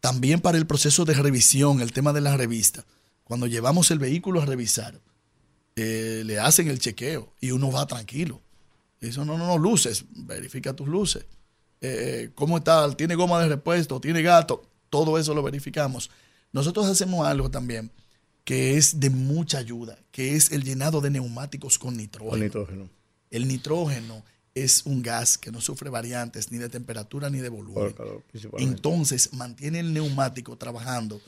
también 0.00 0.40
para 0.40 0.58
el 0.58 0.66
proceso 0.66 1.04
de 1.04 1.14
revisión, 1.14 1.80
el 1.80 1.92
tema 1.92 2.12
de 2.12 2.20
la 2.20 2.36
revista. 2.36 2.84
Cuando 3.24 3.46
llevamos 3.46 3.90
el 3.90 3.98
vehículo 3.98 4.40
a 4.40 4.46
revisar, 4.46 5.00
eh, 5.76 6.22
le 6.24 6.38
hacen 6.38 6.68
el 6.68 6.78
chequeo 6.78 7.32
y 7.40 7.50
uno 7.50 7.70
va 7.70 7.86
tranquilo. 7.86 8.40
Eso 9.00 9.24
no, 9.24 9.36
no, 9.38 9.46
no, 9.46 9.58
luces, 9.58 10.04
verifica 10.10 10.74
tus 10.74 10.88
luces. 10.88 11.24
Eh, 11.80 12.30
¿Cómo 12.34 12.58
está? 12.58 12.90
¿Tiene 12.96 13.14
goma 13.14 13.40
de 13.40 13.48
repuesto? 13.48 14.00
¿Tiene 14.00 14.22
gato? 14.22 14.62
Todo 14.90 15.18
eso 15.18 15.34
lo 15.34 15.42
verificamos. 15.42 16.10
Nosotros 16.52 16.86
hacemos 16.86 17.26
algo 17.26 17.50
también 17.50 17.92
que 18.48 18.78
es 18.78 18.98
de 18.98 19.10
mucha 19.10 19.58
ayuda, 19.58 19.98
que 20.10 20.34
es 20.34 20.52
el 20.52 20.64
llenado 20.64 21.02
de 21.02 21.10
neumáticos 21.10 21.78
con 21.78 21.98
nitrógeno. 21.98 22.30
Con 22.30 22.40
nitrógeno. 22.40 22.88
El 23.30 23.46
nitrógeno 23.46 24.24
es 24.54 24.86
un 24.86 25.02
gas 25.02 25.36
que 25.36 25.52
no 25.52 25.60
sufre 25.60 25.90
variantes 25.90 26.50
ni 26.50 26.56
de 26.56 26.70
temperatura 26.70 27.28
ni 27.28 27.40
de 27.40 27.50
volumen. 27.50 27.92
calor. 27.92 28.24
Entonces 28.56 29.34
mantiene 29.34 29.80
el 29.80 29.92
neumático 29.92 30.56
trabajando 30.56 31.20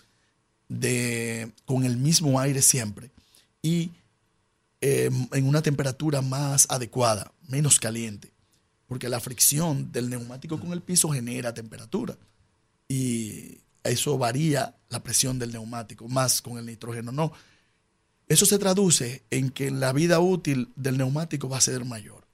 de, 0.71 1.53
con 1.67 1.85
el 1.85 1.99
mismo 1.99 2.41
aire 2.41 2.63
siempre 2.63 3.11
y 3.61 3.91
eh, 4.81 5.11
en 5.33 5.47
una 5.47 5.61
temperatura 5.61 6.23
más 6.23 6.69
adecuada, 6.71 7.35
menos 7.49 7.79
caliente, 7.79 8.31
porque 8.87 9.11
la 9.11 9.21
fricción 9.21 9.93
del 9.93 10.09
neumático 10.09 10.59
con 10.59 10.73
el 10.73 10.81
piso 10.81 11.11
genera 11.11 11.53
temperatura 11.53 12.17
y 12.89 13.59
eso 13.85 14.19
varía 14.19 14.77
la 14.89 15.03
presión 15.03 15.39
del 15.39 15.53
neumático, 15.53 16.09
más 16.09 16.43
con 16.43 16.59
el 16.59 16.67
nitrógeno 16.67 17.13
no. 17.13 17.33
Eso 18.29 18.47
se 18.47 18.59
traduce 18.59 19.25
en 19.31 19.51
que 19.51 19.71
la 19.71 19.93
vida 19.93 20.21
útil 20.21 20.71
del 20.77 20.99
neumático 20.99 21.49
va 21.49 21.59
a 21.59 21.63
ser 21.63 21.85
mayor. 21.85 22.27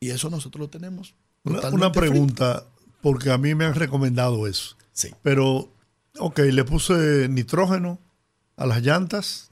Y 0.00 0.10
eso 0.10 0.30
nosotros 0.30 0.60
lo 0.60 0.70
tenemos. 0.70 1.14
Una, 1.44 1.92
pregunta, 1.92 2.64
porque 3.00 3.30
a 3.30 3.38
mí 3.38 3.54
me 3.54 3.64
han 3.64 3.74
recomendado 3.74 4.46
eso. 4.46 4.76
Sí. 4.92 5.10
Pero, 5.22 5.68
ok, 6.18 6.38
le 6.38 6.64
puse 6.64 7.28
nitrógeno 7.28 7.98
a 8.56 8.66
las 8.66 8.82
llantas 8.82 9.50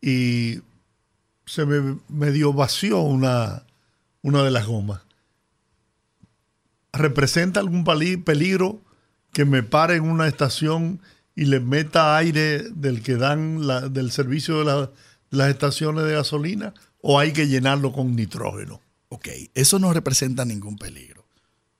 y 0.00 0.60
se 1.46 1.66
me 1.66 1.98
medio 2.08 2.52
vació 2.52 3.00
una, 3.00 3.64
una 4.22 4.42
de 4.42 4.50
las 4.50 4.66
gomas. 4.66 5.02
¿Representa 6.92 7.60
algún 7.60 7.84
peligro 7.84 8.80
que 9.32 9.44
me 9.44 9.62
pare 9.62 9.96
en 9.96 10.04
una 10.04 10.26
estación 10.28 11.00
y 11.34 11.46
le 11.46 11.60
meta 11.60 12.16
aire 12.16 12.62
del 12.70 13.02
que 13.02 13.16
dan 13.16 13.66
la- 13.66 13.88
del 13.88 14.10
servicio 14.10 14.58
de, 14.58 14.64
la- 14.66 14.80
de 14.86 14.90
las 15.30 15.48
estaciones 15.50 16.04
de 16.04 16.12
gasolina? 16.12 16.74
¿O 17.00 17.18
hay 17.18 17.32
que 17.32 17.48
llenarlo 17.48 17.92
con 17.92 18.14
nitrógeno? 18.14 18.80
Ok, 19.08 19.28
eso 19.54 19.78
no 19.78 19.92
representa 19.92 20.44
ningún 20.44 20.76
peligro. 20.78 21.26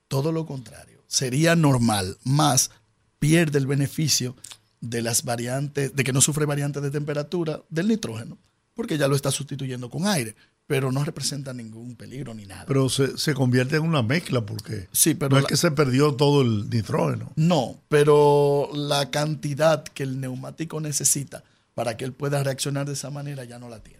Todo 0.07 0.31
lo 0.31 0.45
contrario. 0.45 1.03
Sería 1.07 1.55
normal, 1.55 2.17
más 2.23 2.71
pierde 3.19 3.57
el 3.59 3.67
beneficio 3.67 4.35
de 4.81 5.01
las 5.01 5.23
variantes, 5.23 5.95
de 5.95 6.03
que 6.03 6.11
no 6.13 6.21
sufre 6.21 6.45
variantes 6.45 6.83
de 6.83 6.91
temperatura 6.91 7.61
del 7.69 7.87
nitrógeno, 7.87 8.37
porque 8.73 8.97
ya 8.97 9.07
lo 9.07 9.15
está 9.15 9.31
sustituyendo 9.31 9.89
con 9.89 10.05
aire, 10.07 10.35
pero 10.67 10.91
no 10.91 11.03
representa 11.03 11.53
ningún 11.53 11.95
peligro 11.95 12.33
ni 12.33 12.45
nada. 12.45 12.65
Pero 12.67 12.89
se, 12.89 13.17
se 13.17 13.33
convierte 13.33 13.75
en 13.75 13.83
una 13.83 14.01
mezcla 14.01 14.41
porque 14.45 14.87
Sí, 14.91 15.13
pero 15.13 15.29
no 15.31 15.37
es 15.37 15.43
la- 15.43 15.49
que 15.49 15.57
se 15.57 15.71
perdió 15.71 16.13
todo 16.13 16.41
el 16.41 16.69
nitrógeno. 16.69 17.31
No, 17.35 17.81
pero 17.89 18.69
la 18.73 19.11
cantidad 19.11 19.83
que 19.83 20.03
el 20.03 20.19
neumático 20.21 20.79
necesita 20.79 21.43
para 21.75 21.97
que 21.97 22.05
él 22.05 22.13
pueda 22.13 22.43
reaccionar 22.43 22.85
de 22.87 22.93
esa 22.93 23.09
manera 23.09 23.43
ya 23.43 23.59
no 23.59 23.67
la 23.69 23.79
tiene. 23.83 23.99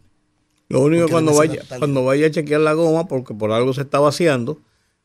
Lo 0.70 0.82
único 0.82 1.02
Porque 1.04 1.12
cuando 1.12 1.36
vaya, 1.36 1.62
cuando 1.78 2.06
vaya 2.06 2.28
a 2.28 2.32
chequear 2.32 2.62
la 2.62 2.74
goma, 2.74 3.08
porque 3.08 3.34
por 3.34 3.52
algo 3.52 3.74
se 3.74 3.82
está 3.82 4.00
vaciando, 4.00 4.60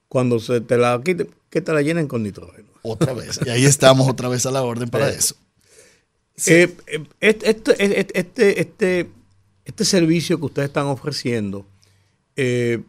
cuando 0.08 0.38
se 0.38 0.60
te 0.60 0.78
la 0.78 1.00
quite, 1.04 1.28
que 1.50 1.60
te 1.60 1.72
la 1.72 1.82
llenen 1.82 2.06
con 2.08 2.22
nitrógeno. 2.22 2.68
Otra 2.82 3.12
vez. 3.12 3.40
Y 3.44 3.50
ahí 3.50 3.64
estamos 3.64 4.08
otra 4.08 4.28
vez 4.28 4.46
a 4.46 4.50
la 4.50 4.62
orden 4.62 4.88
para 4.88 5.10
eso. 5.10 5.34
Eh, 6.46 6.74
eh, 6.86 7.04
este, 7.20 7.50
este, 7.50 8.18
este, 8.20 8.60
este, 8.60 9.10
este 9.68 9.84
servicio 9.84 10.38
que 10.38 10.46
ustedes 10.46 10.68
están 10.68 10.86
ofreciendo, 10.86 11.66
eh, 12.36 12.80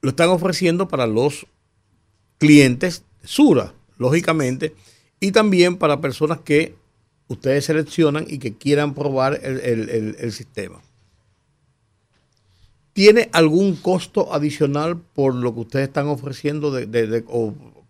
lo 0.00 0.10
están 0.10 0.28
ofreciendo 0.28 0.86
para 0.86 1.06
los 1.08 1.46
clientes 2.38 3.02
Sura, 3.24 3.74
lógicamente, 3.98 4.74
y 5.18 5.32
también 5.32 5.78
para 5.78 6.00
personas 6.00 6.40
que 6.42 6.76
ustedes 7.26 7.64
seleccionan 7.64 8.24
y 8.28 8.38
que 8.38 8.56
quieran 8.56 8.94
probar 8.94 9.40
el, 9.42 10.32
sistema. 10.32 10.80
¿Tiene 12.92 13.28
algún 13.32 13.74
costo 13.74 14.32
adicional 14.32 14.96
por 14.96 15.34
lo 15.34 15.52
que 15.52 15.60
ustedes 15.60 15.88
están 15.88 16.06
ofreciendo? 16.06 16.70
De, 16.70 17.24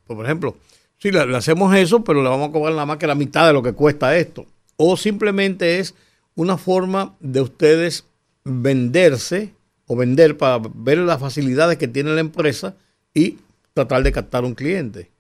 por 0.07 0.25
ejemplo, 0.25 0.57
si 0.97 1.11
le, 1.11 1.21
hacemos 1.37 1.77
eso, 1.77 2.03
pero 2.03 2.23
le 2.23 2.31
vamos 2.31 2.49
a 2.49 2.53
cobrar 2.53 2.73
nada 2.73 2.87
más 2.87 2.97
que 2.97 3.07
la 3.07 3.15
mitad 3.15 3.47
de 3.47 3.53
lo 3.53 3.63
que 3.63 3.75
cuesta 3.75 4.17
esto. 4.17 4.47
O 4.79 4.97
simplemente 4.97 5.81
es 5.81 5.95
una 6.37 6.57
forma 6.57 7.17
de 7.19 7.41
ustedes 7.41 8.05
venderse 8.45 9.53
o 9.87 9.97
vender 9.97 10.37
para 10.37 10.59
ver 10.75 10.99
las 10.99 11.19
facilidades 11.19 11.79
que 11.79 11.89
tiene 11.89 12.15
la 12.15 12.21
empresa 12.21 12.77
y 13.13 13.39
tratar 13.75 14.05
de 14.05 14.13
captar 14.13 14.45
un 14.45 14.55
cliente. 14.55 15.11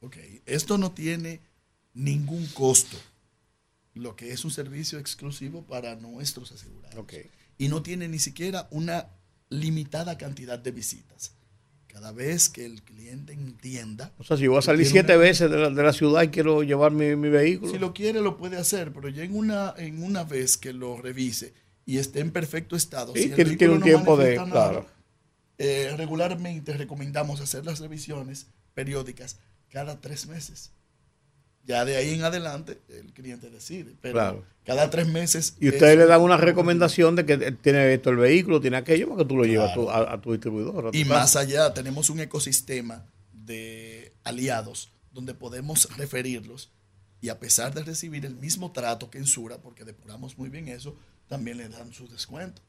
Ok, 0.00 0.16
esto 0.44 0.78
no 0.78 0.92
tiene 0.92 1.40
ningún 1.94 2.46
costo, 2.48 2.96
lo 3.94 4.14
que 4.14 4.32
es 4.32 4.44
un 4.44 4.50
servicio 4.50 4.98
exclusivo 4.98 5.62
para 5.62 5.96
nuestros 5.96 6.52
asegurados. 6.52 6.98
Okay. 6.98 7.30
Y 7.58 7.68
no 7.68 7.82
tiene 7.82 8.06
ni 8.08 8.18
siquiera 8.18 8.68
una 8.70 9.08
limitada 9.48 10.18
cantidad 10.18 10.58
de 10.58 10.70
visitas. 10.70 11.35
Cada 11.96 12.12
vez 12.12 12.50
que 12.50 12.66
el 12.66 12.82
cliente 12.82 13.32
entienda. 13.32 14.12
O 14.18 14.22
sea, 14.22 14.36
si 14.36 14.46
voy 14.46 14.58
a 14.58 14.60
salir 14.60 14.84
siete 14.84 15.16
veces 15.16 15.50
de 15.50 15.82
la, 15.82 15.92
ciudad 15.94 16.24
y 16.24 16.28
quiero 16.28 16.62
llevar 16.62 16.92
mi, 16.92 17.14
vehículo. 17.14 17.72
Si 17.72 17.78
lo 17.78 17.94
quiere, 17.94 18.20
lo 18.20 18.36
puede 18.36 18.58
hacer, 18.58 18.92
pero 18.92 19.08
ya 19.08 19.22
en 19.22 19.34
una, 19.34 19.72
en 19.78 20.02
una 20.02 20.22
vez 20.22 20.58
que 20.58 20.74
lo 20.74 21.00
revise 21.00 21.54
y 21.86 21.96
esté 21.96 22.20
en 22.20 22.32
perfecto 22.32 22.76
estado. 22.76 23.14
Sí, 23.14 23.32
si 23.34 23.56
tiene, 23.56 23.72
un 23.72 23.80
tiempo 23.80 24.14
de. 24.18 24.34
claro. 24.34 24.84
Eh, 25.56 25.94
regularmente 25.96 26.74
recomendamos 26.74 27.40
hacer 27.40 27.64
las 27.64 27.80
revisiones 27.80 28.48
periódicas 28.74 29.38
cada 29.70 29.98
tres 29.98 30.26
meses. 30.26 30.72
Ya 31.66 31.84
de 31.84 31.96
ahí 31.96 32.14
en 32.14 32.22
adelante 32.22 32.78
el 32.88 33.12
cliente 33.12 33.50
decide. 33.50 33.96
Pero 34.00 34.44
cada 34.64 34.88
tres 34.88 35.08
meses. 35.08 35.56
Y 35.60 35.68
ustedes 35.68 35.98
le 35.98 36.06
dan 36.06 36.20
una 36.20 36.36
recomendación 36.36 37.16
de 37.16 37.26
que 37.26 37.52
tiene 37.52 37.92
esto 37.92 38.10
el 38.10 38.16
vehículo, 38.16 38.60
tiene 38.60 38.76
aquello, 38.76 39.08
para 39.08 39.22
que 39.22 39.28
tú 39.28 39.36
lo 39.36 39.44
llevas 39.44 39.72
a, 39.90 40.20
tu 40.20 40.32
distribuidor. 40.32 40.94
y 40.94 41.04
más 41.04 41.34
allá, 41.36 41.74
tenemos 41.74 42.08
un 42.08 42.20
ecosistema 42.20 43.04
de 43.32 44.12
aliados 44.24 44.92
donde 45.12 45.34
podemos 45.34 45.88
referirlos 45.96 46.70
y 47.20 47.28
a 47.28 47.40
pesar 47.40 47.74
de 47.74 47.82
recibir 47.82 48.26
el 48.26 48.36
mismo 48.36 48.72
trato 48.72 49.10
que 49.10 49.18
en 49.18 49.26
Sura, 49.26 49.58
porque 49.58 49.84
depuramos 49.84 50.38
muy 50.38 50.48
bien 50.48 50.68
eso, 50.68 50.96
también 51.28 51.56
le 51.56 51.68
dan 51.68 51.92
su 51.92 52.06
descuento. 52.08 52.62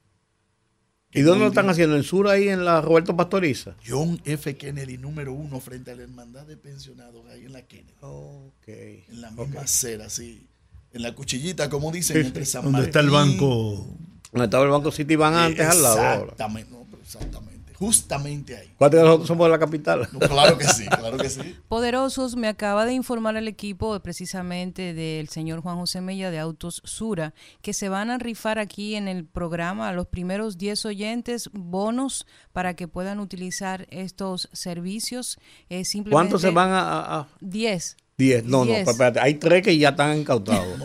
¿Y 1.14 1.22
dónde 1.22 1.46
lo 1.46 1.50
están 1.50 1.70
haciendo? 1.70 1.96
¿En 1.96 2.04
Sur, 2.04 2.28
ahí 2.28 2.50
en 2.50 2.66
la 2.66 2.82
Roberto 2.82 3.16
Pastoriza? 3.16 3.76
John 3.88 4.22
F. 4.26 4.58
Kennedy, 4.58 4.98
número 4.98 5.34
uno, 5.34 5.60
frente 5.60 5.92
a 5.92 5.96
la 5.96 6.04
hermandad 6.04 6.46
de 6.46 6.58
pensionados, 6.58 7.26
ahí 7.32 7.46
en 7.46 7.54
la 7.54 7.62
Kennedy. 7.62 7.94
Ok. 8.02 8.68
En 8.68 9.22
la 9.22 9.32
misma 9.32 9.62
acera, 9.62 10.10
sí. 10.10 10.48
En 10.94 11.02
la 11.02 11.16
cuchillita, 11.16 11.70
como 11.70 11.92
dicen, 11.92 12.18
entre 12.18 12.46
San 12.46 12.64
Donde 12.64 12.84
está 12.84 13.00
el 13.00 13.10
banco. 13.10 13.88
Donde 14.32 14.46
estaba 14.46 14.66
el 14.66 14.72
banco 14.72 14.92
City 14.92 15.16
Van 15.16 15.34
antes 15.34 15.66
al 15.66 15.82
lado. 15.82 16.24
Exactamente, 16.24 16.72
no, 16.72 16.86
pero 16.90 17.02
exactamente 17.02 17.57
justamente 17.80 18.58
ahí. 18.58 18.74
¿Cuántos 18.76 19.00
de 19.00 19.06
nosotros 19.06 19.28
somos 19.28 19.46
de 19.46 19.52
la 19.52 19.60
capital? 19.60 20.08
claro 20.10 20.58
que 20.58 20.68
sí, 20.68 20.88
claro 20.88 21.18
que 21.18 21.30
sí. 21.30 21.56
Poderosos, 21.68 22.36
me 22.36 22.48
acaba 22.48 22.86
de 22.86 22.94
informar 22.94 23.38
el 23.38 23.48
equipo 23.48 24.00
precisamente 24.00 24.96
del 24.96 25.30
señor 25.30 25.62
Juan 25.62 25.78
José 25.78 26.02
Mella 26.02 26.32
de 26.32 26.40
Autos 26.40 26.82
Sura, 26.86 27.36
que 27.62 27.74
se 27.74 27.88
van 27.90 28.10
a 28.10 28.18
rifar 28.18 28.58
aquí 28.58 28.96
en 28.96 29.08
el 29.08 29.26
programa 29.26 29.90
a 29.90 29.94
los 29.94 30.08
primeros 30.08 30.58
10 30.58 30.86
oyentes 30.86 31.50
bonos 31.54 32.26
para 32.52 32.76
que 32.76 32.88
puedan 32.88 33.20
utilizar 33.20 33.86
estos 33.92 34.50
servicios. 34.54 35.38
Eh, 35.70 35.84
¿Cuántos 36.10 36.42
se 36.42 36.50
van 36.50 36.70
a...? 36.72 37.28
10. 37.42 37.98
10, 38.18 38.46
no, 38.46 38.66
no, 38.66 38.74
espérate, 38.74 39.20
hay 39.20 39.36
tres 39.36 39.62
que 39.62 39.78
ya 39.78 39.90
están 39.90 40.18
incautados. 40.18 40.80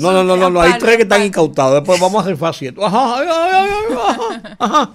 No, 0.00 0.10
no, 0.10 0.24
no, 0.24 0.36
no, 0.36 0.50
no, 0.50 0.60
hay 0.60 0.76
tres 0.80 0.96
que 0.96 1.02
están 1.04 1.22
incautados. 1.22 1.74
Después 1.74 2.00
vamos 2.00 2.26
a 2.26 2.28
rifar 2.28 2.52
siete. 2.52 2.80
Ajá, 2.82 3.20
ajá, 3.20 4.56
ajá. 4.58 4.92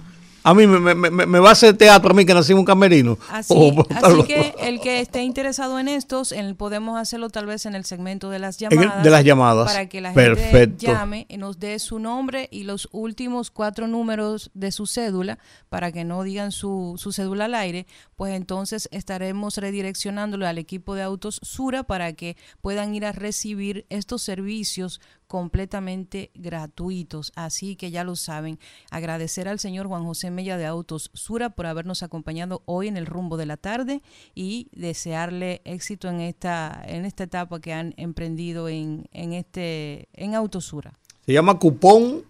A 0.49 0.53
mí 0.55 0.65
me, 0.65 0.95
me, 0.95 1.09
me, 1.11 1.39
va 1.39 1.49
a 1.49 1.51
hacer 1.51 1.77
teatro 1.77 2.09
a 2.09 2.13
mí 2.15 2.25
que 2.25 2.33
nací 2.33 2.53
en 2.53 2.57
un 2.57 2.65
camerino. 2.65 3.19
Así, 3.29 3.53
oh, 3.55 3.85
así 4.03 4.23
que 4.23 4.55
el 4.61 4.81
que 4.81 4.99
esté 4.99 5.21
interesado 5.21 5.77
en 5.77 5.87
estos, 5.87 6.33
podemos 6.57 6.99
hacerlo 6.99 7.29
tal 7.29 7.45
vez 7.45 7.67
en 7.67 7.75
el 7.75 7.85
segmento 7.85 8.31
de 8.31 8.39
las 8.39 8.57
llamadas. 8.57 9.03
de 9.03 9.09
las 9.11 9.23
llamadas. 9.23 9.71
Para 9.71 9.87
que 9.87 10.01
la 10.01 10.11
gente 10.11 10.73
llame 10.77 11.27
y 11.29 11.37
nos 11.37 11.59
dé 11.59 11.77
su 11.77 11.99
nombre 11.99 12.47
y 12.51 12.63
los 12.63 12.89
últimos 12.91 13.51
cuatro 13.51 13.87
números 13.87 14.49
de 14.55 14.71
su 14.71 14.87
cédula 14.87 15.37
para 15.69 15.91
que 15.91 16.03
no 16.03 16.23
digan 16.23 16.51
su, 16.51 16.95
su 16.97 17.11
cédula 17.11 17.45
al 17.45 17.53
aire. 17.53 17.85
Pues 18.15 18.33
entonces 18.33 18.89
estaremos 18.91 19.55
redireccionándolo 19.57 20.47
al 20.47 20.57
equipo 20.57 20.95
de 20.95 21.03
Autos 21.03 21.39
Sura 21.43 21.83
para 21.83 22.13
que 22.13 22.37
puedan 22.61 22.95
ir 22.95 23.05
a 23.05 23.11
recibir 23.11 23.85
estos 23.89 24.23
servicios 24.23 24.99
completamente 25.29 26.31
gratuitos. 26.33 27.31
Así 27.35 27.75
que 27.75 27.91
ya 27.91 28.03
lo 28.03 28.15
saben. 28.15 28.57
Agradecer 28.89 29.47
al 29.47 29.59
señor 29.59 29.85
Juan 29.87 30.03
José 30.03 30.31
Mella 30.31 30.57
de 30.57 30.65
Autos 30.65 31.11
Sura 31.13 31.51
por 31.51 31.67
habernos 31.67 32.01
acompañado 32.01 32.63
hoy 32.65 32.87
en 32.87 32.97
el 32.97 33.05
rumbo 33.05 33.37
de 33.37 33.45
la 33.45 33.55
tarde 33.55 34.01
y 34.33 34.69
desearle 34.71 35.61
éxito 35.65 36.09
en 36.09 36.19
esta, 36.19 36.83
en 36.83 37.05
esta 37.05 37.25
etapa 37.25 37.61
que 37.61 37.73
han 37.73 37.93
emprendido 37.95 38.67
en, 38.69 39.05
en, 39.11 39.33
este, 39.33 40.09
en 40.13 40.33
Autosura. 40.33 40.97
Se 41.27 41.33
llama 41.33 41.59
cupón 41.59 42.23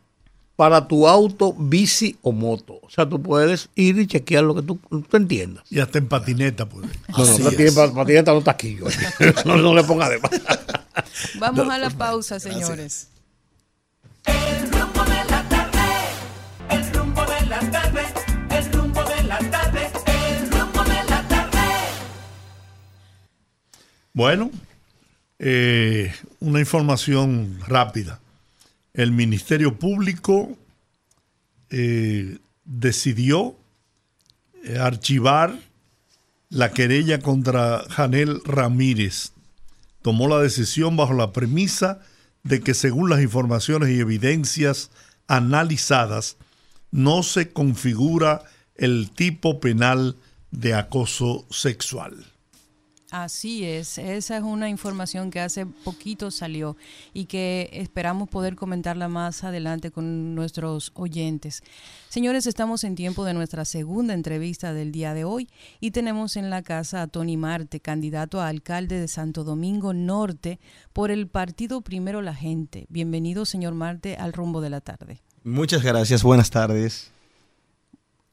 para 0.60 0.86
tu 0.90 1.08
auto, 1.08 1.56
bici 1.58 2.18
o 2.22 2.34
moto. 2.34 2.82
O 2.84 2.90
sea, 2.90 3.08
tú 3.08 3.22
puedes 3.22 3.70
ir 3.76 3.98
y 3.98 4.08
chequear 4.08 4.44
lo 4.44 4.54
que 4.56 4.62
tú, 4.62 4.78
entiendas. 5.14 5.64
Y 5.70 5.80
hasta 5.80 6.00
en 6.00 6.10
patineta, 6.10 6.68
pues. 6.68 6.86
No, 7.08 7.26
no, 7.26 7.94
patineta, 7.96 8.34
no 8.34 8.40
está 8.40 8.52
aquí. 8.52 8.78
no, 9.46 9.56
no 9.56 9.74
le 9.74 9.86
ponga 9.86 10.10
de 10.10 10.20
más. 10.20 10.32
Vamos 11.40 11.70
a 11.70 11.78
la 11.78 11.90
pausa, 11.90 12.42
señores. 12.42 13.08
El 14.26 14.70
rumbo 14.70 15.02
de 15.06 15.24
la 15.32 15.48
tarde, 15.48 15.80
el 16.72 16.94
rumbo 16.94 17.22
de 17.22 17.46
la 17.46 17.60
tarde, 17.72 18.02
el 18.50 18.74
rumbo 18.74 19.04
de 19.06 19.24
la 19.24 19.40
tarde, 19.40 19.90
el 20.08 20.52
rumbo 20.52 20.84
de 20.84 21.04
la 21.10 21.28
tarde. 21.30 21.60
Bueno, 24.12 24.52
eh, 25.40 26.14
una 26.42 26.60
información 26.60 27.62
rápida. 27.66 28.20
El 28.94 29.12
Ministerio 29.12 29.78
Público 29.78 30.58
eh, 31.70 32.40
decidió 32.66 33.56
eh, 34.64 34.78
archivar 34.78 35.58
la 36.50 36.72
querella 36.72 37.20
contra 37.20 37.84
Janel 37.90 38.42
Ramírez 38.44 39.34
tomó 40.02 40.28
la 40.28 40.40
decisión 40.40 40.96
bajo 40.96 41.14
la 41.14 41.34
premisa 41.34 42.00
de 42.44 42.62
que 42.62 42.74
según 42.74 43.10
las 43.10 43.22
informaciones 43.22 43.90
y 43.90 44.00
evidencias 44.00 44.92
analizadas, 45.28 46.38
no 46.92 47.22
se 47.24 47.52
configura 47.52 48.44
el 48.76 49.12
tipo 49.12 49.60
penal 49.60 50.16
de 50.52 50.74
acoso 50.74 51.46
sexual. 51.52 52.26
Así 53.12 53.66
es, 53.66 53.98
esa 53.98 54.38
es 54.38 54.44
una 54.44 54.70
información 54.70 55.32
que 55.32 55.40
hace 55.40 55.66
poquito 55.66 56.30
salió 56.30 56.78
y 57.12 57.26
que 57.26 57.68
esperamos 57.74 58.30
poder 58.30 58.56
comentarla 58.56 59.08
más 59.08 59.44
adelante 59.44 59.90
con 59.90 60.36
nuestros 60.36 60.92
oyentes. 60.94 61.64
Señores, 62.10 62.46
estamos 62.46 62.84
en 62.84 62.94
tiempo 62.94 63.26
de 63.26 63.34
nuestra 63.34 63.66
segunda 63.66 64.14
entrevista 64.14 64.74
del 64.74 64.92
día 64.92 65.16
de 65.16 65.24
hoy 65.24 65.50
y 65.80 65.90
tenemos 65.90 66.38
en 66.38 66.52
la 66.52 66.62
casa 66.62 67.02
a 67.02 67.08
Tony 67.08 67.36
Marte, 67.36 67.80
candidato 67.80 68.42
a 68.42 68.48
alcalde 68.48 69.00
de 69.00 69.08
Santo 69.08 69.44
Domingo 69.44 69.92
Norte 69.92 70.60
por 70.94 71.10
el 71.10 71.28
partido 71.28 71.82
Primero 71.82 72.22
la 72.22 72.36
Gente. 72.36 72.86
Bienvenido, 72.90 73.46
señor 73.46 73.74
Marte, 73.74 74.18
al 74.18 74.34
rumbo 74.34 74.62
de 74.62 74.70
la 74.70 74.82
tarde. 74.82 75.20
Muchas 75.44 75.82
gracias, 75.82 76.22
buenas 76.22 76.52
tardes. 76.52 77.12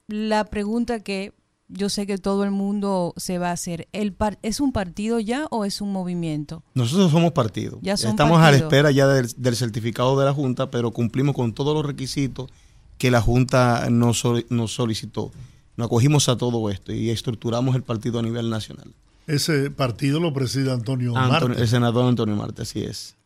La 0.07 0.45
pregunta 0.45 1.01
que 1.01 1.33
yo 1.69 1.89
sé 1.89 2.07
que 2.07 2.19
todo 2.19 2.45
el 2.45 2.51
mundo 2.51 3.13
se 3.17 3.39
va 3.39 3.51
a 3.51 3.53
hacer. 3.53 3.89
¿El 3.93 4.17
¿Es 4.43 4.61
un 4.61 4.73
partido 4.73 5.21
ya 5.21 5.47
o 5.51 5.65
es 5.65 5.81
un 5.81 5.93
movimiento? 5.93 6.63
Nosotros 6.75 7.11
somos 7.11 7.33
partido. 7.33 7.79
Estamos 7.83 8.41
a 8.41 8.51
la 8.51 8.57
espera 8.57 8.91
ya 8.91 9.07
del, 9.07 9.57
certificado 9.57 10.19
de 10.19 10.25
la 10.25 10.33
Junta, 10.33 10.71
pero 10.71 10.91
cumplimos 10.93 11.35
con 11.35 11.53
todos 11.53 11.75
los 11.75 11.85
requisitos 11.85 12.51
que 12.99 13.11
la 13.11 13.21
Junta 13.21 13.89
nos, 13.91 14.25
nos 14.49 14.73
solicitó. 14.73 15.33
Nos 15.77 15.87
acogimos 15.87 16.29
a 16.29 16.37
todo 16.37 16.71
esto 16.71 16.93
y 16.93 17.11
estructuramos 17.11 17.75
el 17.75 17.83
partido 17.83 18.19
a 18.19 18.23
nivel 18.23 18.49
nacional. 18.49 18.95
Ese 19.27 19.71
partido 19.71 20.21
lo 20.21 20.33
preside 20.33 20.73
Antonio, 20.73 21.13
Marte. 21.13 21.61
El 21.61 21.69
senador 21.69 22.07
Antonio 22.07 22.37
Marte, 22.37 22.63
así 22.63 22.83
es. 22.83 23.17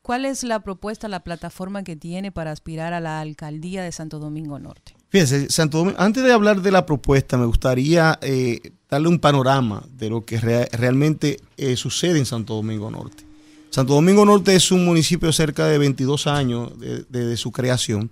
¿Cuál 0.00 0.24
es 0.24 0.42
la 0.42 0.60
propuesta, 0.60 1.06
la 1.06 1.22
plataforma 1.22 1.84
que 1.84 1.94
tiene 1.94 2.32
para 2.32 2.50
aspirar 2.50 2.92
a 2.92 3.00
la 3.00 3.20
alcaldía 3.20 3.84
de 3.84 3.92
Santo 3.92 4.18
Domingo 4.18 4.58
Norte? 4.58 4.91
Fíjense, 5.12 5.50
Santo 5.50 5.76
Domingo, 5.76 6.00
antes 6.00 6.24
de 6.24 6.32
hablar 6.32 6.62
de 6.62 6.70
la 6.70 6.86
propuesta, 6.86 7.36
me 7.36 7.44
gustaría 7.44 8.18
eh, 8.22 8.72
darle 8.88 9.08
un 9.08 9.18
panorama 9.18 9.86
de 9.92 10.08
lo 10.08 10.24
que 10.24 10.40
realmente 10.40 11.38
eh, 11.58 11.76
sucede 11.76 12.18
en 12.18 12.24
Santo 12.24 12.54
Domingo 12.54 12.90
Norte. 12.90 13.22
Santo 13.68 13.92
Domingo 13.92 14.24
Norte 14.24 14.54
es 14.56 14.72
un 14.72 14.86
municipio 14.86 15.30
cerca 15.30 15.66
de 15.66 15.76
22 15.76 16.26
años 16.26 16.72
de, 16.78 17.36
su 17.36 17.52
creación, 17.52 18.10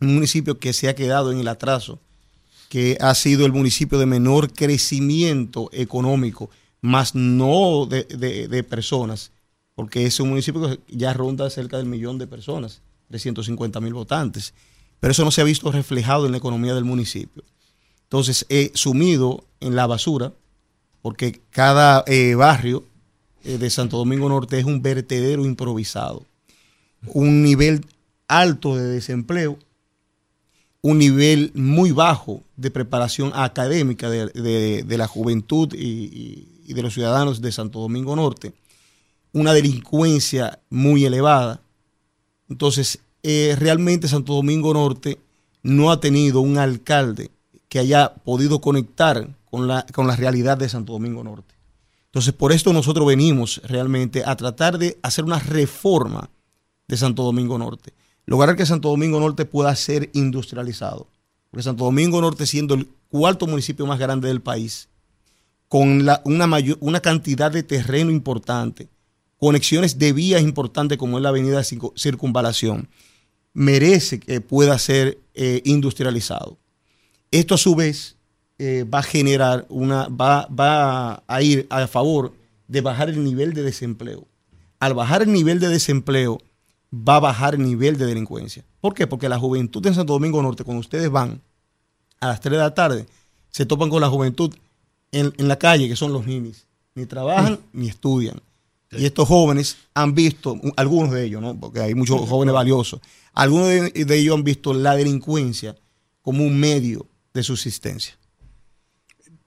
un 0.00 0.14
municipio 0.14 0.58
que 0.58 0.72
se 0.72 0.88
ha 0.88 0.96
quedado 0.96 1.30
en 1.30 1.38
el 1.38 1.46
atraso, 1.46 2.00
que 2.68 2.98
ha 3.00 3.14
sido 3.14 3.46
el 3.46 3.52
municipio 3.52 4.00
de 4.00 4.06
menor 4.06 4.52
crecimiento 4.52 5.70
económico, 5.72 6.50
más 6.80 7.14
no 7.14 7.86
de, 7.86 8.66
personas, 8.68 9.30
porque 9.76 10.04
es 10.04 10.18
un 10.18 10.30
municipio 10.30 10.68
que 10.68 10.96
ya 10.96 11.12
ronda 11.12 11.48
cerca 11.48 11.76
del 11.76 11.86
millón 11.86 12.18
de 12.18 12.26
personas, 12.26 12.82
de 13.08 13.20
150 13.20 13.80
mil 13.80 13.94
votantes 13.94 14.52
pero 15.04 15.12
eso 15.12 15.22
no 15.26 15.30
se 15.30 15.42
ha 15.42 15.44
visto 15.44 15.70
reflejado 15.70 16.24
en 16.24 16.32
la 16.32 16.38
economía 16.38 16.74
del 16.74 16.86
municipio. 16.86 17.44
Entonces, 18.04 18.46
he 18.48 18.72
sumido 18.72 19.44
en 19.60 19.76
la 19.76 19.86
basura, 19.86 20.32
porque 21.02 21.42
cada 21.50 22.04
eh, 22.06 22.34
barrio 22.34 22.86
eh, 23.44 23.58
de 23.58 23.68
Santo 23.68 23.98
Domingo 23.98 24.30
Norte 24.30 24.58
es 24.58 24.64
un 24.64 24.80
vertedero 24.80 25.44
improvisado. 25.44 26.24
Un 27.08 27.42
nivel 27.42 27.84
alto 28.28 28.76
de 28.76 28.84
desempleo, 28.84 29.58
un 30.80 30.96
nivel 30.96 31.52
muy 31.54 31.90
bajo 31.90 32.42
de 32.56 32.70
preparación 32.70 33.30
académica 33.34 34.08
de, 34.08 34.84
la 34.88 35.06
juventud 35.06 35.74
y, 35.74 36.48
y 36.64 36.72
de 36.72 36.82
los 36.82 36.94
ciudadanos 36.94 37.42
de 37.42 37.52
Santo 37.52 37.78
Domingo 37.78 38.16
Norte, 38.16 38.54
una 39.34 39.52
delincuencia 39.52 40.60
muy 40.70 41.04
elevada. 41.04 41.60
Entonces, 42.48 43.00
eh, 43.24 43.56
realmente 43.58 44.06
Santo 44.06 44.34
Domingo 44.34 44.74
Norte 44.74 45.18
no 45.62 45.90
ha 45.90 45.98
tenido 45.98 46.40
un 46.42 46.58
alcalde 46.58 47.30
que 47.70 47.78
haya 47.78 48.14
podido 48.14 48.60
conectar 48.60 49.28
con 49.50 49.66
la, 49.66 49.86
con 49.92 50.14
realidad 50.14 50.58
de 50.58 50.68
Santo 50.68 50.92
Domingo 50.92 51.24
Norte. 51.24 51.54
Entonces, 52.04 52.34
por 52.34 52.52
esto 52.52 52.72
nosotros 52.72 53.06
venimos 53.06 53.62
realmente 53.64 54.22
a 54.24 54.36
tratar 54.36 54.78
de 54.78 54.98
hacer 55.02 55.24
una 55.24 55.38
reforma 55.38 56.30
de 56.86 56.96
Santo 56.98 57.22
Domingo 57.22 57.58
Norte. 57.58 57.94
Lograr 58.26 58.56
que 58.56 58.66
Santo 58.66 58.90
Domingo 58.90 59.18
Norte 59.18 59.46
pueda 59.46 59.74
ser 59.74 60.10
industrializado. 60.12 61.08
Porque 61.50 61.64
Santo 61.64 61.84
Domingo 61.84 62.20
Norte, 62.20 62.46
siendo 62.46 62.74
el 62.74 62.88
cuarto 63.08 63.46
municipio 63.46 63.86
más 63.86 63.98
grande 63.98 64.28
del 64.28 64.42
país, 64.42 64.88
con 65.68 66.06
una, 66.24 66.46
mayor, 66.46 66.76
una 66.80 67.00
cantidad 67.00 67.50
de 67.50 67.62
terreno 67.62 68.10
importante, 68.10 68.88
conexiones 69.38 69.98
de 69.98 70.12
vías 70.12 70.42
importantes 70.42 70.98
como 70.98 71.16
es 71.16 71.22
la 71.22 71.30
avenida 71.30 71.62
Circunvalación, 71.64 72.88
merece 73.54 74.20
que 74.20 74.40
pueda 74.40 74.78
ser 74.78 75.18
eh, 75.34 75.62
industrializado. 75.64 76.58
Esto 77.30 77.54
a 77.54 77.58
su 77.58 77.74
vez 77.74 78.16
eh, 78.58 78.84
va 78.84 78.98
a 78.98 79.02
generar 79.02 79.64
una, 79.68 80.08
va, 80.08 80.46
va 80.46 81.22
a 81.26 81.42
ir 81.42 81.66
a 81.70 81.86
favor 81.86 82.32
de 82.68 82.80
bajar 82.80 83.08
el 83.08 83.24
nivel 83.24 83.54
de 83.54 83.62
desempleo. 83.62 84.26
Al 84.80 84.94
bajar 84.94 85.22
el 85.22 85.32
nivel 85.32 85.60
de 85.60 85.68
desempleo, 85.68 86.40
va 86.92 87.16
a 87.16 87.20
bajar 87.20 87.54
el 87.54 87.62
nivel 87.62 87.98
de 87.98 88.06
delincuencia. 88.06 88.64
¿Por 88.80 88.94
qué? 88.94 89.06
Porque 89.06 89.28
la 89.28 89.38
juventud 89.38 89.84
en 89.86 89.94
Santo 89.94 90.12
Domingo 90.12 90.42
Norte, 90.42 90.64
cuando 90.64 90.80
ustedes 90.80 91.10
van 91.10 91.40
a 92.20 92.28
las 92.28 92.40
3 92.40 92.52
de 92.52 92.58
la 92.58 92.74
tarde, 92.74 93.06
se 93.50 93.66
topan 93.66 93.90
con 93.90 94.00
la 94.00 94.08
juventud 94.08 94.54
en, 95.12 95.32
la 95.38 95.58
calle, 95.58 95.88
que 95.88 95.96
son 95.96 96.12
los 96.12 96.26
ninis. 96.26 96.66
Ni 96.94 97.06
trabajan 97.06 97.58
ni 97.72 97.88
estudian. 97.88 98.40
Y 98.92 99.06
estos 99.06 99.26
jóvenes 99.26 99.76
han 99.94 100.14
visto, 100.14 100.56
algunos 100.76 101.10
de 101.10 101.24
ellos, 101.24 101.42
¿no? 101.42 101.58
porque 101.58 101.80
hay 101.80 101.94
muchos 101.94 102.28
jóvenes 102.28 102.54
valiosos, 102.54 103.00
algunos 103.34 103.68
de, 103.68 103.92
ellos 104.16 104.36
han 104.36 104.44
visto 104.44 104.72
la 104.72 104.96
delincuencia 104.96 105.76
como 106.22 106.44
un 106.44 106.58
medio 106.58 107.06
de 107.32 107.42
subsistencia. 107.42 108.14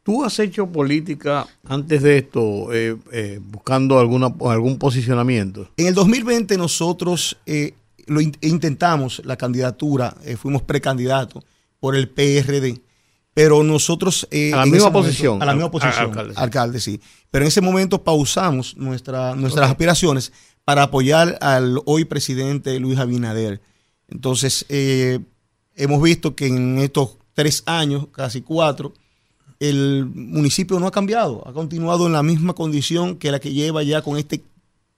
¿Tú 0.03 0.23
has 0.23 0.39
hecho 0.39 0.67
política 0.67 1.45
antes 1.65 2.01
de 2.01 2.19
esto, 2.19 2.73
eh, 2.73 2.95
eh, 3.11 3.39
buscando 3.41 3.99
alguna, 3.99 4.33
algún 4.45 4.77
posicionamiento? 4.77 5.69
En 5.75 5.87
el 5.87 5.93
2020 5.93 6.57
nosotros 6.57 7.37
eh, 7.45 7.73
lo 8.05 8.21
intentamos, 8.21 9.21
la 9.25 9.35
candidatura, 9.35 10.15
fuimos 10.37 10.61
precandidatos 10.61 11.43
por 11.79 11.95
el 11.95 12.07
PRD, 12.07 12.79
pero 13.33 13.63
nosotros... 13.63 14.27
a 14.31 14.57
la 14.57 14.65
misma 14.65 14.93
posición. 14.93 15.41
a 15.41 15.45
la 15.45 15.53
misma 15.53 15.71
posición, 15.71 16.13
alcalde, 16.35 16.79
sí. 16.79 17.01
Pero 17.29 17.43
en 17.43 17.49
ese 17.49 17.59
momento 17.59 18.01
pausamos 18.01 18.77
nuestra, 18.77 19.35
nuestras 19.35 19.69
aspiraciones 19.69 20.31
para 20.63 20.83
apoyar 20.83 21.37
al 21.39 21.79
hoy 21.85 22.03
presidente 22.03 22.77
Luis 22.79 22.99
Abinader. 22.99 23.61
Entonces, 24.07 24.65
eh, 24.69 25.19
hemos 25.75 26.01
visto 26.01 26.35
que 26.35 26.47
en 26.47 26.77
estos 26.79 27.17
tres 27.33 27.63
años, 27.65 28.07
casi 28.11 28.41
cuatro, 28.41 28.93
el 29.59 30.05
municipio 30.05 30.79
no 30.79 30.87
ha 30.87 30.91
cambiado, 30.91 31.47
ha 31.47 31.53
continuado 31.53 32.07
en 32.07 32.13
la 32.13 32.23
misma 32.23 32.53
condición 32.53 33.17
que 33.17 33.31
la 33.31 33.39
que 33.39 33.53
lleva 33.53 33.83
ya 33.83 34.01
con 34.01 34.17
este, 34.17 34.43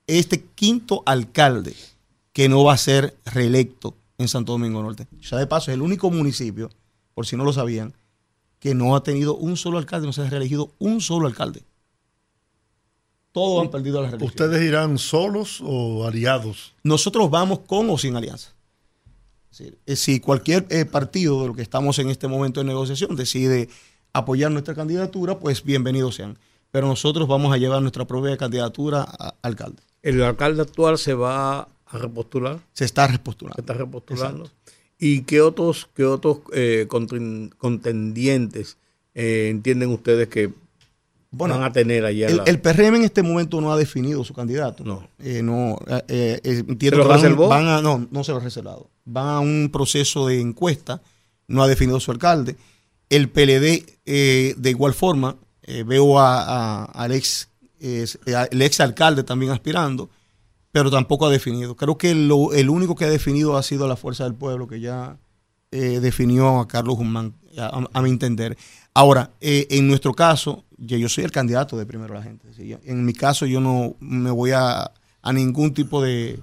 este 0.06 0.42
quinto 0.54 1.02
alcalde, 1.06 1.74
que 2.32 2.48
no 2.48 2.64
va 2.64 2.74
a 2.74 2.78
ser 2.78 3.16
reelecto 3.24 3.94
en 4.18 4.28
Santo 4.28 4.52
Domingo 4.52 4.82
Norte. 4.82 5.06
Ya 5.22 5.38
de 5.38 5.46
paso, 5.46 5.70
es 5.70 5.74
el 5.74 5.82
único 5.82 6.10
municipio, 6.10 6.70
por 7.14 7.26
si 7.26 7.36
no 7.36 7.44
lo 7.44 7.52
sabían, 7.52 7.94
que 8.58 8.74
no 8.74 8.94
ha 8.94 9.02
tenido 9.02 9.34
un 9.36 9.56
solo 9.56 9.78
alcalde, 9.78 10.06
no 10.06 10.12
se 10.12 10.22
ha 10.22 10.30
reelegido 10.30 10.70
un 10.78 11.00
solo 11.00 11.26
alcalde. 11.26 11.62
Todos 13.32 13.62
han 13.62 13.70
perdido 13.70 14.02
la 14.02 14.10
reelección. 14.10 14.28
¿Ustedes 14.28 14.62
irán 14.66 14.98
solos 14.98 15.60
o 15.62 16.06
aliados? 16.06 16.74
Nosotros 16.82 17.30
vamos 17.30 17.60
con 17.60 17.88
o 17.88 17.96
sin 17.96 18.16
alianza. 18.16 18.52
Eh, 19.58 19.96
si 19.96 20.20
cualquier 20.20 20.66
eh, 20.70 20.84
partido 20.84 21.42
de 21.42 21.48
lo 21.48 21.54
que 21.54 21.62
estamos 21.62 21.98
en 21.98 22.08
este 22.08 22.28
momento 22.28 22.60
de 22.60 22.66
negociación 22.66 23.16
decide 23.16 23.68
apoyar 24.12 24.50
nuestra 24.50 24.74
candidatura, 24.74 25.38
pues 25.38 25.64
bienvenidos 25.64 26.14
sean. 26.14 26.38
Pero 26.70 26.86
nosotros 26.86 27.26
vamos 27.26 27.52
a 27.52 27.56
llevar 27.56 27.82
nuestra 27.82 28.06
propia 28.06 28.36
candidatura 28.36 29.02
a 29.02 29.34
alcalde. 29.42 29.82
¿El 30.02 30.22
alcalde 30.22 30.62
actual 30.62 30.98
se 30.98 31.14
va 31.14 31.62
a 31.62 31.98
repostular? 31.98 32.60
Se 32.72 32.84
está 32.84 33.08
repostulando. 33.08 33.56
Se 33.56 33.60
está 33.60 33.74
repostulando. 33.74 34.50
¿Y 34.98 35.22
qué 35.22 35.40
otros, 35.40 35.88
qué 35.94 36.04
otros 36.04 36.40
eh, 36.52 36.86
contendientes 36.88 38.76
entienden 39.14 39.90
ustedes 39.90 40.28
que 40.28 40.52
bueno, 41.32 41.54
van 41.54 41.64
a 41.64 41.72
tener 41.72 42.04
allá. 42.04 42.26
El, 42.26 42.60
PRM 42.60 42.96
en 42.96 43.04
este 43.04 43.22
momento 43.22 43.60
no 43.60 43.72
ha 43.72 43.76
definido 43.76 44.24
su 44.24 44.34
candidato. 44.34 44.82
No. 44.82 45.08
Eh, 45.20 45.42
no 45.42 45.78
eh, 46.08 46.40
eh, 46.42 46.64
¿Se 46.80 46.90
lo 46.90 47.04
reservó? 47.04 47.48
Van 47.48 47.66
a, 47.66 47.80
no, 47.80 48.08
no 48.10 48.24
se 48.24 48.32
lo 48.32 48.38
ha 48.38 48.40
reservado. 48.40 48.90
Van 49.04 49.28
a 49.28 49.40
un 49.40 49.70
proceso 49.72 50.26
de 50.26 50.40
encuesta, 50.40 51.00
no 51.46 51.62
ha 51.62 51.68
definido 51.68 52.00
su 52.00 52.10
alcalde. 52.10 52.56
El 53.08 53.28
PLD, 53.28 53.84
de 54.04 54.70
igual 54.70 54.92
forma, 54.92 55.36
veo 55.86 56.18
a, 56.18 56.84
al 56.84 57.12
ex, 57.12 57.48
el 57.80 58.62
ex 58.62 58.80
alcalde 58.80 59.22
también 59.22 59.52
aspirando, 59.52 60.10
pero 60.72 60.90
tampoco 60.90 61.26
ha 61.26 61.30
definido. 61.30 61.76
Creo 61.76 61.96
que 61.96 62.14
lo, 62.14 62.52
el 62.52 62.70
único 62.70 62.96
que 62.96 63.04
ha 63.04 63.10
definido 63.10 63.56
ha 63.56 63.62
sido 63.62 63.88
la 63.88 63.96
Fuerza 63.96 64.24
del 64.24 64.34
Pueblo, 64.34 64.68
que 64.68 64.80
ya 64.80 65.16
definió 65.70 66.60
a 66.60 66.68
Carlos 66.68 66.96
Guzmán, 66.96 67.34
a 67.56 68.02
mi 68.02 68.10
entender. 68.10 68.56
Ahora, 68.94 69.30
en 69.40 69.86
nuestro 69.86 70.12
caso, 70.14 70.64
yo, 70.80 71.08
soy 71.08 71.24
el 71.24 71.30
candidato 71.30 71.76
de 71.76 71.86
primero 71.86 72.14
la 72.14 72.22
gente. 72.22 72.48
En 72.84 73.04
mi 73.04 73.12
caso 73.12 73.46
yo 73.46 73.60
no 73.60 73.96
me 74.00 74.30
voy 74.30 74.52
a, 74.52 74.92
ningún 75.32 75.74
tipo 75.74 76.02
de, 76.02 76.42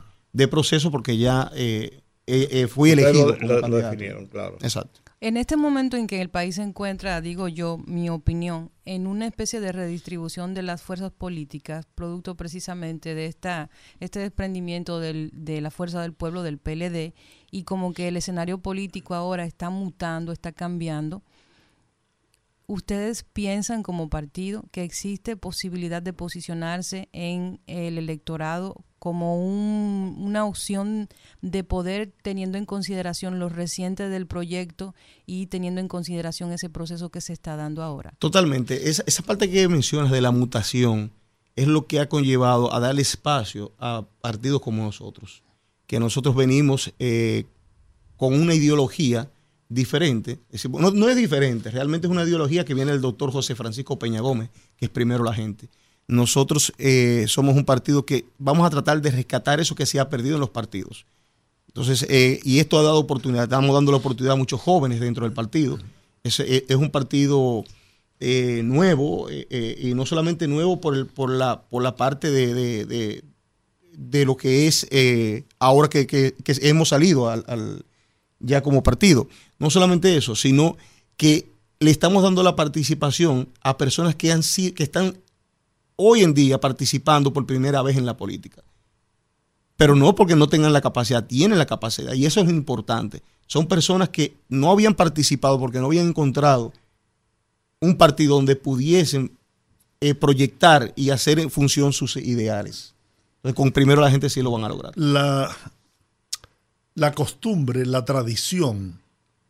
proceso 0.50 0.92
porque 0.92 1.18
ya 1.18 1.52
eh, 1.56 2.02
eh, 2.28 2.48
eh, 2.52 2.68
fui 2.68 2.92
elegido. 2.92 3.36
como 3.62 3.76
definieron, 3.76 4.28
claro. 4.28 4.58
Exacto. 4.62 5.02
En 5.20 5.36
este 5.36 5.58
momento 5.58 5.98
en 5.98 6.06
que 6.06 6.22
el 6.22 6.30
país 6.30 6.56
se 6.56 6.62
encuentra, 6.62 7.22
digo 7.22 7.48
yo, 7.48 7.80
mi 7.88 8.08
opinión, 8.08 8.70
en 8.86 9.08
una 9.08 9.26
especie 9.26 9.60
de 9.60 9.72
redistribución 9.72 10.54
de 10.54 10.62
las 10.62 10.84
fuerzas 10.84 11.12
políticas, 11.12 11.88
producto 11.96 12.38
precisamente 12.38 13.16
de 13.16 13.26
esta 13.26 13.72
este 14.00 14.20
desprendimiento 14.20 15.00
del, 15.00 15.32
de 15.34 15.60
la 15.60 15.72
fuerza 15.72 16.04
del 16.04 16.14
pueblo 16.14 16.44
del 16.44 16.60
PLD, 16.60 17.16
y 17.50 17.64
como 17.64 17.94
que 17.94 18.10
el 18.10 18.18
escenario 18.18 18.60
político 18.60 19.16
ahora 19.16 19.46
está 19.46 19.72
mutando, 19.72 20.32
está 20.32 20.52
cambiando, 20.52 21.24
¿Ustedes 22.70 23.24
piensan 23.24 23.82
como 23.82 24.10
partido 24.10 24.66
que 24.72 24.84
existe 24.84 25.38
posibilidad 25.38 26.02
de 26.02 26.12
posicionarse 26.12 27.08
en 27.14 27.62
el 27.66 27.98
electorado 27.98 28.84
como 29.00 29.42
una 29.42 30.44
opción 30.44 31.08
de 31.42 31.64
poder 31.64 32.14
teniendo 32.22 32.58
en 32.58 32.66
consideración 32.66 33.40
lo 33.40 33.48
reciente 33.48 34.10
del 34.10 34.28
proyecto 34.28 34.96
y 35.26 35.48
teniendo 35.48 35.80
en 35.80 35.88
consideración 35.88 36.52
ese 36.52 36.70
proceso 36.70 37.10
que 37.10 37.22
se 37.22 37.32
está 37.32 37.56
dando 37.56 37.84
ahora? 37.84 38.14
Totalmente. 38.20 38.90
Esa, 38.90 39.02
esa 39.08 39.24
parte 39.24 39.50
que 39.50 39.70
mencionas 39.70 40.12
de 40.12 40.20
la 40.20 40.32
mutación 40.32 41.14
es 41.56 41.68
lo 41.68 41.88
que 41.88 42.02
ha 42.02 42.10
conllevado 42.10 42.74
a 42.74 42.82
darle 42.82 43.02
espacio 43.02 43.74
a 43.80 44.06
partidos 44.20 44.62
como 44.62 44.84
nosotros, 44.84 45.42
que 45.86 46.02
nosotros 46.02 46.36
venimos 46.36 46.94
eh, 47.00 47.46
con 48.18 48.34
una 48.34 48.54
ideología 48.54 49.32
diferente. 49.70 50.40
no, 50.70 51.10
es 51.10 51.16
diferente, 51.16 51.72
realmente 51.72 52.08
es 52.08 52.12
una 52.12 52.24
ideología 52.24 52.66
que 52.66 52.74
viene 52.74 52.92
del 52.92 53.02
doctor 53.02 53.32
José 53.32 53.56
Francisco 53.56 54.00
Peña 54.00 54.22
Gómez, 54.22 54.50
que 54.78 54.86
es 54.86 54.92
primero 54.92 55.24
la 55.24 55.34
gente. 55.34 55.70
Nosotros 56.08 56.72
eh, 56.78 57.26
somos 57.28 57.56
un 57.56 57.66
partido 57.66 58.06
que 58.06 58.26
vamos 58.38 58.66
a 58.66 58.70
tratar 58.70 59.02
de 59.02 59.12
rescatar 59.12 59.60
eso 59.60 59.76
que 59.76 59.86
se 59.86 60.00
ha 60.00 60.10
perdido 60.10 60.36
en 60.36 60.42
los 60.42 60.52
partidos. 60.52 61.06
Entonces, 61.68 62.06
eh, 62.10 62.40
y 62.44 62.60
esto 62.60 62.80
ha 62.80 62.84
dado 62.84 62.98
oportunidad, 62.98 63.44
estamos 63.44 63.74
dando 63.74 63.92
la 63.92 63.98
oportunidad 63.98 64.34
a 64.34 64.38
muchos 64.38 64.62
jóvenes 64.62 65.00
dentro 65.00 65.26
del 65.26 65.34
partido. 65.34 65.78
Es, 66.24 66.40
eh, 66.40 66.66
un 66.76 66.92
partido 66.92 67.66
nuevo, 68.20 69.28
y 69.30 69.94
no 69.94 70.06
solamente 70.08 70.48
nuevo 70.48 70.82
por, 70.82 70.96
el, 70.96 71.06
por, 71.06 71.30
la, 71.30 71.62
por 71.62 71.84
la 71.84 71.96
parte 71.96 72.32
de, 72.32 73.24
de, 73.96 74.26
lo 74.26 74.36
que 74.36 74.68
es 74.68 74.88
ahora 75.60 75.88
que, 75.88 76.08
que, 76.08 76.34
hemos 76.62 76.90
salido 76.90 77.30
al, 77.30 77.86
ya 78.40 78.62
como 78.62 78.82
partido. 78.82 79.28
No 79.60 79.70
solamente 79.70 80.16
eso, 80.16 80.36
sino 80.36 80.78
que 81.16 81.50
le 81.80 81.92
estamos 81.92 82.24
dando 82.24 82.44
la 82.44 82.56
participación 82.56 83.50
a 83.62 83.78
personas 83.78 84.16
que, 84.16 84.32
han, 84.32 84.42
que 84.76 84.84
están 84.84 85.18
hoy 85.96 86.22
en 86.24 86.34
día 86.34 86.60
participando 86.60 87.34
por 87.34 87.46
primera 87.46 87.82
vez 87.82 87.98
en 87.98 88.06
la 88.06 88.18
política 88.18 88.64
pero 89.78 89.96
no 89.96 90.16
porque 90.16 90.36
no 90.36 90.50
tengan 90.50 90.74
la 90.74 90.82
capacidad, 90.82 91.26
tienen 91.26 91.60
la 91.60 91.68
capacidad 91.68 92.14
y 92.14 92.26
eso 92.26 92.42
es 92.42 92.50
importante. 92.50 93.22
Son 93.46 93.68
personas 93.68 94.10
que 94.10 94.36
no 94.50 94.72
habían 94.72 94.96
participado 94.96 95.60
porque 95.60 95.80
no 95.80 95.86
habían 95.86 96.10
encontrado 96.10 96.74
un 97.80 97.96
partido 97.96 98.36
donde 98.36 98.56
pudiesen 98.56 99.38
eh, 100.02 100.16
proyectar 100.16 100.92
y 100.96 101.12
hacer 101.12 101.40
en 101.40 101.52
función 101.52 101.94
sus 101.94 102.18
ideales. 102.18 102.96
Entonces, 103.38 103.56
con 103.56 103.72
primero 103.72 104.02
la 104.02 104.10
gente 104.10 104.32
sí 104.32 104.42
lo 104.42 104.52
van 104.52 104.64
a 104.64 104.70
lograr. 104.70 104.94
La, 104.96 105.56
la 106.96 107.12
costumbre, 107.14 107.86
la 107.86 108.04
tradición 108.04 109.00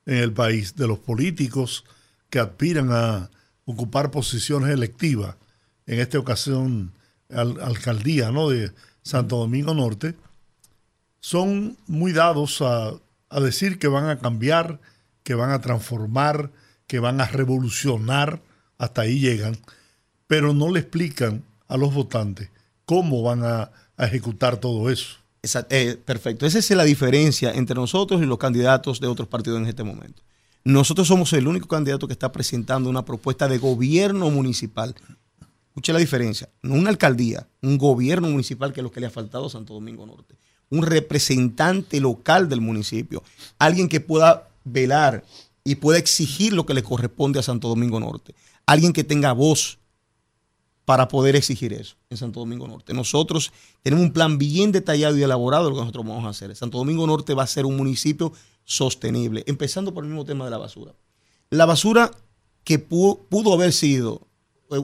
en 0.07 0.17
el 0.17 0.33
país 0.33 0.75
de 0.75 0.87
los 0.87 0.97
políticos 0.97 1.83
que 2.31 2.39
aspiran 2.39 2.89
a 2.91 3.29
ocupar 3.65 4.09
posiciones 4.09 4.71
electivas, 4.71 5.35
en 5.85 5.99
esta 5.99 6.17
ocasión 6.17 6.91
alcaldía, 7.29 8.31
¿no? 8.31 8.49
De, 8.49 8.71
Santo 9.07 9.37
Domingo 9.37 9.73
Norte, 9.73 10.15
son 11.21 11.77
muy 11.87 12.11
dados 12.11 12.61
a, 12.61 12.93
decir 13.39 13.79
que 13.79 13.87
van 13.87 14.09
a 14.09 14.19
cambiar, 14.19 14.79
que 15.23 15.33
van 15.33 15.51
a 15.51 15.61
transformar, 15.61 16.51
que 16.87 16.99
van 16.99 17.21
a 17.21 17.25
revolucionar, 17.25 18.41
hasta 18.77 19.03
ahí 19.03 19.19
llegan, 19.19 19.57
pero 20.27 20.53
no 20.53 20.71
le 20.71 20.81
explican 20.81 21.43
a 21.69 21.77
los 21.77 21.93
votantes 21.93 22.49
cómo 22.85 23.23
van 23.23 23.43
a, 23.43 23.71
ejecutar 23.97 24.57
todo 24.57 24.91
eso. 24.91 25.17
Eh, 25.69 25.97
perfecto, 26.03 26.45
esa 26.45 26.59
es 26.59 26.69
la 26.71 26.83
diferencia 26.83 27.51
entre 27.53 27.75
nosotros 27.75 28.21
y 28.21 28.25
los 28.25 28.37
candidatos 28.37 28.99
de 28.99 29.07
otros 29.07 29.27
partidos 29.27 29.59
en 29.59 29.67
este 29.67 29.83
momento. 29.83 30.23
Nosotros 30.63 31.07
somos 31.07 31.31
el 31.33 31.47
único 31.47 31.67
candidato 31.67 32.07
que 32.07 32.13
está 32.13 32.31
presentando 32.31 32.89
una 32.89 33.05
propuesta 33.05 33.47
de 33.47 33.57
gobierno 33.57 34.29
municipal 34.29 34.95
Escuche 35.77 35.93
la 35.93 35.99
diferencia. 35.99 36.49
No 36.63 36.73
una 36.73 36.89
alcaldía, 36.89 37.47
un 37.61 37.77
gobierno 37.77 38.27
municipal 38.27 38.73
que 38.73 38.79
es 38.79 38.83
lo 38.83 38.91
que 38.91 38.99
le 38.99 39.05
ha 39.05 39.11
faltado 39.11 39.45
a 39.45 39.49
Santo 39.51 39.75
Domingo 39.75 40.07
Norte. 40.07 40.33
Un 40.71 40.81
representante 40.81 41.99
local 41.99 42.49
del 42.49 42.61
municipio. 42.61 43.21
Alguien 43.59 43.87
que 43.87 43.99
pueda 43.99 44.49
velar 44.63 45.23
y 45.63 45.75
pueda 45.75 45.99
exigir 45.99 46.53
lo 46.53 46.65
que 46.65 46.73
le 46.73 46.81
corresponde 46.81 47.37
a 47.37 47.43
Santo 47.43 47.67
Domingo 47.67 47.99
Norte. 47.99 48.33
Alguien 48.65 48.91
que 48.91 49.03
tenga 49.03 49.33
voz 49.33 49.77
para 50.87 51.09
poder 51.09 51.35
exigir 51.35 51.73
eso 51.73 51.97
en 52.09 52.15
Santo 52.15 52.39
Domingo 52.39 52.65
Norte. 52.65 52.93
Nosotros 52.93 53.51
tenemos 53.83 54.05
un 54.05 54.13
plan 54.13 54.37
bien 54.37 54.71
detallado 54.71 55.17
y 55.17 55.21
elaborado 55.21 55.65
de 55.65 55.71
lo 55.71 55.75
que 55.75 55.81
nosotros 55.81 56.07
vamos 56.07 56.23
a 56.23 56.29
hacer. 56.29 56.55
Santo 56.55 56.77
Domingo 56.77 57.05
Norte 57.05 57.33
va 57.33 57.43
a 57.43 57.47
ser 57.47 57.65
un 57.65 57.75
municipio 57.75 58.31
sostenible, 58.63 59.43
empezando 59.47 59.93
por 59.93 60.05
el 60.05 60.09
mismo 60.09 60.23
tema 60.23 60.45
de 60.45 60.51
la 60.51 60.57
basura. 60.57 60.93
La 61.49 61.65
basura 61.65 62.11
que 62.63 62.79
pudo 62.79 63.53
haber 63.53 63.73
sido 63.73 64.21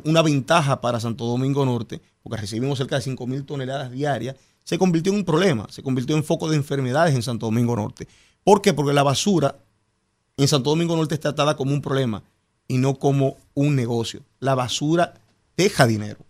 una 0.03 0.21
ventaja 0.21 0.81
para 0.81 0.99
Santo 0.99 1.23
Domingo 1.23 1.65
Norte, 1.65 2.01
porque 2.21 2.41
recibimos 2.41 2.79
cerca 2.79 2.97
de 2.97 3.01
5 3.01 3.25
mil 3.25 3.45
toneladas 3.45 3.89
diarias, 3.89 4.35
se 4.65 4.77
convirtió 4.77 5.13
en 5.13 5.19
un 5.19 5.25
problema, 5.25 5.67
se 5.69 5.83
convirtió 5.83 6.17
en 6.17 6.25
foco 6.25 6.49
de 6.49 6.57
enfermedades 6.57 7.15
en 7.15 7.23
Santo 7.23 7.45
Domingo 7.45 7.77
Norte. 7.77 8.09
¿Por 8.43 8.61
qué? 8.61 8.73
Porque 8.73 8.91
la 8.91 9.03
basura 9.03 9.55
en 10.35 10.49
Santo 10.49 10.71
Domingo 10.71 10.97
Norte 10.97 11.15
está 11.15 11.33
tratada 11.33 11.55
como 11.55 11.71
un 11.71 11.81
problema 11.81 12.23
y 12.67 12.77
no 12.77 12.95
como 12.99 13.37
un 13.53 13.77
negocio. 13.77 14.19
La 14.41 14.53
basura 14.53 15.13
deja 15.57 15.87
dinero. 15.87 16.25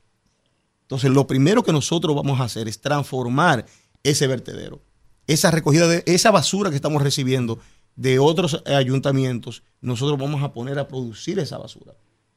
Entonces, 0.82 1.12
lo 1.12 1.28
primero 1.28 1.64
que 1.64 1.72
nosotros 1.72 2.16
vamos 2.16 2.40
a 2.40 2.44
hacer 2.44 2.68
es 2.68 2.80
transformar 2.80 3.66
ese 4.04 4.28
vertedero. 4.28 4.82
Esa 5.28 5.52
recogida 5.52 5.88
de 5.88 6.04
esa 6.06 6.32
basura 6.32 6.70
que 6.70 6.76
estamos 6.76 7.02
recibiendo 7.02 7.60
de 7.96 8.20
otros 8.20 8.64
ayuntamientos, 8.66 9.64
nosotros 9.82 10.20
vamos 10.20 10.44
a 10.44 10.52
poner 10.52 10.78
a 10.80 10.88
producir 10.88 11.40
esa 11.40 11.58
basura. 11.58 11.94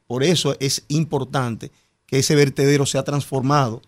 Por 0.06 0.22
eso 0.22 0.56
es 0.60 0.84
importante 0.88 1.72
que 2.06 2.20
ese 2.20 2.34
vertedero 2.34 2.86
sea 2.86 3.02
transformado 3.02 3.82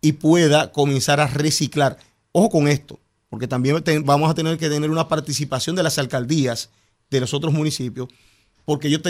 y 0.00 0.12
pueda 0.12 0.72
comenzar 0.72 1.20
a 1.20 1.26
reciclar. 1.26 1.98
Ojo 2.32 2.50
con 2.50 2.68
esto, 2.68 3.00
porque 3.30 3.48
también 3.48 3.82
vamos 4.04 4.30
a 4.30 4.34
tener 4.34 4.58
que 4.58 4.68
tener 4.68 4.90
una 4.90 5.08
participación 5.08 5.74
de 5.74 5.82
las 5.82 5.98
alcaldías 5.98 6.68
de 7.10 7.20
los 7.20 7.32
otros 7.32 7.52
municipios, 7.52 8.08
porque 8.64 8.88
ellos 8.88 9.02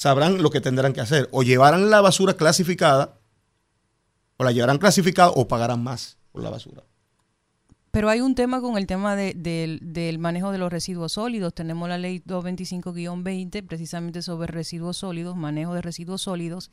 sabrán 0.00 0.42
lo 0.42 0.48
que 0.48 0.62
tendrán 0.62 0.94
que 0.94 1.02
hacer. 1.02 1.28
O 1.30 1.42
llevarán 1.42 1.90
la 1.90 2.00
basura 2.00 2.32
clasificada, 2.32 3.18
o 4.38 4.44
la 4.44 4.50
llevarán 4.50 4.78
clasificada, 4.78 5.28
o 5.28 5.46
pagarán 5.46 5.84
más 5.84 6.16
por 6.32 6.42
la 6.42 6.48
basura. 6.48 6.84
Pero 7.90 8.08
hay 8.08 8.22
un 8.22 8.34
tema 8.34 8.62
con 8.62 8.78
el 8.78 8.86
tema 8.86 9.14
del 9.14 10.18
manejo 10.18 10.52
de 10.52 10.58
los 10.58 10.72
residuos 10.72 11.12
sólidos. 11.12 11.52
Tenemos 11.52 11.86
la 11.86 11.98
ley 11.98 12.20
225-20 12.20 13.66
precisamente 13.66 14.22
sobre 14.22 14.46
residuos 14.46 14.96
sólidos, 14.96 15.36
manejo 15.36 15.74
de 15.74 15.82
residuos 15.82 16.22
sólidos, 16.22 16.70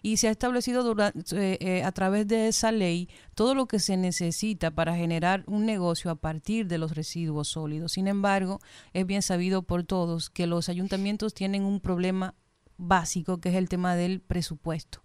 y 0.00 0.18
se 0.18 0.28
ha 0.28 0.30
establecido 0.30 0.84
durante, 0.84 1.20
eh, 1.36 1.58
eh, 1.60 1.82
a 1.82 1.90
través 1.90 2.28
de 2.28 2.46
esa 2.46 2.70
ley 2.70 3.08
todo 3.34 3.56
lo 3.56 3.66
que 3.66 3.80
se 3.80 3.96
necesita 3.96 4.70
para 4.70 4.94
generar 4.94 5.42
un 5.48 5.66
negocio 5.66 6.12
a 6.12 6.16
partir 6.16 6.68
de 6.68 6.78
los 6.78 6.94
residuos 6.94 7.48
sólidos. 7.48 7.92
Sin 7.92 8.06
embargo, 8.06 8.60
es 8.92 9.04
bien 9.04 9.22
sabido 9.22 9.62
por 9.62 9.82
todos 9.82 10.30
que 10.30 10.46
los 10.46 10.68
ayuntamientos 10.68 11.34
tienen 11.34 11.64
un 11.64 11.80
problema 11.80 12.36
básico 12.78 13.38
que 13.38 13.50
es 13.50 13.56
el 13.56 13.68
tema 13.68 13.94
del 13.94 14.20
presupuesto 14.20 15.02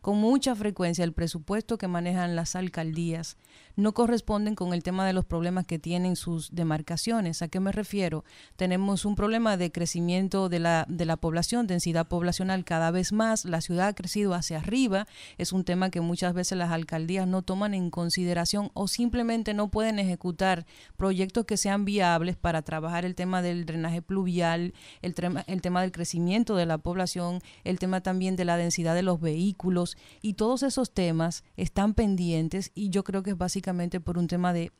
con 0.00 0.18
mucha 0.18 0.54
frecuencia 0.54 1.04
el 1.04 1.12
presupuesto 1.12 1.78
que 1.78 1.88
manejan 1.88 2.36
las 2.36 2.56
alcaldías 2.56 3.36
no 3.76 3.92
corresponden 3.92 4.54
con 4.54 4.72
el 4.72 4.82
tema 4.82 5.06
de 5.06 5.12
los 5.12 5.24
problemas 5.24 5.66
que 5.66 5.78
tienen 5.78 6.16
sus 6.16 6.54
demarcaciones. 6.54 7.42
¿A 7.42 7.48
qué 7.48 7.60
me 7.60 7.72
refiero? 7.72 8.24
Tenemos 8.56 9.04
un 9.04 9.16
problema 9.16 9.56
de 9.56 9.72
crecimiento 9.72 10.48
de 10.48 10.58
la, 10.58 10.86
de 10.88 11.04
la 11.06 11.16
población, 11.16 11.66
densidad 11.66 12.08
poblacional 12.08 12.64
cada 12.64 12.90
vez 12.90 13.12
más, 13.12 13.44
la 13.44 13.60
ciudad 13.60 13.88
ha 13.88 13.94
crecido 13.94 14.34
hacia 14.34 14.58
arriba, 14.58 15.06
es 15.38 15.52
un 15.52 15.64
tema 15.64 15.90
que 15.90 16.00
muchas 16.00 16.34
veces 16.34 16.58
las 16.58 16.70
alcaldías 16.70 17.26
no 17.26 17.42
toman 17.42 17.74
en 17.74 17.90
consideración 17.90 18.70
o 18.74 18.88
simplemente 18.88 19.54
no 19.54 19.70
pueden 19.70 19.98
ejecutar 19.98 20.66
proyectos 20.96 21.46
que 21.46 21.56
sean 21.56 21.84
viables 21.84 22.36
para 22.36 22.62
trabajar 22.62 23.04
el 23.04 23.14
tema 23.14 23.42
del 23.42 23.66
drenaje 23.66 24.02
pluvial, 24.02 24.74
el, 25.02 25.14
el 25.46 25.62
tema 25.62 25.82
del 25.82 25.92
crecimiento 25.92 26.56
de 26.56 26.66
la 26.66 26.78
población, 26.78 27.40
el 27.64 27.78
tema 27.78 28.02
también 28.02 28.36
de 28.36 28.44
la 28.44 28.56
densidad 28.56 28.94
de 28.94 29.02
los 29.02 29.20
vehículos 29.20 29.89
y 30.22 30.34
todos 30.34 30.62
esos 30.62 30.92
temas 30.92 31.44
están 31.56 31.94
pendientes 31.94 32.72
y 32.74 32.90
yo 32.90 33.04
creo 33.04 33.22
que 33.22 33.30
es 33.30 33.38
básicamente 33.38 34.00
por 34.00 34.18
un 34.18 34.26
tema 34.26 34.52
de 34.52 34.72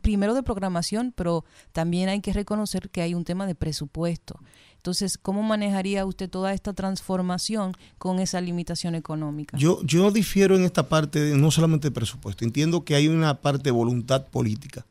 primero 0.00 0.34
de 0.34 0.42
programación, 0.42 1.12
pero 1.16 1.44
también 1.72 2.08
hay 2.08 2.20
que 2.20 2.32
reconocer 2.32 2.90
que 2.90 3.02
hay 3.02 3.14
un 3.14 3.24
tema 3.24 3.46
de 3.46 3.54
presupuesto. 3.54 4.38
Entonces, 4.76 5.18
¿cómo 5.18 5.42
manejaría 5.42 6.04
usted 6.06 6.28
toda 6.28 6.52
esta 6.52 6.72
transformación 6.72 7.74
con 7.98 8.20
esa 8.20 8.40
limitación 8.40 8.94
económica? 8.94 9.56
Yo, 9.56 9.80
yo 9.84 10.10
difiero 10.10 10.56
en 10.56 10.64
esta 10.64 10.88
parte, 10.88 11.36
no 11.36 11.50
solamente 11.50 11.88
de 11.88 11.92
presupuesto, 11.92 12.44
entiendo 12.44 12.84
que 12.84 12.94
hay 12.94 13.08
una 13.08 13.40
parte 13.40 13.64
de 13.64 13.70
voluntad 13.72 14.26
política. 14.28 14.86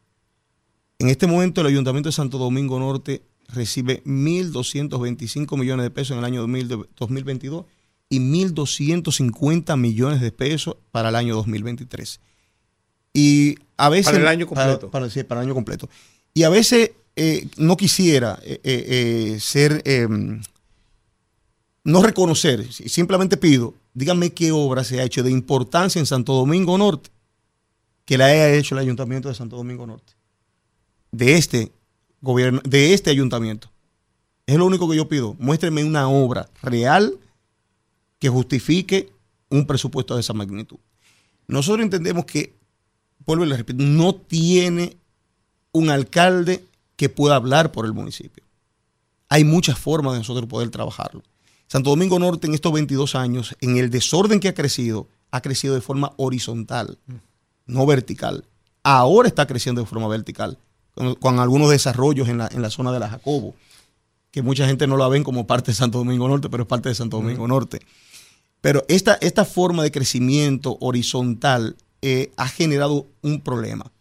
En 1.00 1.10
este 1.10 1.28
momento 1.28 1.62
el 1.62 1.68
Ayuntamiento 1.68 2.10
de 2.10 2.14
Santo 2.14 2.38
Domingo 2.38 2.80
Norte 2.80 3.24
recibe 3.48 4.04
1.225 4.06 5.58
millones 5.58 5.84
de 5.84 5.90
pesos 5.90 6.12
en 6.12 6.20
el 6.20 6.26
año 6.26 6.42
2022 6.42 7.66
y 8.12 8.20
1.250 8.20 9.78
millones 9.78 10.20
de 10.20 10.32
pesos 10.32 10.76
para 10.92 11.10
el 11.10 11.16
año 11.16 11.34
2023. 11.36 12.20
Y 13.14 13.56
a 13.78 13.90
veces... 13.90 14.12
Para 14.12 14.20
el 14.20 14.28
año 14.28 14.46
completo. 14.46 14.92
Para, 14.92 15.08
para, 15.08 15.42
el 15.42 15.48
año 15.48 15.56
completo. 15.56 15.90
Y 16.34 16.44
a 16.44 16.50
veces 16.50 16.92
eh, 17.16 17.48
no 17.58 17.78
quisiera 17.78 18.38
eh, 18.44 18.60
eh, 18.64 19.38
ser... 19.40 19.82
Em, 19.86 20.42
no 21.84 22.04
reconocer, 22.04 22.72
simplemente 22.72 23.38
pido, 23.38 23.74
díganme 23.96 24.34
qué 24.34 24.52
obra 24.52 24.84
se 24.84 25.00
ha 25.00 25.04
hecho 25.04 25.24
de 25.24 25.32
importancia 25.32 25.98
en 25.98 26.06
Santo 26.06 26.34
Domingo 26.34 26.78
Norte 26.78 27.10
que 28.06 28.18
la 28.18 28.26
haya 28.26 28.54
hecho 28.54 28.76
el 28.76 28.80
Ayuntamiento 28.82 29.30
de 29.30 29.36
Santo 29.36 29.56
Domingo 29.56 29.88
Norte. 29.88 30.14
De 31.12 31.38
este 31.38 31.72
gobierno, 32.22 32.62
de 32.66 32.94
este 32.94 33.10
ayuntamiento. 33.10 33.72
Es 34.46 34.58
lo 34.58 34.66
único 34.66 34.90
que 34.90 34.98
yo 34.98 35.08
pido. 35.08 35.36
Muéstrenme 35.40 35.84
una 35.84 36.10
obra 36.10 36.50
real 36.62 37.18
que 38.22 38.30
justifique 38.30 39.12
un 39.50 39.66
presupuesto 39.66 40.14
de 40.14 40.22
esa 40.22 40.34
magnitud. 40.34 40.78
Nosotros 41.48 41.84
entendemos 41.84 42.24
que, 42.26 42.56
vuelvo 43.26 43.44
y 43.44 43.50
le 43.50 43.58
repito, 43.58 43.84
no 43.84 44.14
tiene 44.14 44.96
un 45.72 45.90
alcalde 45.90 46.64
que 46.96 47.10
pueda 47.10 47.36
hablar 47.36 47.72
por 47.72 47.88
el 47.88 47.94
municipio. 47.94 48.44
Hay 49.28 49.44
muchas 49.44 49.80
formas 49.80 50.14
de 50.14 50.20
nosotros 50.20 50.48
poder 50.48 50.70
trabajarlo. 50.70 51.24
Santo 51.66 51.90
Domingo 51.90 52.20
Norte 52.20 52.46
en 52.46 52.54
estos 52.54 52.72
22 52.72 53.16
años, 53.16 53.56
en 53.60 53.78
el 53.78 53.90
desorden 53.90 54.40
que 54.40 54.50
ha 54.50 54.54
crecido, 54.54 55.08
ha 55.32 55.42
crecido 55.42 55.74
de 55.74 55.82
forma 55.82 56.14
horizontal, 56.18 57.00
no 57.66 57.88
vertical. 57.88 58.46
ahora 58.84 59.28
está 59.28 59.48
creciendo 59.48 59.82
de 59.82 59.88
forma 59.88 60.08
vertical, 60.08 60.60
con, 61.20 61.40
algunos 61.40 61.72
desarrollos 61.72 62.30
en 62.30 62.38
la, 62.38 62.50
en 62.52 62.62
la, 62.62 62.70
zona 62.70 62.92
de 62.92 63.00
la 63.00 63.10
Jacobo, 63.10 63.56
que 64.30 64.44
mucha 64.44 64.68
gente 64.68 64.86
no 64.86 64.96
la 64.96 65.08
ven 65.08 65.24
como 65.24 65.48
parte 65.48 65.72
de 65.72 65.76
Santo 65.76 65.98
Domingo 65.98 66.28
Norte, 66.28 66.50
pero 66.50 66.64
es 66.64 66.70
parte 66.70 66.90
de 66.90 66.96
Santo 66.96 67.18
Domingo 67.18 67.48
Norte. 67.48 67.82
Pero 68.62 68.86
esta, 68.88 69.16
esta 69.16 69.44
forma 69.44 69.84
de 69.84 69.92
crecimiento 69.92 70.78
horizontal 70.80 71.76
eh, 72.02 72.32
ha 72.38 72.48
generado 72.48 73.08
un 73.22 73.42
problema. 73.42 73.92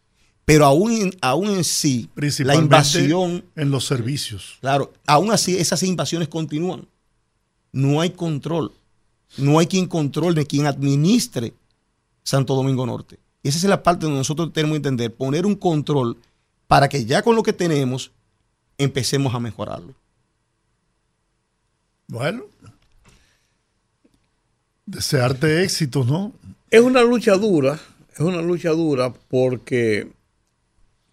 Pero 0.44 0.66
aún 0.66 1.12
aún 1.20 1.50
en 1.50 1.64
sí, 1.64 2.08
la 2.40 2.56
invasión... 2.56 3.44
En 3.56 3.70
los 3.70 3.86
servicios. 3.86 4.58
Claro, 4.60 4.92
aún 5.06 5.30
así 5.32 5.56
esas 5.56 5.82
invasiones 5.82 6.28
continúan. 6.28 6.86
No 7.72 8.00
hay 8.00 8.10
control. 8.10 8.72
No 9.36 9.58
hay 9.58 9.66
quien 9.66 9.86
controle, 9.86 10.44
quien 10.46 10.66
administre 10.66 11.54
Santo 12.22 12.54
Domingo 12.54 12.84
Norte. 12.84 13.18
Y 13.42 13.48
esa 13.48 13.58
es 13.58 13.64
la 13.64 13.82
parte 13.82 14.04
donde 14.04 14.18
nosotros 14.18 14.52
tenemos 14.52 14.74
que 14.74 14.78
entender, 14.78 15.14
poner 15.14 15.46
un 15.46 15.54
control 15.54 16.16
para 16.66 16.88
que 16.88 17.04
ya 17.04 17.22
con 17.22 17.36
lo 17.36 17.42
que 17.42 17.52
tenemos 17.52 18.10
empecemos 18.76 19.34
a 19.34 19.40
mejorarlo. 19.40 19.94
Bueno, 22.08 22.44
desearte 24.90 25.62
éxitos, 25.62 26.06
¿no? 26.06 26.32
Es 26.70 26.80
una 26.80 27.02
lucha 27.02 27.36
dura, 27.36 27.78
es 28.12 28.20
una 28.20 28.42
lucha 28.42 28.70
dura 28.70 29.12
porque 29.28 30.08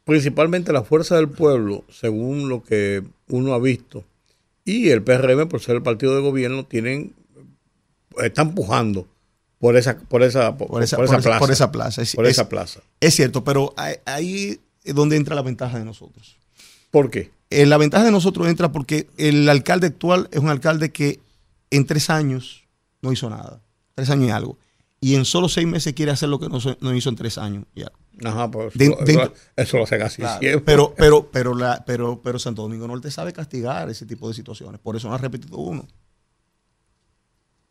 principalmente 0.04 0.74
la 0.74 0.84
fuerza 0.84 1.16
del 1.16 1.30
pueblo, 1.30 1.84
según 1.90 2.50
lo 2.50 2.64
que 2.64 3.04
uno 3.30 3.54
ha 3.54 3.60
visto, 3.60 4.04
y 4.66 4.90
el 4.90 5.02
PRM, 5.04 5.48
por 5.48 5.62
ser 5.62 5.78
el 5.78 5.84
partido 5.84 6.16
de 6.16 6.22
gobierno, 6.22 6.66
tienen, 6.66 7.14
están 8.22 8.50
empujando 8.50 9.08
por 9.60 9.78
esa, 9.78 9.98
por 9.98 10.24
esa, 10.24 10.58
por, 10.58 10.84
esa, 10.84 10.98
plaza. 10.98 11.40
Por 11.40 11.52
esa 11.52 11.72
plaza. 11.72 12.02
Es, 12.02 12.16
por 12.16 12.26
esa 12.26 12.50
plaza. 12.50 12.82
Es 13.00 13.16
cierto, 13.16 13.44
pero 13.44 13.74
ahí 14.06 14.60
es 14.84 14.96
donde 14.96 15.16
entra 15.16 15.36
la 15.36 15.42
ventaja 15.42 15.80
de 15.80 15.86
nosotros. 15.86 16.38
¿Por 16.92 17.10
qué? 17.10 17.32
Eh, 17.50 17.66
la 17.66 17.78
ventaja 17.78 18.04
de 18.04 18.12
nosotros 18.12 18.48
entra 18.48 18.72
porque 18.72 19.08
el 19.18 19.48
alcalde 19.50 19.88
actual 19.88 20.28
es 20.32 20.40
un 20.40 20.50
alcalde 20.50 20.92
que 20.92 21.20
en 21.72 21.86
tres 21.86 22.10
años 22.10 22.66
no 23.02 23.12
hizo 23.12 23.30
nada. 23.30 23.62
Tres 23.98 24.10
años 24.10 24.28
y 24.28 24.32
algo. 24.32 24.58
Y 25.02 25.16
en 25.16 25.26
solo 25.26 25.50
seis 25.50 25.68
meses 25.68 25.94
quiere 25.94 26.12
hacer 26.12 26.30
lo 26.30 26.40
que 26.40 26.48
no, 26.48 26.96
hizo 26.96 27.10
en 27.10 27.16
tres 27.16 27.38
años. 27.38 27.66
Ajá, 28.24 28.50
pues 28.50 28.74
eso, 29.56 29.78
lo 29.78 29.84
hacen 29.84 30.02
así 30.02 30.24
Pero, 30.66 30.96
pero, 30.96 31.30
pero, 31.32 31.54
la, 31.56 31.84
pero, 31.86 32.22
pero 32.22 32.40
Santo 32.40 32.62
Domingo 32.62 32.88
Norte 32.88 33.12
sabe 33.12 33.34
castigar 33.34 33.90
ese 33.90 34.06
tipo 34.06 34.28
de 34.28 34.34
situaciones. 34.34 34.80
Por 34.80 34.96
eso 34.96 35.08
no 35.10 35.16
ha 35.16 35.18
repetido 35.18 35.58
uno 35.58 35.88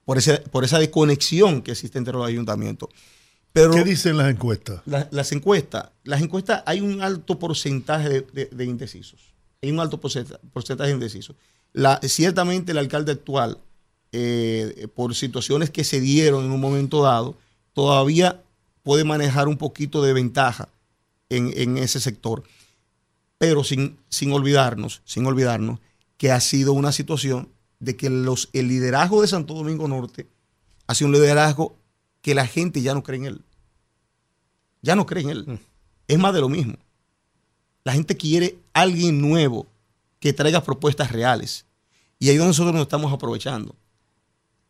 por, 0.06 0.16
ese, 0.16 0.38
por 0.38 0.64
esa 0.64 0.78
desconexión 0.78 1.60
que 1.60 1.72
existe 1.72 1.98
entre 1.98 2.14
los 2.14 2.26
ayuntamientos. 2.26 2.88
Pero 3.52 3.72
¿Qué 3.72 3.84
dicen 3.84 4.16
las 4.16 4.30
encuestas? 4.30 4.80
las 4.86 5.32
encuestas, 5.32 5.90
las 6.04 6.22
encuestas 6.22 6.62
hay 6.64 6.80
un 6.80 7.02
alto 7.02 7.38
porcentaje 7.38 8.22
de, 8.32 8.64
indecisos. 8.64 9.34
Hay 9.62 9.70
un 9.70 9.80
alto 9.80 9.98
porcentaje 10.00 10.88
de 10.88 10.94
indecisos. 10.94 11.36
La, 11.72 12.00
ciertamente 12.02 12.72
el 12.72 12.78
alcalde 12.78 13.12
actual, 13.12 13.58
eh, 14.12 14.88
por 14.94 15.14
situaciones 15.14 15.70
que 15.70 15.84
se 15.84 16.00
dieron 16.00 16.44
en 16.44 16.52
un 16.52 16.60
momento 16.60 17.02
dado, 17.02 17.36
todavía 17.72 18.42
puede 18.82 19.04
manejar 19.04 19.48
un 19.48 19.56
poquito 19.56 20.02
de 20.02 20.12
ventaja 20.12 20.68
en, 21.28 21.52
en 21.56 21.78
ese 21.78 22.00
sector. 22.00 22.44
Pero 23.38 23.64
sin, 23.64 23.98
sin 24.08 24.32
olvidarnos, 24.32 25.02
sin 25.04 25.26
olvidarnos 25.26 25.80
que 26.16 26.30
ha 26.30 26.40
sido 26.40 26.72
una 26.72 26.92
situación 26.92 27.48
de 27.78 27.96
que 27.96 28.08
los, 28.08 28.48
el 28.52 28.68
liderazgo 28.68 29.20
de 29.20 29.28
Santo 29.28 29.54
Domingo 29.54 29.86
Norte 29.88 30.26
ha 30.86 30.94
sido 30.94 31.08
un 31.08 31.14
liderazgo 31.14 31.76
que 32.22 32.34
la 32.34 32.46
gente 32.46 32.80
ya 32.80 32.94
no 32.94 33.02
cree 33.02 33.18
en 33.20 33.26
él. 33.26 33.40
Ya 34.82 34.96
no 34.96 35.06
cree 35.06 35.22
en 35.22 35.30
él. 35.30 35.44
Mm. 35.46 35.58
Es 36.08 36.18
más 36.18 36.32
de 36.32 36.40
lo 36.40 36.48
mismo. 36.48 36.76
La 37.84 37.92
gente 37.92 38.16
quiere 38.16 38.58
alguien 38.72 39.20
nuevo 39.20 39.66
que 40.20 40.32
traiga 40.32 40.62
propuestas 40.62 41.12
reales. 41.12 41.66
Y 42.18 42.28
ahí 42.28 42.34
es 42.34 42.38
donde 42.38 42.50
nosotros 42.50 42.74
nos 42.74 42.82
estamos 42.82 43.12
aprovechando. 43.12 43.74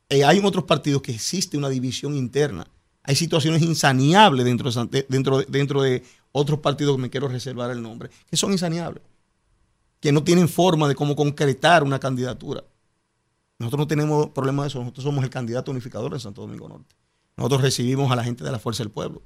Eh, 0.08 0.24
hay 0.24 0.40
otros 0.42 0.64
partidos 0.64 1.02
que 1.02 1.12
existe 1.12 1.56
una 1.56 1.68
división 1.68 2.14
interna. 2.14 2.66
Hay 3.02 3.16
situaciones 3.16 3.62
insaneables 3.62 4.44
dentro 4.44 4.70
de, 4.70 5.06
dentro, 5.08 5.42
dentro 5.42 5.82
de 5.82 6.02
otros 6.32 6.60
partidos 6.60 6.96
que 6.96 7.02
me 7.02 7.10
quiero 7.10 7.28
reservar 7.28 7.70
el 7.70 7.82
nombre, 7.82 8.10
que 8.28 8.36
son 8.36 8.52
insaneables, 8.52 9.02
que 10.00 10.12
no 10.12 10.22
tienen 10.22 10.48
forma 10.48 10.88
de 10.88 10.94
cómo 10.94 11.16
concretar 11.16 11.82
una 11.82 11.98
candidatura. 11.98 12.64
Nosotros 13.58 13.78
no 13.78 13.86
tenemos 13.86 14.28
problema 14.30 14.62
de 14.62 14.68
eso. 14.68 14.80
Nosotros 14.80 15.04
somos 15.04 15.24
el 15.24 15.30
candidato 15.30 15.70
unificador 15.70 16.12
en 16.12 16.20
Santo 16.20 16.42
Domingo 16.42 16.68
Norte. 16.68 16.94
Nosotros 17.36 17.62
recibimos 17.62 18.10
a 18.10 18.16
la 18.16 18.24
gente 18.24 18.44
de 18.44 18.52
la 18.52 18.58
Fuerza 18.58 18.82
del 18.82 18.90
Pueblo, 18.90 19.22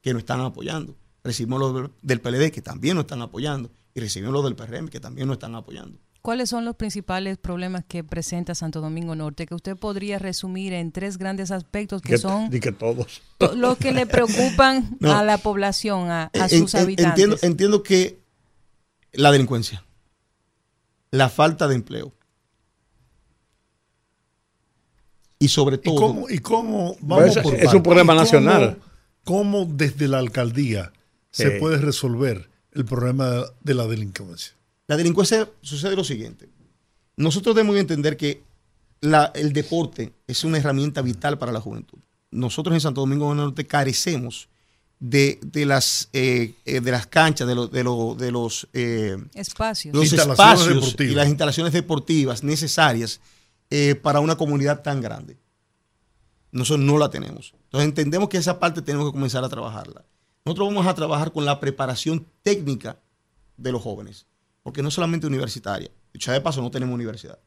que 0.00 0.12
nos 0.12 0.20
están 0.20 0.40
apoyando. 0.40 0.96
Recibimos 1.22 1.60
los 1.60 1.90
del 2.02 2.20
PLD, 2.20 2.50
que 2.50 2.62
también 2.62 2.96
nos 2.96 3.04
están 3.04 3.22
apoyando. 3.22 3.70
Y 3.94 4.00
recibimos 4.00 4.34
los 4.34 4.44
del 4.44 4.56
PRM, 4.56 4.88
que 4.88 5.00
también 5.00 5.26
nos 5.26 5.36
están 5.36 5.54
apoyando. 5.54 5.98
¿Cuáles 6.24 6.48
son 6.48 6.64
los 6.64 6.74
principales 6.76 7.36
problemas 7.36 7.84
que 7.86 8.02
presenta 8.02 8.54
Santo 8.54 8.80
Domingo 8.80 9.14
Norte? 9.14 9.44
Que 9.44 9.54
usted 9.54 9.76
podría 9.76 10.18
resumir 10.18 10.72
en 10.72 10.90
tres 10.90 11.18
grandes 11.18 11.50
aspectos 11.50 12.00
que, 12.00 12.16
son... 12.16 12.48
Y 12.50 12.60
que 12.60 12.72
todos. 12.72 13.20
Lo 13.54 13.76
que 13.76 13.92
le 13.92 14.06
preocupan 14.06 14.96
a 15.04 15.22
la 15.22 15.36
población, 15.36 16.10
a, 16.10 16.30
sus 16.48 16.74
habitantes. 16.76 17.24
Entiendo, 17.24 17.36
entiendo 17.42 17.82
que 17.82 18.20
la 19.12 19.32
delincuencia, 19.32 19.84
la 21.10 21.28
falta 21.28 21.68
de 21.68 21.74
empleo, 21.74 22.14
y 25.38 25.48
sobre 25.48 25.76
todo... 25.76 26.24
¿Y 26.30 26.38
cómo, 26.38 26.96
vamos 27.02 27.36
es, 27.36 27.74
un 27.74 27.82
problema 27.82 28.14
nacional? 28.14 28.78
Cómo, 29.24 29.66
desde 29.66 30.08
la 30.08 30.20
alcaldía 30.20 30.90
se 31.32 31.50
puede 31.60 31.76
resolver 31.76 32.48
el 32.72 32.86
problema 32.86 33.44
de 33.60 33.74
la 33.74 33.86
delincuencia? 33.86 34.54
La 34.86 34.96
delincuencia 34.96 35.48
sucede 35.62 35.96
lo 35.96 36.04
siguiente. 36.04 36.48
Nosotros 37.16 37.54
debemos 37.54 37.76
entender 37.76 38.16
que 38.16 38.42
el 39.34 39.52
deporte 39.52 40.12
es 40.26 40.44
una 40.44 40.58
herramienta 40.58 41.02
vital 41.02 41.38
para 41.38 41.52
la 41.52 41.60
juventud. 41.60 41.98
Nosotros 42.30 42.74
en 42.74 42.80
Santo 42.80 43.00
Domingo 43.00 43.28
del 43.28 43.38
Norte 43.38 43.66
carecemos 43.66 44.48
de, 44.98 45.38
las, 45.66 46.08
eh, 46.12 46.54
eh, 46.64 46.80
de 46.80 46.90
las 46.90 47.06
canchas, 47.06 47.46
de, 47.46 47.54
de, 47.54 48.32
los 48.32 48.68
eh, 48.72 49.16
espacios, 49.34 49.94
los 49.94 50.12
espacios 50.12 50.96
y 50.98 51.14
las 51.14 51.28
instalaciones 51.28 51.72
deportivas 51.72 52.42
necesarias 52.42 53.20
eh, 53.70 53.94
para 53.94 54.20
una 54.20 54.36
comunidad 54.36 54.82
tan 54.82 55.00
grande. 55.00 55.36
Nosotros 56.52 56.86
no 56.86 56.98
la 56.98 57.10
tenemos. 57.10 57.54
Entonces 57.64 57.88
entendemos 57.88 58.28
que 58.28 58.36
esa 58.36 58.58
parte 58.58 58.82
tenemos 58.82 59.08
que 59.08 59.12
comenzar 59.12 59.42
a 59.44 59.48
trabajarla. 59.48 60.04
Nosotros 60.44 60.68
vamos 60.68 60.86
a 60.86 60.94
trabajar 60.94 61.32
con 61.32 61.44
la 61.44 61.58
preparación 61.58 62.26
técnica 62.42 62.98
de 63.56 63.72
los 63.72 63.82
jóvenes, 63.82 64.26
porque 64.64 64.82
no 64.82 64.90
solamente 64.90 65.28
universitaria. 65.28 65.92
Ya 66.14 66.32
de 66.32 66.40
paso 66.40 66.60
no 66.60 66.72
tenemos 66.72 66.92
universidad. 66.92 67.38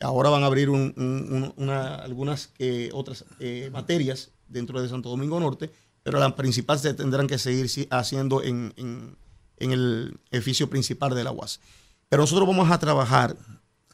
Ahora 0.00 0.30
van 0.30 0.42
a 0.42 0.46
abrir 0.46 0.68
algunas 0.68 2.52
eh, 2.58 2.90
otras 2.92 3.24
eh, 3.38 3.70
materias 3.72 4.32
dentro 4.48 4.82
de 4.82 4.88
Santo 4.88 5.08
Domingo 5.08 5.38
Norte, 5.38 5.70
pero 6.02 6.18
las 6.18 6.32
principales 6.32 6.82
se 6.82 6.94
tendrán 6.94 7.28
que 7.28 7.38
seguir 7.38 7.70
haciendo 7.90 8.42
en, 8.42 8.74
en 8.76 9.72
el 9.72 10.18
edificio 10.32 10.68
principal 10.68 11.14
de 11.14 11.22
la 11.22 11.30
UAS. 11.30 11.60
Pero 12.08 12.22
nosotros 12.22 12.48
vamos 12.48 12.68
a 12.70 12.78
trabajar 12.78 13.36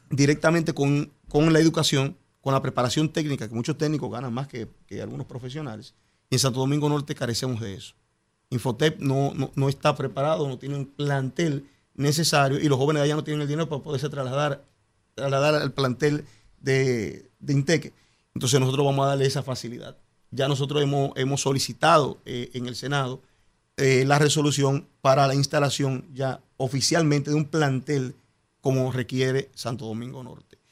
directamente 0.09 0.73
con 0.73 1.11
con 1.33 1.51
la 1.51 1.59
educación, 1.59 2.15
con 2.41 2.53
la 2.53 2.61
preparación 2.61 3.09
técnica, 3.09 3.49
que 3.49 3.55
muchos 3.55 3.75
técnicos 3.75 4.11
ganan 4.11 4.31
más 4.31 4.47
que, 4.47 4.69
algunos 5.01 5.25
profesionales. 5.25 5.95
Y 6.29 6.35
en 6.35 6.39
Santo 6.39 6.59
Domingo 6.59 6.87
Norte 6.87 7.15
carecemos 7.15 7.59
de 7.59 7.73
eso. 7.73 7.95
Infotep 8.51 8.99
no, 8.99 9.33
no, 9.55 9.67
está 9.67 9.95
preparado, 9.95 10.47
no 10.47 10.59
tiene 10.59 10.75
un 10.75 10.85
plantel 10.85 11.67
necesario 11.95 12.59
y 12.59 12.67
los 12.67 12.77
jóvenes 12.77 13.03
allá 13.03 13.15
no 13.15 13.23
tienen 13.23 13.41
el 13.41 13.47
dinero 13.47 13.69
para 13.69 13.83
poderse 13.83 14.09
trasladar, 14.09 14.63
trasladar 15.15 15.55
al 15.55 15.71
plantel 15.71 16.25
de, 16.59 17.29
de 17.39 17.53
Inteque. 17.53 17.93
Entonces 18.33 18.59
nosotros 18.59 18.85
vamos 18.85 19.05
a 19.05 19.09
darle 19.09 19.25
esa 19.25 19.43
facilidad. 19.43 19.97
Ya 20.31 20.47
nosotros 20.47 20.81
hemos, 20.81 21.11
hemos 21.15 21.41
solicitado 21.41 22.19
eh, 22.25 22.49
en 22.53 22.67
el 22.67 22.75
Senado 22.75 23.21
eh, 23.77 24.03
la 24.05 24.19
resolución 24.19 24.87
para 25.01 25.27
la 25.27 25.35
instalación 25.35 26.07
ya 26.13 26.41
oficialmente 26.57 27.29
de 27.29 27.35
un 27.35 27.45
plantel 27.45 28.15
como 28.61 28.91
requiere 28.91 29.49
Santo 29.53 29.85
Domingo 29.85 30.23
Norte 30.23 30.63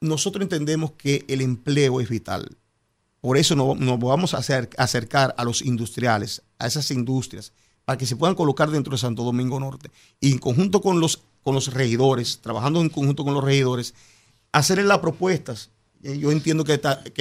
nosotros 0.00 0.42
entendemos 0.42 0.92
que 0.92 1.24
el 1.28 1.40
empleo 1.40 2.00
es 2.00 2.08
vital. 2.08 2.56
Por 3.20 3.36
eso 3.36 3.56
nos, 3.56 3.76
vamos 3.98 4.34
a 4.34 4.38
acercar 4.38 5.34
a 5.36 5.44
los 5.44 5.62
industriales, 5.62 6.42
a 6.58 6.66
esas 6.66 6.90
industrias, 6.90 7.52
para 7.88 7.96
que 7.96 8.04
se 8.04 8.16
puedan 8.16 8.34
colocar 8.34 8.70
dentro 8.70 8.90
de 8.90 8.98
Santo 8.98 9.22
Domingo 9.22 9.58
Norte. 9.58 9.90
Y 10.20 10.32
en 10.32 10.36
conjunto 10.36 10.82
con 10.82 11.00
los, 11.00 11.22
con 11.42 11.54
los 11.54 11.72
regidores, 11.72 12.38
trabajando 12.42 12.82
en 12.82 12.90
conjunto 12.90 13.24
con 13.24 13.32
los 13.32 13.42
regidores, 13.42 13.94
hacerles 14.52 14.84
las 14.84 14.98
propuestas. 14.98 15.70
Eh, 16.02 16.18
yo 16.18 16.30
entiendo 16.30 16.64
que, 16.64 16.76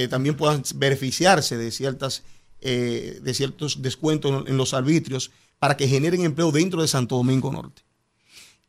también 0.09 0.35
puedan 0.35 0.63
beneficiarse 0.75 1.55
de, 1.55 1.71
ciertas, 1.71 2.23
eh, 2.59 3.21
de 3.23 3.33
ciertos 3.33 3.81
descuentos 3.81 4.45
en 4.45 4.57
los 4.57 4.73
arbitrios 4.73 5.31
para 5.57 5.77
que 5.77 5.87
generen 5.87 6.25
empleo 6.25 6.51
dentro 6.51 6.81
de 6.81 6.89
Santo 6.89 7.15
Domingo 7.15 7.49
Norte. 7.49 7.83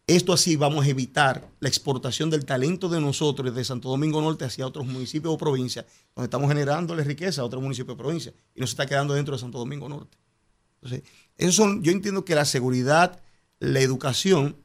Esto 0.07 0.33
así 0.33 0.55
vamos 0.55 0.87
a 0.87 0.89
evitar 0.91 1.51
la 1.59 1.69
exportación 1.69 2.31
del 2.31 2.45
talento 2.45 2.89
de 2.89 3.01
nosotros 3.01 3.53
de 3.53 3.65
Santo 3.65 3.89
Domingo 3.89 4.21
Norte 4.21 4.45
hacia 4.45 4.69
otros 4.69 4.87
municipios 4.87 5.35
o 5.35 5.37
provincias, 5.37 5.85
donde 6.15 6.27
estamos 6.27 6.47
generándole 6.47 7.03
riqueza 7.03 7.41
a 7.41 7.45
otros 7.45 7.61
municipios 7.61 7.97
o 7.97 7.99
provincias 7.99 8.37
y 8.55 8.61
no 8.61 8.69
se 8.69 8.75
está 8.75 8.87
quedando 8.87 9.15
dentro 9.15 9.35
de 9.35 9.41
Santo 9.41 9.59
Domingo 9.59 9.89
Norte. 9.89 10.17
Entonces, 10.83 11.09
eso 11.37 11.53
son, 11.53 11.83
yo 11.83 11.93
entiendo 11.93 12.25
que 12.25 12.35
la 12.35 12.45
seguridad, 12.45 13.21
la 13.61 13.81
educación 13.81 14.57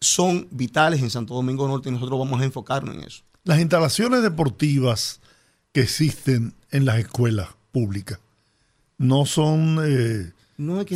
son 0.00 0.48
vitales 0.50 1.00
en 1.00 1.10
Santo 1.10 1.34
Domingo 1.34 1.68
Norte 1.68 1.88
y 1.88 1.92
nosotros 1.92 2.18
vamos 2.18 2.40
a 2.40 2.44
enfocarnos 2.44 2.94
en 2.94 3.02
eso. 3.02 3.22
Las 3.44 3.60
instalaciones 3.60 4.22
deportivas 4.22 5.20
que 5.72 5.82
existen 5.82 6.54
en 6.70 6.84
las 6.84 6.98
escuelas 6.98 7.48
públicas 7.70 8.18
no 8.98 9.26
son 9.26 9.78
eh, 9.84 10.32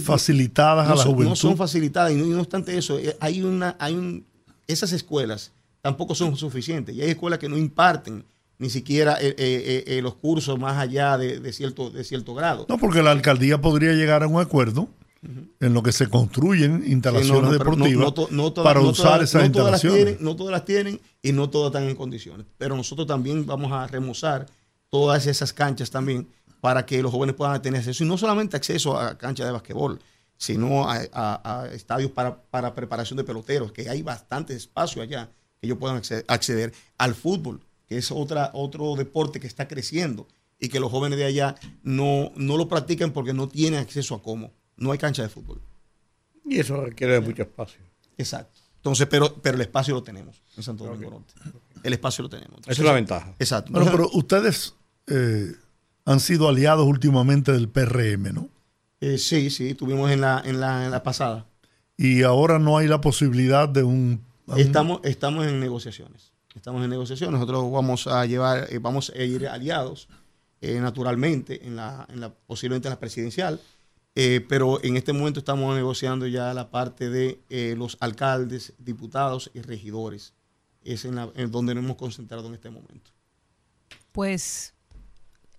facilitadas 0.02 0.88
a 0.88 0.94
la 0.94 1.02
juventud. 1.02 1.30
No 1.30 1.36
son 1.36 1.56
facilitadas 1.56 2.12
y 2.12 2.16
no, 2.16 2.40
obstante 2.40 2.76
eso, 2.76 2.98
eh, 2.98 3.16
hay 3.20 3.42
una, 3.42 3.76
hay 3.78 3.94
un, 3.94 4.24
esas 4.66 4.92
escuelas 4.92 5.52
tampoco 5.80 6.16
son 6.16 6.36
suficientes 6.36 6.94
y 6.94 7.02
hay 7.02 7.10
escuelas 7.10 7.38
que 7.38 7.48
no 7.48 7.56
imparten 7.56 8.24
ni 8.58 8.70
siquiera 8.70 9.18
eh, 9.20 10.00
los 10.02 10.14
cursos 10.14 10.58
más 10.58 10.78
allá 10.78 11.18
de, 11.18 11.52
cierto, 11.52 11.90
de 11.90 12.04
cierto 12.04 12.34
grado. 12.34 12.66
No, 12.68 12.78
porque 12.78 13.02
la 13.02 13.10
alcaldía 13.10 13.60
podría 13.60 13.92
llegar 13.92 14.22
a 14.22 14.26
un 14.26 14.40
acuerdo 14.40 14.88
en 15.60 15.74
lo 15.74 15.82
que 15.82 15.92
se 15.92 16.08
construyen 16.08 16.84
instalaciones 16.86 17.50
deportivas 17.50 18.12
para 18.54 18.80
usar 18.80 19.22
esas 19.22 19.44
instalaciones. 19.44 20.20
no 20.20 20.36
todas 20.36 20.52
las 20.52 20.64
tienen 20.64 21.00
y 21.22 21.32
no 21.32 21.50
todas 21.50 21.68
están 21.72 21.88
en 21.88 21.96
condiciones. 21.96 22.46
Pero 22.58 22.76
nosotros 22.76 23.06
también 23.06 23.46
vamos 23.46 23.72
a 23.72 23.86
remozar 23.86 24.46
todas 24.88 25.26
esas 25.26 25.52
canchas 25.52 25.90
también 25.90 26.28
para 26.60 26.86
que 26.86 27.02
los 27.02 27.12
jóvenes 27.12 27.34
puedan 27.36 27.60
tener 27.62 27.80
acceso, 27.80 28.04
y 28.04 28.06
no 28.08 28.18
solamente 28.18 28.56
acceso 28.56 28.98
a 28.98 29.16
canchas 29.16 29.46
de 29.46 29.52
basquetbol, 29.52 30.00
sino 30.36 30.88
a, 30.88 31.68
estadios 31.72 32.10
para, 32.10 32.74
preparación 32.74 33.16
de 33.16 33.24
peloteros, 33.24 33.72
que 33.72 33.88
hay 33.88 34.02
bastante 34.02 34.54
espacio 34.54 35.02
allá 35.02 35.30
que 35.60 35.66
ellos 35.66 35.78
puedan 35.78 36.02
acceder, 36.28 36.72
al 36.98 37.14
fútbol, 37.14 37.60
que 37.86 37.98
es 37.98 38.10
otra, 38.10 38.50
otro 38.54 38.94
deporte 38.96 39.40
que 39.40 39.46
está 39.46 39.68
creciendo 39.68 40.26
y 40.58 40.68
que 40.68 40.80
los 40.80 40.90
jóvenes 40.90 41.18
de 41.18 41.24
allá 41.24 41.54
no, 41.82 42.32
no 42.36 42.56
lo 42.56 42.68
practican 42.68 43.12
porque 43.12 43.32
no 43.32 43.48
tienen 43.48 43.80
acceso 43.80 44.14
a 44.14 44.22
cómo. 44.22 44.52
No 44.76 44.92
hay 44.92 44.98
cancha 44.98 45.22
de 45.22 45.28
fútbol. 45.28 45.60
Y 46.44 46.58
eso 46.60 46.84
requiere 46.84 47.20
mucho 47.20 47.42
espacio. 47.42 47.80
Exacto. 48.18 48.60
Entonces, 48.76 49.06
pero, 49.08 49.34
pero 49.42 49.56
el 49.56 49.62
espacio 49.62 49.94
lo 49.94 50.02
tenemos 50.02 50.40
en 50.56 50.62
Santo 50.62 50.84
Domingo 50.84 51.10
Norte. 51.10 51.34
El 51.82 51.92
espacio 51.92 52.22
lo 52.22 52.28
tenemos. 52.28 52.60
Esa 52.60 52.72
es 52.72 52.86
la 52.86 52.92
ventaja. 52.92 53.34
Exacto. 53.38 53.72
Bueno, 53.72 53.90
pero 53.90 54.08
ustedes 54.12 54.74
eh, 55.08 55.52
han 56.04 56.20
sido 56.20 56.48
aliados 56.48 56.86
últimamente 56.86 57.52
del 57.52 57.68
PRM, 57.68 58.32
¿no? 58.32 58.48
Eh, 59.00 59.18
sí, 59.18 59.50
sí, 59.50 59.74
tuvimos 59.74 60.10
en 60.10 60.20
la, 60.20 60.42
en, 60.44 60.60
la, 60.60 60.84
en 60.84 60.90
la 60.90 61.02
pasada. 61.02 61.46
Y 61.96 62.22
ahora 62.22 62.58
no 62.58 62.78
hay 62.78 62.86
la 62.86 63.00
posibilidad 63.00 63.68
de 63.68 63.82
un... 63.82 64.22
Estamos, 64.56 65.00
estamos 65.02 65.46
en 65.46 65.58
negociaciones. 65.58 66.32
Estamos 66.56 66.82
en 66.82 66.90
negociaciones. 66.90 67.38
Nosotros 67.38 67.70
vamos 67.70 68.08
a 68.08 68.26
llevar, 68.26 68.66
eh, 68.72 68.78
vamos 68.78 69.12
a 69.14 69.22
ir 69.22 69.46
aliados 69.46 70.08
naturalmente 70.60 71.64
en 71.64 71.76
la, 71.76 72.08
en 72.08 72.18
la, 72.18 72.34
posiblemente 72.34 72.88
en 72.88 72.90
la 72.90 72.98
presidencial. 72.98 73.60
pero 74.14 74.82
en 74.82 74.96
este 74.96 75.12
momento 75.12 75.38
estamos 75.38 75.76
negociando 75.76 76.26
ya 76.26 76.52
la 76.54 76.70
parte 76.70 77.08
de 77.08 77.38
los 77.76 77.96
alcaldes, 78.00 78.72
diputados 78.78 79.50
y 79.54 79.60
regidores. 79.60 80.32
Es 80.82 81.04
en, 81.04 81.14
la, 81.14 81.30
en 81.36 81.52
donde 81.52 81.74
nos 81.74 81.84
hemos 81.84 81.96
concentrado 81.96 82.48
en 82.48 82.54
este 82.54 82.70
momento. 82.70 83.12
Pues 84.10 84.74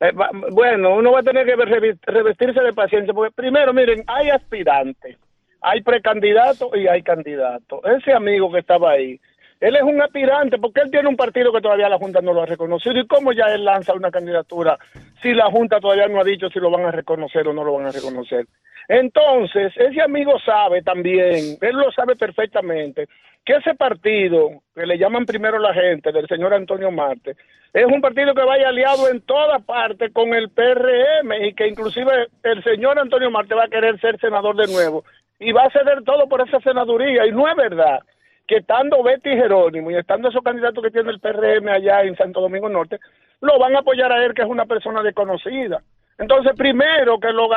eh, 0.00 0.12
bueno, 0.50 0.96
uno 0.96 1.12
va 1.12 1.20
a 1.20 1.22
tener 1.22 1.46
que 1.46 1.56
revestirse 1.56 2.60
de 2.60 2.72
paciencia, 2.74 3.14
porque 3.14 3.34
primero, 3.34 3.72
miren, 3.72 4.04
hay 4.06 4.28
aspirantes, 4.28 5.16
hay 5.62 5.80
precandidatos 5.80 6.68
y 6.74 6.86
hay 6.86 7.02
candidatos. 7.02 7.80
Ese 7.84 8.12
amigo 8.12 8.52
que 8.52 8.58
estaba 8.58 8.90
ahí, 8.90 9.18
él 9.60 9.76
es 9.76 9.82
un 9.82 10.00
aspirante 10.00 10.58
porque 10.58 10.80
él 10.80 10.90
tiene 10.90 11.08
un 11.08 11.16
partido 11.16 11.52
que 11.52 11.60
todavía 11.60 11.88
la 11.88 11.98
Junta 11.98 12.20
no 12.20 12.32
lo 12.32 12.42
ha 12.42 12.46
reconocido. 12.46 12.98
¿Y 12.98 13.06
cómo 13.06 13.32
ya 13.32 13.46
él 13.46 13.64
lanza 13.64 13.92
una 13.92 14.10
candidatura 14.10 14.78
si 15.20 15.34
la 15.34 15.46
Junta 15.46 15.80
todavía 15.80 16.06
no 16.08 16.20
ha 16.20 16.24
dicho 16.24 16.48
si 16.48 16.60
lo 16.60 16.70
van 16.70 16.86
a 16.86 16.92
reconocer 16.92 17.46
o 17.48 17.52
no 17.52 17.64
lo 17.64 17.74
van 17.74 17.86
a 17.86 17.92
reconocer? 17.92 18.46
Entonces, 18.88 19.72
ese 19.76 20.00
amigo 20.00 20.38
sabe 20.40 20.82
también, 20.82 21.58
él 21.60 21.76
lo 21.76 21.92
sabe 21.92 22.16
perfectamente, 22.16 23.06
que 23.44 23.54
ese 23.54 23.74
partido, 23.74 24.62
que 24.74 24.86
le 24.86 24.96
llaman 24.96 25.26
primero 25.26 25.58
la 25.58 25.74
gente, 25.74 26.10
del 26.10 26.26
señor 26.26 26.54
Antonio 26.54 26.90
Marte, 26.90 27.36
es 27.74 27.84
un 27.84 28.00
partido 28.00 28.34
que 28.34 28.42
vaya 28.42 28.70
aliado 28.70 29.10
en 29.10 29.20
toda 29.20 29.58
parte 29.58 30.10
con 30.10 30.32
el 30.32 30.48
PRM 30.48 31.32
y 31.44 31.52
que 31.52 31.68
inclusive 31.68 32.28
el 32.42 32.64
señor 32.64 32.98
Antonio 32.98 33.30
Marte 33.30 33.54
va 33.54 33.64
a 33.64 33.68
querer 33.68 34.00
ser 34.00 34.18
senador 34.20 34.56
de 34.56 34.72
nuevo 34.72 35.04
y 35.38 35.52
va 35.52 35.64
a 35.64 35.70
ceder 35.70 36.02
todo 36.04 36.26
por 36.26 36.40
esa 36.40 36.58
senaduría 36.60 37.26
y 37.26 37.32
no 37.32 37.46
es 37.46 37.56
verdad 37.56 38.00
que 38.48 38.56
estando 38.56 39.02
Betty 39.02 39.28
Jerónimo 39.28 39.90
y 39.90 39.96
estando 39.96 40.30
esos 40.30 40.42
candidatos 40.42 40.82
que 40.82 40.90
tiene 40.90 41.10
el 41.10 41.20
PRM 41.20 41.68
allá 41.68 42.02
en 42.02 42.16
Santo 42.16 42.40
Domingo 42.40 42.68
Norte, 42.68 42.98
lo 43.42 43.58
van 43.58 43.76
a 43.76 43.80
apoyar 43.80 44.10
a 44.10 44.24
él, 44.24 44.32
que 44.32 44.42
es 44.42 44.48
una 44.48 44.64
persona 44.64 45.02
desconocida. 45.02 45.82
Entonces, 46.16 46.52
primero 46.56 47.20
que 47.20 47.30
lo, 47.30 47.48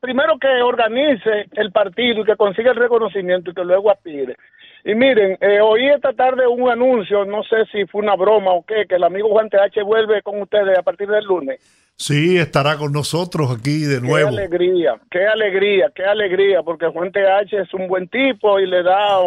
primero 0.00 0.38
que 0.38 0.48
organice 0.62 1.46
el 1.52 1.70
partido 1.72 2.22
y 2.22 2.24
que 2.24 2.36
consiga 2.36 2.70
el 2.70 2.76
reconocimiento 2.76 3.50
y 3.50 3.54
que 3.54 3.64
luego 3.64 3.90
aspire. 3.90 4.36
Y 4.84 4.94
miren, 4.94 5.36
eh, 5.40 5.60
oí 5.60 5.88
esta 5.88 6.12
tarde 6.12 6.46
un 6.46 6.70
anuncio, 6.70 7.24
no 7.24 7.42
sé 7.42 7.66
si 7.72 7.84
fue 7.86 8.02
una 8.02 8.14
broma 8.14 8.52
o 8.52 8.64
qué, 8.64 8.86
que 8.88 8.94
el 8.94 9.04
amigo 9.04 9.28
Juan 9.30 9.50
TH 9.50 9.82
vuelve 9.84 10.22
con 10.22 10.40
ustedes 10.40 10.78
a 10.78 10.82
partir 10.82 11.08
del 11.08 11.24
lunes. 11.24 11.60
Sí, 11.96 12.38
estará 12.38 12.76
con 12.76 12.92
nosotros 12.92 13.50
aquí 13.50 13.80
de 13.80 14.00
nuevo. 14.00 14.30
Qué 14.30 14.36
alegría, 14.36 15.00
qué 15.10 15.26
alegría, 15.26 15.90
qué 15.94 16.04
alegría, 16.04 16.62
porque 16.62 16.86
Juan 16.86 17.10
TH 17.10 17.52
es 17.52 17.74
un 17.74 17.88
buen 17.88 18.08
tipo 18.08 18.60
y 18.60 18.66
le 18.66 18.82
da 18.84 19.18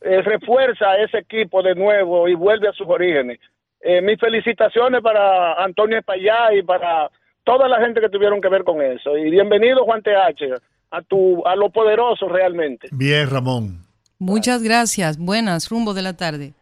eh, 0.00 0.22
refuerza 0.22 0.90
a 0.90 1.02
ese 1.02 1.18
equipo 1.18 1.62
de 1.62 1.74
nuevo 1.74 2.28
y 2.28 2.34
vuelve 2.34 2.68
a 2.68 2.72
sus 2.72 2.86
orígenes. 2.86 3.38
Eh, 3.80 4.00
mis 4.00 4.18
felicitaciones 4.18 5.02
para 5.02 5.54
Antonio 5.62 5.98
Espallá 5.98 6.54
y 6.54 6.62
para 6.62 7.10
toda 7.44 7.68
la 7.68 7.80
gente 7.80 8.00
que 8.00 8.08
tuvieron 8.08 8.40
que 8.40 8.48
ver 8.48 8.64
con 8.64 8.82
eso. 8.82 9.16
Y 9.16 9.30
bienvenido, 9.30 9.84
Juan 9.84 10.02
TH, 10.02 10.60
a, 10.90 11.02
tu, 11.02 11.46
a 11.46 11.56
lo 11.56 11.70
poderoso 11.70 12.28
realmente. 12.28 12.88
Bien, 12.92 13.28
Ramón. 13.30 13.84
Muchas 14.18 14.62
gracias. 14.62 15.16
Buenas, 15.16 15.68
rumbo 15.68 15.94
de 15.94 16.02
la 16.02 16.16
tarde. 16.16 16.54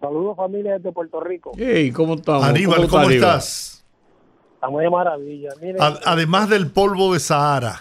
Saludos, 0.00 0.36
familia 0.36 0.78
de 0.78 0.90
Puerto 0.90 1.20
Rico. 1.20 1.52
Hey, 1.56 1.92
¿cómo 1.92 2.14
estamos? 2.14 2.44
Aníbal, 2.44 2.88
¿cómo, 2.88 3.08
estás? 3.08 3.84
Estamos 4.54 4.80
de 4.80 4.90
maravilla. 4.90 5.50
además 6.04 6.48
del 6.48 6.70
polvo 6.70 7.12
de 7.12 7.20
Sahara. 7.20 7.80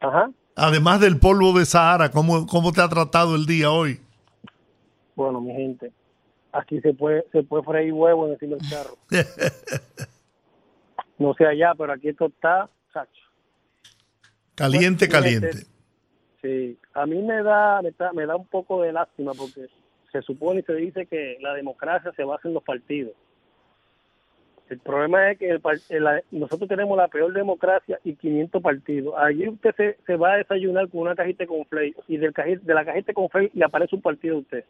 Ajá. 0.00 0.30
Además 0.54 1.00
del 1.00 1.18
polvo 1.18 1.58
de 1.58 1.64
Sahara, 1.64 2.10
¿cómo, 2.10 2.46
cómo 2.46 2.72
te 2.72 2.82
ha 2.82 2.88
tratado 2.88 3.36
el 3.36 3.46
día 3.46 3.70
hoy? 3.70 4.00
Bueno, 5.14 5.40
mi 5.40 5.52
gente, 5.52 5.92
aquí 6.52 6.80
se 6.80 6.92
puede 6.92 7.24
se 7.32 7.42
puede 7.42 7.64
freír 7.64 7.92
huevo 7.92 8.28
en 8.28 8.38
el 8.40 8.58
carro. 8.68 8.96
no 11.18 11.34
sé 11.34 11.46
allá, 11.46 11.72
pero 11.76 11.92
aquí 11.92 12.08
esto 12.08 12.26
está, 12.26 12.68
sacho. 12.92 13.22
Caliente, 14.54 15.08
caliente. 15.08 15.66
Sí, 16.42 16.78
a 16.94 17.06
mí 17.06 17.22
me 17.22 17.42
da, 17.42 17.80
me 17.82 17.92
da, 17.92 18.12
me 18.12 18.26
da 18.26 18.36
un 18.36 18.46
poco 18.46 18.82
de 18.82 18.92
lástima 18.92 19.32
porque 19.32 19.68
se 20.10 20.22
supone 20.22 20.60
y 20.60 20.64
se 20.64 20.74
dice 20.74 21.06
que 21.06 21.38
la 21.40 21.54
democracia 21.54 22.12
se 22.14 22.24
basa 22.24 22.48
en 22.48 22.54
los 22.54 22.62
partidos. 22.62 23.14
El 24.68 24.78
problema 24.78 25.30
es 25.30 25.38
que 25.38 25.58
nosotros 26.30 26.68
tenemos 26.68 26.96
la 26.96 27.08
peor 27.08 27.32
democracia 27.32 27.98
y 28.04 28.14
500 28.14 28.62
partidos. 28.62 29.14
Allí 29.18 29.48
usted 29.48 29.96
se, 30.06 30.16
va 30.16 30.32
a 30.32 30.36
desayunar 30.38 30.88
con 30.88 31.02
una 31.02 31.14
cajita 31.14 31.46
con 31.46 31.66
flay 31.66 31.94
y 32.08 32.16
del 32.16 32.32
de 32.32 32.74
la 32.74 32.84
cajita 32.84 33.12
con 33.12 33.28
flay 33.28 33.50
le 33.52 33.64
aparece 33.64 33.96
un 33.96 34.02
partido 34.02 34.36
a 34.36 34.38
usted. 34.38 34.64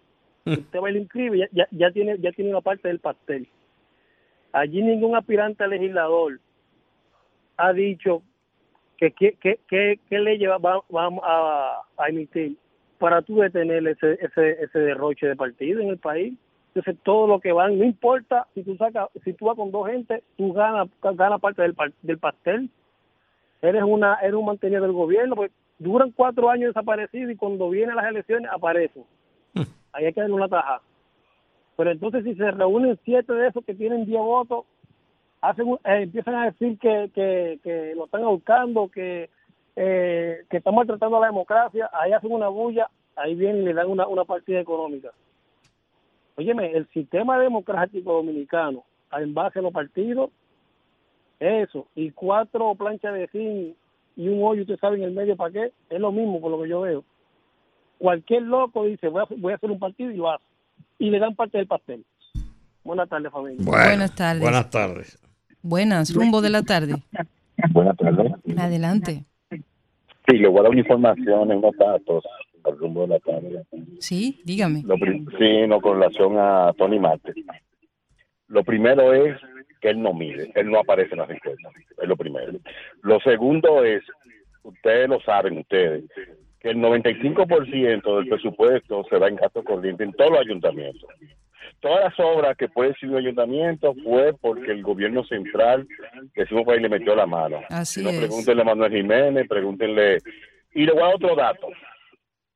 Mm. 0.44 0.52
usted 0.52 0.81
va 0.81 0.90
y 0.90 0.94
lo 0.94 0.98
inscribe 0.98 1.48
ya, 1.52 1.69
ya, 1.70 1.90
tiene, 1.93 2.19
ya 2.19 2.32
tiene 2.32 2.51
una 2.51 2.60
parte 2.60 2.89
del 2.89 2.98
pastel. 2.98 3.47
Allí 4.52 4.82
ningún 4.82 5.14
aspirante 5.14 5.62
a 5.62 5.69
legislador 5.69 6.40
ha 7.56 7.73
dicho 7.73 8.23
que 8.97 9.12
qué 9.12 10.19
ley 10.19 10.44
va, 10.47 10.82
vamos 10.89 11.24
a, 11.24 11.82
a, 11.97 12.09
emitir 12.09 12.56
para 12.98 13.23
tú 13.23 13.40
detener 13.40 13.86
ese, 13.89 14.19
ese, 14.20 14.62
ese 14.62 14.78
derroche 14.78 15.27
de 15.27 15.36
partido 15.36 15.81
en 15.81 15.89
el 15.89 15.98
país. 15.98 16.35
Entonces 16.74 17.03
todo 17.03 17.27
lo 17.27 17.39
que 17.39 17.53
van, 17.53 17.78
no 17.78 17.85
importa 17.85 18.47
si 18.55 18.62
tú 18.62 18.77
sacas, 18.77 19.11
si 19.24 19.35
tú 19.35 19.44
vas 19.44 19.57
con 19.57 19.70
dos 19.70 19.89
gente, 19.89 20.23
tú 20.39 20.55
ganas, 20.55 20.89
ganas 21.03 21.39
parte 21.39 21.61
del, 21.61 21.74
del 22.01 22.19
pastel. 22.19 22.70
Eres 23.61 23.82
una, 23.82 24.15
eres 24.23 24.35
un 24.35 24.47
mantenido 24.47 24.82
del 24.82 24.93
gobierno, 24.93 25.36
pues 25.36 25.53
duran 25.78 26.12
cuatro 26.12 26.49
años 26.49 26.74
desaparecidos 26.74 27.31
y 27.31 27.36
cuando 27.36 27.69
vienen 27.69 27.94
las 27.94 28.07
elecciones 28.07 28.51
aparecen. 28.51 29.05
Ahí 29.93 30.07
hay 30.07 30.15
que 30.15 30.23
darle 30.23 30.35
una 30.35 30.49
taja. 30.49 30.81
Pero 31.77 31.90
entonces 31.90 32.24
si 32.24 32.35
se 32.36 32.51
reúnen 32.51 32.99
siete 33.05 33.35
de 33.35 33.49
esos 33.49 33.62
que 33.66 33.74
tienen 33.74 34.07
diez 34.07 34.20
votos, 34.20 34.65
hacen, 35.43 35.69
eh, 35.85 36.03
empiezan 36.05 36.36
a 36.36 36.44
decir 36.47 36.78
que, 36.78 37.11
que, 37.62 37.93
lo 37.94 38.07
están 38.07 38.23
buscando, 38.23 38.89
que, 38.89 39.28
eh, 39.77 40.44
que 40.49 40.57
están 40.57 40.74
maltratando 40.74 41.19
a 41.19 41.20
la 41.20 41.27
democracia, 41.27 41.90
ahí 41.93 42.12
hacen 42.12 42.32
una 42.32 42.49
bulla, 42.49 42.89
ahí 43.15 43.35
vienen 43.35 43.62
y 43.62 43.65
le 43.66 43.74
dan 43.74 43.90
una, 43.90 44.07
una 44.07 44.24
partida 44.24 44.61
económica. 44.61 45.11
Óyeme, 46.36 46.72
el 46.72 46.88
sistema 46.88 47.38
democrático 47.38 48.14
dominicano, 48.14 48.84
en 49.12 49.34
base 49.34 49.59
a 49.59 49.62
los 49.62 49.72
partidos, 49.72 50.30
eso, 51.38 51.86
y 51.94 52.10
cuatro 52.10 52.74
planchas 52.74 53.14
de 53.14 53.28
zinc 53.28 53.76
y 54.16 54.28
un 54.28 54.42
hoyo, 54.42 54.62
usted 54.62 54.78
sabe, 54.78 54.96
en 54.96 55.04
el 55.04 55.12
medio, 55.12 55.36
¿para 55.36 55.52
qué? 55.52 55.72
Es 55.90 56.00
lo 56.00 56.12
mismo 56.12 56.40
por 56.40 56.50
lo 56.50 56.62
que 56.62 56.68
yo 56.68 56.82
veo. 56.82 57.04
Cualquier 57.98 58.42
loco 58.42 58.84
dice, 58.84 59.09
voy 59.09 59.22
a, 59.22 59.34
voy 59.36 59.52
a 59.52 59.56
hacer 59.56 59.70
un 59.70 59.78
partido 59.78 60.10
y 60.10 60.16
lo 60.16 60.30
hace. 60.30 60.44
Y 60.98 61.10
le 61.10 61.18
dan 61.18 61.34
parte 61.34 61.59
del 61.59 61.66
pastel. 61.66 62.04
Buenas 62.84 63.09
tardes, 63.09 63.32
familia. 63.32 63.64
buenas 63.64 64.14
tardes. 64.14 64.42
Buenas 64.42 64.70
tardes. 64.70 65.18
Buenas, 65.62 66.14
rumbo 66.14 66.40
de 66.40 66.50
la 66.50 66.62
tarde. 66.62 66.94
Buenas 67.70 67.96
tardes. 67.96 68.32
Adelante. 68.59 69.24
Sí, 69.50 70.38
le 70.38 70.48
voy 70.48 70.60
a 70.60 70.62
dar 70.62 70.70
una 70.70 70.80
información 70.80 71.50
en 71.50 71.59
unos 71.59 71.76
datos 71.76 72.24
al 72.64 72.78
rumbo 72.78 73.02
de 73.02 73.09
la 73.09 73.20
tarde. 73.20 73.64
Sí, 73.98 74.40
dígame. 74.44 74.82
sí, 75.39 75.66
no, 75.66 75.80
con 75.80 76.01
relación 76.01 76.36
a 76.39 76.72
Tony 76.76 76.98
Marte. 76.98 77.32
Lo 78.48 78.64
primero 78.64 79.12
es 79.14 79.39
que 79.80 79.90
él 79.90 80.02
no 80.02 80.12
mide, 80.12 80.52
él 80.55 80.70
no 80.70 80.78
aparece 80.78 81.12
en 81.12 81.18
las 81.18 81.30
encuestas, 81.30 81.72
es 82.01 82.09
lo 82.09 82.16
primero. 82.16 82.52
Lo 83.02 83.18
segundo 83.20 83.84
es, 83.84 84.02
ustedes 84.62 85.09
lo 85.09 85.20
saben, 85.20 85.59
ustedes, 85.59 86.05
que 86.60 86.70
el 86.70 86.76
95% 86.76 88.16
del 88.16 88.28
presupuesto 88.28 89.05
se 89.10 89.18
va 89.18 89.28
en 89.28 89.36
gasto 89.36 89.64
corriente 89.64 90.05
en 90.05 90.12
todos 90.12 90.30
los 90.30 90.40
ayuntamientos. 90.40 91.09
Todas 91.80 92.05
las 92.05 92.20
obras 92.20 92.56
que 92.56 92.68
puede 92.68 92.90
decir 92.90 93.09
un 93.09 93.16
ayuntamiento 93.16 93.94
fue 94.05 94.32
porque 94.34 94.70
el 94.70 94.82
gobierno 94.82 95.24
central, 95.24 95.89
que 96.32 96.43
decimos 96.43 96.68
ahí, 96.68 96.78
le 96.78 96.89
metió 96.89 97.16
la 97.16 97.26
mano. 97.26 97.60
Así 97.70 98.05
no, 98.05 98.10
Pregúntenle 98.10 98.62
a 98.62 98.66
Manuel 98.66 98.93
Jiménez, 98.93 99.48
pregúntenle. 99.48 100.18
Y 100.74 100.86
le 100.86 100.93
voy 100.93 101.02
a 101.02 101.14
otro 101.16 101.34
dato 101.34 101.68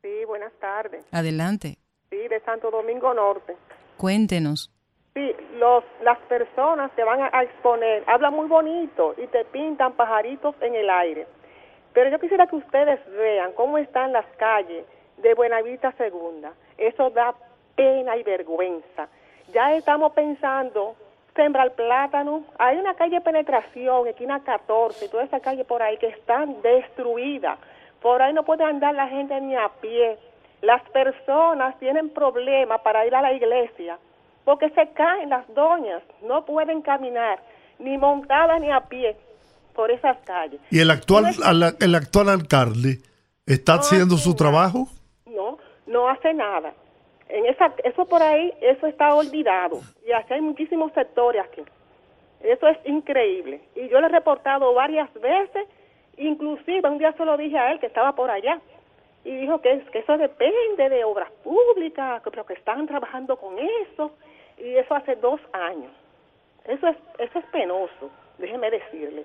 Sí, 0.00 0.08
buenas 0.26 0.52
tardes. 0.60 1.04
Adelante. 1.10 1.76
Sí, 2.10 2.16
de 2.16 2.40
Santo 2.44 2.70
Domingo 2.70 3.12
Norte. 3.12 3.56
Cuéntenos. 3.96 4.71
Sí, 5.14 5.36
los, 5.58 5.84
las 6.02 6.16
personas 6.20 6.90
te 6.92 7.04
van 7.04 7.20
a, 7.20 7.42
exponer, 7.42 8.02
hablan 8.06 8.32
muy 8.32 8.46
bonito 8.46 9.14
y 9.18 9.26
te 9.26 9.44
pintan 9.44 9.92
pajaritos 9.92 10.54
en 10.62 10.74
el 10.74 10.88
aire. 10.88 11.26
Pero 11.92 12.08
yo 12.08 12.18
quisiera 12.18 12.46
que 12.46 12.56
ustedes 12.56 12.98
vean 13.10 13.52
cómo 13.52 13.76
están 13.76 14.14
las 14.14 14.24
calles 14.38 14.86
de 15.18 15.34
Buenavista 15.34 15.92
Segunda. 15.98 16.54
Eso 16.78 17.10
da 17.10 17.34
pena 17.76 18.16
y 18.16 18.22
vergüenza. 18.22 19.08
Ya 19.52 19.74
estamos 19.74 20.14
pensando 20.14 20.96
sembrar 21.36 21.72
plátano. 21.72 22.44
Hay 22.58 22.78
una 22.78 22.94
calle 22.94 23.20
penetración, 23.20 24.06
esquina 24.06 24.42
14, 24.42 25.10
toda 25.10 25.24
esa 25.24 25.40
calle 25.40 25.66
por 25.66 25.82
ahí 25.82 25.98
que 25.98 26.08
están 26.08 26.62
destruidas. 26.62 27.58
Por 28.00 28.22
ahí 28.22 28.32
no 28.32 28.44
puede 28.46 28.64
andar 28.64 28.94
la 28.94 29.08
gente 29.08 29.38
ni 29.42 29.56
a 29.56 29.68
pie. 29.82 30.16
Las 30.62 30.80
personas 30.88 31.78
tienen 31.78 32.08
problemas 32.08 32.80
para 32.80 33.04
ir 33.04 33.14
a 33.14 33.20
la 33.20 33.34
iglesia 33.34 33.98
porque 34.44 34.70
se 34.70 34.88
caen 34.92 35.28
las 35.28 35.46
doñas, 35.54 36.02
no 36.22 36.44
pueden 36.44 36.82
caminar, 36.82 37.40
ni 37.78 37.96
montadas 37.98 38.60
ni 38.60 38.70
a 38.70 38.80
pie 38.80 39.16
por 39.74 39.90
esas 39.90 40.18
calles. 40.24 40.60
¿Y 40.70 40.80
el 40.80 40.90
actual, 40.90 41.26
el 41.80 41.94
actual 41.94 42.28
alcalde 42.28 42.98
está 43.46 43.74
haciendo 43.74 44.16
su 44.16 44.34
trabajo? 44.34 44.88
No, 45.26 45.58
no 45.86 46.08
hace 46.08 46.34
nada. 46.34 46.72
En 47.28 47.46
esa, 47.46 47.72
eso 47.84 48.04
por 48.04 48.22
ahí, 48.22 48.52
eso 48.60 48.86
está 48.86 49.14
olvidado. 49.14 49.80
Y 50.06 50.12
así 50.12 50.34
hay 50.34 50.42
muchísimos 50.42 50.92
sectores 50.92 51.42
aquí. 51.42 51.62
Eso 52.42 52.68
es 52.68 52.78
increíble. 52.84 53.62
Y 53.74 53.88
yo 53.88 54.00
le 54.00 54.06
he 54.06 54.10
reportado 54.10 54.74
varias 54.74 55.12
veces, 55.14 55.66
inclusive 56.16 56.88
un 56.88 56.98
día 56.98 57.12
se 57.12 57.24
lo 57.24 57.36
dije 57.36 57.56
a 57.56 57.72
él 57.72 57.80
que 57.80 57.86
estaba 57.86 58.14
por 58.14 58.30
allá 58.30 58.60
y 59.24 59.34
dijo 59.36 59.60
que, 59.60 59.80
que 59.92 60.00
eso 60.00 60.18
depende 60.18 60.88
de 60.88 61.04
obras 61.04 61.30
públicas, 61.44 62.20
pero 62.24 62.44
que 62.44 62.54
están 62.54 62.86
trabajando 62.86 63.36
con 63.36 63.56
eso 63.58 64.12
y 64.62 64.76
eso 64.76 64.94
hace 64.94 65.16
dos 65.16 65.40
años. 65.52 65.90
Eso 66.64 66.86
es, 66.86 66.96
eso 67.18 67.38
es 67.38 67.44
penoso, 67.46 68.10
déjeme 68.38 68.70
decirle. 68.70 69.24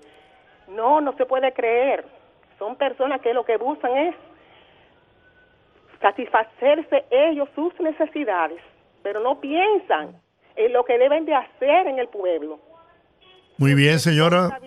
No, 0.67 0.99
no 0.99 1.15
se 1.15 1.25
puede 1.25 1.53
creer. 1.53 2.05
Son 2.57 2.75
personas 2.75 3.21
que 3.21 3.33
lo 3.33 3.45
que 3.45 3.57
buscan 3.57 3.95
es 3.95 4.15
satisfacerse 6.01 7.05
ellos 7.11 7.47
sus 7.55 7.79
necesidades, 7.79 8.59
pero 9.03 9.19
no 9.19 9.39
piensan 9.39 10.19
en 10.55 10.73
lo 10.73 10.83
que 10.83 10.97
deben 10.97 11.25
de 11.25 11.35
hacer 11.35 11.87
en 11.87 11.99
el 11.99 12.07
pueblo. 12.07 12.59
Muy 13.57 13.73
bien, 13.73 13.99
señora. 13.99 14.59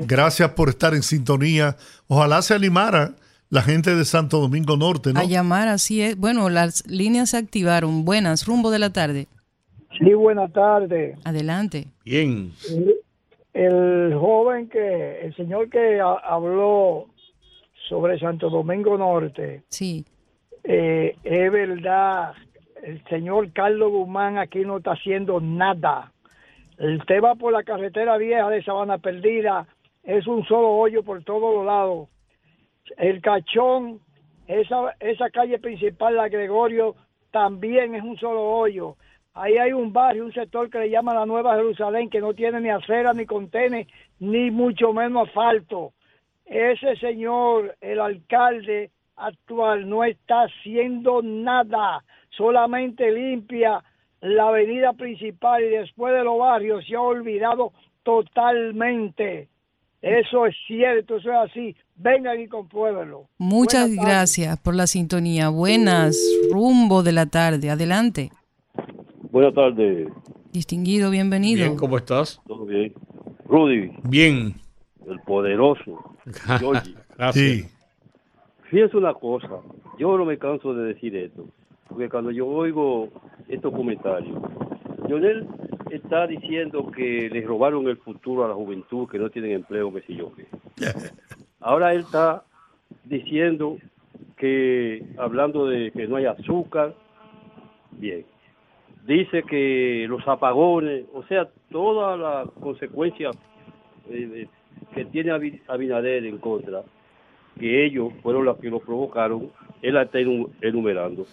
Gracias 0.00 0.50
por 0.50 0.68
estar 0.68 0.94
en 0.94 1.02
sintonía. 1.02 1.76
Ojalá 2.08 2.42
se 2.42 2.54
animara 2.54 3.10
la 3.48 3.62
gente 3.62 3.94
de 3.94 4.04
Santo 4.04 4.38
Domingo 4.38 4.76
Norte, 4.76 5.12
¿no? 5.12 5.20
A 5.20 5.24
llamar, 5.24 5.68
así 5.68 6.02
es. 6.02 6.16
Bueno, 6.16 6.48
las 6.48 6.86
líneas 6.86 7.30
se 7.30 7.38
activaron. 7.38 8.04
Buenas, 8.04 8.46
rumbo 8.46 8.70
de 8.70 8.78
la 8.78 8.92
tarde. 8.92 9.28
Sí, 9.98 10.12
buenas 10.14 10.52
tardes. 10.52 11.18
Adelante. 11.24 11.86
Bien. 12.04 12.52
El, 13.54 14.14
joven 14.14 14.68
que, 14.68 15.20
el 15.20 15.34
señor 15.34 15.70
que 15.70 16.00
habló 16.00 17.06
sobre 17.88 18.18
Santo 18.18 18.50
Domingo 18.50 18.98
Norte. 18.98 19.62
Sí. 19.68 20.04
Eh, 20.64 21.16
es 21.22 21.52
verdad, 21.52 22.34
el 22.82 23.02
señor 23.04 23.52
Carlos 23.52 23.90
Guzmán 23.90 24.38
aquí 24.38 24.60
no 24.60 24.78
está 24.78 24.92
haciendo 24.92 25.40
nada. 25.40 26.12
Usted 26.78 27.22
va 27.22 27.34
por 27.36 27.52
la 27.52 27.62
carretera 27.62 28.18
vieja 28.18 28.50
de 28.50 28.62
Sabana 28.62 28.98
Perdida, 28.98 29.66
es 30.02 30.26
un 30.26 30.44
solo 30.44 30.70
hoyo 30.70 31.02
por 31.02 31.22
todos 31.24 31.54
los 31.54 31.64
lados. 31.64 32.08
El 32.98 33.22
Cachón, 33.22 34.00
esa, 34.46 34.94
esa 35.00 35.30
calle 35.30 35.58
principal, 35.58 36.16
la 36.16 36.28
Gregorio, 36.28 36.94
también 37.30 37.94
es 37.94 38.02
un 38.02 38.18
solo 38.18 38.42
hoyo. 38.42 38.96
Ahí 39.36 39.58
hay 39.58 39.74
un 39.74 39.92
barrio, 39.92 40.24
un 40.24 40.32
sector 40.32 40.70
que 40.70 40.78
le 40.78 40.88
llama 40.88 41.12
la 41.12 41.26
Nueva 41.26 41.56
Jerusalén, 41.56 42.08
que 42.08 42.22
no 42.22 42.32
tiene 42.32 42.58
ni 42.58 42.70
acera, 42.70 43.12
ni 43.12 43.26
contene, 43.26 43.86
ni 44.18 44.50
mucho 44.50 44.94
menos 44.94 45.28
asfalto. 45.28 45.92
Ese 46.46 46.96
señor, 46.96 47.76
el 47.82 48.00
alcalde 48.00 48.90
actual, 49.14 49.86
no 49.90 50.04
está 50.04 50.44
haciendo 50.44 51.20
nada. 51.22 52.02
solamente 52.30 53.10
limpia 53.12 53.84
la 54.22 54.48
avenida 54.48 54.94
principal 54.94 55.62
y 55.62 55.68
después 55.68 56.14
de 56.14 56.24
los 56.24 56.38
barrios 56.38 56.86
se 56.86 56.94
ha 56.94 57.00
olvidado 57.02 57.74
totalmente. 58.04 59.48
Eso 60.00 60.46
es 60.46 60.54
cierto, 60.66 61.16
eso 61.16 61.30
es 61.30 61.50
así. 61.50 61.76
Vengan 61.94 62.40
y 62.40 62.48
compruébenlo. 62.48 63.28
Muchas 63.36 63.90
gracias 63.94 64.58
por 64.60 64.74
la 64.74 64.86
sintonía. 64.86 65.50
Buenas, 65.50 66.16
rumbo 66.50 67.02
de 67.02 67.12
la 67.12 67.26
tarde. 67.26 67.68
Adelante. 67.68 68.30
Buenas 69.36 69.52
tardes. 69.52 70.08
Distinguido, 70.50 71.10
bienvenido. 71.10 71.58
Bien, 71.58 71.76
¿cómo 71.76 71.98
estás? 71.98 72.40
Todo 72.46 72.64
bien. 72.64 72.94
Rudy. 73.44 73.92
Bien. 74.08 74.54
El 75.06 75.20
poderoso. 75.26 76.16
Georgie. 76.58 76.94
Gracias. 77.18 77.70
Fíjense 78.70 78.96
una 78.96 79.12
cosa, 79.12 79.58
yo 79.98 80.16
no 80.16 80.24
me 80.24 80.38
canso 80.38 80.72
de 80.72 80.94
decir 80.94 81.14
esto, 81.14 81.44
porque 81.86 82.08
cuando 82.08 82.30
yo 82.30 82.46
oigo 82.46 83.10
estos 83.46 83.74
comentarios, 83.74 84.38
Lionel 85.06 85.46
está 85.90 86.26
diciendo 86.26 86.90
que 86.90 87.28
les 87.30 87.46
robaron 87.46 87.88
el 87.88 87.98
futuro 87.98 88.42
a 88.42 88.48
la 88.48 88.54
juventud, 88.54 89.06
que 89.06 89.18
no 89.18 89.28
tienen 89.28 89.50
empleo, 89.50 89.92
que 89.92 90.00
sé 90.00 90.14
yo 90.14 90.32
qué. 90.34 90.46
Ahora 91.60 91.92
él 91.92 92.00
está 92.00 92.42
diciendo 93.04 93.76
que, 94.38 95.04
hablando 95.18 95.66
de 95.66 95.90
que 95.90 96.08
no 96.08 96.16
hay 96.16 96.24
azúcar, 96.24 96.94
bien. 97.90 98.24
Dice 99.06 99.42
que 99.44 100.06
los 100.08 100.26
apagones, 100.26 101.04
o 101.14 101.22
sea, 101.24 101.48
todas 101.70 102.18
las 102.18 102.50
consecuencias 102.60 103.36
eh, 104.08 104.48
que 104.94 105.04
tiene 105.06 105.30
Abi- 105.30 105.60
Abinader 105.68 106.24
en 106.26 106.38
contra, 106.38 106.82
que 107.58 107.86
ellos 107.86 108.12
fueron 108.22 108.44
los 108.44 108.58
que 108.58 108.68
lo 108.68 108.80
provocaron, 108.80 109.50
él 109.82 109.94
la 109.94 110.02
está 110.02 110.18
enu- 110.18 110.50
enumerando. 110.60 111.24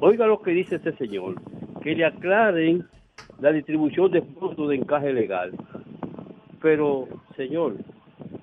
Oiga 0.00 0.26
lo 0.26 0.42
que 0.42 0.50
dice 0.50 0.76
este 0.76 0.92
señor, 0.96 1.36
que 1.82 1.94
le 1.94 2.04
aclaren 2.04 2.86
la 3.40 3.52
distribución 3.52 4.10
de 4.12 4.20
fondos 4.22 4.68
de 4.68 4.76
encaje 4.76 5.12
legal. 5.12 5.52
Pero, 6.60 7.08
señor, 7.36 7.76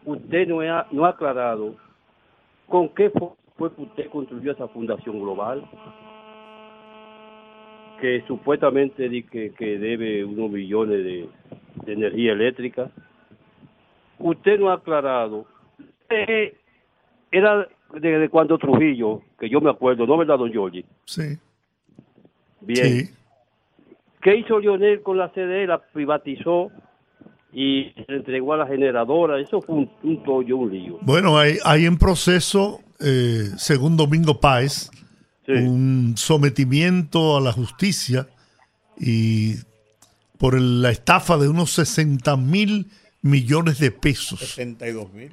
usted 0.05 0.47
no 0.47 0.61
ha, 0.61 0.87
no 0.91 1.05
ha 1.05 1.09
aclarado 1.09 1.75
con 2.67 2.89
qué 2.89 3.09
fue 3.11 3.69
que 3.75 3.81
usted 3.83 4.09
construyó 4.09 4.53
esa 4.53 4.67
fundación 4.69 5.19
global, 5.21 5.63
que 8.01 8.23
supuestamente 8.27 9.07
di 9.07 9.23
que, 9.23 9.51
que 9.51 9.77
debe 9.77 10.25
unos 10.25 10.49
millones 10.49 11.03
de, 11.05 11.29
de 11.85 11.93
energía 11.93 12.33
eléctrica. 12.33 12.89
Usted 14.17 14.59
no 14.59 14.69
ha 14.69 14.73
aclarado. 14.75 15.45
Eh, 16.09 16.55
era 17.31 17.67
desde 17.93 18.29
cuando 18.29 18.57
Trujillo, 18.57 19.21
que 19.39 19.49
yo 19.49 19.61
me 19.61 19.69
acuerdo, 19.69 20.05
¿no 20.05 20.17
verdad, 20.17 20.39
don 20.39 20.51
Giorgi? 20.51 20.83
Sí. 21.05 21.37
Bien. 22.61 22.85
Sí. 22.85 23.09
¿Qué 24.21 24.35
hizo 24.35 24.59
Lionel 24.59 25.01
con 25.01 25.17
la 25.17 25.29
CDE? 25.29 25.67
La 25.67 25.79
privatizó 25.79 26.71
y 27.53 27.91
se 28.07 28.15
entregó 28.15 28.53
a 28.53 28.57
la 28.57 28.67
generadora. 28.67 29.39
Eso 29.39 29.61
fue 29.61 29.75
un, 29.75 29.91
un 30.03 30.23
tollo, 30.23 30.57
un 30.57 30.71
lío. 30.71 30.99
Bueno, 31.01 31.37
hay, 31.37 31.57
hay 31.65 31.85
en 31.85 31.97
proceso, 31.97 32.79
eh, 32.99 33.49
según 33.57 33.97
Domingo 33.97 34.39
Páez, 34.39 34.89
un 35.47 36.13
sometimiento 36.17 37.37
a 37.37 37.41
la 37.41 37.51
justicia 37.51 38.27
y 38.99 39.55
por 40.37 40.55
el- 40.55 40.81
la 40.81 40.91
estafa 40.91 41.37
de 41.37 41.47
unos 41.49 41.71
60 41.71 42.37
mil 42.37 42.87
millones 43.21 43.79
de 43.79 43.91
pesos 43.91 44.39
62 44.39 45.11
mil. 45.13 45.31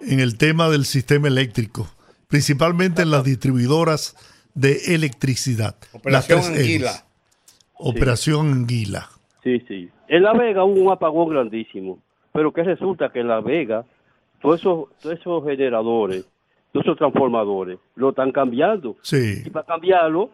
en 0.00 0.20
el 0.20 0.36
tema 0.38 0.68
del 0.68 0.84
sistema 0.84 1.28
eléctrico, 1.28 1.88
principalmente 2.28 3.02
en 3.02 3.10
las 3.10 3.24
distribuidoras 3.24 4.16
de 4.54 4.94
electricidad. 4.94 5.76
Operación 5.92 6.40
Anguila. 6.44 7.04
Operación 7.74 8.52
Anguila. 8.52 9.08
Sí, 9.42 9.60
sí. 9.68 9.88
En 10.08 10.22
La 10.22 10.32
Vega 10.32 10.64
hubo 10.64 10.80
un 10.80 10.92
apagón 10.92 11.28
grandísimo. 11.30 11.98
Pero 12.32 12.52
que 12.52 12.62
resulta 12.62 13.10
que 13.12 13.20
en 13.20 13.28
La 13.28 13.40
Vega, 13.40 13.84
todos 14.40 14.60
esos, 14.60 14.88
todos 15.00 15.18
esos 15.18 15.44
generadores, 15.44 16.24
todos 16.72 16.86
esos 16.86 16.98
transformadores, 16.98 17.78
lo 17.96 18.10
están 18.10 18.32
cambiando. 18.32 18.96
Sí. 19.02 19.42
Y 19.44 19.50
para 19.50 19.66
cambiarlo, 19.66 20.30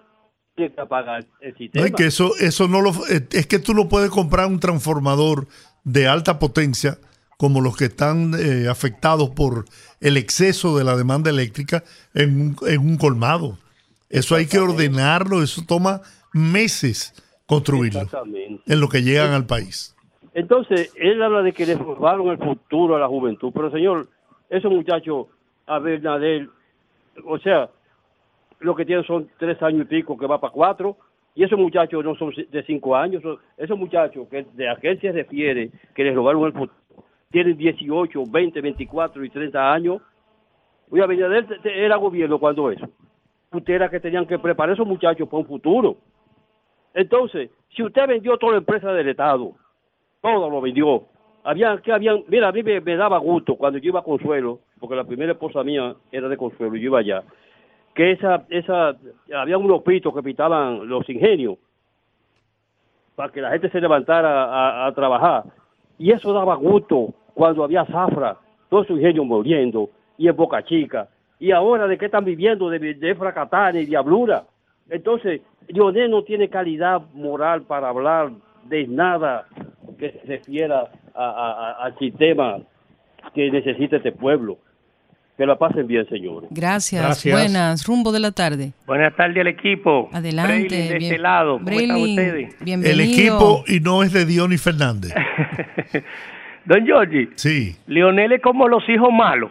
tiene 0.55 0.75
que 0.75 0.81
apagar 0.81 1.25
el 1.41 1.53
No, 1.53 1.59
sistema. 1.59 1.87
es 1.87 1.93
que 1.93 2.07
eso, 2.07 2.31
eso 2.41 2.69
no 2.69 2.81
lo, 2.81 2.93
es 3.09 3.47
que 3.47 3.59
tú 3.59 3.75
no 3.75 3.89
puedes 3.89 4.11
comprar 4.11 4.47
un 4.47 4.61
transformador 4.61 5.47
de 5.85 6.09
alta 6.09 6.39
potencia 6.39 6.99
como 7.39 7.61
los 7.61 7.77
que 7.77 7.85
están 7.87 8.33
eh, 8.39 8.67
afectados 8.69 9.31
por 9.31 9.67
el 10.01 10.17
exceso 10.17 10.77
de 10.79 10.85
la 10.85 10.97
demanda 10.97 11.29
eléctrica 11.31 11.85
en 12.15 12.41
un, 12.41 12.57
en 12.67 12.81
un 12.81 12.97
colmado. 12.97 13.59
Eso 14.09 14.35
hay 14.35 14.47
que 14.47 14.59
ordenarlo, 14.59 15.43
eso 15.43 15.63
toma 15.67 16.01
meses 16.33 17.13
construirlo 17.47 18.01
en 18.67 18.81
lo 18.81 18.89
que 18.89 19.03
llegan 19.03 19.33
al 19.33 19.47
país. 19.47 19.95
Entonces, 20.35 20.93
él 20.97 21.23
habla 21.23 21.43
de 21.43 21.53
que 21.53 21.67
le 21.67 21.77
robaron 21.77 22.29
el 22.29 22.39
futuro 22.39 22.97
a 22.97 22.99
la 23.01 23.09
juventud. 23.09 23.51
Pero, 23.55 23.71
señor, 23.71 24.09
esos 24.51 24.71
muchachos, 24.71 25.27
a 25.67 25.79
Bernadette, 25.79 26.49
o 27.25 27.39
sea, 27.39 27.69
lo 28.61 28.75
que 28.75 28.85
tienen 28.85 29.05
son 29.05 29.29
tres 29.39 29.61
años 29.63 29.83
y 29.83 29.85
pico, 29.85 30.17
que 30.17 30.27
va 30.27 30.41
para 30.41 30.53
cuatro, 30.53 30.97
y 31.35 31.45
esos 31.45 31.59
muchachos 31.59 32.03
no 32.05 32.15
son 32.17 32.33
de 32.51 32.63
cinco 32.63 32.97
años. 32.97 33.23
Esos 33.59 33.79
muchachos 33.79 34.27
que 34.29 34.47
de 34.55 34.69
a 34.69 34.77
se 34.77 35.13
refiere 35.13 35.71
que 35.95 36.05
les 36.05 36.15
robaron 36.15 36.45
el 36.45 36.53
futuro, 36.53 36.73
tienen 37.31 37.59
18, 37.59 38.23
20, 38.27 38.61
24 38.63 39.25
y 39.25 39.29
30 39.31 39.73
años. 39.73 40.01
Oye, 40.91 41.03
Abinader 41.03 41.47
te- 41.47 41.59
te- 41.59 41.85
era 41.85 41.97
gobierno 41.97 42.39
cuando 42.39 42.71
eso. 42.71 42.89
Usted 43.53 43.75
era 43.75 43.91
que 43.91 44.01
tenían 44.01 44.27
que 44.27 44.39
preparar 44.39 44.75
esos 44.75 44.87
muchachos 44.87 45.29
para 45.29 45.41
un 45.41 45.47
futuro. 45.47 45.97
Entonces, 46.95 47.51
si 47.69 47.83
usted 47.83 48.07
vendió 48.09 48.39
toda 48.39 48.53
la 48.53 48.59
empresa 48.59 48.91
del 48.93 49.09
Estado, 49.09 49.53
todo 50.23 50.49
lo 50.49 50.61
vendió. 50.63 51.05
Había, 51.45 51.77
que 51.79 51.93
habían, 51.93 52.25
mira, 52.29 52.49
a 52.49 52.53
mí 52.53 52.63
me, 52.63 52.81
me 52.81 52.97
daba 52.97 53.19
gusto 53.19 53.57
cuando 53.57 53.79
yo 53.79 53.89
iba 53.89 54.01
a 54.01 54.05
Consuelo, 54.05 54.61
porque 54.79 54.97
la 54.97 55.05
primera 55.05 55.33
esposa 55.33 55.63
mía 55.63 55.95
era 56.13 56.29
de 56.29 56.37
Consuelo 56.37 56.77
y 56.77 56.81
yo 56.81 56.87
iba 56.87 56.99
allá, 56.99 57.23
que 57.95 58.13
esa, 58.13 58.45
esa, 58.51 58.97
había 59.35 59.57
unos 59.57 59.83
pitos 59.83 60.15
que 60.15 60.23
pitaban 60.23 60.87
los 60.87 61.09
ingenios 61.09 61.57
para 63.15 63.33
que 63.33 63.41
la 63.41 63.51
gente 63.51 63.71
se 63.71 63.81
levantara 63.81 64.87
a, 64.87 64.93
trabajar. 64.93 65.45
Y 65.99 66.13
eso 66.13 66.33
daba 66.35 66.55
gusto 66.57 67.15
cuando 67.33 67.65
había 67.65 67.87
zafra, 67.87 68.37
todos 68.69 68.85
esos 68.85 68.99
ingenios 68.99 69.25
muriendo, 69.25 69.89
y 70.19 70.29
en 70.29 70.37
Boca 70.37 70.63
Chica. 70.63 71.09
Y 71.39 71.51
ahora, 71.53 71.87
¿de 71.87 71.97
qué 71.97 72.07
están 72.07 72.25
viviendo? 72.25 72.69
De, 72.69 72.79
de 72.79 73.81
y 73.81 73.87
diablura. 73.87 74.45
Entonces, 74.91 75.41
Lionel 75.69 76.11
no 76.11 76.23
tiene 76.23 76.49
calidad 76.49 77.03
moral 77.15 77.63
para 77.63 77.89
hablar 77.89 78.31
de 78.65 78.87
nada 78.87 79.47
que 79.99 80.13
se 80.13 80.21
refiera 80.27 80.91
al 81.15 81.99
sistema 81.99 82.59
que 83.35 83.51
necesita 83.51 83.97
este 83.97 84.13
pueblo. 84.13 84.59
Que 85.37 85.45
la 85.45 85.57
pasen 85.57 85.87
bien, 85.87 86.09
señores. 86.09 86.49
Gracias. 86.51 87.03
Gracias. 87.03 87.33
Buenas, 87.35 87.87
rumbo 87.87 88.11
de 88.11 88.21
la 88.21 88.33
tarde. 88.33 88.73
Buenas 88.87 89.15
tardes 89.17 89.37
al 89.39 89.49
equipo. 89.49 90.09
Adelante. 90.13 90.53
Braylon 90.53 90.69
de 90.89 90.89
bien- 90.99 91.03
este 91.03 91.19
lado. 91.19 91.59
¿Cómo 91.59 91.71
están 91.79 91.97
ustedes? 92.01 92.57
Bienvenido. 92.65 93.03
El 93.03 93.11
equipo 93.11 93.65
y 93.67 93.81
no 93.81 94.03
es 94.03 94.13
de 94.13 94.25
Diony 94.25 94.57
Fernández. 94.57 95.13
Don 96.65 96.85
Giorgi, 96.85 97.29
Sí. 97.37 97.77
Lionel 97.87 98.33
es 98.33 98.43
como 98.43 98.67
los 98.67 98.89
hijos 98.89 99.13
malos, 99.13 99.51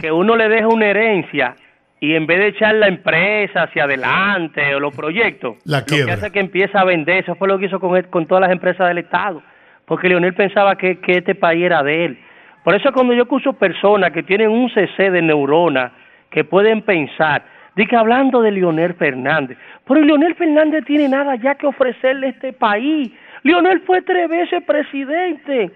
que 0.00 0.12
uno 0.12 0.36
le 0.36 0.48
deja 0.48 0.68
una 0.68 0.86
herencia 0.86 1.56
y 1.98 2.14
en 2.14 2.26
vez 2.26 2.38
de 2.38 2.48
echar 2.48 2.74
la 2.76 2.86
empresa 2.88 3.64
hacia 3.64 3.84
adelante 3.84 4.74
o 4.74 4.80
los 4.80 4.94
proyectos, 4.94 5.56
La 5.64 5.80
lo 5.80 5.86
que 5.86 5.94
quiebra. 5.96 6.14
hace 6.14 6.26
es 6.26 6.32
que 6.32 6.40
empieza 6.40 6.80
a 6.80 6.84
vender. 6.84 7.24
Eso 7.24 7.34
fue 7.34 7.48
lo 7.48 7.58
que 7.58 7.66
hizo 7.66 7.80
con, 7.80 8.00
con 8.04 8.26
todas 8.26 8.42
las 8.42 8.52
empresas 8.52 8.86
del 8.88 8.98
Estado, 8.98 9.42
porque 9.86 10.08
Lionel 10.08 10.34
pensaba 10.34 10.76
que, 10.76 11.00
que 11.00 11.18
este 11.18 11.34
país 11.34 11.64
era 11.64 11.82
de 11.82 12.04
él. 12.04 12.18
Por 12.64 12.74
eso 12.74 12.92
cuando 12.92 13.14
yo 13.14 13.22
escucho 13.22 13.52
personas 13.54 14.12
que 14.12 14.22
tienen 14.22 14.50
un 14.50 14.68
CC 14.70 15.10
de 15.10 15.22
neurona, 15.22 15.92
que 16.30 16.44
pueden 16.44 16.82
pensar, 16.82 17.44
de 17.76 17.86
que 17.86 17.96
hablando 17.96 18.42
de 18.42 18.50
Lionel 18.50 18.94
Fernández, 18.94 19.56
pero 19.86 20.00
Lionel 20.02 20.34
Fernández 20.34 20.84
tiene 20.84 21.08
nada 21.08 21.36
ya 21.36 21.54
que 21.54 21.66
ofrecerle 21.66 22.26
a 22.26 22.30
este 22.30 22.52
país. 22.52 23.10
Lionel 23.42 23.80
fue 23.82 24.02
tres 24.02 24.28
veces 24.28 24.62
presidente. 24.64 25.72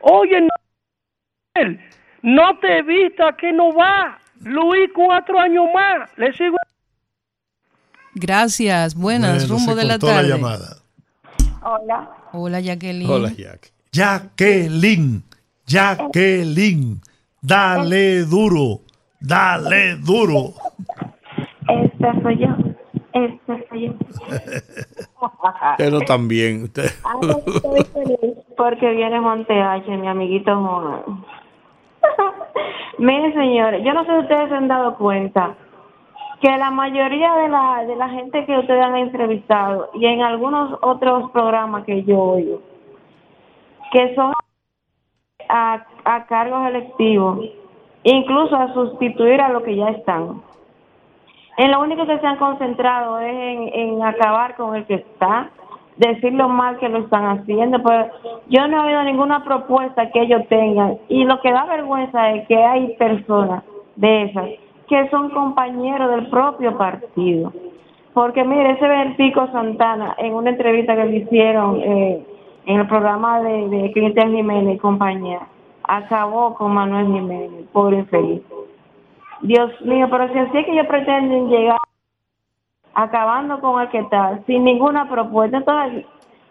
Oye, 0.00 0.40
no, 0.42 0.48
no 2.22 2.58
te 2.58 2.82
vista 2.82 3.34
que 3.36 3.52
no 3.52 3.72
va. 3.72 4.18
Luis, 4.44 4.90
cuatro 4.94 5.38
años 5.38 5.66
más. 5.74 6.08
Le 6.16 6.32
sigo. 6.34 6.56
Gracias. 8.14 8.94
Buenas, 8.94 9.46
Bueno, 9.48 9.54
rumbo 9.54 9.72
se 9.74 9.78
de 9.80 9.84
la 9.86 9.98
tarde. 9.98 10.28
llamada. 10.28 10.76
Hola. 11.62 12.10
Hola, 12.32 12.60
Jacqueline. 12.60 13.36
Jacqueline, 13.92 15.22
Jacqueline, 15.70 17.00
dale 17.40 18.24
duro, 18.24 18.80
dale 19.20 19.94
duro. 20.04 20.54
Este 21.68 22.22
soy 22.22 22.38
yo. 22.38 22.48
Este 23.12 23.68
soy 23.68 23.86
yo. 23.86 23.92
Tan 26.06 26.26
bien. 26.26 26.64
Usted. 26.64 26.90
Ahora 27.04 27.36
estoy 27.46 27.84
feliz 27.84 28.36
porque 28.56 28.90
viene 28.90 29.20
Monteache, 29.20 29.96
mi 29.96 30.08
amiguito 30.08 30.56
Juan. 30.60 31.24
Miren, 32.98 33.32
señores, 33.32 33.84
yo 33.84 33.94
no 33.94 34.04
sé 34.04 34.10
si 34.10 34.18
ustedes 34.18 34.48
se 34.48 34.56
han 34.56 34.66
dado 34.66 34.96
cuenta 34.96 35.54
que 36.40 36.48
la 36.48 36.72
mayoría 36.72 37.32
de 37.34 37.48
la, 37.48 37.84
de 37.86 37.94
la 37.94 38.08
gente 38.08 38.44
que 38.44 38.58
ustedes 38.58 38.82
han 38.82 38.96
entrevistado 38.96 39.90
y 39.94 40.06
en 40.06 40.22
algunos 40.22 40.76
otros 40.82 41.30
programas 41.30 41.84
que 41.84 42.02
yo 42.02 42.18
oigo, 42.18 42.60
que 43.92 44.16
son 44.16 44.32
a, 45.50 45.84
a 46.04 46.26
cargos 46.26 46.66
electivos, 46.68 47.40
incluso 48.04 48.56
a 48.56 48.72
sustituir 48.72 49.40
a 49.40 49.50
los 49.50 49.62
que 49.62 49.76
ya 49.76 49.88
están. 49.90 50.42
En 51.58 51.70
lo 51.70 51.80
único 51.80 52.06
que 52.06 52.18
se 52.18 52.26
han 52.26 52.36
concentrado 52.36 53.18
es 53.20 53.34
en, 53.34 53.68
en 53.74 54.02
acabar 54.02 54.56
con 54.56 54.76
el 54.76 54.86
que 54.86 54.94
está, 54.94 55.50
decir 55.96 56.32
lo 56.32 56.48
mal 56.48 56.78
que 56.78 56.88
lo 56.88 57.00
están 57.00 57.26
haciendo, 57.26 57.82
pero 57.82 58.08
yo 58.48 58.66
no 58.66 58.78
he 58.78 58.86
oído 58.86 59.02
ninguna 59.02 59.44
propuesta 59.44 60.10
que 60.10 60.22
ellos 60.22 60.46
tengan. 60.48 60.96
Y 61.08 61.24
lo 61.24 61.40
que 61.40 61.52
da 61.52 61.66
vergüenza 61.66 62.30
es 62.30 62.48
que 62.48 62.56
hay 62.56 62.94
personas 62.96 63.64
de 63.96 64.22
esas 64.22 64.48
que 64.88 65.08
son 65.10 65.30
compañeros 65.30 66.10
del 66.10 66.26
propio 66.28 66.76
partido. 66.76 67.52
Porque 68.12 68.42
mire, 68.42 68.72
ese 68.72 68.88
Vertico 68.88 69.46
Santana, 69.52 70.16
en 70.18 70.34
una 70.34 70.50
entrevista 70.50 70.96
que 70.96 71.04
le 71.04 71.16
hicieron 71.18 71.80
eh, 71.80 72.26
en 72.70 72.78
el 72.78 72.86
programa 72.86 73.40
de, 73.40 73.68
de 73.68 74.12
Jiménez 74.14 74.76
y 74.76 74.78
compañía, 74.78 75.40
acabó 75.82 76.54
con 76.54 76.72
Manuel 76.72 77.06
Jiménez, 77.06 77.66
pobre 77.72 77.98
infeliz. 77.98 78.42
Dios 79.42 79.72
mío, 79.80 80.06
pero 80.08 80.28
si 80.32 80.38
así 80.38 80.56
es 80.56 80.64
que 80.64 80.72
ellos 80.72 80.86
pretenden 80.86 81.48
llegar 81.48 81.78
acabando 82.94 83.60
con 83.60 83.80
el 83.82 83.88
que 83.88 83.98
está, 83.98 84.38
sin 84.46 84.62
ninguna 84.62 85.08
propuesta, 85.08 85.56
entonces, 85.56 86.06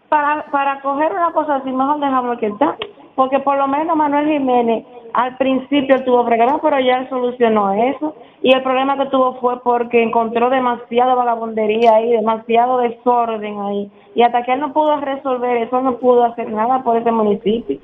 para, 0.10 0.44
para 0.52 0.82
coger 0.82 1.14
una 1.14 1.32
cosa 1.32 1.56
así, 1.56 1.72
mejor 1.72 2.02
dejamos 2.02 2.34
el 2.34 2.40
que 2.40 2.48
está. 2.48 2.76
Porque 3.16 3.40
por 3.40 3.58
lo 3.58 3.68
menos 3.68 3.96
Manuel 3.96 4.28
Jiménez 4.28 4.86
al 5.14 5.38
principio 5.38 6.04
tuvo 6.04 6.26
problemas, 6.26 6.60
pero 6.62 6.80
ya 6.80 7.00
él 7.00 7.10
solucionó 7.10 7.74
eso. 7.74 8.16
Y 8.42 8.54
el 8.54 8.64
problema 8.64 8.98
que 8.98 9.08
tuvo 9.08 9.36
fue 9.36 9.62
porque 9.62 10.02
encontró 10.02 10.50
demasiada 10.50 11.16
vagabundería 11.16 11.96
ahí, 11.96 12.12
demasiado 12.12 12.78
desorden 12.80 13.60
ahí. 13.60 13.92
Y 14.16 14.22
hasta 14.22 14.44
que 14.44 14.54
él 14.54 14.60
no 14.60 14.74
pudo 14.74 15.00
resolver 15.00 15.58
eso, 15.58 15.82
no 15.82 15.98
pudo 15.98 16.24
hacer 16.26 16.50
nada 16.52 16.84
por 16.84 16.98
ese 16.98 17.12
municipio. 17.12 17.78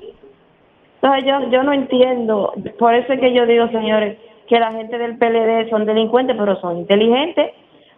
Entonces 1.00 1.24
yo, 1.24 1.50
yo 1.50 1.62
no 1.62 1.72
entiendo, 1.72 2.52
por 2.78 2.94
eso 2.94 3.12
es 3.12 3.20
que 3.20 3.32
yo 3.32 3.46
digo, 3.46 3.68
señores, 3.68 4.18
que 4.48 4.58
la 4.58 4.72
gente 4.72 4.98
del 4.98 5.18
PLD 5.18 5.68
son 5.70 5.84
delincuentes, 5.84 6.36
pero 6.38 6.56
son 6.60 6.78
inteligentes, 6.78 7.52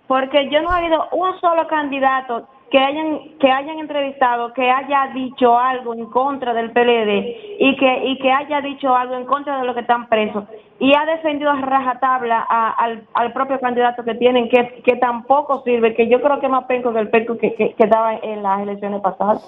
porque 0.07 0.49
yo 0.51 0.63
no 0.63 0.71
he 0.73 0.79
habido 0.79 1.07
un 1.13 1.39
solo 1.41 1.67
candidato 1.69 2.49
que 2.70 2.78
hayan 2.78 3.39
que 3.39 3.51
hayan 3.51 3.78
entrevistado 3.78 4.53
que 4.53 4.70
haya 4.70 5.12
dicho 5.15 5.59
algo 5.59 5.95
en 5.95 6.07
contra 6.07 6.53
del 6.53 6.70
PLD 6.73 7.59
y 7.59 7.77
que 7.77 8.07
y 8.07 8.19
que 8.19 8.31
haya 8.31 8.61
dicho 8.61 8.95
algo 8.95 9.15
en 9.15 9.24
contra 9.24 9.59
de 9.61 9.66
los 9.66 9.74
que 9.74 9.81
están 9.81 10.09
presos 10.09 10.45
y 10.78 10.95
ha 10.95 11.05
defendido 11.07 11.51
a 11.51 11.61
rajatabla 11.61 12.47
a, 12.49 12.70
al, 12.70 13.07
al 13.15 13.32
propio 13.32 13.59
candidato 13.59 14.05
que 14.05 14.15
tienen 14.15 14.49
que, 14.49 14.82
que 14.85 14.97
tampoco 14.97 15.62
sirve 15.65 15.95
que 15.95 16.09
yo 16.09 16.20
creo 16.20 16.40
que 16.40 16.47
es 16.47 16.53
más 16.53 16.65
penco 16.65 16.93
que 16.93 17.01
el 17.01 17.11
penco 17.11 17.39
que, 17.39 17.55
que, 17.55 17.74
que 17.74 17.85
estaba 17.85 18.16
en 18.16 18.43
las 18.43 18.61
elecciones 18.61 19.01
pasadas 19.01 19.43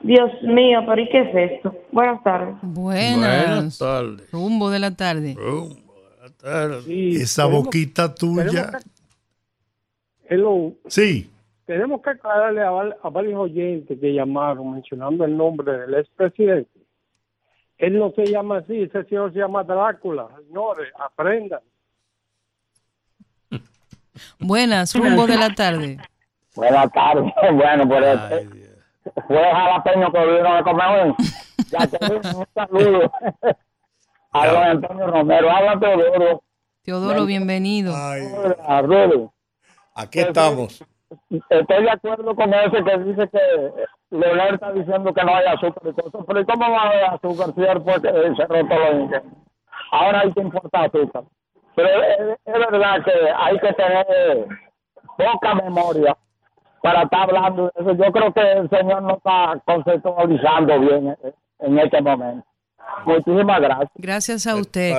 Dios 0.00 0.30
mío, 0.42 0.80
pero 0.86 1.02
¿y 1.02 1.08
qué 1.08 1.20
es 1.22 1.52
esto? 1.52 1.74
Buenas 1.90 2.22
tardes. 2.22 2.54
Buenas, 2.62 3.46
Buenas 3.46 3.78
tardes. 3.78 4.30
Rumbo 4.30 4.70
de 4.70 4.78
la 4.78 4.94
tarde. 4.94 5.36
Esa 7.16 7.46
boquita 7.46 8.14
tuya. 8.14 8.70
Hello. 10.28 10.72
Sí. 10.86 11.28
Tenemos 11.68 12.00
que 12.00 12.08
aclararle 12.08 12.62
a, 12.62 13.10
varios 13.10 13.38
oyentes 13.38 14.00
que 14.00 14.14
llamaron 14.14 14.72
mencionando 14.72 15.26
el 15.26 15.36
nombre 15.36 15.70
del 15.70 15.96
expresidente. 15.96 16.80
Él 17.76 17.98
no 17.98 18.10
se 18.12 18.24
llama 18.24 18.56
así, 18.56 18.84
ese 18.84 19.04
señor 19.04 19.34
se 19.34 19.40
llama 19.40 19.64
Drácula. 19.64 20.28
Señores, 20.46 20.90
aprendan. 20.98 21.60
Buenas, 24.40 24.94
rumbo 24.94 25.26
de 25.26 25.36
la 25.36 25.54
tarde. 25.54 25.98
Buenas 26.56 26.90
tardes. 26.90 27.34
Bueno, 27.52 27.86
por 27.86 28.02
este, 28.02 28.48
fue 29.26 29.36
jalapeño 29.36 30.10
que 30.10 30.20
vino 30.20 30.56
de 30.56 30.62
comer. 30.62 31.14
Ya 31.68 31.86
te 31.86 31.98
digo, 32.06 32.38
un 32.38 32.46
saludo 32.54 33.12
a 34.32 34.46
don 34.46 34.62
Antonio 34.62 35.06
Romero. 35.06 35.50
Habla 35.50 35.78
Teodoro. 35.78 36.42
Teodoro, 36.82 37.26
bienvenido. 37.26 37.94
A 37.94 38.80
Rudy. 38.80 39.28
Aquí 39.94 40.20
estamos. 40.20 40.82
Estoy 41.50 41.84
de 41.84 41.90
acuerdo 41.90 42.34
con 42.34 42.52
ese 42.52 42.84
que 42.84 42.98
dice 42.98 43.28
que 43.28 43.72
Leonel 44.10 44.54
está 44.54 44.72
diciendo 44.72 45.12
que 45.14 45.24
no 45.24 45.34
hay 45.34 45.46
azúcar 45.46 45.82
y 45.84 45.92
cosas. 45.92 46.24
Pero 46.26 46.40
¿y 46.40 46.44
cómo 46.44 46.70
va 46.70 46.82
a 46.82 46.86
haber 46.88 47.04
azúcar 47.04 47.54
si 47.54 47.62
él 47.62 47.82
fue 47.82 47.94
que 48.02 48.34
cerró 48.36 48.66
todo 48.68 48.78
lo 48.78 48.92
indígenas? 48.92 49.24
Ahora 49.90 50.20
hay 50.20 50.32
que 50.32 50.40
importar 50.40 50.86
azúcar. 50.86 51.24
Pero 51.74 51.88
es, 51.88 52.38
es 52.44 52.52
verdad 52.70 53.04
que 53.04 53.12
hay 53.36 53.58
que 53.58 53.72
tener 53.72 54.46
poca 55.16 55.54
memoria 55.54 56.16
para 56.82 57.02
estar 57.02 57.22
hablando 57.22 57.64
de 57.74 57.82
eso. 57.82 57.92
Yo 57.94 58.12
creo 58.12 58.32
que 58.32 58.40
el 58.52 58.68
señor 58.70 59.02
no 59.02 59.16
está 59.16 59.60
conceptualizando 59.64 60.80
bien 60.80 61.08
en- 61.08 61.34
en 61.60 61.78
este 61.78 62.00
momento. 62.02 62.46
Muchísimas 63.04 63.60
gracias. 63.60 63.90
Gracias 63.96 64.46
a 64.46 64.56
usted. 64.56 64.92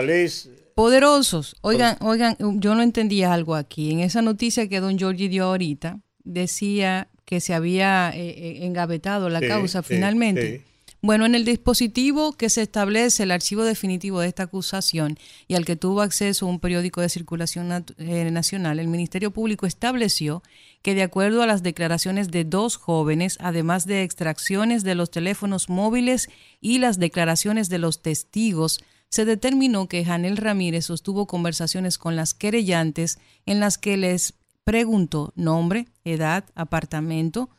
Poderosos. 0.79 1.57
Oigan, 1.59 1.97
oigan, 1.99 2.37
yo 2.39 2.73
no 2.73 2.81
entendía 2.81 3.33
algo 3.33 3.55
aquí. 3.55 3.91
En 3.91 3.99
esa 3.99 4.21
noticia 4.21 4.69
que 4.69 4.79
don 4.79 4.97
Giorgi 4.97 5.27
dio 5.27 5.43
ahorita, 5.43 5.99
decía 6.23 7.09
que 7.25 7.41
se 7.41 7.53
había 7.53 8.11
eh, 8.15 8.29
eh, 8.29 8.65
engavetado 8.65 9.27
la 9.27 9.41
Sí, 9.41 9.47
causa 9.49 9.83
sí, 9.83 9.95
finalmente. 9.95 10.57
sí. 10.57 10.63
Bueno, 11.01 11.25
en 11.25 11.35
el 11.35 11.43
dispositivo 11.43 12.31
que 12.31 12.49
se 12.49 12.61
establece 12.61 13.23
el 13.23 13.31
archivo 13.31 13.63
definitivo 13.63 14.21
de 14.21 14.29
esta 14.29 14.43
acusación 14.43 15.17
y 15.49 15.55
al 15.55 15.65
que 15.65 15.75
tuvo 15.75 16.01
acceso 16.01 16.45
un 16.45 16.61
periódico 16.61 17.01
de 17.01 17.09
circulación 17.09 17.85
eh, 17.97 18.31
nacional, 18.31 18.79
el 18.79 18.87
Ministerio 18.87 19.31
Público 19.31 19.65
estableció 19.65 20.43
que 20.81 20.95
de 20.95 21.03
acuerdo 21.03 21.43
a 21.43 21.47
las 21.47 21.61
declaraciones 21.61 22.31
de 22.31 22.45
dos 22.45 22.77
jóvenes, 22.77 23.37
además 23.41 23.85
de 23.85 24.03
extracciones 24.03 24.83
de 24.83 24.95
los 24.95 25.11
teléfonos 25.11 25.67
móviles 25.67 26.29
y 26.61 26.79
las 26.79 26.99
declaraciones 26.99 27.67
de 27.67 27.79
los 27.79 28.01
testigos, 28.01 28.79
se 29.09 29.25
determinó 29.25 29.87
que 29.87 30.05
Janel 30.05 30.37
Ramírez 30.37 30.85
sostuvo 30.85 31.27
conversaciones 31.27 31.97
con 31.97 32.15
las 32.15 32.33
querellantes 32.33 33.19
en 33.45 33.59
las 33.59 33.77
que 33.77 33.97
les 33.97 34.35
preguntó 34.63 35.33
nombre, 35.35 35.87
edad, 36.03 36.45
apartamento, 36.55 37.49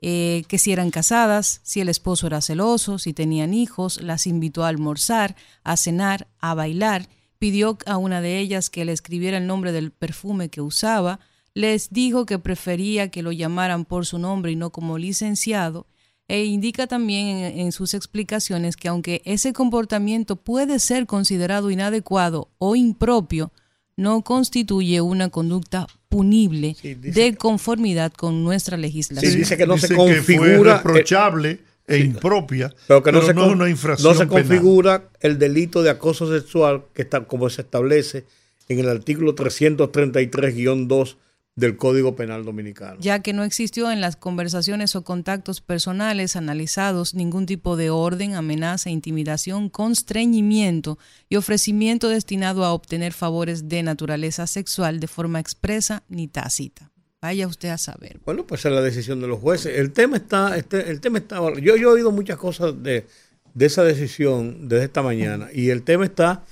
eh, 0.00 0.44
que 0.48 0.58
si 0.58 0.72
eran 0.72 0.90
casadas, 0.90 1.60
si 1.62 1.80
el 1.80 1.88
esposo 1.88 2.26
era 2.26 2.40
celoso, 2.40 2.98
si 2.98 3.12
tenían 3.12 3.54
hijos, 3.54 4.00
las 4.00 4.26
invitó 4.26 4.64
a 4.64 4.68
almorzar, 4.68 5.36
a 5.64 5.76
cenar, 5.76 6.28
a 6.38 6.54
bailar, 6.54 7.08
pidió 7.38 7.78
a 7.86 7.96
una 7.96 8.20
de 8.20 8.38
ellas 8.38 8.70
que 8.70 8.84
le 8.84 8.92
escribiera 8.92 9.38
el 9.38 9.46
nombre 9.46 9.72
del 9.72 9.90
perfume 9.90 10.48
que 10.48 10.60
usaba, 10.60 11.20
les 11.54 11.90
dijo 11.90 12.26
que 12.26 12.38
prefería 12.38 13.10
que 13.10 13.22
lo 13.22 13.32
llamaran 13.32 13.84
por 13.84 14.06
su 14.06 14.18
nombre 14.18 14.52
y 14.52 14.56
no 14.56 14.70
como 14.70 14.98
licenciado, 14.98 15.86
e 16.28 16.44
indica 16.44 16.86
también 16.86 17.26
en, 17.28 17.58
en 17.60 17.72
sus 17.72 17.94
explicaciones 17.94 18.76
que 18.76 18.88
aunque 18.88 19.22
ese 19.24 19.52
comportamiento 19.52 20.36
puede 20.36 20.78
ser 20.78 21.06
considerado 21.06 21.70
inadecuado 21.70 22.48
o 22.58 22.76
impropio, 22.76 23.52
no 23.96 24.22
constituye 24.22 25.00
una 25.02 25.28
conducta 25.28 25.86
punible 26.08 26.76
de 26.82 27.34
conformidad 27.36 28.12
con 28.12 28.42
nuestra 28.44 28.76
legislación. 28.78 29.30
Sí, 29.32 29.38
dice 29.38 29.56
que 29.56 29.66
no 29.66 29.76
se 29.76 29.88
Dice 29.88 29.96
que 30.06 30.22
fue 30.22 30.36
configura. 30.36 30.76
reprochable 30.78 31.60
e 31.86 31.98
impropia, 31.98 32.72
pero 32.86 33.02
que 33.02 33.12
no, 33.12 33.20
se, 33.22 33.34
no 33.34 33.42
con- 33.42 33.50
es 33.50 33.56
una 33.56 33.68
infracción 33.68 34.12
no 34.12 34.18
se 34.18 34.26
penal. 34.26 34.42
configura 34.44 35.10
el 35.20 35.38
delito 35.38 35.82
de 35.82 35.90
acoso 35.90 36.30
sexual 36.32 36.84
que 36.94 37.02
está 37.02 37.24
como 37.26 37.50
se 37.50 37.62
establece 37.62 38.24
en 38.68 38.78
el 38.78 38.88
artículo 38.88 39.34
333-2 39.34 41.16
del 41.54 41.76
Código 41.76 42.16
Penal 42.16 42.44
Dominicano. 42.44 42.98
ya 43.00 43.20
que 43.20 43.34
no 43.34 43.44
existió 43.44 43.90
en 43.90 44.00
las 44.00 44.16
conversaciones 44.16 44.96
o 44.96 45.04
contactos 45.04 45.60
personales 45.60 46.34
analizados 46.34 47.14
ningún 47.14 47.44
tipo 47.44 47.76
de 47.76 47.90
orden, 47.90 48.34
amenaza, 48.34 48.88
intimidación, 48.88 49.68
constreñimiento 49.68 50.98
y 51.28 51.36
ofrecimiento 51.36 52.08
destinado 52.08 52.64
a 52.64 52.72
obtener 52.72 53.12
favores 53.12 53.68
de 53.68 53.82
naturaleza 53.82 54.46
sexual 54.46 54.98
de 54.98 55.08
forma 55.08 55.40
expresa 55.40 56.02
ni 56.08 56.26
tácita. 56.26 56.90
Vaya 57.20 57.46
usted 57.46 57.68
a 57.68 57.78
saber. 57.78 58.18
Bueno, 58.24 58.46
pues 58.46 58.64
es 58.64 58.72
la 58.72 58.80
decisión 58.80 59.20
de 59.20 59.28
los 59.28 59.38
jueces. 59.38 59.78
El 59.78 59.92
tema 59.92 60.16
está, 60.16 60.56
este, 60.56 60.90
el 60.90 61.00
tema 61.00 61.18
está. 61.18 61.38
Yo, 61.60 61.76
yo 61.76 61.90
he 61.90 61.92
oído 61.92 62.10
muchas 62.10 62.36
cosas 62.36 62.82
de, 62.82 63.06
de 63.54 63.66
esa 63.66 63.84
decisión 63.84 64.68
desde 64.68 64.86
esta 64.86 65.02
mañana 65.02 65.48
y 65.52 65.70
el 65.70 65.82
tema 65.82 66.04
está 66.04 66.44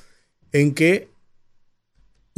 en 0.53 0.75
que 0.75 1.10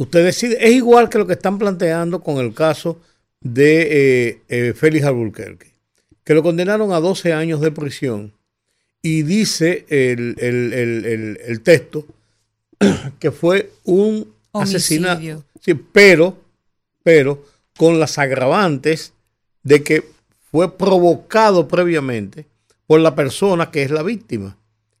usted 0.03 0.23
decide. 0.23 0.57
Es 0.65 0.71
igual 0.73 1.09
que 1.09 1.17
lo 1.17 1.27
que 1.27 1.33
están 1.33 1.57
planteando 1.57 2.21
con 2.21 2.37
el 2.37 2.53
caso 2.53 2.99
de 3.41 4.27
eh, 4.29 4.41
eh, 4.47 4.73
Félix 4.73 5.05
Alburquerque, 5.05 5.71
que 6.23 6.33
lo 6.33 6.43
condenaron 6.43 6.93
a 6.93 6.99
12 6.99 7.33
años 7.33 7.59
de 7.61 7.71
prisión 7.71 8.33
y 9.01 9.23
dice 9.23 9.85
el, 9.89 10.35
el- 10.39 10.73
el- 10.73 11.39
el- 11.45 11.61
texto 11.61 12.05
que 13.19 13.31
fue 13.31 13.71
un 13.83 14.31
asesinato. 14.53 15.15
Homicidio. 15.17 15.43
Sí, 15.59 15.73
pero, 15.73 16.37
pero 17.03 17.43
con 17.77 17.99
las 17.99 18.17
agravantes 18.17 19.13
de 19.63 19.83
que 19.83 20.03
fue 20.51 20.77
provocado 20.77 21.67
previamente 21.67 22.45
por 22.85 22.99
la 22.99 23.15
persona 23.15 23.71
que 23.71 23.83
es 23.83 23.91
la 23.91 24.03
víctima. 24.03 24.57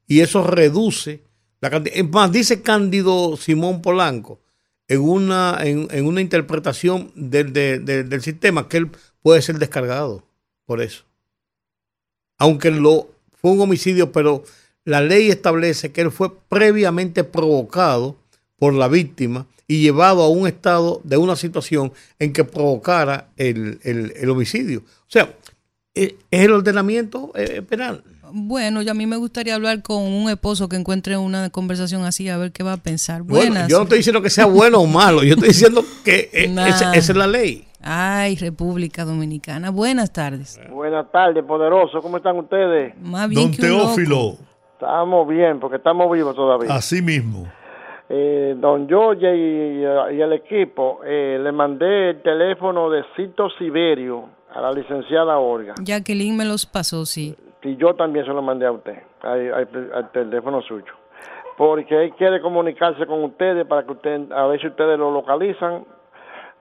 Y 0.07 0.19
eso 0.21 0.45
reduce 0.45 1.21
la 1.61 1.69
cantidad. 1.69 1.95
Es 1.95 2.09
más, 2.09 2.31
dice 2.31 2.61
Cándido 2.61 3.37
Simón 3.37 3.81
Polanco, 3.81 4.39
en 4.87 5.01
una, 5.01 5.57
en, 5.61 6.05
una 6.05 6.21
interpretación 6.21 7.11
del, 7.15 7.53
del 7.53 8.21
sistema 8.21 8.67
que 8.67 8.77
él 8.77 8.89
puede 9.21 9.41
ser 9.41 9.57
descargado 9.57 10.23
por 10.65 10.81
eso. 10.81 11.03
Aunque 12.37 12.71
lo 12.71 13.09
fue 13.33 13.51
un 13.51 13.61
homicidio, 13.61 14.11
pero 14.11 14.43
la 14.85 15.01
ley 15.01 15.29
establece 15.29 15.91
que 15.91 16.01
él 16.01 16.11
fue 16.11 16.35
previamente 16.49 17.23
provocado 17.23 18.17
por 18.57 18.73
la 18.73 18.87
víctima 18.87 19.47
y 19.67 19.81
llevado 19.81 20.23
a 20.23 20.29
un 20.29 20.47
estado 20.47 21.01
de 21.03 21.17
una 21.17 21.35
situación 21.35 21.93
en 22.19 22.33
que 22.33 22.43
provocara 22.43 23.29
el, 23.37 24.29
homicidio. 24.29 24.79
O 24.79 25.09
sea, 25.09 25.33
eh, 25.95 26.17
es 26.31 26.41
el 26.41 26.51
ordenamiento 26.51 27.31
eh, 27.35 27.61
penal. 27.61 28.03
Bueno, 28.35 28.81
yo 28.81 28.89
a 28.89 28.93
mí 28.95 29.05
me 29.05 29.15
gustaría 29.15 29.53
hablar 29.53 29.83
con 29.83 30.01
un 30.01 30.27
esposo 30.27 30.67
que 30.67 30.75
encuentre 30.75 31.17
una 31.17 31.51
conversación 31.51 32.03
así, 32.03 32.29
a 32.29 32.37
ver 32.37 32.51
qué 32.51 32.63
va 32.63 32.73
a 32.73 32.77
pensar. 32.77 33.21
Buenas. 33.21 33.49
Bueno, 33.49 33.67
yo 33.69 33.77
no 33.77 33.83
estoy 33.83 33.99
diciendo 33.99 34.23
que 34.23 34.31
sea 34.31 34.47
bueno 34.47 34.79
o 34.79 34.87
malo, 34.87 35.21
yo 35.23 35.35
estoy 35.35 35.49
diciendo 35.49 35.83
que 36.03 36.31
eh, 36.33 36.45
esa, 36.67 36.95
es 36.95 37.15
la 37.15 37.27
ley. 37.27 37.67
Ay, 37.83 38.35
República 38.37 39.05
Dominicana. 39.05 39.69
Buenas 39.69 40.11
tardes. 40.11 40.59
Buenas 40.71 41.11
tardes, 41.11 41.43
poderoso. 41.43 42.01
¿Cómo 42.01 42.17
están 42.17 42.39
ustedes? 42.39 42.97
Más 42.97 43.29
bien 43.29 43.51
Don 43.51 43.59
Teófilo. 43.59 44.37
Estamos 44.73 45.27
bien, 45.27 45.59
porque 45.59 45.77
estamos 45.77 46.11
vivos 46.11 46.35
todavía. 46.35 46.73
Así 46.73 47.03
mismo. 47.03 47.47
Eh, 48.09 48.55
don 48.57 48.89
George 48.89 49.27
y, 49.27 49.83
el 50.19 50.33
equipo, 50.33 51.01
eh, 51.05 51.37
le 51.39 51.51
mandé 51.51 52.09
el 52.09 52.23
teléfono 52.23 52.89
de 52.89 53.03
Cito 53.15 53.47
Siberio 53.59 54.25
a 54.55 54.59
la 54.59 54.71
licenciada 54.71 55.37
Olga. 55.37 55.75
Jacqueline 55.79 56.35
me 56.35 56.45
los 56.45 56.65
pasó, 56.65 57.05
sí 57.05 57.35
y 57.63 57.77
yo 57.77 57.93
también 57.95 58.25
se 58.25 58.31
lo 58.31 58.41
mandé 58.41 58.65
a 58.65 58.71
usted, 58.71 58.99
al, 59.21 60.11
teléfono 60.11 60.61
suyo. 60.61 60.93
Porque 61.57 62.03
él 62.03 62.13
quiere 62.13 62.41
comunicarse 62.41 63.05
con 63.05 63.23
ustedes 63.23 63.65
para 63.65 63.83
que 63.83 63.91
usted, 63.91 64.31
a 64.31 64.47
ver 64.47 64.59
si 64.59 64.67
ustedes 64.67 64.97
lo 64.97 65.11
localizan, 65.11 65.85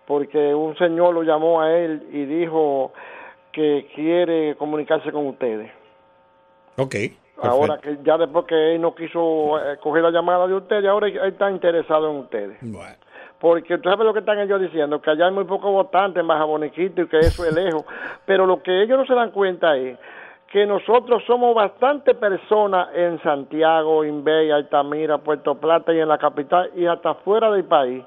porque 0.06 0.54
un 0.54 0.76
señor 0.76 1.14
lo 1.14 1.22
llamó 1.22 1.60
a 1.60 1.72
él 1.72 2.06
y 2.12 2.24
dijo 2.24 2.92
que 3.52 3.90
quiere 3.94 4.54
comunicarse 4.56 5.10
con 5.10 5.26
ustedes. 5.26 5.70
Ok. 6.76 6.94
Ahora 7.42 7.78
que 7.78 7.98
ya 8.04 8.16
después 8.18 8.44
que 8.46 8.74
él 8.74 8.80
no 8.80 8.94
quiso 8.94 9.58
eh, 9.58 9.76
coger 9.82 10.02
la 10.02 10.10
llamada 10.10 10.46
de 10.46 10.54
ustedes, 10.54 10.86
ahora 10.86 11.08
él 11.08 11.18
está 11.24 11.50
interesado 11.50 12.10
en 12.10 12.16
ustedes. 12.18 12.58
Bueno. 12.60 12.94
Porque 13.40 13.78
tú 13.78 13.90
sabes 13.90 14.06
lo 14.06 14.12
que 14.12 14.20
están 14.20 14.38
ellos 14.38 14.60
diciendo, 14.60 15.02
que 15.02 15.10
allá 15.10 15.26
hay 15.26 15.32
muy 15.32 15.44
pocos 15.44 15.72
votantes 15.72 16.20
en 16.20 16.28
Baja 16.28 16.44
Boniquito 16.44 17.02
y 17.02 17.08
que 17.08 17.18
eso 17.18 17.44
es 17.44 17.52
lejos. 17.52 17.84
Pero 18.26 18.46
lo 18.46 18.62
que 18.62 18.82
ellos 18.82 18.96
no 18.96 19.04
se 19.04 19.14
dan 19.14 19.32
cuenta 19.32 19.76
es 19.76 19.98
que 20.52 20.66
nosotros 20.66 21.22
somos 21.26 21.54
bastante 21.54 22.14
personas 22.14 22.88
en 22.94 23.20
Santiago, 23.22 24.04
Inbey, 24.04 24.50
Altamira, 24.50 25.16
Puerto 25.16 25.54
Plata 25.54 25.94
y 25.94 25.98
en 26.00 26.08
la 26.08 26.18
capital 26.18 26.70
y 26.76 26.84
hasta 26.84 27.14
fuera 27.14 27.50
del 27.50 27.64
país, 27.64 28.04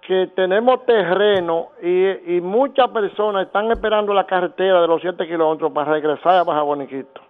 que 0.00 0.28
tenemos 0.34 0.86
terreno 0.86 1.68
y, 1.82 2.40
muchas 2.40 2.88
personas 2.88 3.46
están 3.46 3.70
esperando 3.70 4.14
la 4.14 4.24
carretera 4.24 4.80
de 4.80 4.88
los 4.88 5.02
7 5.02 5.26
kilómetros 5.26 5.70
para 5.72 5.92
regresar 5.92 6.36
a 6.36 6.44
Baja 6.44 6.62
Boniquito 6.62 7.20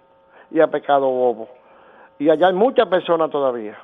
y 0.53 0.61
a 0.61 0.69
Pecado 0.69 1.09
Bobo. 1.09 1.49
Y 2.21 2.31
allá 2.31 2.47
hay 2.47 2.55
muchas 2.55 2.87
personas 2.87 3.31
todavía. 3.31 3.77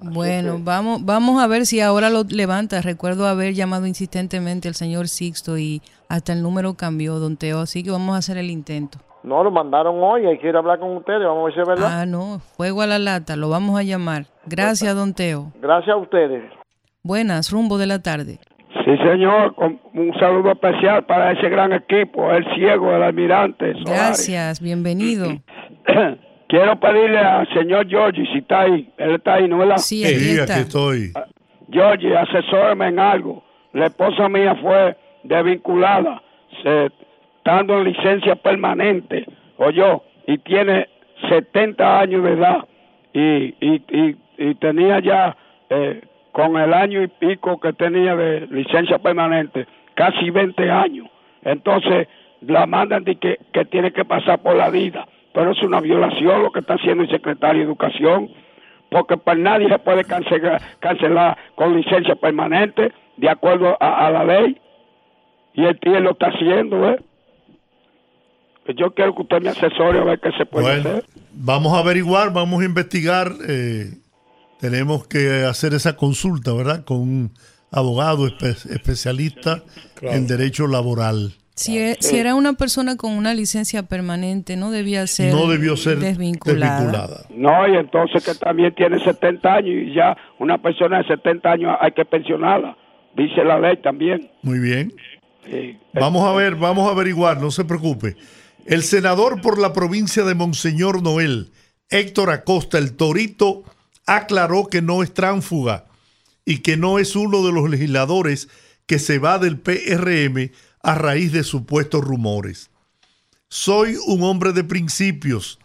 Bueno, 0.00 0.58
vamos, 0.60 1.04
vamos 1.04 1.42
a 1.42 1.46
ver 1.46 1.66
si 1.66 1.80
ahora 1.80 2.08
lo 2.08 2.22
levanta. 2.24 2.80
Recuerdo 2.80 3.26
haber 3.26 3.52
llamado 3.52 3.86
insistentemente 3.86 4.68
al 4.68 4.74
señor 4.74 5.08
Sixto 5.08 5.58
y 5.58 5.82
hasta 6.08 6.32
el 6.32 6.42
número 6.42 6.74
cambió, 6.74 7.18
don 7.18 7.36
Teo, 7.36 7.60
así 7.60 7.82
que 7.82 7.90
vamos 7.90 8.14
a 8.14 8.18
hacer 8.18 8.38
el 8.38 8.50
intento. 8.50 8.98
No, 9.22 9.42
lo 9.42 9.50
mandaron 9.50 9.96
hoy 10.02 10.28
y 10.28 10.38
quiere 10.38 10.58
hablar 10.58 10.78
con 10.78 10.96
ustedes, 10.96 11.20
vamos 11.24 11.42
a 11.42 11.44
ver 11.46 11.54
si 11.54 11.60
es 11.60 11.66
verdad. 11.68 12.00
Ah, 12.00 12.06
no, 12.06 12.40
fuego 12.56 12.82
a 12.82 12.86
la 12.86 12.98
lata, 12.98 13.36
lo 13.36 13.48
vamos 13.48 13.78
a 13.78 13.82
llamar. 13.82 14.26
Gracias, 14.46 14.94
don 14.94 15.12
Teo. 15.14 15.52
Gracias 15.60 15.94
a 15.94 15.96
ustedes. 15.96 16.44
Buenas, 17.02 17.50
rumbo 17.50 17.78
de 17.78 17.86
la 17.86 18.00
tarde. 18.00 18.38
Sí, 18.84 18.96
señor, 18.98 19.54
un 19.58 20.12
saludo 20.18 20.52
especial 20.52 21.04
para 21.04 21.32
ese 21.32 21.48
gran 21.48 21.72
equipo, 21.72 22.30
el 22.30 22.44
ciego, 22.54 22.94
el 22.94 23.02
almirante. 23.02 23.74
Gracias, 23.84 24.60
bienvenido. 24.60 25.26
Quiero 26.48 26.80
pedirle 26.80 27.18
al 27.18 27.46
señor 27.52 27.86
Georgie, 27.88 28.26
si 28.32 28.38
está 28.38 28.60
ahí, 28.60 28.90
él 28.96 29.16
está 29.16 29.34
ahí, 29.34 29.48
¿no 29.48 29.62
es 29.62 29.82
Sí, 29.84 30.04
aquí, 30.04 30.40
aquí 30.40 30.60
estoy. 30.60 31.12
Georgie, 31.70 32.16
asesóreme 32.16 32.88
en 32.88 32.98
algo. 32.98 33.42
La 33.74 33.86
esposa 33.86 34.28
mía 34.28 34.56
fue 34.60 34.96
desvinculada. 35.24 36.22
Se 36.62 36.90
estando 37.48 37.78
en 37.78 37.84
licencia 37.84 38.36
permanente, 38.36 39.24
yo 39.72 40.04
y 40.26 40.36
tiene 40.36 40.86
70 41.30 42.00
años 42.00 42.22
de 42.22 42.32
edad 42.32 42.66
y, 43.14 43.54
y, 43.58 44.54
tenía 44.56 45.00
ya, 45.00 45.34
eh, 45.70 46.02
con 46.32 46.58
el 46.58 46.74
año 46.74 47.02
y 47.02 47.08
pico 47.08 47.58
que 47.58 47.72
tenía 47.72 48.14
de 48.14 48.46
licencia 48.48 48.98
permanente, 48.98 49.66
casi 49.94 50.28
20 50.28 50.70
años. 50.70 51.08
Entonces 51.42 52.06
la 52.42 52.66
mandan 52.66 53.04
de 53.04 53.16
que, 53.16 53.38
tiene 53.70 53.92
que 53.92 54.04
pasar 54.04 54.40
por 54.40 54.54
la 54.54 54.68
vida, 54.68 55.08
pero 55.32 55.52
es 55.52 55.62
una 55.62 55.80
violación 55.80 56.42
lo 56.42 56.52
que 56.52 56.60
está 56.60 56.74
haciendo 56.74 57.04
el 57.04 57.10
secretario 57.10 57.60
de 57.60 57.66
Educación, 57.66 58.28
porque 58.90 59.16
para 59.16 59.38
nadie 59.38 59.70
se 59.70 59.78
puede 59.78 60.04
cancelar, 60.04 60.60
cancelar 60.80 61.38
con 61.54 61.74
licencia 61.74 62.14
permanente 62.14 62.92
de 63.16 63.30
acuerdo 63.30 63.74
a, 63.80 64.10
la 64.10 64.24
ley, 64.24 64.60
y 65.54 65.64
el 65.64 65.80
tío 65.80 65.98
lo 65.98 66.10
está 66.10 66.26
haciendo, 66.26 66.90
¿eh? 66.90 66.98
Yo 68.76 68.92
quiero 68.94 69.14
que 69.14 69.22
usted 69.22 69.40
me 69.40 69.50
asesore 69.50 69.98
a 69.98 70.04
ver 70.04 70.20
qué 70.20 70.30
se 70.36 70.46
puede 70.46 70.80
hacer. 70.80 71.04
Vamos 71.32 71.72
a 71.74 71.78
averiguar, 71.78 72.32
vamos 72.32 72.62
a 72.62 72.64
investigar. 72.64 73.32
Eh, 73.48 73.90
tenemos 74.60 75.06
que 75.06 75.44
hacer 75.44 75.74
esa 75.74 75.96
consulta, 75.96 76.52
¿verdad? 76.52 76.84
Con 76.84 76.98
un 76.98 77.30
abogado 77.70 78.26
especialista 78.26 79.62
en 80.02 80.26
derecho 80.26 80.66
laboral. 80.66 81.34
Si, 81.54 81.76
e, 81.76 81.96
si, 81.98 82.16
era 82.16 82.36
una 82.36 82.52
persona 82.52 82.96
con 82.96 83.12
una 83.12 83.34
licencia 83.34 83.82
permanente, 83.82 84.56
no 84.56 84.70
debía 84.70 85.04
ser, 85.08 85.34
no 85.34 85.48
debió 85.48 85.76
ser 85.76 85.98
desvinculada. 85.98 87.26
No, 87.30 87.66
y 87.66 87.76
entonces 87.76 88.24
que 88.24 88.34
también 88.36 88.72
tiene 88.76 89.00
70 89.00 89.54
años 89.54 89.74
y 89.88 89.92
ya 89.92 90.16
una 90.38 90.58
persona 90.58 90.98
de 90.98 91.08
70 91.08 91.50
años 91.50 91.76
hay 91.80 91.90
que 91.90 92.04
pensionarla, 92.04 92.76
dice 93.16 93.42
la 93.42 93.58
ley 93.58 93.76
también. 93.78 94.30
Muy 94.42 94.60
bien. 94.60 94.92
Vamos 95.94 96.28
a 96.28 96.32
ver, 96.32 96.54
vamos 96.54 96.88
a 96.88 96.92
averiguar, 96.92 97.40
no 97.40 97.50
se 97.50 97.64
preocupe. 97.64 98.14
El 98.68 98.82
senador 98.82 99.40
por 99.40 99.58
la 99.58 99.72
provincia 99.72 100.24
de 100.24 100.34
Monseñor 100.34 101.02
Noel, 101.02 101.52
Héctor 101.88 102.28
Acosta, 102.28 102.76
el 102.76 102.92
Torito, 102.92 103.64
aclaró 104.04 104.66
que 104.66 104.82
no 104.82 105.02
es 105.02 105.14
tránfuga 105.14 105.86
y 106.44 106.58
que 106.58 106.76
no 106.76 106.98
es 106.98 107.16
uno 107.16 107.42
de 107.46 107.50
los 107.50 107.70
legisladores 107.70 108.50
que 108.84 108.98
se 108.98 109.18
va 109.18 109.38
del 109.38 109.58
PRM 109.58 110.52
a 110.82 110.94
raíz 110.96 111.32
de 111.32 111.44
supuestos 111.44 112.04
rumores. 112.04 112.68
Soy 113.48 113.96
un 114.06 114.22
hombre 114.22 114.52
de 114.52 114.64
principios. 114.64 115.58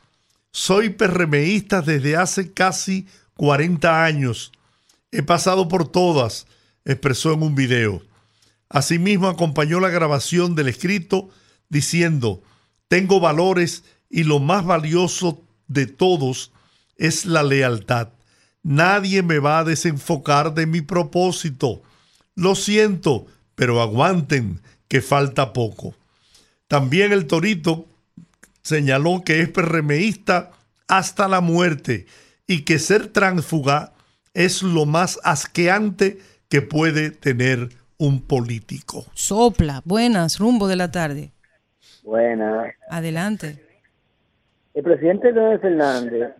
Soy 0.53 0.87
PRMista 0.87 1.81
desde 1.81 2.15
hace 2.15 2.53
casi 2.53 3.05
40 3.35 4.05
años. 4.05 4.53
He 5.11 5.23
pasado 5.23 5.67
por 5.67 5.91
todas, 5.91 6.47
expresó 6.85 7.33
en 7.33 7.43
un 7.43 7.53
video. 7.53 8.01
Asimismo 8.69 9.27
acompañó 9.27 9.81
la 9.81 9.89
grabación 9.89 10.55
del 10.55 10.69
escrito 10.69 11.27
diciendo, 11.67 12.41
tengo 12.93 13.19
valores 13.19 13.83
y 14.07 14.23
lo 14.23 14.37
más 14.37 14.63
valioso 14.63 15.41
de 15.67 15.87
todos 15.87 16.51
es 16.95 17.25
la 17.25 17.41
lealtad. 17.41 18.09
Nadie 18.61 19.23
me 19.23 19.39
va 19.39 19.57
a 19.57 19.63
desenfocar 19.63 20.53
de 20.53 20.67
mi 20.67 20.81
propósito. 20.81 21.81
Lo 22.35 22.53
siento, 22.53 23.25
pero 23.55 23.81
aguanten, 23.81 24.61
que 24.87 25.01
falta 25.01 25.53
poco. 25.53 25.95
También 26.67 27.11
el 27.13 27.25
Torito 27.25 27.87
señaló 28.61 29.23
que 29.25 29.41
es 29.41 29.49
PRMista 29.49 30.51
hasta 30.87 31.27
la 31.27 31.41
muerte 31.41 32.05
y 32.45 32.61
que 32.61 32.77
ser 32.77 33.07
transfuga 33.07 33.93
es 34.35 34.61
lo 34.61 34.85
más 34.85 35.19
asqueante 35.23 36.19
que 36.47 36.61
puede 36.61 37.09
tener 37.09 37.75
un 37.97 38.21
político. 38.21 39.07
Sopla, 39.15 39.81
buenas, 39.83 40.37
rumbo 40.37 40.67
de 40.67 40.75
la 40.75 40.91
tarde. 40.91 41.32
Buenas. 42.03 42.73
Adelante. 42.89 43.55
El 44.73 44.83
presidente 44.83 45.31
Leonel 45.31 45.59
Fernández 45.59 46.33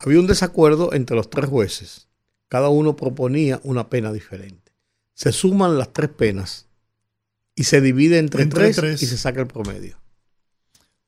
Había 0.00 0.18
un 0.18 0.26
desacuerdo 0.26 0.92
entre 0.94 1.14
los 1.14 1.30
tres 1.30 1.48
jueces. 1.48 2.08
Cada 2.48 2.70
uno 2.70 2.96
proponía 2.96 3.60
una 3.62 3.88
pena 3.88 4.12
diferente. 4.12 4.72
Se 5.14 5.30
suman 5.30 5.78
las 5.78 5.92
tres 5.92 6.10
penas 6.10 6.65
y 7.56 7.64
se 7.64 7.80
divide 7.80 8.18
entre, 8.18 8.46
tres, 8.46 9.02
y 9.02 9.06
se 9.06 9.16
saca 9.16 9.40
el 9.40 9.46
promedio. 9.48 9.96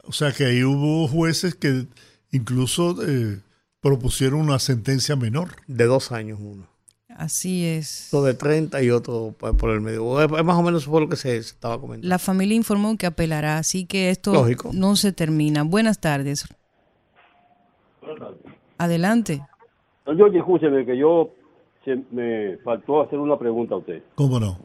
O 0.03 0.13
sea 0.13 0.33
que 0.33 0.47
ahí 0.47 0.65
hubo 0.65 1.07
jueces 1.07 1.55
que 1.55 1.87
incluso 2.33 2.97
eh, 3.07 3.41
propusieron 3.81 4.41
una 4.41 4.59
sentencia 4.59 5.15
menor. 5.15 5.51
De 5.67 5.85
dos 5.85 6.11
años 6.11 6.39
uno. 6.43 6.67
Así 7.11 7.67
es. 7.67 8.09
Uno 8.13 8.23
de 8.23 8.35
30 8.35 8.83
y 8.83 8.91
otro 8.91 9.35
por 9.39 9.71
el 9.71 9.81
medio. 9.83 10.23
Es 10.23 10.45
más 10.45 10.57
o 10.57 10.63
menos 10.63 10.87
fue 10.87 11.01
lo 11.01 11.09
que 11.09 11.17
se, 11.17 11.37
estaba 11.37 11.79
comentando. 11.79 12.09
La 12.09 12.19
familia 12.19 12.57
informó 12.57 12.97
que 12.97 13.07
apelará, 13.07 13.59
así 13.59 13.87
que 13.87 14.11
esto 14.11 14.47
no 14.73 14.97
se 14.97 15.13
termina. 15.13 15.65
Buenas 15.65 16.01
tardes. 16.01 16.47
Adelante. 18.79 19.43
Yo, 20.17 20.27
escúcheme, 20.29 20.87
que 20.87 20.97
yo 20.97 21.31
me 22.11 22.57
faltó 22.59 23.03
hacer 23.03 23.19
una 23.19 23.39
pregunta 23.39 23.75
a 23.75 23.79
usted. 23.79 24.03
¿Cómo 24.15 24.41
no? 24.41 24.59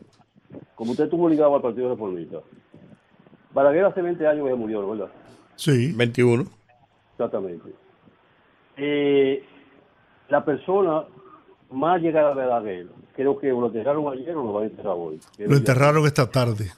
Como 0.75 0.91
usted 0.91 1.05
estuvo 1.05 1.29
ligado 1.29 1.55
al 1.55 1.61
Partido 1.61 1.89
Reformista, 1.89 2.37
Balaguer 3.53 3.85
hace 3.85 4.01
20 4.01 4.27
años 4.27 4.47
que 4.47 4.55
murió, 4.55 4.89
¿verdad? 4.89 5.11
Sí. 5.55 5.91
21. 5.93 6.45
Exactamente. 7.11 7.69
Eh, 8.77 9.43
la 10.29 10.43
persona 10.43 11.03
más 11.71 12.01
llegada 12.01 12.31
a 12.31 12.33
Balaguer, 12.33 12.87
creo 13.15 13.37
que 13.37 13.49
lo 13.49 13.67
enterraron 13.67 14.11
ayer 14.11 14.35
o 14.35 14.43
lo 14.43 14.53
van 14.53 14.63
a 14.63 14.67
enterrar 14.67 14.95
hoy. 14.97 15.19
Lo 15.37 15.55
enterraron 15.55 16.05
esta 16.05 16.29
tarde. 16.29 16.71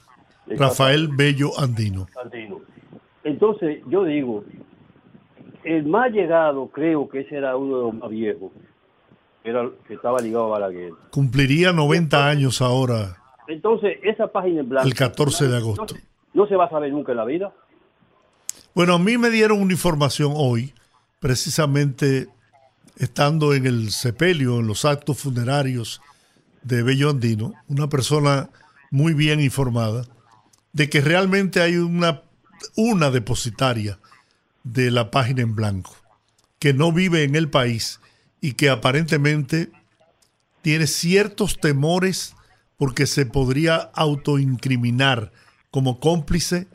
Rafael 0.48 1.08
Bello 1.08 1.58
Andino. 1.58 2.08
Andino. 2.22 2.62
Entonces, 3.24 3.82
yo 3.88 4.04
digo, 4.04 4.44
el 5.64 5.86
más 5.86 6.12
llegado, 6.12 6.68
creo 6.68 7.10
que 7.10 7.22
ese 7.22 7.38
era 7.38 7.58
uno 7.58 7.78
de 7.78 7.84
los 7.84 7.94
más 7.96 8.10
viejos, 8.10 8.52
era, 9.44 9.68
que 9.88 9.96
estaba 9.96 10.20
ligado 10.20 10.46
a 10.46 10.60
Balaguer. 10.60 10.92
Cumpliría 11.12 11.72
90 11.72 12.30
años 12.30 12.62
ahora 12.62 13.18
entonces, 13.48 13.98
esa 14.04 14.28
página 14.28 14.62
en 14.62 14.70
blanco. 14.70 14.88
El 14.88 14.94
14 14.94 15.48
de 15.48 15.58
agosto. 15.58 15.96
No, 16.34 16.48
se 16.48 16.56
va 16.56 16.66
a 16.66 16.70
saber 16.70 16.92
nunca 16.92 17.12
en 17.12 17.18
la 17.18 17.26
vida. 17.26 17.54
Bueno, 18.74 18.96
a 18.96 19.00
mí 19.00 19.18
me 19.18 19.30
dieron 19.30 19.62
una 19.62 19.74
información 19.74 20.34
hoy, 20.36 20.74
precisamente 21.20 22.28
estando 22.98 23.54
en 23.54 23.66
el 23.66 23.92
sepelio, 23.92 24.60
en 24.60 24.68
los 24.68 24.86
actos 24.86 25.20
funerarios 25.20 26.02
de 26.64 26.84
Bello 26.84 27.10
Andino, 27.10 27.54
una 27.68 27.88
persona 27.88 28.50
muy 28.92 29.14
bien 29.14 29.40
informada, 29.40 30.06
de 30.74 30.90
que 30.90 31.02
realmente 31.02 31.62
hay 31.62 31.78
una, 31.78 32.24
una 32.76 33.12
depositaria 33.12 34.00
de 34.64 34.92
la 34.92 35.12
página 35.12 35.42
en 35.42 35.56
blanco, 35.56 35.96
que 36.60 36.74
no 36.74 36.92
vive 36.92 37.24
en 37.24 37.36
el 37.36 37.50
país 37.50 38.02
y 38.42 38.54
que 38.54 38.70
aparentemente 38.70 39.70
tiene 40.62 40.88
ciertos 40.88 41.60
temores 41.60 42.36
porque 42.78 43.06
se 43.06 43.26
podría 43.26 43.76
autoincriminar 43.94 45.32
como 45.72 46.00
cómplice 46.00 46.68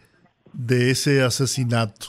de 0.53 0.91
ese 0.91 1.23
asesinato, 1.23 2.07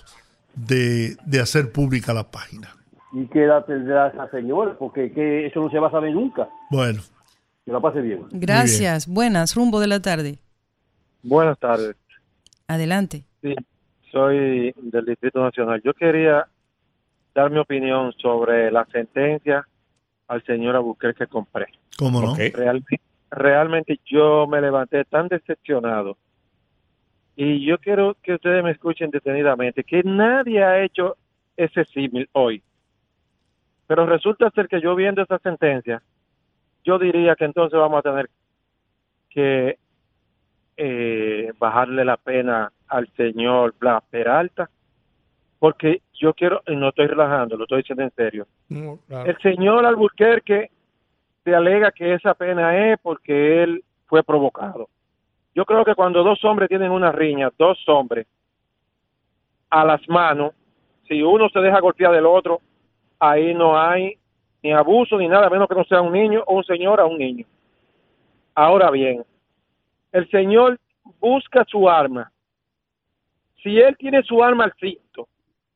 de, 0.56 1.18
hacer 1.42 1.72
pública 1.72 2.14
la 2.14 2.30
página. 2.32 2.70
¿Y 3.14 3.26
qué 3.28 3.44
edad 3.44 3.66
tendrá 3.66 4.08
esa 4.08 4.30
señora? 4.30 4.78
Porque 4.78 5.12
que 5.12 5.48
eso 5.48 5.60
no 5.62 5.70
se 5.70 5.80
va 5.80 5.88
a 5.88 5.92
saber 5.92 6.14
nunca. 6.14 6.48
Bueno. 6.70 7.02
Que 7.66 7.72
la 7.72 7.80
pase 7.80 8.02
bien. 8.02 8.26
Gracias. 8.32 9.08
Buenas. 9.08 9.56
Rumbo 9.56 9.80
de 9.80 9.88
la 9.88 10.02
tarde. 10.02 10.40
Buenas 11.22 11.60
tardes. 11.60 11.96
Adelante. 12.68 13.26
Sí, 13.42 13.54
soy 14.12 14.74
del 14.78 15.06
Distrito 15.06 15.44
Nacional. 15.44 15.82
Yo 15.84 15.94
quería 15.94 16.48
dar 17.36 17.52
mi 17.52 17.60
opinión 17.60 18.14
sobre 18.14 18.72
la 18.72 18.86
sentencia 18.92 19.68
al 20.28 20.44
señor 20.46 20.98
que 21.00 21.28
compré. 21.28 21.68
¿Cómo 21.98 22.22
no? 22.22 22.36
Realmente, 22.36 23.02
realmente 23.32 24.00
yo 24.06 24.46
me 24.46 24.62
levanté 24.62 25.06
tan 25.06 25.28
decepcionado. 25.30 26.18
Y 27.36 27.66
yo 27.66 27.78
quiero 27.80 28.16
que 28.22 28.36
ustedes 28.36 28.64
me 28.64 28.72
escuchen 28.72 29.10
detenidamente, 29.10 29.84
que 29.84 30.04
nadie 30.04 30.64
ha 30.64 30.84
hecho 30.84 31.16
ese 31.56 31.86
símil 31.86 32.30
hoy. 32.34 32.62
Pero 33.88 34.06
resulta 34.06 34.52
ser 34.52 34.68
que 34.68 34.82
yo 34.82 34.96
viendo 34.96 35.22
esa 35.22 35.40
sentencia, 35.40 36.02
yo 36.84 37.00
diría 37.00 37.36
que 37.36 37.46
entonces 37.46 37.80
vamos 37.80 38.00
a 38.00 38.10
tener 38.10 38.30
que 39.30 39.78
eh, 40.78 41.52
bajarle 41.58 42.04
la 42.04 42.18
pena 42.18 42.72
al 42.88 43.08
señor 43.16 43.74
Blas 43.80 44.04
Peralta, 44.10 44.70
porque 45.60 46.02
yo 46.14 46.34
quiero, 46.34 46.62
y 46.68 46.76
no 46.76 46.90
estoy 46.90 47.08
relajando, 47.08 47.56
lo 47.56 47.64
estoy 47.64 47.80
diciendo 47.80 48.04
en 48.04 48.12
serio. 48.12 48.48
El 48.70 49.38
señor 49.42 49.86
Alburquerque 49.86 50.72
se 51.44 51.56
alega 51.56 51.92
que 51.92 52.14
esa 52.14 52.34
pena 52.34 52.92
es 52.92 53.00
porque 53.02 53.64
él 53.64 53.84
fue 54.06 54.24
provocado. 54.24 54.90
Yo 55.54 55.66
creo 55.66 55.84
que 55.84 55.96
cuando 55.96 56.24
dos 56.24 56.44
hombres 56.46 56.70
tienen 56.70 56.92
una 56.92 57.12
riña, 57.12 57.52
dos 57.58 57.78
hombres, 57.88 58.28
a 59.70 59.86
las 59.86 60.08
manos, 60.08 60.54
si 61.08 61.22
uno 61.22 61.50
se 61.50 61.60
deja 61.60 61.80
golpear 61.80 62.14
del 62.14 62.26
otro, 62.26 62.62
ahí 63.20 63.54
no 63.54 63.80
hay 63.80 64.18
ni 64.64 64.72
abuso 64.72 65.18
ni 65.18 65.28
nada, 65.28 65.50
menos 65.50 65.68
que 65.68 65.76
no 65.76 65.84
sea 65.86 66.02
un 66.02 66.14
niño 66.14 66.44
o 66.46 66.56
un 66.56 66.64
señor 66.64 67.00
a 67.00 67.06
un 67.06 67.18
niño. 67.18 67.46
Ahora 68.54 68.92
bien, 68.92 69.24
el 70.12 70.30
señor 70.30 70.80
busca 71.20 71.66
su 71.66 71.90
arma. 71.90 72.32
Si 73.64 73.80
él 73.80 73.96
tiene 73.98 74.24
su 74.24 74.44
arma 74.44 74.66
al 74.66 74.74
cinto 74.80 75.28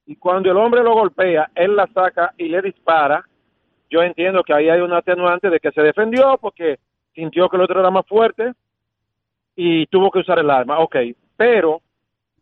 y 0.06 0.16
cuando 0.16 0.52
el 0.52 0.58
hombre 0.58 0.84
lo 0.84 0.94
golpea, 0.94 1.50
él 1.56 1.76
la 1.76 1.88
saca 1.88 2.34
y 2.38 2.48
le 2.48 2.62
dispara, 2.62 3.26
yo 3.90 4.02
entiendo 4.02 4.44
que 4.44 4.54
ahí 4.54 4.70
hay 4.70 4.82
un 4.82 4.94
atenuante 4.94 5.50
de 5.50 5.60
que 5.60 5.72
se 5.72 5.82
defendió 5.82 6.38
porque 6.40 6.80
sintió 7.14 7.50
que 7.50 7.58
el 7.58 7.64
otro 7.64 7.80
era 7.80 7.92
más 7.92 8.06
fuerte 8.06 8.54
y 9.56 9.86
tuvo 9.88 10.12
que 10.12 10.20
usar 10.20 10.40
el 10.40 10.50
arma. 10.50 10.80
Ok, 10.80 10.96
pero 11.38 11.82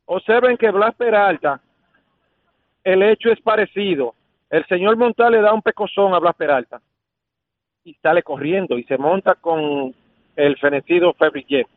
observen 0.05 0.57
que 0.57 0.71
Blas 0.71 0.95
Peralta, 0.95 1.61
el 2.83 3.03
hecho 3.03 3.29
es 3.29 3.39
parecido. 3.41 4.15
El 4.49 4.65
señor 4.67 4.97
Montal 4.97 5.33
le 5.33 5.41
da 5.41 5.53
un 5.53 5.61
pecozón 5.61 6.13
a 6.13 6.19
Blas 6.19 6.35
Peralta 6.35 6.81
y 7.83 7.93
sale 7.95 8.23
corriendo 8.23 8.77
y 8.77 8.83
se 8.83 8.97
monta 8.97 9.35
con 9.35 9.93
el 10.35 10.57
fenecido 10.57 11.13
Febrillé. 11.13 11.67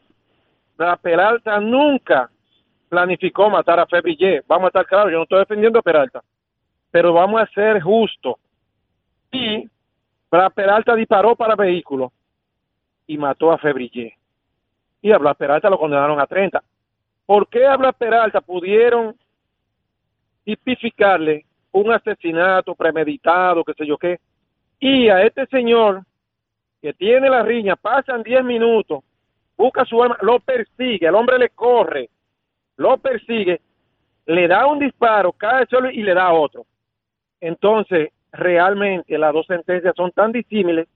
Blas 0.76 0.98
Peralta 1.00 1.58
nunca 1.58 2.30
planificó 2.88 3.50
matar 3.50 3.80
a 3.80 3.86
Febrillé. 3.86 4.42
Vamos 4.46 4.66
a 4.66 4.68
estar 4.68 4.86
claros, 4.86 5.10
yo 5.10 5.18
no 5.18 5.24
estoy 5.24 5.40
defendiendo 5.40 5.80
a 5.80 5.82
Peralta, 5.82 6.22
pero 6.90 7.12
vamos 7.12 7.40
a 7.40 7.46
ser 7.46 7.80
justos 7.80 8.36
y 9.30 9.68
Peralta 10.54 10.94
disparó 10.94 11.36
para 11.36 11.54
vehículo 11.54 12.12
y 13.06 13.16
mató 13.16 13.52
a 13.52 13.58
Febrillé. 13.58 14.16
Y 15.00 15.12
a 15.12 15.18
Blas 15.18 15.36
Peralta 15.36 15.70
lo 15.70 15.78
condenaron 15.78 16.20
a 16.20 16.26
30. 16.26 16.62
¿Por 17.24 17.48
qué 17.48 17.66
a 17.66 17.76
Blas 17.76 17.94
Peralta 17.94 18.40
pudieron 18.40 19.16
tipificarle 20.44 21.44
un 21.72 21.92
asesinato 21.92 22.74
premeditado, 22.74 23.64
qué 23.64 23.74
sé 23.74 23.86
yo 23.86 23.98
qué? 23.98 24.18
Y 24.78 25.08
a 25.08 25.22
este 25.22 25.46
señor 25.46 26.02
que 26.80 26.92
tiene 26.92 27.28
la 27.28 27.42
riña, 27.42 27.76
pasan 27.76 28.22
10 28.22 28.44
minutos, 28.44 29.02
busca 29.56 29.84
su 29.84 30.02
arma, 30.02 30.16
lo 30.20 30.38
persigue, 30.40 31.06
el 31.06 31.14
hombre 31.14 31.38
le 31.38 31.50
corre, 31.50 32.10
lo 32.76 32.96
persigue, 32.98 33.60
le 34.26 34.48
da 34.48 34.66
un 34.66 34.78
disparo, 34.78 35.32
cae 35.32 35.66
solo 35.66 35.90
y 35.90 36.02
le 36.02 36.14
da 36.14 36.32
otro. 36.32 36.66
Entonces, 37.40 38.10
realmente 38.36 39.16
las 39.18 39.32
dos 39.32 39.46
sentencias 39.46 39.94
son 39.96 40.12
tan 40.12 40.32
disímiles 40.32 40.88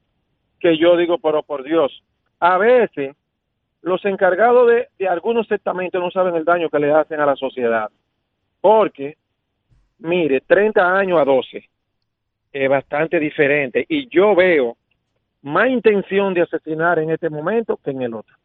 que 0.58 0.76
yo 0.78 0.96
digo, 0.96 1.18
pero 1.18 1.42
por 1.42 1.62
Dios, 1.62 2.02
a 2.38 2.58
veces 2.58 3.16
los 3.82 4.04
encargados 4.04 4.68
de, 4.68 4.88
de 4.98 5.08
algunos 5.08 5.50
estamentos 5.50 6.00
no 6.00 6.10
saben 6.10 6.34
el 6.34 6.44
daño 6.44 6.68
que 6.68 6.78
le 6.78 6.92
hacen 6.92 7.20
a 7.20 7.26
la 7.26 7.36
sociedad. 7.36 7.90
Porque, 8.60 9.16
mire, 9.98 10.42
30 10.42 10.98
años 10.98 11.18
a 11.18 11.24
12 11.24 11.68
es 12.52 12.68
bastante 12.68 13.18
diferente 13.18 13.86
y 13.88 14.08
yo 14.08 14.34
veo 14.34 14.76
más 15.42 15.68
intención 15.68 16.34
de 16.34 16.42
asesinar 16.42 16.98
en 16.98 17.10
este 17.10 17.30
momento 17.30 17.78
que 17.78 17.90
en 17.90 18.02
el 18.02 18.14
otro. 18.14 18.36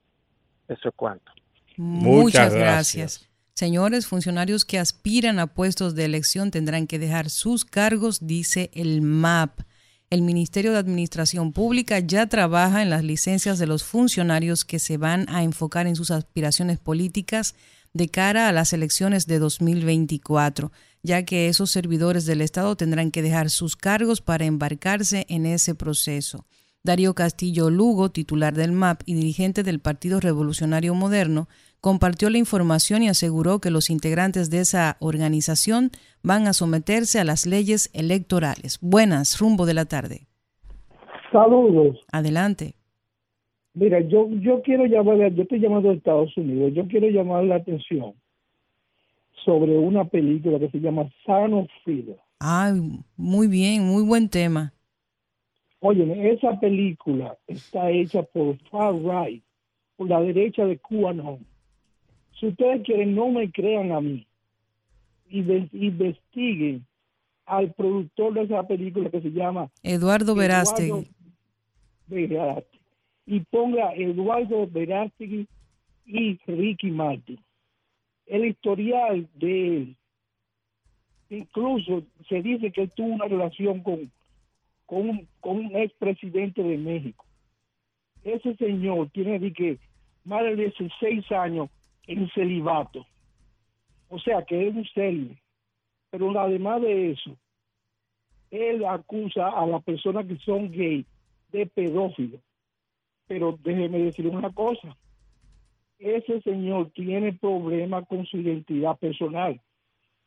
Eso 0.67 0.89
es 0.89 0.95
cuanto. 0.95 1.31
Muchas, 1.77 2.55
gracias. 2.55 3.29
Señores, 3.57 4.05
funcionarios 4.05 4.65
que 4.65 4.79
aspiran 4.79 5.39
a 5.39 5.47
puestos 5.47 5.95
de 5.95 6.03
elección 6.03 6.51
tendrán 6.51 6.87
que 6.87 6.99
dejar 6.99 7.29
sus 7.29 7.63
cargos, 7.63 8.27
dice 8.27 8.69
el 8.73 9.01
MAP. 9.01 9.61
El 10.09 10.23
Ministerio 10.23 10.73
de 10.73 10.79
Administración 10.79 11.53
Pública 11.53 11.99
ya 11.99 12.27
trabaja 12.27 12.81
en 12.81 12.89
las 12.89 13.05
licencias 13.05 13.57
de 13.57 13.65
los 13.65 13.85
funcionarios 13.85 14.65
que 14.65 14.77
se 14.77 14.97
van 14.97 15.25
a 15.29 15.41
enfocar 15.41 15.87
en 15.87 15.95
sus 15.95 16.11
aspiraciones 16.11 16.79
políticas 16.79 17.55
de 17.93 18.09
cara 18.09 18.49
a 18.49 18.51
las 18.51 18.73
elecciones 18.73 19.25
de 19.25 19.39
2024, 19.39 20.73
ya 21.01 21.23
que 21.23 21.47
esos 21.47 21.71
servidores 21.71 22.25
del 22.25 22.41
Estado 22.41 22.75
tendrán 22.75 23.09
que 23.09 23.21
dejar 23.21 23.49
sus 23.49 23.77
cargos 23.77 24.19
para 24.19 24.43
embarcarse 24.43 25.25
en 25.29 25.45
ese 25.45 25.75
proceso. 25.75 26.45
Darío 26.83 27.15
Castillo 27.15 27.69
Lugo, 27.69 28.11
titular 28.11 28.53
del 28.53 28.73
MAP 28.73 29.01
y 29.05 29.13
dirigente 29.13 29.63
del 29.63 29.79
Partido 29.79 30.19
Revolucionario 30.19 30.93
Moderno, 30.93 31.47
compartió 31.85 32.31
la 32.31 32.39
información 32.39 33.03
y 33.03 33.09
aseguró 33.09 33.59
que 33.59 33.69
los 33.69 33.91
integrantes 33.91 34.49
de 34.49 34.61
esa 34.61 34.97
organización 34.99 35.91
van 36.23 36.47
a 36.47 36.53
someterse 36.53 37.19
a 37.19 37.23
las 37.23 37.45
leyes 37.45 37.91
electorales. 37.93 38.79
Buenas, 38.81 39.39
rumbo 39.39 39.67
de 39.67 39.75
la 39.75 39.85
tarde. 39.85 40.21
Saludos. 41.31 41.99
Adelante. 42.11 42.73
Mira, 43.75 43.99
yo, 43.99 44.27
yo 44.31 44.63
quiero 44.63 44.85
llamar, 44.85 45.31
yo 45.31 45.43
estoy 45.43 45.59
llamando 45.59 45.91
a 45.91 45.93
Estados 45.93 46.35
Unidos, 46.35 46.73
yo 46.73 46.87
quiero 46.87 47.07
llamar 47.07 47.43
la 47.43 47.57
atención 47.57 48.13
sobre 49.45 49.77
una 49.77 50.05
película 50.05 50.57
que 50.57 50.71
se 50.71 50.79
llama 50.79 51.07
Son 51.23 51.53
of 51.53 51.67
Freedom. 51.83 52.17
Ay, 52.39 52.81
muy 53.15 53.45
bien, 53.45 53.83
muy 53.83 54.01
buen 54.01 54.27
tema. 54.27 54.73
Oye, 55.81 56.31
esa 56.31 56.59
película 56.59 57.37
está 57.45 57.91
hecha 57.91 58.23
por 58.23 58.57
Far 58.71 58.95
Right, 58.95 59.43
por 59.97 60.09
la 60.09 60.19
derecha 60.21 60.65
de 60.65 60.79
QAnon. 60.79 61.45
Si 62.39 62.47
ustedes 62.47 62.83
quieren, 62.83 63.15
no 63.15 63.29
me 63.29 63.51
crean 63.51 63.91
a 63.91 64.01
mí. 64.01 64.27
Investiguen 65.29 66.85
al 67.45 67.73
productor 67.73 68.33
de 68.33 68.43
esa 68.43 68.63
película 68.63 69.09
que 69.09 69.21
se 69.21 69.31
llama 69.31 69.69
Eduardo 69.83 70.35
Verástegui. 70.35 71.07
Y 73.27 73.39
ponga 73.39 73.93
Eduardo 73.93 74.67
Verástegui 74.67 75.47
y 76.05 76.37
Ricky 76.45 76.91
Martin. 76.91 77.39
El 78.27 78.45
historial 78.45 79.27
de 79.35 79.77
él. 79.77 79.95
Incluso 81.29 82.03
se 82.29 82.41
dice 82.41 82.71
que 82.71 82.83
él 82.83 82.91
tuvo 82.95 83.07
una 83.07 83.25
relación 83.25 83.81
con, 83.81 84.11
con, 84.85 85.09
un, 85.09 85.27
con 85.39 85.57
un 85.57 85.75
expresidente 85.75 86.61
de 86.61 86.77
México. 86.77 87.25
Ese 88.23 88.55
señor 88.55 89.09
tiene 89.09 89.39
de 89.39 89.53
que 89.53 89.79
más 90.23 90.43
de 90.43 90.55
16 90.55 91.31
años 91.31 91.69
en 92.07 92.29
celibato. 92.31 93.05
O 94.09 94.19
sea 94.19 94.43
que 94.43 94.67
es 94.67 94.75
un 94.75 94.85
célibe. 94.93 95.37
Pero 96.09 96.39
además 96.39 96.81
de 96.81 97.11
eso, 97.11 97.35
él 98.51 98.85
acusa 98.85 99.49
a 99.49 99.65
las 99.65 99.83
personas 99.83 100.25
que 100.25 100.37
son 100.37 100.71
gay 100.71 101.05
de 101.51 101.65
pedófilo. 101.65 102.39
Pero 103.27 103.57
déjeme 103.63 103.99
decir 103.99 104.27
una 104.27 104.51
cosa. 104.51 104.95
Ese 105.99 106.41
señor 106.41 106.91
tiene 106.91 107.33
problemas 107.33 108.07
con 108.07 108.25
su 108.25 108.37
identidad 108.37 108.97
personal. 108.97 109.59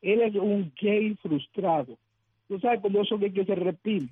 Él 0.01 0.21
es 0.21 0.35
un 0.35 0.71
gay 0.79 1.15
frustrado. 1.15 1.97
Tú 2.47 2.59
sabes 2.59 2.81
cuando 2.81 3.01
eso 3.01 3.19
que 3.19 3.45
se 3.45 3.55
reprime 3.55 4.09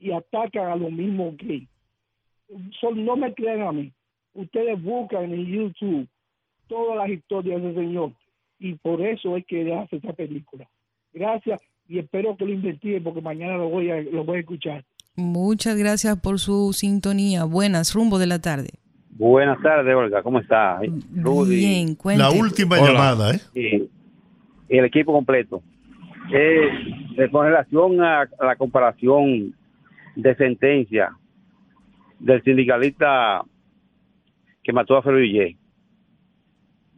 y 0.00 0.10
atacan 0.10 0.68
a 0.68 0.76
los 0.76 0.90
mismos 0.90 1.36
gays. 1.36 1.68
no 2.94 3.16
me 3.16 3.32
crean 3.32 3.62
a 3.62 3.72
mí. 3.72 3.92
Ustedes 4.34 4.82
buscan 4.82 5.32
en 5.32 5.46
YouTube 5.46 6.08
todas 6.68 6.96
las 6.96 7.08
historias 7.08 7.62
del 7.62 7.74
Señor. 7.74 8.12
Y 8.58 8.74
por 8.74 9.00
eso 9.02 9.36
es 9.36 9.44
que 9.46 9.72
hace 9.74 9.96
esta 9.96 10.12
película. 10.12 10.68
Gracias 11.12 11.60
y 11.88 11.98
espero 11.98 12.36
que 12.36 12.46
lo 12.46 12.52
investigue 12.52 13.00
porque 13.00 13.20
mañana 13.20 13.56
lo 13.56 13.68
voy 13.68 13.90
a, 13.90 14.00
lo 14.00 14.24
voy 14.24 14.38
a 14.38 14.40
escuchar. 14.40 14.84
Muchas 15.16 15.76
gracias 15.76 16.18
por 16.20 16.38
su 16.38 16.72
sintonía. 16.72 17.44
Buenas, 17.44 17.94
rumbo 17.94 18.18
de 18.18 18.26
la 18.26 18.40
tarde. 18.40 18.70
Buenas 19.10 19.62
tardes, 19.62 19.94
Olga. 19.94 20.22
¿Cómo 20.22 20.40
está? 20.40 20.80
Rudy. 21.14 21.56
Bien, 21.56 21.96
La 22.16 22.30
última 22.30 22.78
llamada, 22.78 23.32
¿eh? 23.54 23.88
El 24.68 24.84
equipo 24.84 25.12
completo. 25.12 25.62
Eh, 26.32 27.28
con 27.30 27.46
relación 27.46 28.02
a, 28.02 28.28
la 28.40 28.56
comparación 28.56 29.54
de 30.16 30.34
sentencia 30.36 31.10
del 32.18 32.42
sindicalista 32.42 33.42
que 34.62 34.72
mató 34.72 34.96
a 34.96 35.02
Ferrillé 35.02 35.56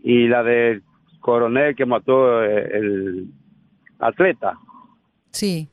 y 0.03 0.29
la 0.29 0.43
del 0.43 0.83
coronel 1.21 1.75
que 1.75 1.87
mató 1.87 2.43
eh, 2.45 2.79
el 2.79 3.27
atleta. 3.99 4.59
Sí. 5.31 5.69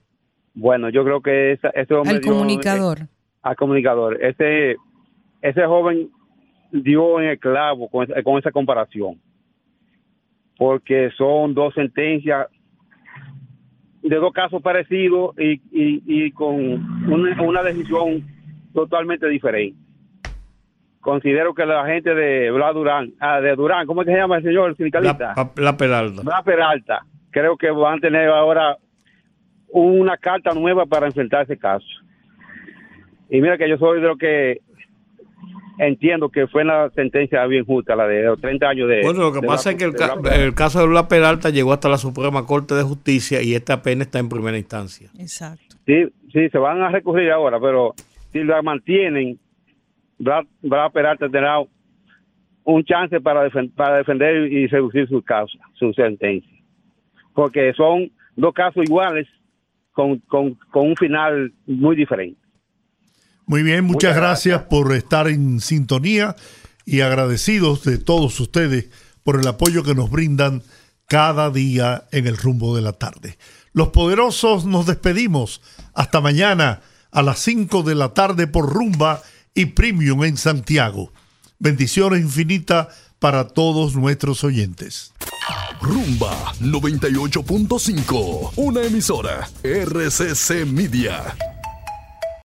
Bueno, 0.53 0.89
yo 0.89 1.03
creo 1.03 1.21
que 1.21 1.53
esa, 1.53 1.69
ese 1.69 1.93
hombre... 1.93 2.15
Al 2.15 2.21
comunicador. 2.21 3.07
al 3.41 3.55
comunicador. 3.55 4.23
Ese, 4.23 4.77
ese 5.41 5.65
joven 5.65 6.09
dio 6.71 7.19
en 7.21 7.29
el 7.29 7.39
clavo 7.39 7.89
con, 7.89 8.07
con 8.23 8.39
esa 8.39 8.51
comparación. 8.51 9.19
Porque 10.57 11.11
son 11.17 11.53
dos 11.53 11.73
sentencias 11.73 12.47
de 14.01 14.15
dos 14.15 14.33
casos 14.33 14.61
parecidos 14.61 15.35
y, 15.39 15.53
y, 15.71 16.03
y 16.05 16.31
con 16.31 16.55
una, 17.11 17.41
una 17.41 17.63
decisión 17.63 18.23
totalmente 18.73 19.27
diferente 19.27 19.82
considero 21.03 21.53
que 21.53 21.65
la 21.65 21.85
gente 21.85 22.15
de 22.15 22.49
Blas 22.49 22.73
Durán, 22.73 23.13
ah, 23.19 23.41
de 23.41 23.55
Durán, 23.55 23.85
¿cómo 23.85 24.01
es 24.01 24.07
que 24.07 24.13
se 24.13 24.19
llama 24.19 24.38
el 24.38 24.43
señor 24.43 24.75
sindicalista? 24.75 25.34
La, 25.35 25.51
la 25.55 25.77
Peralta. 25.77 26.23
La 26.23 26.41
Peralta. 26.41 27.05
Creo 27.30 27.57
que 27.57 27.69
van 27.69 27.97
a 27.97 28.01
tener 28.01 28.30
ahora 28.30 28.77
una 29.67 30.17
carta 30.17 30.53
nueva 30.53 30.85
para 30.85 31.07
enfrentar 31.07 31.43
ese 31.43 31.57
caso. 31.57 31.85
Y 33.30 33.41
mira 33.41 33.57
que 33.57 33.69
yo 33.69 33.77
soy 33.77 33.99
de 33.99 34.07
lo 34.07 34.15
que 34.15 34.61
entiendo 35.77 36.30
que 36.30 36.47
fue 36.47 36.63
una 36.63 36.89
sentencia 36.91 37.45
bien 37.47 37.65
justa, 37.65 37.95
la 37.95 38.07
de 38.07 38.23
los 38.23 38.39
30 38.39 38.65
años 38.65 38.88
de... 38.88 39.01
Bueno, 39.01 39.21
lo 39.21 39.34
que 39.34 39.41
pasa 39.41 39.71
es 39.71 39.75
que 39.75 39.85
el, 39.85 39.93
el, 40.31 40.53
caso 40.53 40.88
de 40.88 40.93
la 40.93 41.07
Peralta 41.07 41.49
llegó 41.49 41.73
hasta 41.73 41.89
la 41.89 41.97
Suprema 41.97 42.45
Corte 42.45 42.75
de 42.75 42.84
Justicia 42.84 43.41
y 43.41 43.55
esta 43.55 43.81
pena 43.81 44.03
está 44.03 44.19
en 44.19 44.30
primera 44.30 44.57
instancia. 44.57 45.09
Exacto. 45.19 45.75
Sí, 45.85 46.05
sí, 46.31 46.47
se 46.49 46.57
van 46.59 46.81
a 46.81 46.89
recurrir 46.89 47.31
ahora, 47.31 47.59
pero 47.59 47.93
si 48.31 48.43
la 48.43 48.61
mantienen, 48.61 49.39
Brad, 50.23 50.91
Peralta 50.91 51.29
tendrá 51.29 51.59
un 52.65 52.83
chance 52.85 53.19
para, 53.19 53.49
para 53.75 53.97
defender 53.97 54.51
y 54.51 54.67
reducir 54.67 55.07
su 55.07 55.21
causa, 55.21 55.57
su 55.73 55.93
sentencia. 55.93 56.51
Porque 57.33 57.73
son 57.73 58.11
dos 58.35 58.53
casos 58.53 58.83
iguales 58.85 59.27
con, 59.91 60.19
con, 60.19 60.57
un 60.73 60.95
final 60.95 61.53
muy 61.65 61.95
diferente. 61.95 62.39
Muy 63.45 63.63
bien, 63.63 63.83
muchas, 63.83 64.15
gracias, 64.15 64.63
por 64.63 64.93
estar 64.93 65.27
en 65.27 65.59
sintonía 65.59 66.35
y 66.85 67.01
agradecidos 67.01 67.83
de 67.83 67.97
todos 67.97 68.39
ustedes 68.39 68.89
por 69.23 69.39
el 69.39 69.47
apoyo 69.47 69.83
que 69.83 69.95
nos 69.95 70.09
brindan 70.09 70.61
cada 71.07 71.49
día 71.49 72.03
en 72.11 72.27
el 72.27 72.37
rumbo 72.37 72.75
de 72.75 72.81
la 72.81 72.93
tarde. 72.93 73.37
Los 73.73 73.89
poderosos 73.89 74.65
nos 74.65 74.85
despedimos. 74.85 75.61
Hasta 75.93 76.21
mañana 76.21 76.81
a 77.11 77.21
las 77.21 77.39
5 77.39 77.83
de 77.83 77.95
la 77.95 78.13
tarde 78.13 78.47
por 78.47 78.71
rumba 78.71 79.21
y 79.53 79.65
Premium 79.67 80.23
en 80.23 80.38
Santiago. 80.38 81.11
Bendiciones 81.59 82.21
infinitas 82.21 82.88
para 83.19 83.47
todos 83.47 83.95
nuestros 83.95 84.43
oyentes. 84.43 85.13
Rumba 85.81 86.53
98.5, 86.59 88.53
una 88.55 88.84
emisora 88.84 89.49
RCC 89.63 90.65
Media. 90.65 91.52